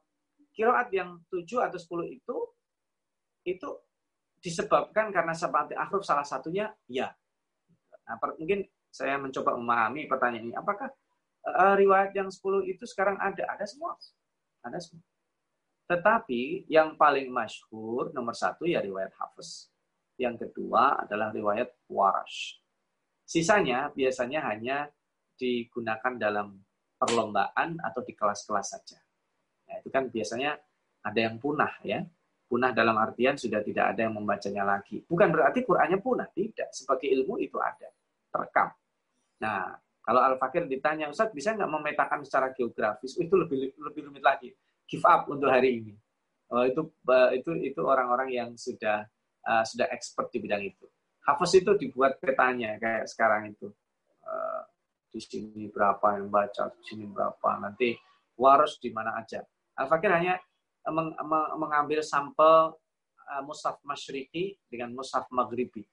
kiroat 0.53 0.91
yang 0.91 1.21
7 1.31 1.65
atau 1.65 1.79
10 1.79 2.19
itu 2.19 2.35
itu 3.43 3.69
disebabkan 4.39 5.11
karena 5.11 5.35
seperti 5.35 5.75
ahruf 5.75 6.03
salah 6.07 6.23
satunya 6.23 6.71
ya. 6.87 7.11
Nah, 8.07 8.17
mungkin 8.39 8.65
saya 8.89 9.19
mencoba 9.21 9.53
memahami 9.55 10.09
pertanyaan 10.09 10.49
ini. 10.49 10.55
Apakah 10.57 10.89
uh, 11.45 11.75
riwayat 11.77 12.15
yang 12.15 12.31
10 12.31 12.65
itu 12.65 12.83
sekarang 12.89 13.19
ada? 13.21 13.45
Ada 13.53 13.65
semua. 13.69 13.93
Ada 14.65 14.79
semua. 14.81 15.05
Tetapi 15.89 16.69
yang 16.69 16.93
paling 16.97 17.33
masyhur 17.33 18.13
nomor 18.13 18.37
satu 18.37 18.65
ya 18.65 18.81
riwayat 18.81 19.13
Hafiz. 19.17 19.69
Yang 20.19 20.49
kedua 20.49 21.05
adalah 21.05 21.33
riwayat 21.33 21.71
Warash. 21.89 22.61
Sisanya 23.25 23.89
biasanya 23.93 24.45
hanya 24.51 24.77
digunakan 25.39 26.13
dalam 26.19 26.59
perlombaan 26.99 27.79
atau 27.79 28.01
di 28.03 28.13
kelas-kelas 28.13 28.67
saja. 28.75 28.99
Nah, 29.69 29.79
itu 29.79 29.89
kan 29.89 30.11
biasanya 30.11 30.59
ada 31.01 31.19
yang 31.19 31.39
punah 31.39 31.71
ya. 31.81 32.03
Punah 32.49 32.73
dalam 32.73 32.97
artian 32.97 33.37
sudah 33.37 33.61
tidak 33.61 33.93
ada 33.93 34.09
yang 34.09 34.17
membacanya 34.17 34.65
lagi. 34.65 35.05
Bukan 35.05 35.29
berarti 35.29 35.61
Qur'annya 35.61 36.01
punah, 36.01 36.25
tidak. 36.33 36.73
Sebagai 36.73 37.05
ilmu 37.05 37.37
itu 37.37 37.61
ada, 37.61 37.93
terekam. 38.33 38.73
Nah, 39.45 39.77
kalau 40.01 40.25
Al-Fakir 40.25 40.65
ditanya, 40.65 41.13
Ustaz 41.13 41.29
bisa 41.29 41.53
nggak 41.53 41.69
memetakan 41.69 42.25
secara 42.25 42.49
geografis? 42.57 43.13
Oh, 43.13 43.21
itu 43.21 43.37
lebih 43.37 43.77
lebih 43.77 44.01
rumit 44.09 44.25
lagi. 44.25 44.49
Give 44.89 45.05
up 45.05 45.29
untuk 45.29 45.53
hari 45.53 45.77
ini. 45.77 45.93
Oh, 46.49 46.65
itu 46.65 46.89
itu 47.37 47.51
itu 47.61 47.81
orang-orang 47.85 48.33
yang 48.33 48.49
sudah 48.57 49.05
uh, 49.45 49.61
sudah 49.61 49.85
expert 49.93 50.33
di 50.33 50.41
bidang 50.41 50.65
itu. 50.65 50.89
Hafiz 51.21 51.53
itu 51.53 51.77
dibuat 51.77 52.17
petanya 52.17 52.81
kayak 52.81 53.05
sekarang 53.05 53.53
itu. 53.53 53.69
Uh, 54.25 54.65
di 55.09 55.21
sini 55.21 55.69
berapa 55.69 56.17
yang 56.17 56.29
baca, 56.33 56.73
di 56.73 56.81
sini 56.85 57.05
berapa, 57.05 57.49
nanti 57.61 57.93
waros 58.37 58.81
di 58.81 58.89
mana 58.89 59.17
aja. 59.17 59.41
Al-Fakir 59.77 60.09
hanya 60.09 60.41
meng 60.91 61.15
mengambil 61.57 62.03
sampel 62.05 62.75
uh, 63.29 63.41
Musaf 63.45 63.79
Masyriki 63.85 64.57
dengan 64.69 64.93
Musaf 64.93 65.29
Maghribi. 65.29 65.85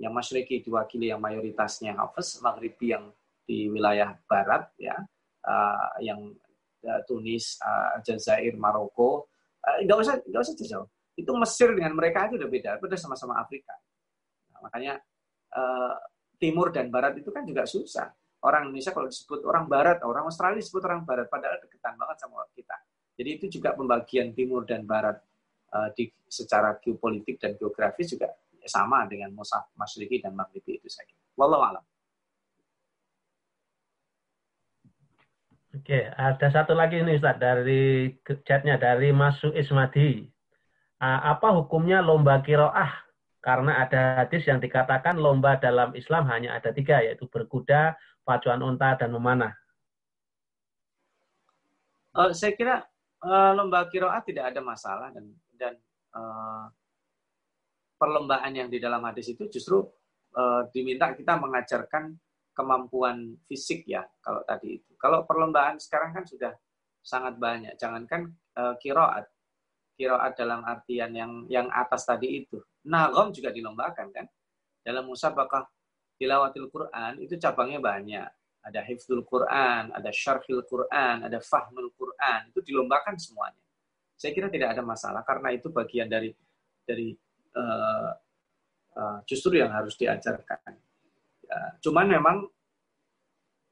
Yang 0.00 0.12
Masyriki 0.16 0.64
diwakili 0.64 1.12
yang 1.12 1.20
mayoritasnya 1.20 1.96
Hafiz, 1.96 2.40
Maghribi 2.40 2.86
yang 2.94 3.12
di 3.44 3.66
wilayah 3.66 4.14
barat, 4.30 4.70
ya, 4.78 4.96
uh, 5.44 5.90
yang 6.00 6.32
uh, 6.86 7.00
Tunis, 7.04 7.58
uh, 7.60 7.98
Maroko. 8.56 9.28
Uh, 9.60 9.84
nggak 9.84 9.98
usah 10.00 10.14
nggak 10.24 10.40
usah 10.40 10.54
jauh 10.56 10.88
itu 11.20 11.32
Mesir 11.36 11.68
dengan 11.76 11.92
mereka 11.92 12.26
itu 12.32 12.40
udah 12.40 12.50
beda, 12.50 12.70
udah 12.80 12.98
sama-sama 12.98 13.36
Afrika. 13.36 13.76
Nah, 14.56 14.60
makanya 14.64 14.96
uh, 15.52 15.94
timur 16.40 16.72
dan 16.72 16.88
barat 16.88 17.20
itu 17.20 17.28
kan 17.28 17.44
juga 17.44 17.68
susah. 17.68 18.08
Orang 18.40 18.72
Indonesia 18.72 18.96
kalau 18.96 19.12
disebut 19.12 19.44
orang 19.44 19.68
barat, 19.68 20.00
orang 20.00 20.24
Australia 20.24 20.64
disebut 20.64 20.80
orang 20.88 21.04
barat, 21.04 21.28
padahal 21.28 21.60
deketan 21.60 21.92
banget 22.00 22.16
sama 22.24 22.40
kita. 22.56 22.76
Jadi 23.20 23.36
itu 23.36 23.60
juga 23.60 23.76
pembagian 23.76 24.32
timur 24.32 24.64
dan 24.64 24.88
barat 24.88 25.20
uh, 25.76 25.92
di 25.92 26.08
secara 26.24 26.80
geopolitik 26.80 27.36
dan 27.36 27.52
geografis 27.52 28.16
juga 28.16 28.32
sama 28.64 29.04
dengan 29.04 29.28
Musaf, 29.36 29.68
Masyriki 29.76 30.24
dan 30.24 30.32
Maghribi 30.32 30.80
itu 30.80 30.88
saja. 30.88 31.12
Wallahu 31.36 31.60
alam. 31.68 31.84
Oke, 35.76 36.08
ada 36.16 36.48
satu 36.48 36.72
lagi 36.72 37.04
nih 37.04 37.20
Ustaz 37.20 37.36
dari 37.36 38.16
chatnya 38.48 38.80
dari 38.80 39.12
Masu 39.12 39.52
Ismadi. 39.52 40.24
Ah, 40.96 41.36
apa 41.36 41.52
hukumnya 41.52 42.00
lomba 42.00 42.40
kiroah? 42.40 43.04
Karena 43.44 43.84
ada 43.84 44.24
hadis 44.24 44.48
yang 44.48 44.64
dikatakan 44.64 45.20
lomba 45.20 45.60
dalam 45.60 45.92
Islam 45.92 46.24
hanya 46.32 46.56
ada 46.56 46.72
tiga, 46.72 47.04
yaitu 47.04 47.28
berkuda, 47.28 48.00
pacuan 48.24 48.64
unta, 48.64 48.96
dan 48.96 49.12
memanah. 49.12 49.52
Uh, 52.10 52.34
saya 52.34 52.52
kira 52.58 52.89
uh, 53.24 53.52
lomba 53.56 53.88
kiroah 53.88 54.20
tidak 54.24 54.54
ada 54.54 54.60
masalah 54.64 55.08
dan 55.12 55.30
dan 55.56 55.74
uh, 56.16 56.68
perlombaan 58.00 58.52
yang 58.56 58.68
di 58.72 58.80
dalam 58.80 59.04
hadis 59.04 59.28
itu 59.32 59.44
justru 59.52 59.84
uh, 60.36 60.64
diminta 60.72 61.12
kita 61.12 61.36
mengajarkan 61.36 62.16
kemampuan 62.56 63.36
fisik 63.48 63.86
ya 63.88 64.04
kalau 64.20 64.44
tadi 64.44 64.80
itu. 64.80 64.92
Kalau 64.96 65.24
perlombaan 65.24 65.80
sekarang 65.80 66.16
kan 66.16 66.24
sudah 66.24 66.52
sangat 67.00 67.36
banyak. 67.40 67.76
Jangankan 67.80 68.28
uh, 68.56 68.74
kiroat, 68.76 69.24
kiroat 69.96 70.36
dalam 70.36 70.64
artian 70.64 71.12
yang 71.16 71.32
yang 71.48 71.68
atas 71.72 72.04
tadi 72.04 72.44
itu. 72.44 72.60
Nagom 72.88 73.32
juga 73.32 73.52
dilombakan 73.52 74.08
kan. 74.12 74.26
Dalam 74.80 75.08
musabakah 75.08 75.68
tilawatil 76.20 76.68
Quran 76.68 77.20
itu 77.20 77.36
cabangnya 77.40 77.80
banyak. 77.80 78.28
Ada 78.60 78.84
hifzul 78.84 79.24
Quran, 79.24 79.88
ada 79.90 80.10
syarhil 80.12 80.60
Quran, 80.68 81.24
ada 81.24 81.38
fahmul 81.40 81.90
Quran. 81.96 82.52
Itu 82.52 82.60
dilombakan 82.60 83.16
semuanya. 83.16 83.62
Saya 84.20 84.36
kira 84.36 84.52
tidak 84.52 84.76
ada 84.76 84.84
masalah 84.84 85.24
karena 85.24 85.48
itu 85.56 85.72
bagian 85.72 86.04
dari 86.04 86.28
dari 86.84 87.16
uh, 87.56 88.12
uh, 88.96 89.18
justru 89.24 89.56
yang 89.56 89.72
harus 89.72 89.96
diajarkan. 89.96 90.76
Ya, 91.40 91.58
cuman 91.80 92.06
memang 92.06 92.36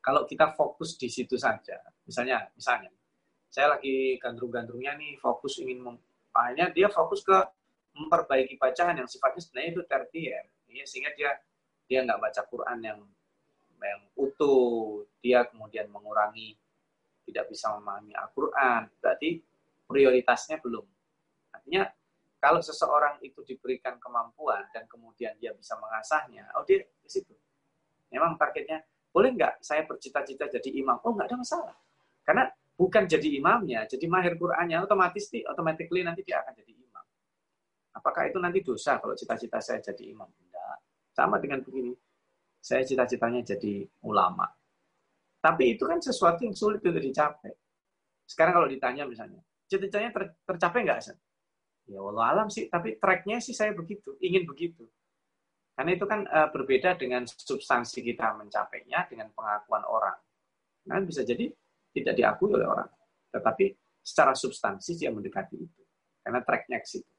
kalau 0.01 0.25
kita 0.25 0.57
fokus 0.57 0.97
di 0.97 1.13
situ 1.13 1.37
saja, 1.37 1.85
misalnya, 2.09 2.49
misalnya, 2.57 2.89
saya 3.53 3.77
lagi 3.77 4.17
gandrung-gandrungnya 4.17 4.97
nih 4.97 5.21
fokus 5.21 5.61
ingin 5.61 5.85
akhirnya 6.33 6.73
dia 6.73 6.89
fokus 6.89 7.21
ke 7.21 7.35
memperbaiki 7.93 8.57
bacaan 8.57 9.05
yang 9.05 9.09
sifatnya 9.11 9.43
sebenarnya 9.43 9.71
itu 9.75 9.83
tertier, 9.85 10.45
ya, 10.71 10.85
sehingga 10.87 11.13
dia 11.13 11.31
dia 11.89 12.05
nggak 12.07 12.21
baca 12.21 12.41
Quran 12.47 12.79
yang 12.81 12.99
yang 13.87 14.03
utuh, 14.19 15.07
dia 15.23 15.47
kemudian 15.47 15.87
mengurangi 15.91 16.59
tidak 17.29 17.53
bisa 17.53 17.69
memahami 17.77 18.17
Al-Quran, 18.17 18.89
berarti 19.05 19.45
prioritasnya 19.85 20.57
belum. 20.65 20.87
Artinya 21.53 21.85
kalau 22.39 22.63
seseorang 22.63 23.21
itu 23.21 23.43
diberikan 23.45 23.99
kemampuan 24.01 24.65
dan 24.73 24.89
kemudian 24.89 25.35
dia 25.37 25.53
bisa 25.53 25.77
mengasahnya, 25.77 26.49
oh 26.57 26.65
dia 26.65 26.87
di 26.87 27.11
situ. 27.11 27.35
Memang 28.09 28.41
targetnya, 28.41 28.81
boleh 29.13 29.35
nggak 29.37 29.61
saya 29.61 29.85
bercita-cita 29.85 30.49
jadi 30.49 30.71
imam? 30.81 30.97
Oh 31.05 31.13
nggak 31.13 31.29
ada 31.29 31.37
masalah. 31.37 31.77
Karena 32.25 32.49
bukan 32.79 33.05
jadi 33.11 33.29
imamnya, 33.43 33.85
jadi 33.91 34.07
mahir 34.07 34.39
Qur'annya, 34.39 34.81
otomatis 34.81 35.29
automatically 35.51 36.07
nanti 36.07 36.23
dia 36.23 36.41
akan 36.41 36.55
jadi 36.57 36.73
imam. 36.73 37.05
Apakah 37.99 38.31
itu 38.31 38.39
nanti 38.39 38.63
dosa 38.63 39.03
kalau 39.03 39.19
cita-cita 39.19 39.59
saya 39.59 39.83
jadi 39.83 40.15
imam? 40.15 40.31
Tidak. 40.31 40.77
Sama 41.13 41.43
dengan 41.43 41.61
begini, 41.67 41.91
saya 42.59 42.83
cita-citanya 42.85 43.43
jadi 43.43 43.87
ulama. 44.05 44.47
Tapi 45.39 45.79
itu 45.79 45.87
kan 45.87 46.03
sesuatu 46.03 46.43
yang 46.43 46.55
sulit 46.55 46.83
untuk 46.83 47.01
dicapai. 47.01 47.55
Sekarang 48.27 48.61
kalau 48.61 48.69
ditanya 48.69 49.07
misalnya, 49.07 49.41
cita-citanya 49.71 50.11
ter 50.13 50.25
tercapai 50.45 50.85
nggak, 50.85 51.01
Sen? 51.01 51.17
Ya 51.89 52.05
Allah 52.05 52.25
alam 52.37 52.49
sih, 52.53 52.69
tapi 52.69 53.01
tracknya 53.01 53.41
sih 53.41 53.57
saya 53.57 53.73
begitu, 53.73 54.13
ingin 54.21 54.45
begitu. 54.45 54.85
Karena 55.73 55.95
itu 55.95 56.05
kan 56.05 56.27
uh, 56.27 56.51
berbeda 56.51 56.99
dengan 56.99 57.23
substansi 57.25 58.03
kita 58.03 58.35
mencapainya 58.35 59.07
dengan 59.09 59.31
pengakuan 59.31 59.87
orang. 59.87 60.19
Nah, 60.91 60.99
bisa 61.07 61.23
jadi 61.23 61.49
tidak 61.95 62.19
diakui 62.19 62.51
oleh 62.51 62.67
orang. 62.67 62.91
Tetapi 63.31 63.73
secara 64.03 64.35
substansi 64.35 64.99
dia 64.99 65.15
mendekati 65.15 65.55
itu. 65.55 65.83
Karena 66.21 66.43
tracknya 66.43 66.83
ke 66.83 66.89
situ. 66.89 67.13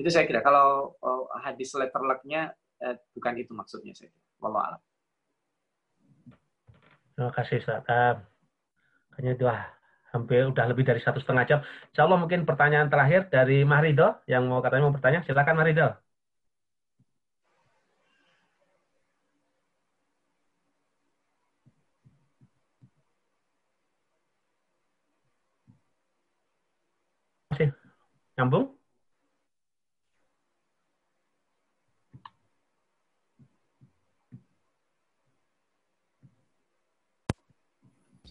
Itu 0.00 0.08
saya 0.08 0.24
kira. 0.24 0.40
Kalau 0.40 0.96
uh, 0.98 1.28
hadis 1.44 1.68
letter 1.76 2.00
luck-nya 2.00 2.48
uh, 2.80 2.96
bukan 3.12 3.34
itu 3.44 3.52
maksudnya 3.52 3.92
saya 3.92 4.08
kira. 4.08 4.25
Wallah 4.42 4.62
alam. 4.68 4.80
Terima 7.14 7.30
kasih 7.36 7.56
Ustaz. 7.62 7.82
Dua 9.40 9.54
hampir 10.12 10.40
udah 10.52 10.64
lebih 10.70 10.84
dari 10.88 11.00
satu 11.06 11.18
setengah 11.22 11.44
jam. 11.48 11.58
Insya 11.90 12.02
Allah 12.04 12.18
mungkin 12.22 12.40
pertanyaan 12.48 12.88
terakhir 12.92 13.20
dari 13.34 13.64
Mahrido 13.64 14.04
yang 14.32 14.42
mau 14.48 14.60
katanya 14.64 14.84
mau 14.88 14.94
bertanya. 14.96 15.20
Silakan 15.26 15.56
Mahrido. 15.60 15.86
Masih 27.50 27.72
nyambung? 28.38 28.75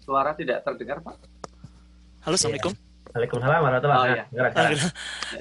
Suara 0.05 0.37
tidak 0.37 0.61
terdengar, 0.61 1.01
Pak. 1.01 1.17
Halo, 2.29 2.37
Assalamualaikum. 2.37 2.77
Waalaikumsalam 3.09 3.61
warahmatullahi 3.65 3.97
oh, 3.97 4.05
wabarakatuh. 4.37 4.79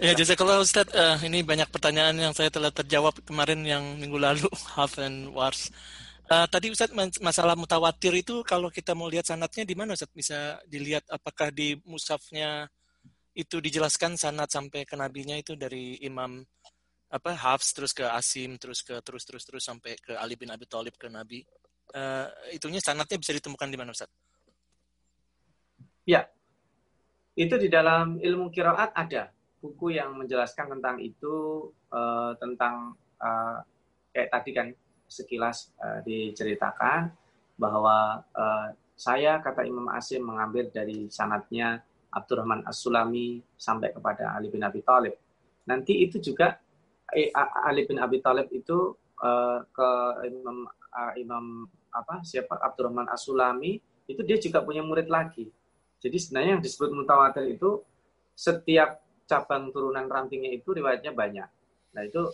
Ya, 0.00 0.12
jazakallah 0.16 0.56
Ustaz. 0.64 0.88
Uh, 0.88 1.20
ini 1.28 1.44
banyak 1.44 1.68
pertanyaan 1.68 2.16
yang 2.16 2.32
saya 2.32 2.48
telah 2.48 2.72
terjawab 2.72 3.12
kemarin 3.28 3.60
yang 3.60 3.84
minggu 4.00 4.16
lalu, 4.16 4.48
half 4.80 4.96
and 4.96 5.28
wars. 5.36 5.68
Uh, 6.32 6.48
tadi 6.48 6.72
Ustaz 6.72 6.88
masalah 7.20 7.52
mutawatir 7.60 8.16
itu 8.16 8.40
kalau 8.48 8.72
kita 8.72 8.96
mau 8.96 9.04
lihat 9.12 9.28
sanatnya 9.28 9.68
di 9.68 9.76
mana 9.76 9.92
Ustaz 9.92 10.08
bisa 10.16 10.56
dilihat 10.64 11.04
apakah 11.12 11.52
di 11.52 11.76
musafnya 11.84 12.64
itu 13.36 13.60
dijelaskan 13.60 14.16
sanat 14.16 14.48
sampai 14.48 14.88
ke 14.88 14.96
nabinya 14.96 15.36
itu 15.36 15.60
dari 15.60 16.00
Imam 16.00 16.40
apa 17.12 17.36
Hafs 17.36 17.76
terus 17.76 17.92
ke 17.92 18.08
Asim 18.08 18.56
terus 18.56 18.80
ke 18.80 18.96
terus 19.04 19.28
terus 19.28 19.44
terus 19.44 19.60
sampai 19.60 20.00
ke 20.00 20.16
Ali 20.16 20.40
bin 20.40 20.48
Abi 20.48 20.64
Thalib 20.64 20.96
ke 20.96 21.12
Nabi. 21.12 21.44
Uh, 21.92 22.32
itunya 22.48 22.80
sanatnya 22.80 23.20
bisa 23.20 23.36
ditemukan 23.36 23.68
di 23.68 23.76
mana 23.76 23.92
Ustaz? 23.92 24.08
Ya, 26.04 26.28
itu 27.32 27.56
di 27.56 27.72
dalam 27.72 28.20
ilmu 28.20 28.52
kiraat 28.52 28.92
ada 28.92 29.32
buku 29.64 29.96
yang 29.96 30.12
menjelaskan 30.20 30.76
tentang 30.76 31.00
itu 31.00 31.66
uh, 31.88 32.36
tentang 32.36 32.92
uh, 33.16 33.64
kayak 34.12 34.28
tadi 34.28 34.50
kan 34.52 34.68
sekilas 35.08 35.72
uh, 35.80 36.04
diceritakan 36.04 37.08
bahwa 37.56 38.20
uh, 38.36 38.68
saya 38.94 39.40
kata 39.40 39.64
Imam 39.64 39.88
Asim 39.90 40.28
mengambil 40.28 40.68
dari 40.68 41.08
sanatnya 41.08 41.80
Abdurrahman 42.12 42.62
As-Sulami 42.68 43.42
sampai 43.56 43.90
kepada 43.90 44.36
Ali 44.36 44.52
bin 44.52 44.62
Abi 44.62 44.84
Thalib. 44.84 45.18
Nanti 45.66 46.04
itu 46.04 46.20
juga 46.20 46.60
Ali 47.64 47.88
bin 47.88 47.98
Abi 47.98 48.20
Thalib 48.20 48.52
itu 48.52 48.92
uh, 49.24 49.64
ke 49.72 49.90
Imam 50.28 50.68
uh, 50.68 51.12
Imam 51.16 51.66
apa 51.88 52.20
siapa 52.20 52.60
Abdurrahman 52.60 53.08
As-Sulami 53.08 53.80
itu 54.04 54.20
dia 54.22 54.36
juga 54.36 54.60
punya 54.60 54.84
murid 54.84 55.08
lagi 55.08 55.48
jadi 56.04 56.16
sebenarnya 56.20 56.60
yang 56.60 56.64
disebut 56.64 56.92
mutawatir 56.92 57.48
itu 57.48 57.80
setiap 58.36 59.00
cabang 59.24 59.72
turunan 59.72 60.04
rantingnya 60.04 60.52
itu 60.52 60.76
riwayatnya 60.76 61.16
banyak. 61.16 61.48
Nah 61.96 62.02
itu 62.04 62.28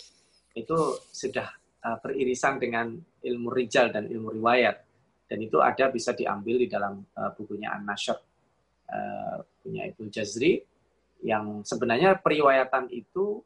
itu 0.58 0.78
sudah 1.14 1.46
uh, 1.86 2.02
beririsan 2.02 2.58
dengan 2.58 2.98
ilmu 3.22 3.54
rijal 3.54 3.94
dan 3.94 4.10
ilmu 4.10 4.34
riwayat 4.34 4.82
dan 5.30 5.38
itu 5.38 5.62
ada 5.62 5.86
bisa 5.94 6.10
diambil 6.10 6.58
di 6.58 6.66
dalam 6.66 6.98
uh, 7.14 7.30
bukunya 7.38 7.70
An-Nashr 7.70 8.18
uh, 8.90 9.38
punya 9.62 9.86
itu 9.86 10.10
Jazri 10.10 10.58
yang 11.22 11.62
sebenarnya 11.62 12.18
periwayatan 12.18 12.90
itu 12.90 13.38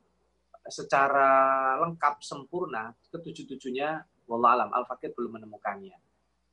secara 0.65 1.77
lengkap 1.85 2.25
sempurna 2.25 2.97
ketujuh-tujuhnya 3.13 4.09
wallahualam 4.25 4.73
Al-Fakir 4.73 5.13
belum 5.13 5.37
menemukannya. 5.37 6.04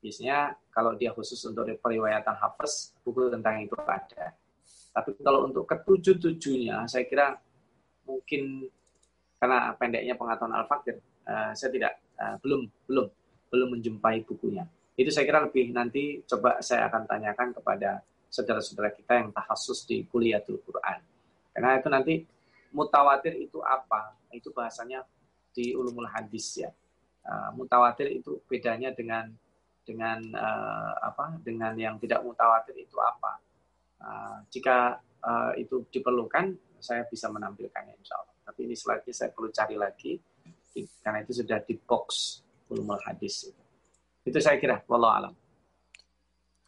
Biasanya 0.02 0.58
kalau 0.74 0.98
dia 0.98 1.14
khusus 1.14 1.38
untuk 1.46 1.70
periwayatan 1.78 2.34
Hafiz, 2.34 2.98
buku 3.06 3.30
tentang 3.30 3.62
itu 3.62 3.78
ada. 3.86 4.34
Tapi 4.92 5.16
kalau 5.22 5.46
untuk 5.46 5.70
ketujuh-tujuhnya, 5.70 6.90
saya 6.90 7.06
kira 7.06 7.38
mungkin 8.04 8.66
karena 9.38 9.74
pendeknya 9.78 10.18
pengetahuan 10.18 10.58
Al-Fakir, 10.58 10.98
uh, 11.30 11.54
saya 11.54 11.70
tidak 11.70 11.94
uh, 12.18 12.36
belum 12.42 12.66
belum 12.90 13.08
belum 13.54 13.68
menjumpai 13.78 14.26
bukunya. 14.26 14.66
Itu 14.98 15.14
saya 15.14 15.24
kira 15.30 15.46
lebih 15.46 15.70
nanti 15.72 16.20
coba 16.26 16.60
saya 16.60 16.90
akan 16.90 17.08
tanyakan 17.08 17.54
kepada 17.56 18.02
saudara-saudara 18.32 18.96
kita 18.96 19.22
yang 19.22 19.30
tahasus 19.32 19.86
di 19.86 20.04
kuliahul 20.10 20.60
Quran. 20.66 21.00
Karena 21.52 21.78
itu 21.78 21.90
nanti 21.94 22.14
mutawatir 22.74 23.38
itu 23.38 23.60
apa? 23.62 24.18
Itu 24.34 24.50
bahasanya 24.56 25.04
di 25.52 25.76
ulumul 25.76 26.08
hadis 26.10 26.58
ya. 26.58 26.72
Uh, 27.22 27.54
mutawatir 27.54 28.10
itu 28.10 28.42
bedanya 28.50 28.90
dengan 28.92 29.30
dengan 29.82 30.20
uh, 30.38 30.94
apa 31.02 31.42
dengan 31.42 31.74
yang 31.74 31.98
tidak 31.98 32.22
mutawatir 32.22 32.78
itu 32.78 32.98
apa 33.02 33.32
uh, 34.02 34.38
jika 34.54 35.02
uh, 35.26 35.52
itu 35.58 35.86
diperlukan 35.90 36.54
saya 36.82 37.06
bisa 37.10 37.30
menampilkannya 37.30 37.98
insya 37.98 38.18
Allah 38.22 38.36
tapi 38.46 38.70
ini 38.70 38.76
slide 38.78 39.06
saya 39.10 39.34
perlu 39.34 39.50
cari 39.50 39.76
lagi 39.78 40.14
karena 41.04 41.20
itu 41.22 41.44
sudah 41.44 41.60
di 41.66 41.76
box 41.76 42.40
ulumul 42.72 43.02
hadis 43.04 43.52
itu 44.24 44.40
saya 44.40 44.58
kira 44.62 44.82
wallahu 44.88 45.16
alam 45.18 45.36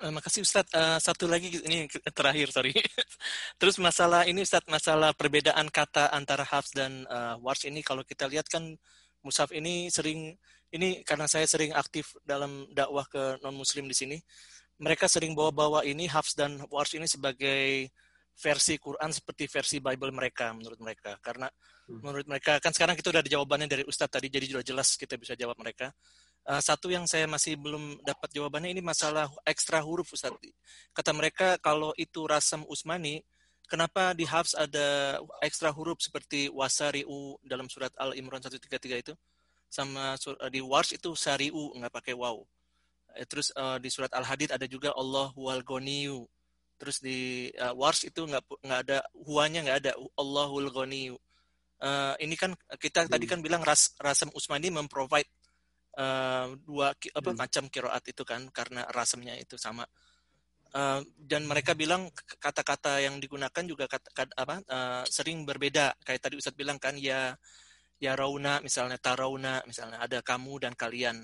Terima 0.04 0.20
kasih 0.20 0.44
Ustadz. 0.44 0.76
Uh, 0.76 1.00
satu 1.00 1.32
lagi 1.32 1.48
ini 1.64 1.88
terakhir 2.12 2.52
sorry. 2.52 2.76
Terus 3.62 3.80
masalah 3.80 4.28
ini 4.28 4.44
Ustadz 4.44 4.68
masalah 4.68 5.16
perbedaan 5.16 5.72
kata 5.72 6.12
antara 6.12 6.44
hafs 6.44 6.76
dan 6.76 7.08
uh, 7.08 7.40
wars 7.40 7.64
ini 7.64 7.80
kalau 7.80 8.04
kita 8.04 8.28
lihat 8.28 8.52
kan 8.52 8.76
musaf 9.24 9.56
ini 9.56 9.88
sering 9.88 10.36
ini 10.74 11.06
karena 11.06 11.30
saya 11.30 11.46
sering 11.46 11.72
aktif 11.72 12.18
dalam 12.26 12.66
dakwah 12.74 13.06
ke 13.06 13.38
non 13.46 13.54
muslim 13.54 13.86
di 13.86 13.96
sini 13.96 14.18
mereka 14.82 15.06
sering 15.06 15.38
bawa-bawa 15.38 15.86
ini 15.86 16.10
hafs 16.10 16.34
dan 16.34 16.58
wars 16.68 16.98
ini 16.98 17.06
sebagai 17.06 17.94
versi 18.34 18.82
Quran 18.82 19.14
seperti 19.14 19.46
versi 19.46 19.78
Bible 19.78 20.10
mereka 20.10 20.50
menurut 20.58 20.82
mereka. 20.82 21.18
Karena 21.22 21.46
hmm. 21.46 22.02
menurut 22.02 22.26
mereka 22.26 22.58
kan 22.58 22.74
sekarang 22.74 22.98
kita 22.98 23.14
udah 23.14 23.22
ada 23.22 23.30
jawabannya 23.30 23.70
dari 23.70 23.84
Ustadz 23.86 24.18
tadi 24.18 24.28
jadi 24.34 24.46
sudah 24.50 24.66
jelas 24.66 24.98
kita 24.98 25.16
bisa 25.22 25.38
jawab 25.38 25.58
mereka. 25.62 25.94
Uh, 26.44 26.60
satu 26.60 26.92
yang 26.92 27.08
saya 27.08 27.24
masih 27.30 27.56
belum 27.56 28.04
dapat 28.04 28.34
jawabannya 28.36 28.74
ini 28.74 28.82
masalah 28.84 29.30
ekstra 29.46 29.80
huruf 29.80 30.12
Ustadz. 30.12 30.42
Kata 30.92 31.14
mereka 31.14 31.62
kalau 31.62 31.94
itu 31.96 32.26
rasam 32.26 32.66
Usmani 32.66 33.22
kenapa 33.70 34.12
di 34.12 34.28
Hafs 34.28 34.58
ada 34.58 35.22
ekstra 35.40 35.72
huruf 35.72 36.02
seperti 36.04 36.52
wasariu 36.52 37.40
dalam 37.46 37.70
surat 37.72 37.94
Al 37.96 38.18
Imran 38.18 38.44
133 38.44 39.06
itu 39.06 39.14
sama 39.74 40.14
uh, 40.14 40.52
di 40.54 40.62
Wars 40.62 40.94
itu 40.94 41.18
sariu 41.18 41.74
nggak 41.74 41.90
pakai 41.90 42.14
wow 42.14 42.38
eh, 43.18 43.26
terus 43.26 43.50
uh, 43.58 43.82
di 43.82 43.90
surat 43.90 44.14
Al 44.14 44.22
Hadid 44.22 44.54
ada 44.54 44.70
juga 44.70 44.94
Allah 44.94 45.34
wal 45.34 45.66
goniyu 45.66 46.30
terus 46.78 47.02
di 47.02 47.50
uh, 47.58 47.74
wars 47.74 48.04
itu 48.04 48.28
nggak 48.28 48.44
nggak 48.60 48.80
ada 48.86 48.98
huanya 49.24 49.64
nggak 49.64 49.78
ada 49.88 49.92
Allahul 50.20 50.68
Ghani 50.68 51.16
uh, 51.84 52.14
ini 52.20 52.36
kan 52.36 52.52
kita 52.76 53.08
hmm. 53.08 53.12
tadi 53.12 53.26
kan 53.26 53.40
bilang 53.40 53.64
ras 53.64 53.96
rasam 54.00 54.28
Usmani 54.36 54.68
memprovide 54.68 55.30
uh, 56.00 56.54
dua 56.64 56.96
apa 56.96 57.30
hmm. 57.32 57.38
macam 57.38 57.64
kiroat 57.70 58.04
itu 58.08 58.24
kan 58.24 58.48
karena 58.50 58.88
rasamnya 58.90 59.38
itu 59.38 59.60
sama. 59.60 59.86
Uh, 60.74 61.06
dan 61.22 61.46
mereka 61.46 61.78
bilang 61.78 62.10
kata-kata 62.42 62.98
yang 62.98 63.22
digunakan 63.22 63.62
juga 63.62 63.86
kata, 63.86 64.10
kata 64.10 64.34
apa 64.34 64.56
uh, 64.66 65.04
sering 65.06 65.46
berbeda. 65.46 65.94
Kayak 66.02 66.22
tadi 66.26 66.36
Ustadz 66.42 66.58
bilang 66.58 66.82
kan 66.82 66.98
ya 66.98 67.38
ya 68.04 68.20
rauna 68.20 68.60
misalnya 68.60 69.00
tarauna 69.00 69.64
misalnya 69.64 70.04
ada 70.04 70.20
kamu 70.20 70.68
dan 70.68 70.76
kalian 70.76 71.24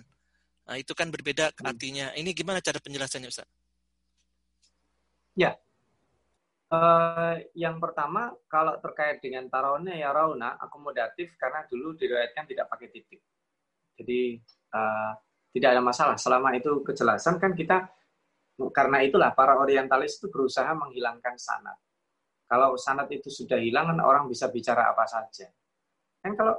nah, 0.63 0.79
itu 0.79 0.95
kan 0.95 1.11
berbeda 1.11 1.51
hmm. 1.51 1.67
artinya 1.67 2.07
ini 2.15 2.31
gimana 2.31 2.63
cara 2.63 2.79
penjelasannya 2.79 3.27
Ustadz 3.27 3.59
Ya. 5.39 5.55
Uh, 6.69 7.41
yang 7.57 7.81
pertama, 7.81 8.35
kalau 8.51 8.77
terkait 8.77 9.23
dengan 9.23 9.47
tarawnya 9.49 9.95
ya 9.95 10.11
rauna, 10.13 10.59
akomodatif 10.59 11.33
karena 11.39 11.65
dulu 11.65 11.97
diriwayatkan 11.97 12.45
tidak 12.45 12.67
pakai 12.69 12.87
titik. 12.93 13.23
Jadi 13.97 14.37
uh, 14.75 15.15
tidak 15.49 15.69
ada 15.73 15.81
masalah. 15.81 16.15
Selama 16.19 16.53
itu 16.53 16.85
kejelasan 16.85 17.41
kan 17.41 17.57
kita, 17.57 17.89
karena 18.69 19.01
itulah 19.01 19.33
para 19.33 19.57
orientalis 19.57 20.21
itu 20.21 20.29
berusaha 20.29 20.69
menghilangkan 20.77 21.39
sanat. 21.41 21.79
Kalau 22.45 22.77
sanat 22.77 23.09
itu 23.09 23.33
sudah 23.33 23.57
hilang, 23.57 23.89
kan 23.89 23.99
orang 24.03 24.29
bisa 24.29 24.51
bicara 24.53 24.93
apa 24.93 25.09
saja. 25.09 25.49
Kan 26.21 26.37
kalau 26.37 26.53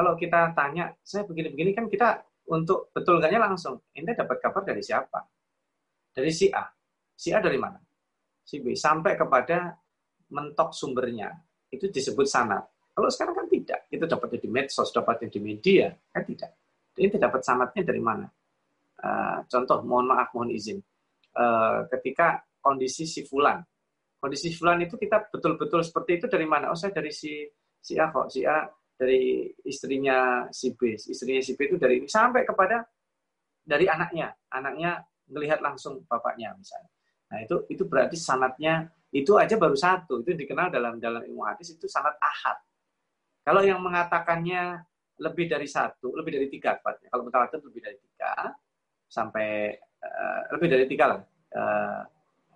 kalau 0.00 0.16
kita 0.16 0.56
tanya, 0.56 0.96
saya 1.04 1.28
begini-begini 1.28 1.76
kan 1.76 1.84
kita 1.92 2.24
untuk 2.48 2.88
betul 2.96 3.20
gaknya 3.20 3.44
langsung, 3.44 3.84
ini 3.92 4.16
dapat 4.16 4.40
kabar 4.40 4.64
dari 4.64 4.80
siapa? 4.80 5.20
Dari 6.08 6.32
si 6.32 6.48
A. 6.48 6.64
Si 7.12 7.28
A 7.36 7.38
dari 7.38 7.60
mana? 7.60 7.76
si 8.50 8.58
B 8.58 8.74
sampai 8.74 9.14
kepada 9.14 9.78
mentok 10.34 10.74
sumbernya 10.74 11.30
itu 11.70 11.86
disebut 11.86 12.26
sanat. 12.26 12.66
Kalau 12.90 13.06
sekarang 13.06 13.38
kan 13.38 13.46
tidak, 13.46 13.86
itu 13.86 14.02
dapatnya 14.02 14.38
di 14.42 14.50
medsos, 14.50 14.90
dapatnya 14.90 15.30
di 15.30 15.38
media, 15.38 15.94
kan 16.10 16.26
tidak. 16.26 16.50
Ini 16.98 17.14
dapat 17.14 17.40
sanatnya 17.46 17.86
dari 17.86 18.02
mana? 18.02 18.26
Uh, 19.00 19.38
contoh, 19.46 19.78
mohon 19.86 20.10
maaf, 20.10 20.34
mohon 20.34 20.50
izin. 20.50 20.82
Uh, 21.30 21.86
ketika 21.94 22.42
kondisi 22.58 23.06
si 23.06 23.22
fulan, 23.22 23.62
kondisi 24.18 24.50
si 24.50 24.58
fulan 24.58 24.82
itu 24.82 24.98
kita 24.98 25.30
betul-betul 25.30 25.86
seperti 25.86 26.18
itu 26.18 26.26
dari 26.26 26.44
mana? 26.50 26.74
Oh, 26.74 26.76
saya 26.76 26.90
dari 26.90 27.14
si 27.14 27.46
si 27.78 27.94
A 27.96 28.10
kok, 28.10 28.28
si 28.28 28.42
A 28.42 28.66
dari 29.00 29.48
istrinya 29.64 30.44
si 30.52 30.76
B, 30.76 30.92
istrinya 30.92 31.40
si 31.40 31.56
B 31.56 31.72
itu 31.72 31.80
dari 31.80 32.04
ini 32.04 32.08
sampai 32.08 32.44
kepada 32.44 32.84
dari 33.64 33.88
anaknya, 33.88 34.28
anaknya 34.52 35.00
melihat 35.32 35.64
langsung 35.64 36.04
bapaknya 36.04 36.52
misalnya. 36.52 36.92
Nah, 37.32 37.38
itu 37.40 37.64
itu 37.72 37.88
berarti 37.88 38.20
sanatnya 38.20 38.92
itu 39.08 39.40
aja 39.40 39.56
baru 39.56 39.72
satu. 39.72 40.20
Itu 40.20 40.36
dikenal 40.36 40.68
dalam 40.68 41.00
dalam 41.00 41.24
ilmu 41.24 41.48
hadis 41.48 41.72
itu 41.72 41.88
sanat 41.88 42.12
ahad. 42.20 42.60
Kalau 43.40 43.64
yang 43.64 43.80
mengatakannya 43.80 44.84
lebih 45.16 45.48
dari 45.48 45.64
satu, 45.64 46.12
lebih 46.12 46.36
dari 46.36 46.48
tiga 46.52 46.76
tepatnya. 46.76 47.08
Kalau 47.08 47.22
mutawatir 47.24 47.62
lebih 47.64 47.80
dari 47.80 47.96
tiga 47.96 48.52
sampai 49.08 49.80
uh, 50.04 50.40
lebih 50.52 50.68
dari 50.68 50.84
tiga 50.84 51.04
lah. 51.16 51.20
Uh, 51.50 52.02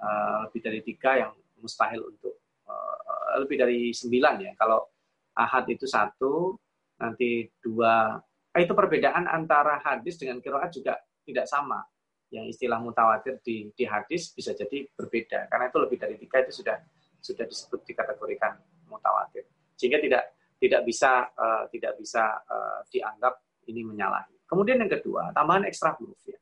uh, 0.04 0.36
lebih 0.50 0.60
dari 0.60 0.80
tiga 0.84 1.10
yang 1.24 1.32
mustahil 1.56 2.04
untuk 2.04 2.36
uh, 2.68 3.40
lebih 3.40 3.56
dari 3.56 3.80
sembilan 3.96 4.34
ya. 4.44 4.52
Kalau 4.60 4.93
ahad 5.34 5.66
itu 5.70 5.86
satu, 5.86 6.54
nanti 6.98 7.50
dua. 7.58 8.18
itu 8.54 8.70
perbedaan 8.70 9.26
antara 9.26 9.82
hadis 9.82 10.14
dengan 10.14 10.38
kiroat 10.38 10.70
juga 10.70 10.94
tidak 11.26 11.50
sama 11.50 11.82
yang 12.30 12.46
istilah 12.46 12.78
mutawatir 12.78 13.42
di, 13.42 13.70
di 13.74 13.82
hadis 13.82 14.30
bisa 14.30 14.54
jadi 14.54 14.86
berbeda 14.94 15.50
karena 15.50 15.70
itu 15.70 15.78
lebih 15.82 15.98
dari 15.98 16.14
tiga 16.18 16.38
itu 16.42 16.62
sudah 16.62 16.78
sudah 17.18 17.50
disebut 17.50 17.82
dikategorikan 17.82 18.54
mutawatir 18.86 19.42
sehingga 19.74 19.98
tidak 19.98 20.38
tidak 20.58 20.82
bisa 20.86 21.28
uh, 21.34 21.66
tidak 21.70 21.98
bisa 21.98 22.40
uh, 22.46 22.80
dianggap 22.90 23.42
ini 23.68 23.82
menyalahi. 23.82 24.34
Kemudian 24.44 24.80
yang 24.82 24.92
kedua 24.92 25.34
tambahan 25.34 25.66
ekstra 25.66 25.96
huruf 25.98 26.20
ya. 26.26 26.38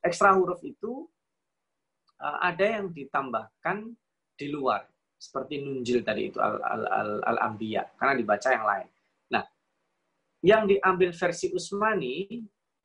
Ekstra 0.00 0.32
huruf 0.38 0.60
itu 0.62 1.08
uh, 2.20 2.38
ada 2.40 2.78
yang 2.78 2.92
ditambahkan 2.94 3.90
di 4.36 4.46
luar 4.48 4.86
seperti 5.20 5.60
nunjil 5.60 6.00
tadi 6.00 6.32
itu 6.32 6.40
al 6.40 6.56
al 6.64 6.82
al, 6.88 7.10
al 7.28 7.38
ambiya 7.52 7.84
karena 8.00 8.16
dibaca 8.16 8.48
yang 8.48 8.64
lain. 8.64 8.88
Nah, 9.28 9.44
yang 10.40 10.64
diambil 10.64 11.12
versi 11.12 11.52
Usmani 11.52 12.40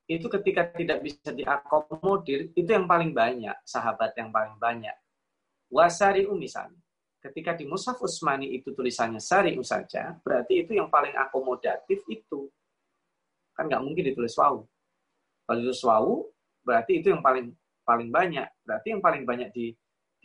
itu 0.06 0.26
ketika 0.30 0.70
tidak 0.70 1.02
bisa 1.02 1.34
diakomodir, 1.34 2.52
itu 2.54 2.68
yang 2.70 2.86
paling 2.86 3.10
banyak, 3.10 3.56
sahabat 3.66 4.14
yang 4.14 4.30
paling 4.30 4.54
banyak. 4.60 4.94
Wasari 5.66 6.22
misalnya, 6.30 6.78
ketika 7.18 7.58
di 7.58 7.66
Mushaf 7.66 7.98
Usmani 7.98 8.54
itu 8.54 8.70
tulisannya 8.70 9.18
sari'u 9.18 9.66
saja, 9.66 10.14
berarti 10.22 10.62
itu 10.62 10.78
yang 10.78 10.86
paling 10.86 11.10
akomodatif 11.18 12.06
itu. 12.06 12.46
Kan 13.56 13.66
nggak 13.66 13.82
mungkin 13.82 14.12
ditulis 14.12 14.36
wau. 14.38 14.68
Kalau 15.48 15.58
ditulis 15.58 15.82
wau, 15.82 16.30
berarti 16.62 17.02
itu 17.02 17.10
yang 17.10 17.24
paling 17.24 17.50
paling 17.82 18.12
banyak. 18.14 18.46
Berarti 18.62 18.94
yang 18.94 19.02
paling 19.02 19.26
banyak 19.26 19.50
di 19.50 19.74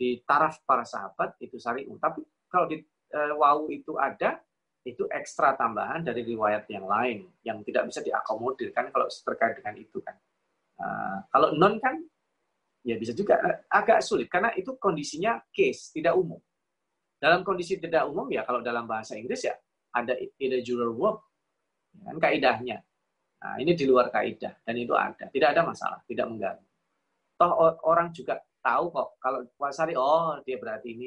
di 0.02 0.18
taraf 0.26 0.66
para 0.66 0.82
sahabat 0.82 1.38
itu 1.38 1.62
sari'u. 1.62 1.94
Tapi 2.02 2.26
kalau 2.50 2.66
di 2.66 2.82
e, 2.82 3.20
wau 3.38 3.70
itu 3.70 3.94
ada, 3.94 4.42
itu 4.82 5.06
ekstra 5.06 5.54
tambahan 5.54 6.02
dari 6.02 6.26
riwayat 6.26 6.66
yang 6.66 6.90
lain 6.90 7.30
yang 7.46 7.62
tidak 7.62 7.86
bisa 7.86 8.02
diakomodir 8.02 8.74
kan 8.74 8.90
kalau 8.90 9.06
terkait 9.06 9.62
dengan 9.62 9.78
itu 9.78 10.02
kan. 10.02 10.18
Uh, 10.82 11.22
kalau 11.30 11.54
non 11.54 11.78
kan 11.78 11.94
ya 12.82 12.98
bisa 12.98 13.14
juga 13.14 13.38
agak 13.70 14.02
sulit 14.02 14.26
karena 14.26 14.50
itu 14.58 14.74
kondisinya 14.82 15.38
case 15.54 15.94
tidak 15.94 16.18
umum. 16.18 16.42
Dalam 17.22 17.46
kondisi 17.46 17.78
tidak 17.78 18.10
umum 18.10 18.26
ya 18.34 18.42
kalau 18.42 18.58
dalam 18.58 18.90
bahasa 18.90 19.14
Inggris 19.14 19.46
ya 19.46 19.54
ada 19.94 20.18
irregular 20.42 20.90
verb 20.90 21.22
kan 22.02 22.18
kaidahnya. 22.18 22.82
Nah, 23.42 23.54
ini 23.62 23.78
di 23.78 23.86
luar 23.86 24.10
kaidah 24.10 24.66
dan 24.66 24.74
itu 24.74 24.94
ada, 24.94 25.30
tidak 25.30 25.54
ada 25.54 25.62
masalah, 25.62 25.98
tidak 26.10 26.26
mengganggu. 26.26 26.66
Toh 27.38 27.52
orang 27.86 28.10
juga 28.10 28.38
tahu 28.62 28.94
kok 28.94 29.08
kalau 29.18 29.42
wasari 29.58 29.98
oh 29.98 30.38
dia 30.46 30.56
berarti 30.56 30.94
ini 30.94 31.06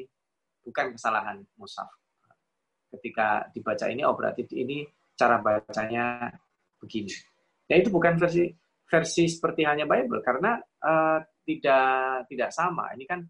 bukan 0.62 0.94
kesalahan 0.94 1.40
musaf 1.56 1.88
ketika 2.92 3.48
dibaca 3.50 3.86
ini 3.90 4.04
oh 4.06 4.14
berarti 4.14 4.46
ini 4.54 4.86
cara 5.16 5.40
bacanya 5.40 6.30
begini. 6.78 7.10
Ya 7.66 7.80
itu 7.80 7.90
bukan 7.90 8.20
versi 8.20 8.52
versi 8.86 9.26
seperti 9.26 9.66
hanya 9.66 9.88
Bible 9.88 10.22
karena 10.22 10.60
uh, 10.60 11.18
tidak 11.42 12.28
tidak 12.30 12.50
sama. 12.54 12.94
Ini 12.94 13.04
kan 13.08 13.20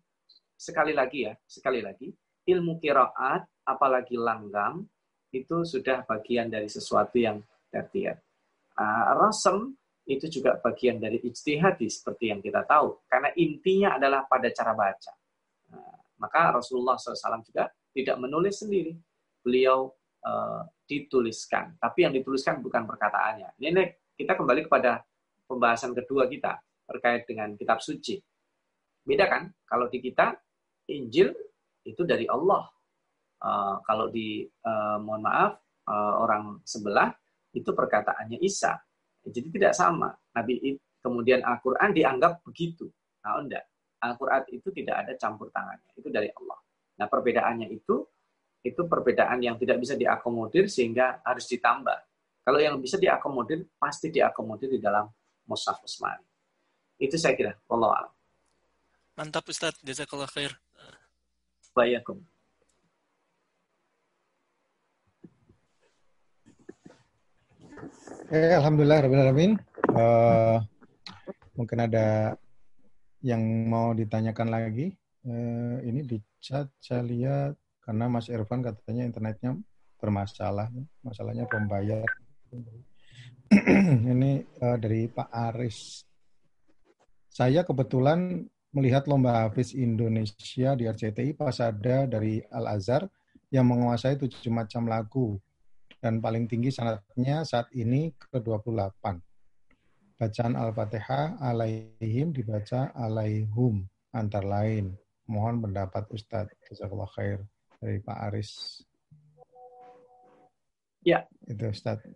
sekali 0.59 0.93
lagi 0.93 1.25
ya, 1.25 1.33
sekali 1.47 1.81
lagi 1.81 2.13
ilmu 2.47 2.77
kiraat 2.83 3.65
apalagi 3.65 4.19
langgam 4.19 4.85
itu 5.33 5.65
sudah 5.65 6.05
bagian 6.05 6.53
dari 6.53 6.69
sesuatu 6.69 7.17
yang 7.17 7.41
tertiar. 7.73 8.21
Uh, 8.77 9.17
rasem 9.17 9.73
itu 10.07 10.31
juga 10.31 10.55
bagian 10.63 11.03
dari 11.03 11.19
ijtihad 11.19 11.83
seperti 11.83 12.31
yang 12.31 12.39
kita 12.39 12.63
tahu 12.63 13.03
karena 13.11 13.35
intinya 13.35 13.99
adalah 13.99 14.23
pada 14.31 14.49
cara 14.55 14.73
baca. 14.73 15.13
Uh, 15.75 15.97
maka 16.23 16.55
Rasulullah 16.55 16.95
SAW 16.95 17.43
juga 17.43 17.67
tidak 17.91 18.17
menulis 18.23 18.63
sendiri, 18.63 18.95
beliau 19.43 19.91
uh, 20.23 20.63
dituliskan. 20.87 21.75
Tapi 21.77 22.07
yang 22.07 22.15
dituliskan 22.15 22.63
bukan 22.63 22.87
perkataannya. 22.87 23.59
Ini 23.59 23.83
kita 24.15 24.39
kembali 24.39 24.71
kepada 24.71 25.03
pembahasan 25.51 25.93
kedua 25.93 26.31
kita 26.31 26.57
terkait 26.87 27.27
dengan 27.27 27.53
kitab 27.59 27.83
suci. 27.83 28.23
Beda 29.03 29.27
kan? 29.27 29.51
Kalau 29.67 29.91
di 29.91 29.99
kita 29.99 30.35
Injil 30.91 31.35
itu 31.83 32.03
dari 32.07 32.27
Allah. 32.31 32.67
Uh, 33.37 33.77
kalau 33.85 34.09
di 34.09 34.49
uh, 34.65 34.97
mohon 34.97 35.21
maaf 35.21 35.61
uh, 35.87 36.15
orang 36.25 36.59
sebelah 36.65 37.13
itu 37.53 37.69
perkataannya 37.71 38.41
Isa. 38.41 38.75
Jadi 39.31 39.49
tidak 39.51 39.73
sama. 39.75 40.15
Nabi 40.35 40.79
kemudian 41.03 41.43
Al-Qur'an 41.43 41.91
dianggap 41.95 42.43
begitu. 42.47 42.87
Nah, 43.23 43.43
enggak. 43.43 43.65
Al-Qur'an 44.03 44.47
itu 44.51 44.69
tidak 44.71 45.07
ada 45.07 45.13
campur 45.19 45.51
tangannya. 45.51 45.91
Itu 45.99 46.11
dari 46.11 46.31
Allah. 46.31 46.59
Nah, 46.97 47.07
perbedaannya 47.11 47.69
itu 47.71 48.07
itu 48.67 48.83
perbedaan 48.83 49.39
yang 49.39 49.55
tidak 49.55 49.79
bisa 49.79 49.95
diakomodir 49.95 50.67
sehingga 50.67 51.23
harus 51.23 51.47
ditambah. 51.47 51.99
Kalau 52.43 52.59
yang 52.59 52.79
bisa 52.83 52.99
diakomodir, 52.99 53.63
pasti 53.79 54.11
diakomodir 54.11 54.71
di 54.71 54.83
dalam 54.83 55.07
Mushaf 55.47 55.83
Usmani. 55.87 56.27
Itu 56.99 57.15
saya 57.15 57.39
kira. 57.39 57.55
Allah 57.71 58.11
Mantap 59.15 59.47
Ustaz, 59.49 59.79
jazakallah 59.83 60.29
khair. 60.31 60.55
Bayakum. 61.75 62.23
Eh, 68.27 68.59
Alhamdulillah, 68.59 69.07
Rabbil 69.07 69.55
Uh, 69.97 70.61
mungkin 71.57 71.79
ada 71.79 72.37
yang 73.23 73.41
mau 73.71 73.95
ditanyakan 73.95 74.51
lagi. 74.51 74.93
Uh, 75.25 75.81
ini 75.87 76.05
di 76.05 76.19
chat 76.43 76.69
saya 76.83 77.01
lihat 77.07 77.57
karena 77.81 78.11
Mas 78.11 78.29
Irfan 78.29 78.67
katanya 78.67 79.07
internetnya 79.07 79.57
bermasalah. 79.97 80.69
Masalahnya 81.07 81.47
pembayar. 81.47 82.05
ini 84.13 84.43
uh, 84.59 84.77
dari 84.77 85.07
Pak 85.07 85.31
Aris. 85.31 86.03
Saya 87.31 87.63
kebetulan 87.63 88.43
melihat 88.75 89.07
lomba 89.07 89.47
Hafiz 89.47 89.73
Indonesia 89.73 90.75
di 90.75 90.85
RCTI 90.85 91.33
pas 91.39 91.57
ada 91.63 92.05
dari 92.11 92.43
Al-Azhar 92.53 93.07
yang 93.49 93.71
menguasai 93.71 94.19
tujuh 94.19 94.51
macam 94.53 94.91
lagu 94.91 95.41
dan 96.01 96.21
paling 96.21 96.45
tinggi 96.47 96.69
sanatnya 96.69 97.43
saat 97.43 97.73
ini 97.73 98.13
ke-28. 98.15 99.05
Bacaan 100.17 100.55
Al-Fatihah 100.57 101.41
alaihim 101.41 102.33
dibaca 102.33 102.93
alaihum 102.97 103.85
antara 104.17 104.65
lain. 104.65 104.97
Mohon 105.29 105.69
pendapat 105.69 106.09
Ustadz. 106.09 106.57
Jazakallah 106.69 107.11
khair 107.13 107.45
dari 107.83 108.01
Pak 108.01 108.19
Aris. 108.31 108.81
Ya. 111.05 111.29
Itu 111.45 111.69
Ustadz. 111.69 112.07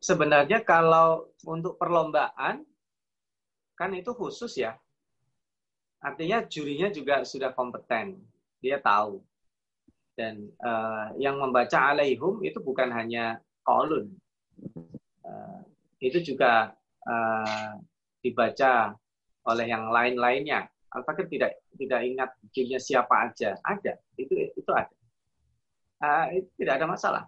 Sebenarnya 0.00 0.64
kalau 0.64 1.28
untuk 1.44 1.76
perlombaan 1.76 2.64
kan 3.76 3.90
itu 3.92 4.10
khusus 4.16 4.56
ya. 4.58 4.74
Artinya 6.00 6.42
jurinya 6.48 6.88
juga 6.88 7.22
sudah 7.22 7.52
kompeten. 7.52 8.16
Dia 8.58 8.80
tahu 8.80 9.20
dan 10.18 10.50
uh, 10.60 11.14
yang 11.16 11.38
membaca 11.38 11.94
alaihum 11.94 12.42
itu 12.42 12.58
bukan 12.60 12.90
hanya 12.90 13.38
kolun. 13.64 14.10
Uh, 15.24 15.62
itu 16.00 16.20
juga 16.20 16.74
uh, 17.06 17.76
dibaca 18.20 18.94
oleh 19.46 19.66
yang 19.68 19.88
lain-lainnya. 19.88 20.68
Al-Fakir 20.90 21.30
tidak 21.30 21.62
tidak 21.78 22.00
ingat 22.02 22.30
judulnya 22.50 22.80
siapa 22.82 23.30
aja. 23.30 23.54
Ada, 23.62 23.94
itu 24.18 24.50
itu 24.52 24.70
ada. 24.74 24.90
Uh, 26.00 26.26
itu 26.34 26.48
tidak 26.58 26.82
ada 26.82 26.86
masalah. 26.90 27.24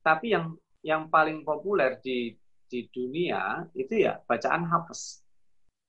Tapi 0.00 0.32
yang 0.32 0.56
yang 0.80 1.10
paling 1.10 1.42
populer 1.42 1.98
di 2.00 2.32
di 2.66 2.86
dunia 2.90 3.66
itu 3.74 4.06
ya 4.06 4.18
bacaan 4.26 4.66
hafes 4.66 5.22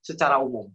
secara 0.03 0.37
umum. 0.37 0.69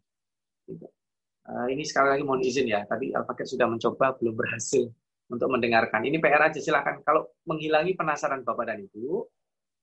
Uh, 1.43 1.67
ini 1.69 1.83
sekali 1.83 2.15
lagi 2.15 2.23
mohon 2.23 2.43
izin 2.43 2.71
ya, 2.71 2.87
tadi 2.87 3.11
Al-Fakir 3.11 3.47
sudah 3.51 3.67
mencoba 3.67 4.15
belum 4.15 4.35
berhasil 4.39 4.87
untuk 5.33 5.49
mendengarkan. 5.49 6.05
Ini 6.05 6.21
PR 6.21 6.53
aja 6.53 6.61
silahkan. 6.61 7.01
Kalau 7.01 7.33
menghilangi 7.49 7.97
penasaran 7.97 8.45
Bapak 8.45 8.69
dan 8.69 8.85
Ibu, 8.85 9.25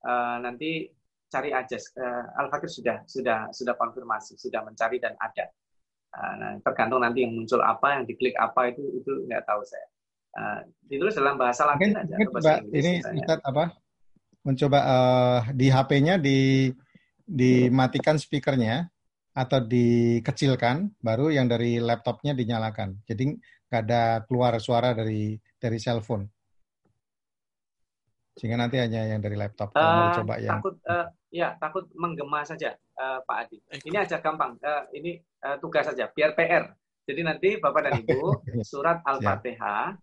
uh, 0.05 0.38
nanti 0.45 0.85
cari 1.26 1.49
aja. 1.49 1.77
Uh, 1.97 2.26
Al-Fakir 2.45 2.69
sudah 2.69 2.97
sudah 3.09 3.49
sudah 3.49 3.73
konfirmasi, 3.73 4.38
sudah 4.38 4.61
mencari 4.61 5.01
dan 5.01 5.17
ada. 5.17 5.49
Uh, 6.13 6.34
nah, 6.38 6.51
tergantung 6.61 7.01
nanti 7.01 7.26
yang 7.26 7.34
muncul 7.34 7.61
apa, 7.65 7.97
yang 7.97 8.03
diklik 8.05 8.38
apa 8.38 8.69
itu 8.69 8.81
itu 9.01 9.11
nggak 9.26 9.45
tahu 9.49 9.65
saya. 9.65 9.88
Uh, 10.30 10.59
ditulis 10.85 11.17
dalam 11.17 11.41
bahasa 11.41 11.65
Latin 11.65 11.97
aja. 11.97 12.13
Mungkin 12.13 12.30
bahasa 12.30 12.53
Inggris, 12.61 12.85
ini 12.85 12.91
Ustaz 13.17 13.41
apa? 13.41 13.73
Mencoba 14.45 14.80
uh, 14.85 15.39
di 15.57 15.67
HP-nya 15.73 16.21
di 16.21 16.69
dimatikan 17.30 18.17
speakernya 18.17 18.89
atau 19.38 19.61
dikecilkan, 19.61 20.97
baru 20.99 21.30
yang 21.30 21.45
dari 21.45 21.77
laptopnya 21.77 22.34
dinyalakan. 22.34 23.05
Jadi 23.05 23.38
ada 23.69 24.25
keluar 24.25 24.57
suara 24.57 24.97
dari 24.97 25.37
dari 25.61 25.77
cellphone. 25.77 26.25
Sehingga 28.33 28.55
nanti 28.55 28.79
hanya 28.79 29.05
yang 29.05 29.21
dari 29.21 29.35
laptop. 29.35 29.75
Uh, 29.75 29.83
mau 29.83 30.09
coba 30.15 30.33
yang 30.39 30.57
takut 30.57 30.75
uh, 30.87 31.07
ya 31.29 31.53
takut 31.59 31.85
menggema 31.93 32.41
saja 32.47 32.73
uh, 32.97 33.19
Pak 33.21 33.37
Adi. 33.45 33.57
Ini 33.85 33.97
aja 34.01 34.17
gampang. 34.23 34.55
Uh, 34.63 34.83
ini 34.95 35.19
uh, 35.43 35.59
tugas 35.59 35.85
saja 35.85 36.09
biar 36.09 36.33
PR. 36.33 36.71
Jadi 37.03 37.21
nanti 37.25 37.49
Bapak 37.57 37.81
dan 37.89 37.93
Ibu 38.01 38.45
surat 38.71 39.01
Al-Fatihah 39.03 39.97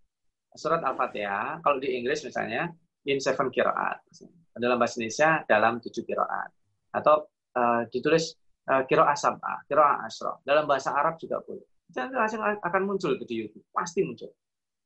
surat 0.56 0.80
Al-Fatihah 0.82 1.60
kalau 1.60 1.78
di 1.78 1.94
Inggris 1.94 2.24
misalnya 2.24 2.72
in 3.06 3.20
seven 3.20 3.52
kiroat 3.52 4.01
dalam 4.56 4.80
bahasa 4.80 4.98
Indonesia 4.98 5.44
dalam 5.44 5.78
tujuh 5.78 6.02
kiroat 6.02 6.51
atau 6.97 7.28
uh, 7.55 7.84
ditulis 7.93 8.32
uh, 8.72 8.82
kiroah 8.88 9.14
sab'ah, 9.14 9.68
kiroah 9.68 10.09
asro. 10.09 10.40
Dalam 10.43 10.64
bahasa 10.64 10.97
Arab 10.97 11.20
juga 11.20 11.44
boleh 11.44 11.76
dan 11.97 12.12
langsung 12.12 12.44
akan 12.44 12.82
muncul 12.85 13.16
itu 13.16 13.24
di 13.24 13.35
YouTube, 13.40 13.64
pasti 13.73 14.05
muncul. 14.05 14.28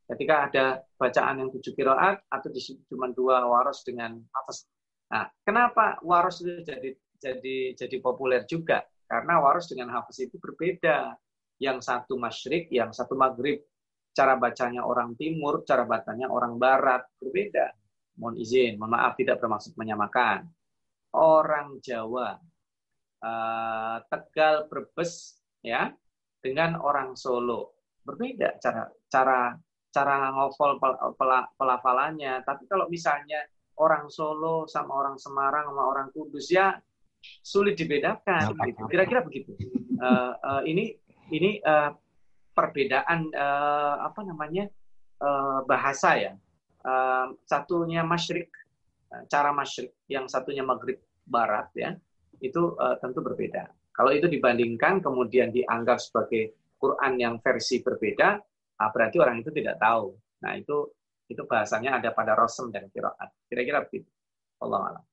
Ketika 0.07 0.35
ada 0.47 0.65
bacaan 0.95 1.43
yang 1.43 1.51
tujuh 1.51 1.75
kiroat 1.75 2.23
atau 2.31 2.49
di 2.51 2.63
cuma 2.87 3.11
dua 3.11 3.47
waros 3.47 3.83
dengan 3.83 4.19
atas. 4.35 4.67
Nah, 5.11 5.27
kenapa 5.43 5.99
waros 6.07 6.43
itu 6.43 6.63
jadi 6.63 6.95
jadi 7.19 7.75
jadi 7.75 7.97
populer 7.99 8.47
juga? 8.47 8.87
Karena 9.07 9.43
waros 9.43 9.71
dengan 9.71 9.91
hafiz 9.95 10.23
itu 10.27 10.39
berbeda. 10.39 11.15
Yang 11.61 11.87
satu 11.87 12.17
masyrik, 12.17 12.73
yang 12.75 12.91
satu 12.91 13.15
maghrib. 13.15 13.63
Cara 14.11 14.35
bacanya 14.35 14.83
orang 14.83 15.15
timur, 15.15 15.63
cara 15.63 15.87
bacanya 15.87 16.27
orang 16.27 16.59
barat 16.59 17.07
berbeda. 17.23 17.71
Mohon 18.19 18.35
izin, 18.43 18.73
mohon 18.83 18.99
maaf 18.99 19.15
tidak 19.15 19.39
bermaksud 19.39 19.79
menyamakan. 19.79 20.51
Orang 21.15 21.79
Jawa, 21.79 22.39
uh, 23.23 23.97
Tegal, 24.11 24.67
Brebes, 24.67 25.39
ya 25.63 25.95
dengan 26.41 26.81
orang 26.81 27.15
Solo. 27.15 27.77
Berbeda 28.05 28.57
cara 28.59 28.89
cara 29.13 29.55
cara 29.93 30.33
ngofol 30.35 30.81
pel, 30.81 30.95
pel, 31.15 31.31
pelafalannya. 31.61 32.43
Tapi 32.43 32.65
kalau 32.67 32.89
misalnya 32.89 33.45
orang 33.81 34.09
Solo 34.09 34.65
sama 34.67 34.93
orang 34.97 35.17
Semarang 35.17 35.69
sama 35.69 35.83
orang 35.85 36.09
Kudus 36.13 36.49
ya 36.53 36.77
sulit 37.45 37.77
dibedakan. 37.77 38.57
Gitu. 38.57 38.83
Kira-kira 38.89 39.21
begitu. 39.21 39.53
Uh, 40.01 40.33
uh, 40.41 40.63
ini 40.65 40.97
ini 41.29 41.61
uh, 41.61 41.93
perbedaan 42.57 43.29
uh, 43.33 44.05
apa 44.05 44.21
namanya 44.25 44.69
uh, 45.21 45.61
bahasa 45.69 46.17
ya. 46.17 46.33
Uh, 46.81 47.37
satunya 47.45 48.01
masyrik, 48.01 48.49
cara 49.29 49.53
masyrik, 49.53 49.93
yang 50.09 50.25
satunya 50.33 50.65
maghrib 50.65 50.97
barat 51.29 51.69
ya, 51.77 51.93
itu 52.41 52.73
uh, 52.81 52.97
tentu 53.05 53.21
berbeda. 53.21 53.69
Kalau 54.01 54.17
itu 54.17 54.33
dibandingkan 54.33 55.05
kemudian 55.05 55.53
dianggap 55.53 56.01
sebagai 56.01 56.57
Quran 56.81 57.21
yang 57.21 57.37
versi 57.45 57.85
berbeda, 57.85 58.41
ah, 58.81 58.89
berarti 58.89 59.21
orang 59.21 59.45
itu 59.45 59.53
tidak 59.53 59.77
tahu. 59.77 60.17
Nah 60.41 60.57
itu 60.57 60.89
itu 61.29 61.45
bahasanya 61.45 62.01
ada 62.01 62.09
pada 62.17 62.33
rosem 62.33 62.73
dan 62.73 62.89
kiraat. 62.89 63.29
Kira-kira 63.45 63.85
begitu. 63.85 64.09
Allah 64.65 64.81
alam. 64.89 65.05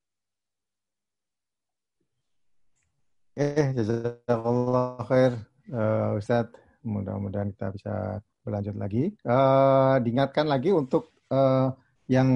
Eh, 3.36 3.76
jazakallah 3.76 5.04
khair, 5.04 5.36
uh, 5.76 6.16
Ustadz. 6.16 6.56
Mudah-mudahan 6.88 7.52
kita 7.60 7.76
bisa 7.76 8.24
berlanjut 8.48 8.76
lagi. 8.80 9.12
Uh, 9.28 10.00
diingatkan 10.00 10.48
lagi 10.48 10.72
untuk 10.72 11.12
uh, 11.28 11.76
yang 12.08 12.32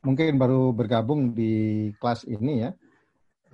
mungkin 0.00 0.40
baru 0.40 0.72
bergabung 0.72 1.36
di 1.36 1.92
kelas 2.00 2.24
ini 2.24 2.64
ya, 2.64 2.72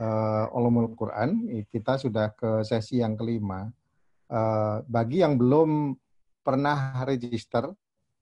uh, 0.00 0.48
Quran, 0.96 1.44
kita 1.68 2.00
sudah 2.00 2.32
ke 2.32 2.64
sesi 2.64 3.04
yang 3.04 3.14
kelima. 3.14 3.68
Uh, 4.30 4.80
bagi 4.88 5.20
yang 5.20 5.36
belum 5.36 5.94
pernah 6.40 7.04
register, 7.04 7.70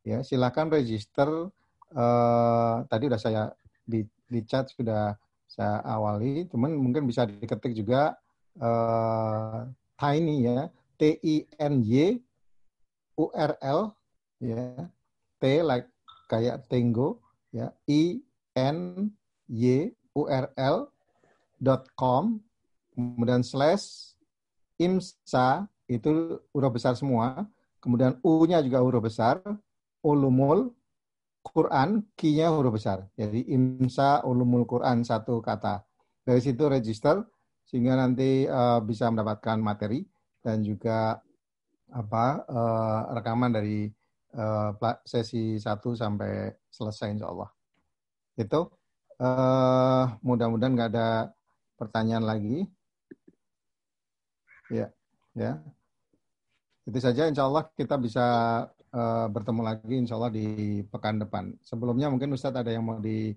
ya 0.03 0.21
silakan 0.27 0.75
register. 0.75 1.49
Uh, 1.89 2.85
tadi 2.93 3.09
sudah 3.09 3.21
saya 3.21 3.43
di, 3.89 4.05
di 4.29 4.41
chat 4.45 4.69
sudah 4.69 5.17
saya 5.49 5.81
awali, 5.89 6.45
cuman 6.45 6.77
mungkin 6.77 7.09
bisa 7.09 7.25
diketik 7.25 7.73
juga 7.73 8.13
uh, 8.61 9.65
tiny 9.97 10.45
ya, 10.45 10.69
T 11.01 11.17
I 11.25 11.49
N 11.57 11.81
Y 11.81 12.21
U 13.17 13.33
R 13.33 13.57
L 13.65 13.97
ya, 14.45 14.85
T 15.41 15.43
like 15.65 15.89
kayak 16.29 16.69
Tango 16.69 17.25
ya, 17.49 17.73
I 17.89 18.21
N 18.53 19.09
Y 19.49 19.89
U 20.13 20.29
R 20.29 20.53
L 20.61 20.93
com 21.95 22.39
kemudian 22.99 23.47
slash 23.47 24.19
imsa 24.79 25.67
itu 25.87 26.39
huruf 26.51 26.73
besar 26.75 26.99
semua, 26.99 27.47
kemudian 27.79 28.19
U-nya 28.27 28.59
juga 28.61 28.83
huruf 28.83 29.07
besar, 29.07 29.41
ulumul 30.03 30.75
Quran, 31.43 32.05
Q-nya 32.19 32.53
huruf 32.53 32.77
besar. 32.77 33.09
Jadi 33.17 33.49
imsa 33.55 34.23
ulumul 34.27 34.69
Quran 34.69 35.07
satu 35.07 35.41
kata. 35.41 35.83
Dari 36.27 36.43
situ 36.45 36.69
register 36.69 37.25
sehingga 37.65 37.97
nanti 37.97 38.45
uh, 38.45 38.85
bisa 38.85 39.09
mendapatkan 39.09 39.57
materi 39.57 40.05
dan 40.45 40.61
juga 40.61 41.17
apa 41.89 42.45
uh, 42.45 43.01
rekaman 43.17 43.49
dari 43.49 43.89
uh, 44.37 44.77
sesi 45.09 45.57
1 45.57 45.65
sampai 45.97 46.53
selesai 46.69 47.09
insya 47.17 47.33
Allah. 47.33 47.49
Itu 48.37 48.61
uh, 49.25 50.05
mudah-mudahan 50.21 50.73
nggak 50.77 50.91
ada 50.93 51.33
pertanyaan 51.79 52.27
lagi? 52.27 52.67
Ya, 54.69 54.91
ya. 55.33 55.63
Itu 56.85 56.99
saja. 56.99 57.31
Insya 57.31 57.47
Allah 57.47 57.71
kita 57.73 57.97
bisa 57.97 58.27
uh, 58.93 59.27
bertemu 59.31 59.61
lagi 59.63 59.95
Insya 59.97 60.19
Allah 60.19 60.35
di 60.35 60.83
pekan 60.91 61.23
depan. 61.23 61.55
Sebelumnya 61.63 62.11
mungkin 62.11 62.35
Ustadz 62.35 62.61
ada 62.61 62.69
yang 62.75 62.85
mau 62.85 62.99
di 62.99 63.33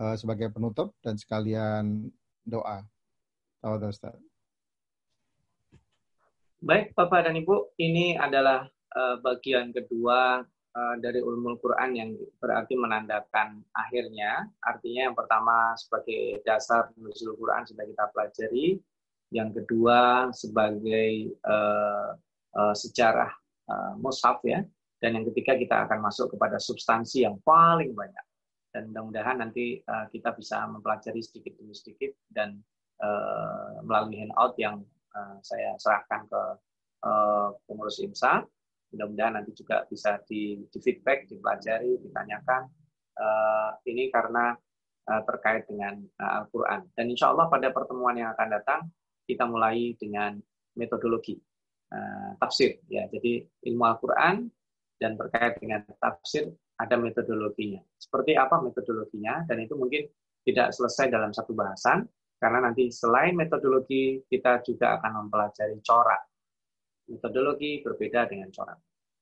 uh, 0.00 0.16
sebagai 0.16 0.48
penutup 0.50 0.96
dan 1.04 1.20
sekalian 1.20 2.08
doa. 2.42 2.82
Tawad 3.60 3.84
Ustaz. 3.90 4.16
Baik, 6.58 6.90
Bapak 6.98 7.30
dan 7.30 7.38
Ibu, 7.38 7.78
ini 7.78 8.18
adalah 8.18 8.66
uh, 8.94 9.16
bagian 9.22 9.70
kedua 9.70 10.42
dari 10.98 11.20
ulumul 11.22 11.56
Quran 11.58 11.90
yang 11.96 12.10
berarti 12.38 12.74
menandakan 12.74 13.62
akhirnya. 13.72 14.46
Artinya 14.60 15.10
yang 15.10 15.16
pertama 15.16 15.72
sebagai 15.74 16.42
dasar 16.44 16.92
nuzul 16.98 17.34
Quran 17.38 17.64
sudah 17.64 17.84
kita 17.86 18.04
pelajari, 18.12 18.66
yang 19.32 19.52
kedua 19.52 20.30
sebagai 20.32 21.36
uh, 21.44 22.16
uh, 22.56 22.74
sejarah 22.74 23.32
uh, 23.68 23.92
mushaf 24.00 24.40
ya, 24.44 24.64
dan 25.00 25.20
yang 25.20 25.24
ketiga 25.32 25.56
kita 25.56 25.76
akan 25.88 26.04
masuk 26.04 26.32
kepada 26.32 26.56
substansi 26.60 27.24
yang 27.24 27.36
paling 27.44 27.92
banyak. 27.92 28.24
Dan 28.68 28.92
mudah-mudahan 28.92 29.40
nanti 29.40 29.80
uh, 29.84 30.06
kita 30.12 30.36
bisa 30.36 30.68
mempelajari 30.68 31.24
sedikit 31.24 31.56
demi 31.56 31.72
sedikit 31.72 32.12
dan 32.28 32.60
uh, 33.00 33.80
melalui 33.84 34.20
handout 34.20 34.54
yang 34.60 34.84
Eh, 35.18 35.36
saya 35.42 35.72
serahkan 35.80 36.28
ke 36.28 36.42
uh, 37.02 37.48
pengurus 37.66 37.98
IMSA. 37.98 38.44
Mudah-mudahan 38.92 39.40
nanti 39.40 39.52
juga 39.52 39.84
bisa 39.88 40.20
di, 40.24 40.60
di 40.68 40.78
feedback, 40.80 41.28
dipelajari, 41.28 42.00
ditanyakan. 42.00 42.68
Uh, 43.18 43.74
ini 43.90 44.08
karena 44.14 44.54
uh, 45.10 45.22
terkait 45.26 45.66
dengan 45.66 45.98
uh, 46.22 46.44
Al-Quran. 46.44 46.86
Dan 46.94 47.10
insya 47.10 47.34
Allah 47.34 47.50
pada 47.50 47.74
pertemuan 47.74 48.14
yang 48.14 48.30
akan 48.32 48.48
datang, 48.54 48.80
kita 49.26 49.44
mulai 49.44 49.92
dengan 49.98 50.38
metodologi 50.78 51.36
uh, 51.92 52.38
tafsir. 52.38 52.78
Ya, 52.86 53.10
jadi 53.10 53.44
ilmu 53.66 53.84
Al-Quran 53.84 54.46
dan 55.02 55.18
terkait 55.18 55.58
dengan 55.58 55.82
tafsir 55.98 56.48
ada 56.78 56.94
metodologinya. 56.94 57.82
Seperti 57.98 58.38
apa 58.38 58.62
metodologinya? 58.62 59.42
Dan 59.50 59.66
itu 59.66 59.74
mungkin 59.74 60.06
tidak 60.46 60.70
selesai 60.72 61.10
dalam 61.10 61.34
satu 61.34 61.52
bahasan, 61.52 62.06
karena 62.38 62.70
nanti 62.70 62.88
selain 62.94 63.34
metodologi, 63.34 64.22
kita 64.30 64.62
juga 64.62 64.96
akan 64.96 65.26
mempelajari 65.26 65.82
corak 65.82 66.27
metodologi 67.08 67.80
berbeda 67.82 68.28
dengan 68.28 68.52
corak. 68.52 68.78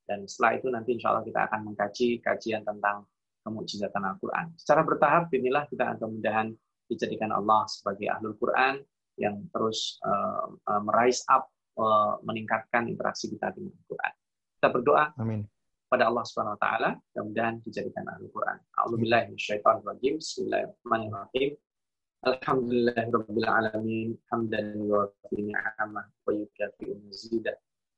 Dan 0.06 0.26
setelah 0.30 0.52
itu 0.58 0.70
nanti 0.70 0.94
insya 0.94 1.10
Allah 1.14 1.26
kita 1.26 1.40
akan 1.50 1.60
mengkaji 1.72 2.22
kajian 2.22 2.62
tentang 2.62 3.06
kemujizatan 3.42 4.02
Al-Quran. 4.02 4.54
Secara 4.58 4.82
bertahap, 4.86 5.30
inilah 5.34 5.66
kita 5.70 5.94
akan 5.94 6.18
mudahan 6.18 6.50
dijadikan 6.86 7.34
Allah 7.34 7.66
sebagai 7.66 8.06
ahlul 8.10 8.38
Quran 8.38 8.82
yang 9.18 9.42
terus 9.50 9.98
uh, 10.06 10.46
uh, 10.66 10.82
merise 10.82 11.26
up, 11.26 11.50
uh, 11.78 12.18
meningkatkan 12.22 12.86
interaksi 12.86 13.30
kita 13.30 13.50
dengan 13.54 13.74
Al-Quran. 13.74 14.12
Kita 14.58 14.68
berdoa 14.70 15.04
Amin. 15.18 15.42
pada 15.90 16.06
Allah 16.10 16.22
Subhanahu 16.26 16.54
Wa 16.58 16.62
Taala, 16.62 16.90
mudah-mudahan 16.94 17.62
dijadikan 17.66 18.06
ahlul 18.06 18.30
Quran. 18.30 18.58
Alhamdulillahirobbilalamin. 18.78 20.14
Bismillahirrahmanirrahim. 20.22 21.50
Alhamdulillahirrahmanirrahim. 22.26 22.26
Alhamdulillahirrahmanirrahim. 22.26 24.18
Alhamdulillahirrahmanirrahim. 24.26 25.46
ni'amah. 25.46 26.06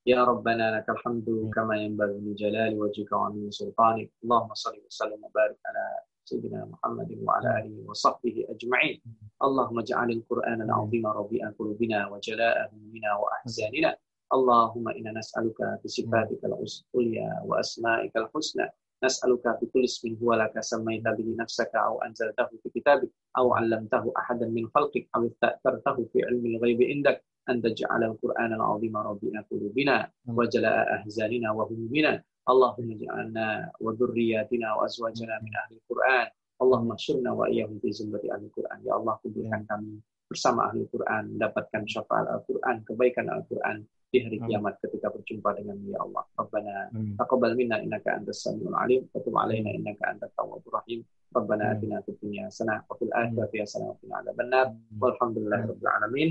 يا 0.09 0.24
ربنا 0.24 0.76
لك 0.76 0.90
الحمد 0.90 1.51
كما 1.55 1.76
ينبغي 1.76 2.18
لجلال 2.18 2.80
وجهك 2.80 3.12
وعظيم 3.12 3.51
سلطانك. 3.51 4.10
اللهم 4.24 4.55
صل 4.55 4.80
وسلم 4.86 5.24
وبارك 5.24 5.59
على 5.66 5.85
سيدنا 6.24 6.64
محمد 6.64 7.18
وعلى 7.22 7.48
آله 7.59 7.85
وصحبه 7.89 8.44
أجمعين. 8.48 9.01
اللهم 9.43 9.78
اجعل 9.78 10.10
القرآن 10.10 10.62
العظيم 10.62 11.06
ربيع 11.06 11.51
قلوبنا 11.59 12.09
وجلاء 12.09 12.56
همومنا 12.72 13.10
وأحزاننا. 13.20 13.97
اللهم 14.32 14.89
إنا 14.89 15.12
نسألك 15.12 15.60
بصفاتك 15.85 16.40
العليا 16.44 17.43
وأسمائك 17.44 18.16
الحسنى. 18.16 18.66
نسألك 19.05 19.44
بكل 19.62 19.85
اسم 19.85 20.16
هو 20.22 20.35
لك 20.35 20.60
سميت 20.60 21.02
به 21.02 21.36
نفسك 21.39 21.72
أو 21.74 22.02
أنزلته 22.02 22.47
في 22.62 22.68
كتابك 22.80 23.10
أو 23.39 23.55
علمته 23.55 24.12
أحدا 24.16 24.47
من 24.48 24.68
خلقك 24.74 25.09
أو 25.16 25.26
استأثرته 25.26 25.97
في 26.12 26.24
علم 26.24 26.47
الغيب 26.47 26.82
عندك. 26.82 27.28
أن 27.49 27.61
تجعل 27.61 28.03
القرآن 28.03 28.53
العظيم 28.53 28.98
ربنا 28.98 29.40
قلوبنا 29.52 30.11
وجلاء 30.28 30.95
أحزاننا 30.95 31.52
وهمومنا 31.52 32.24
اللهم 32.49 32.88
اجعلنا 32.91 33.48
وذرياتنا 33.80 34.68
وأزواجنا 34.74 35.34
من 35.44 35.52
أهل 35.56 35.72
القرآن 35.76 36.28
اللهم 36.61 36.90
احشرنا 36.91 37.32
وإياهم 37.32 37.80
في 37.84 37.91
زمرة 37.91 38.24
أهل 38.32 38.44
القرآن 38.48 38.80
يا 38.88 38.94
الله 38.95 39.15
kumpulkan 39.24 39.61
kami 39.68 39.99
bersama 40.32 40.72
ahli 40.72 40.88
Quran 40.88 41.36
mendapatkan 41.36 41.84
syafaat 41.86 42.26
Al-Quran 42.26 42.82
kebaikan 42.88 43.28
Al-Quran 43.28 43.84
di 44.14 44.22
hari 44.22 44.38
kiamat 44.45 44.78
ketika 44.82 45.10
berjumpa 45.10 45.57
dengan 45.57 45.78
ya 45.90 45.98
Allah. 46.02 46.24
Rabbana 46.38 46.94
taqabbal 47.18 47.57
minna 47.57 47.82
innaka 47.82 48.14
antas 48.14 48.45
samiul 48.45 48.78
alim 48.78 49.10
wa 49.10 49.20
tub 49.26 49.34
alaina 49.34 49.74
innaka 49.74 50.14
antat 50.14 50.30
tawwabur 50.38 50.70
rahim. 50.78 51.02
Rabbana 51.34 51.74
atina 51.74 51.98
fid 52.06 52.22
dunya 52.22 52.45
hasanah 52.45 52.86
wa 52.86 52.94
fil 52.98 53.10
akhirati 53.10 53.57
hasanah 53.61 53.90
wa 53.90 53.98
qina 53.98 54.14
adzabannar. 54.22 54.65
Walhamdulillahirabbil 55.02 55.91
alamin. 55.98 56.30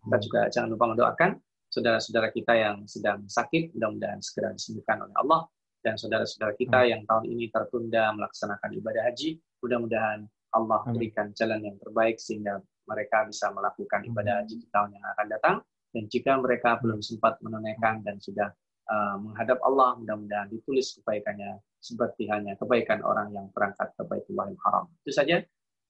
Kita 0.00 0.16
juga 0.20 0.40
jangan 0.48 0.68
lupa 0.72 0.86
mendoakan 0.96 1.30
saudara-saudara 1.70 2.34
kita 2.34 2.52
yang 2.58 2.76
sedang 2.90 3.24
sakit, 3.30 3.78
mudah-mudahan 3.78 4.18
segera 4.20 4.50
disembuhkan 4.52 5.06
oleh 5.06 5.16
Allah. 5.16 5.40
Dan 5.80 5.96
saudara-saudara 5.96 6.52
kita 6.60 6.84
yang 6.84 7.08
tahun 7.08 7.24
ini 7.24 7.48
tertunda 7.48 8.12
melaksanakan 8.12 8.68
ibadah 8.76 9.02
haji, 9.08 9.40
mudah-mudahan 9.64 10.28
Allah 10.52 10.82
berikan 10.92 11.32
jalan 11.32 11.62
yang 11.64 11.78
terbaik 11.80 12.20
sehingga 12.20 12.60
mereka 12.84 13.24
bisa 13.24 13.48
melakukan 13.54 14.04
ibadah 14.04 14.44
haji 14.44 14.60
di 14.60 14.68
tahun 14.68 14.92
yang 14.92 15.04
akan 15.16 15.26
datang. 15.30 15.56
Dan 15.90 16.04
jika 16.10 16.36
mereka 16.36 16.76
belum 16.84 17.00
sempat 17.00 17.40
menunaikan 17.40 18.04
dan 18.04 18.20
sudah 18.20 18.52
uh, 18.92 19.16
menghadap 19.24 19.56
Allah, 19.64 19.96
mudah-mudahan 19.96 20.52
ditulis 20.52 21.00
kebaikannya 21.00 21.56
seperti 21.80 22.28
hanya 22.28 22.60
kebaikan 22.60 23.00
orang 23.00 23.32
yang 23.32 23.48
berangkat 23.56 23.88
ke 23.96 24.02
Baitullahil 24.04 24.58
Haram. 24.60 24.84
Itu 25.06 25.16
saja. 25.16 25.40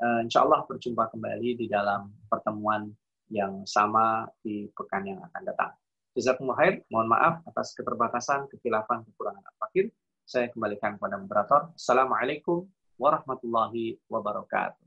Uh, 0.00 0.24
insya 0.24 0.46
Allah 0.46 0.64
berjumpa 0.64 1.12
kembali 1.12 1.60
di 1.60 1.66
dalam 1.68 2.14
pertemuan 2.30 2.88
yang 3.30 3.62
sama 3.64 4.26
di 4.42 4.66
pekan 4.74 5.06
yang 5.06 5.22
akan 5.22 5.42
datang. 5.46 5.70
Jazakumullah 6.18 6.58
khair. 6.58 6.74
Mohon 6.90 7.08
maaf 7.14 7.34
atas 7.46 7.72
keterbatasan, 7.78 8.50
kekilafan, 8.50 9.06
kekurangan 9.06 9.46
al-fakir. 9.54 9.94
Saya 10.26 10.50
kembalikan 10.50 10.98
kepada 10.98 11.16
moderator. 11.16 11.70
Assalamualaikum 11.78 12.66
warahmatullahi 12.98 14.02
wabarakatuh. 14.10 14.82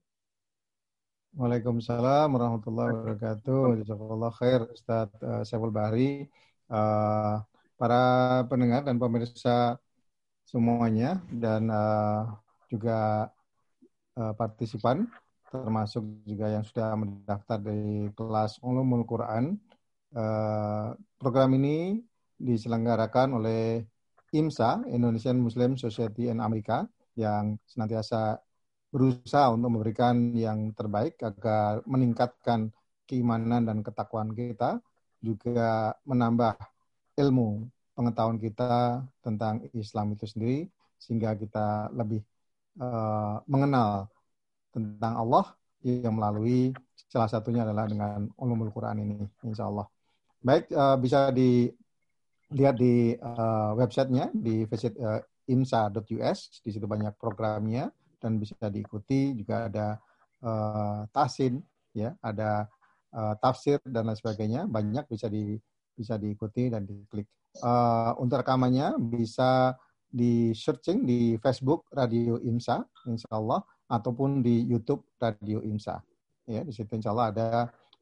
Waalaikumsalam 1.34 2.28
warahmatullahi 2.30 2.92
wabarakatuh. 2.94 3.82
Jazakallah 3.82 4.32
khair 4.36 4.62
Ustaz 4.70 5.10
uh, 5.24 5.42
Syaful 5.48 5.74
Bahri. 5.74 6.28
Uh, 6.68 7.40
para 7.80 8.44
pendengar 8.52 8.84
dan 8.84 9.00
pemirsa 9.00 9.80
semuanya 10.46 11.24
dan 11.32 11.72
uh, 11.72 12.38
juga 12.70 13.32
partisipan 14.14 15.10
termasuk 15.54 16.02
juga 16.26 16.50
yang 16.50 16.66
sudah 16.66 16.98
mendaftar 16.98 17.62
di 17.62 18.10
kelas 18.18 18.58
Ulumul 18.66 19.06
Quran. 19.06 19.54
Uh, 20.10 20.98
program 21.22 21.54
ini 21.54 22.02
diselenggarakan 22.42 23.38
oleh 23.38 23.86
IMSA, 24.34 24.90
Indonesian 24.90 25.38
Muslim 25.38 25.78
Society 25.78 26.34
in 26.34 26.42
Amerika, 26.42 26.90
yang 27.14 27.62
senantiasa 27.70 28.42
berusaha 28.90 29.54
untuk 29.54 29.70
memberikan 29.78 30.34
yang 30.34 30.74
terbaik 30.74 31.22
agar 31.22 31.86
meningkatkan 31.86 32.74
keimanan 33.06 33.70
dan 33.70 33.86
ketakwaan 33.86 34.34
kita, 34.34 34.82
juga 35.22 35.94
menambah 36.10 36.58
ilmu 37.22 37.70
pengetahuan 37.94 38.42
kita 38.42 39.06
tentang 39.22 39.70
Islam 39.78 40.18
itu 40.18 40.26
sendiri, 40.26 40.66
sehingga 40.98 41.38
kita 41.38 41.94
lebih 41.94 42.26
uh, 42.82 43.38
mengenal 43.46 44.13
tentang 44.74 45.14
Allah 45.22 45.46
yang 45.86 46.18
melalui 46.18 46.74
salah 47.08 47.30
satunya 47.30 47.62
adalah 47.62 47.86
dengan 47.86 48.26
ulumul 48.42 48.74
Quran 48.74 49.06
ini, 49.06 49.22
insya 49.46 49.70
Allah. 49.70 49.86
Baik, 50.42 50.74
uh, 50.74 50.98
bisa 50.98 51.30
dilihat 51.30 52.76
di 52.76 53.14
uh, 53.16 53.78
websitenya 53.78 54.34
di 54.34 54.66
visit 54.66 54.98
uh, 54.98 55.22
imsa.us, 55.48 56.64
di 56.64 56.70
situ 56.74 56.90
banyak 56.90 57.14
programnya 57.20 57.92
dan 58.18 58.40
bisa 58.42 58.68
diikuti. 58.72 59.36
Juga 59.38 59.70
ada 59.70 59.88
uh, 60.44 61.06
tasin 61.12 61.60
ya 61.94 62.16
ada 62.24 62.66
uh, 63.14 63.36
tafsir 63.38 63.78
dan 63.86 64.10
lain 64.10 64.18
sebagainya. 64.18 64.66
Banyak 64.66 65.06
bisa 65.08 65.28
di 65.30 65.60
bisa 65.94 66.18
diikuti 66.18 66.74
dan 66.74 66.88
diklik. 66.88 67.30
Uh, 67.62 68.18
untuk 68.18 68.42
rekamannya 68.42 68.98
bisa 68.98 69.78
di 70.10 70.54
searching 70.54 71.06
di 71.06 71.38
Facebook 71.42 71.90
Radio 71.94 72.38
Imsa 72.42 72.82
Insya 73.06 73.30
Allah 73.34 73.62
ataupun 73.88 74.44
di 74.44 74.64
YouTube 74.64 75.04
Radio 75.20 75.60
Imsa 75.64 76.00
ya 76.48 76.62
di 76.64 76.72
situ 76.76 76.92
Insya 76.96 77.16
Allah 77.16 77.28
ada 77.32 77.50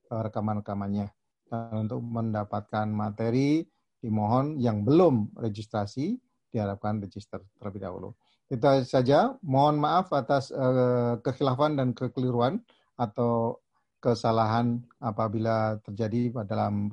uh, 0.10 0.22
rekaman-rekamannya 0.26 1.08
dan 1.52 1.86
untuk 1.88 1.99
mendapatkan 2.02 2.88
materi 2.90 3.62
dimohon 4.02 4.58
yang 4.58 4.82
belum 4.82 5.36
registrasi 5.38 6.18
diharapkan 6.49 6.99
register 6.99 7.44
terlebih 7.60 7.84
dahulu. 7.86 8.10
Itu 8.52 8.68
saja. 8.84 9.36
Mohon 9.44 9.76
maaf 9.84 10.08
atas 10.12 10.52
uh, 10.52 11.20
kekhilafan 11.24 11.80
dan 11.80 11.95
kekeliruan 11.95 12.60
atau 12.99 13.60
kesalahan 14.02 14.82
apabila 14.98 15.78
terjadi 15.86 16.34
dalam 16.49 16.90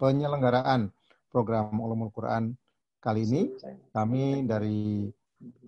penyelenggaraan 0.00 0.88
program 1.28 1.76
Ulumul 1.76 2.10
Quran 2.10 2.56
kali 2.98 3.28
ini. 3.28 3.42
Kami 3.92 4.48
dari 4.48 5.06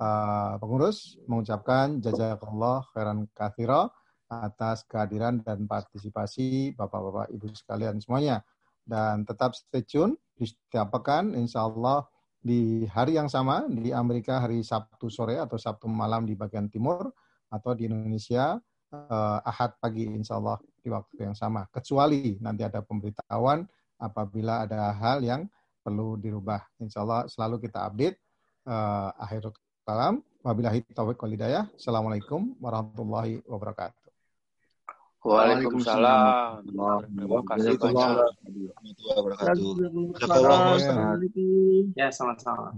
uh, 0.01 0.57
pengurus 0.63 1.19
mengucapkan 1.27 1.99
jazakallah 1.99 2.87
khairan 2.95 3.27
kathira 3.35 3.91
atas 4.31 4.83
kehadiran 4.89 5.43
dan 5.45 5.69
partisipasi 5.69 6.75
Bapak-Bapak 6.75 7.31
Ibu 7.31 7.53
sekalian 7.55 8.01
semuanya. 8.01 8.43
Dan 8.85 9.25
tetap 9.25 9.57
stay 9.57 9.85
tune 9.85 10.17
di 10.37 10.45
setiap 10.45 10.93
pekan, 10.93 11.33
insya 11.33 11.65
Allah 11.65 12.05
di 12.45 12.85
hari 12.85 13.17
yang 13.17 13.33
sama, 13.33 13.65
di 13.65 13.89
Amerika 13.95 14.45
hari 14.45 14.61
Sabtu 14.61 15.09
sore 15.09 15.41
atau 15.41 15.57
Sabtu 15.57 15.89
malam 15.89 16.29
di 16.29 16.37
bagian 16.37 16.69
timur, 16.69 17.09
atau 17.49 17.73
di 17.73 17.87
Indonesia 17.89 18.59
uh, 18.93 19.39
Ahad 19.41 19.79
pagi 19.81 20.05
insya 20.05 20.37
Allah 20.37 20.61
di 20.83 20.93
waktu 20.93 21.31
yang 21.31 21.37
sama. 21.39 21.65
Kecuali 21.71 22.37
nanti 22.43 22.67
ada 22.67 22.85
pemberitahuan 22.85 23.65
apabila 23.97 24.69
ada 24.69 24.93
hal 24.93 25.25
yang 25.25 25.49
perlu 25.81 26.21
dirubah. 26.21 26.61
Insya 26.83 27.07
Allah 27.07 27.25
selalu 27.31 27.65
kita 27.65 27.89
update. 27.89 28.19
Uh, 28.65 29.13
akhir 29.21 29.53
kalam. 29.85 30.24
Wabillahi 30.44 30.85
taufiq 30.93 31.20
wal 31.20 31.32
hidayah. 31.36 31.65
Assalamualaikum 31.77 32.56
warahmatullahi 32.61 33.40
wabarakatuh. 33.48 33.97
Waalaikumsalam. 35.24 36.69
Terima 36.69 37.40
kasih 37.48 37.81
banyak. 37.81 38.16
Ya, 41.97 42.12
sama-sama. 42.12 42.77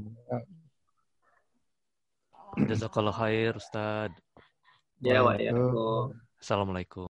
Jazakallah 2.71 3.15
khair, 3.15 3.59
Ustaz. 3.59 4.15
Ya, 5.03 5.27
wa 5.27 5.35
ya. 5.35 5.51
Assalamualaikum. 6.39 7.05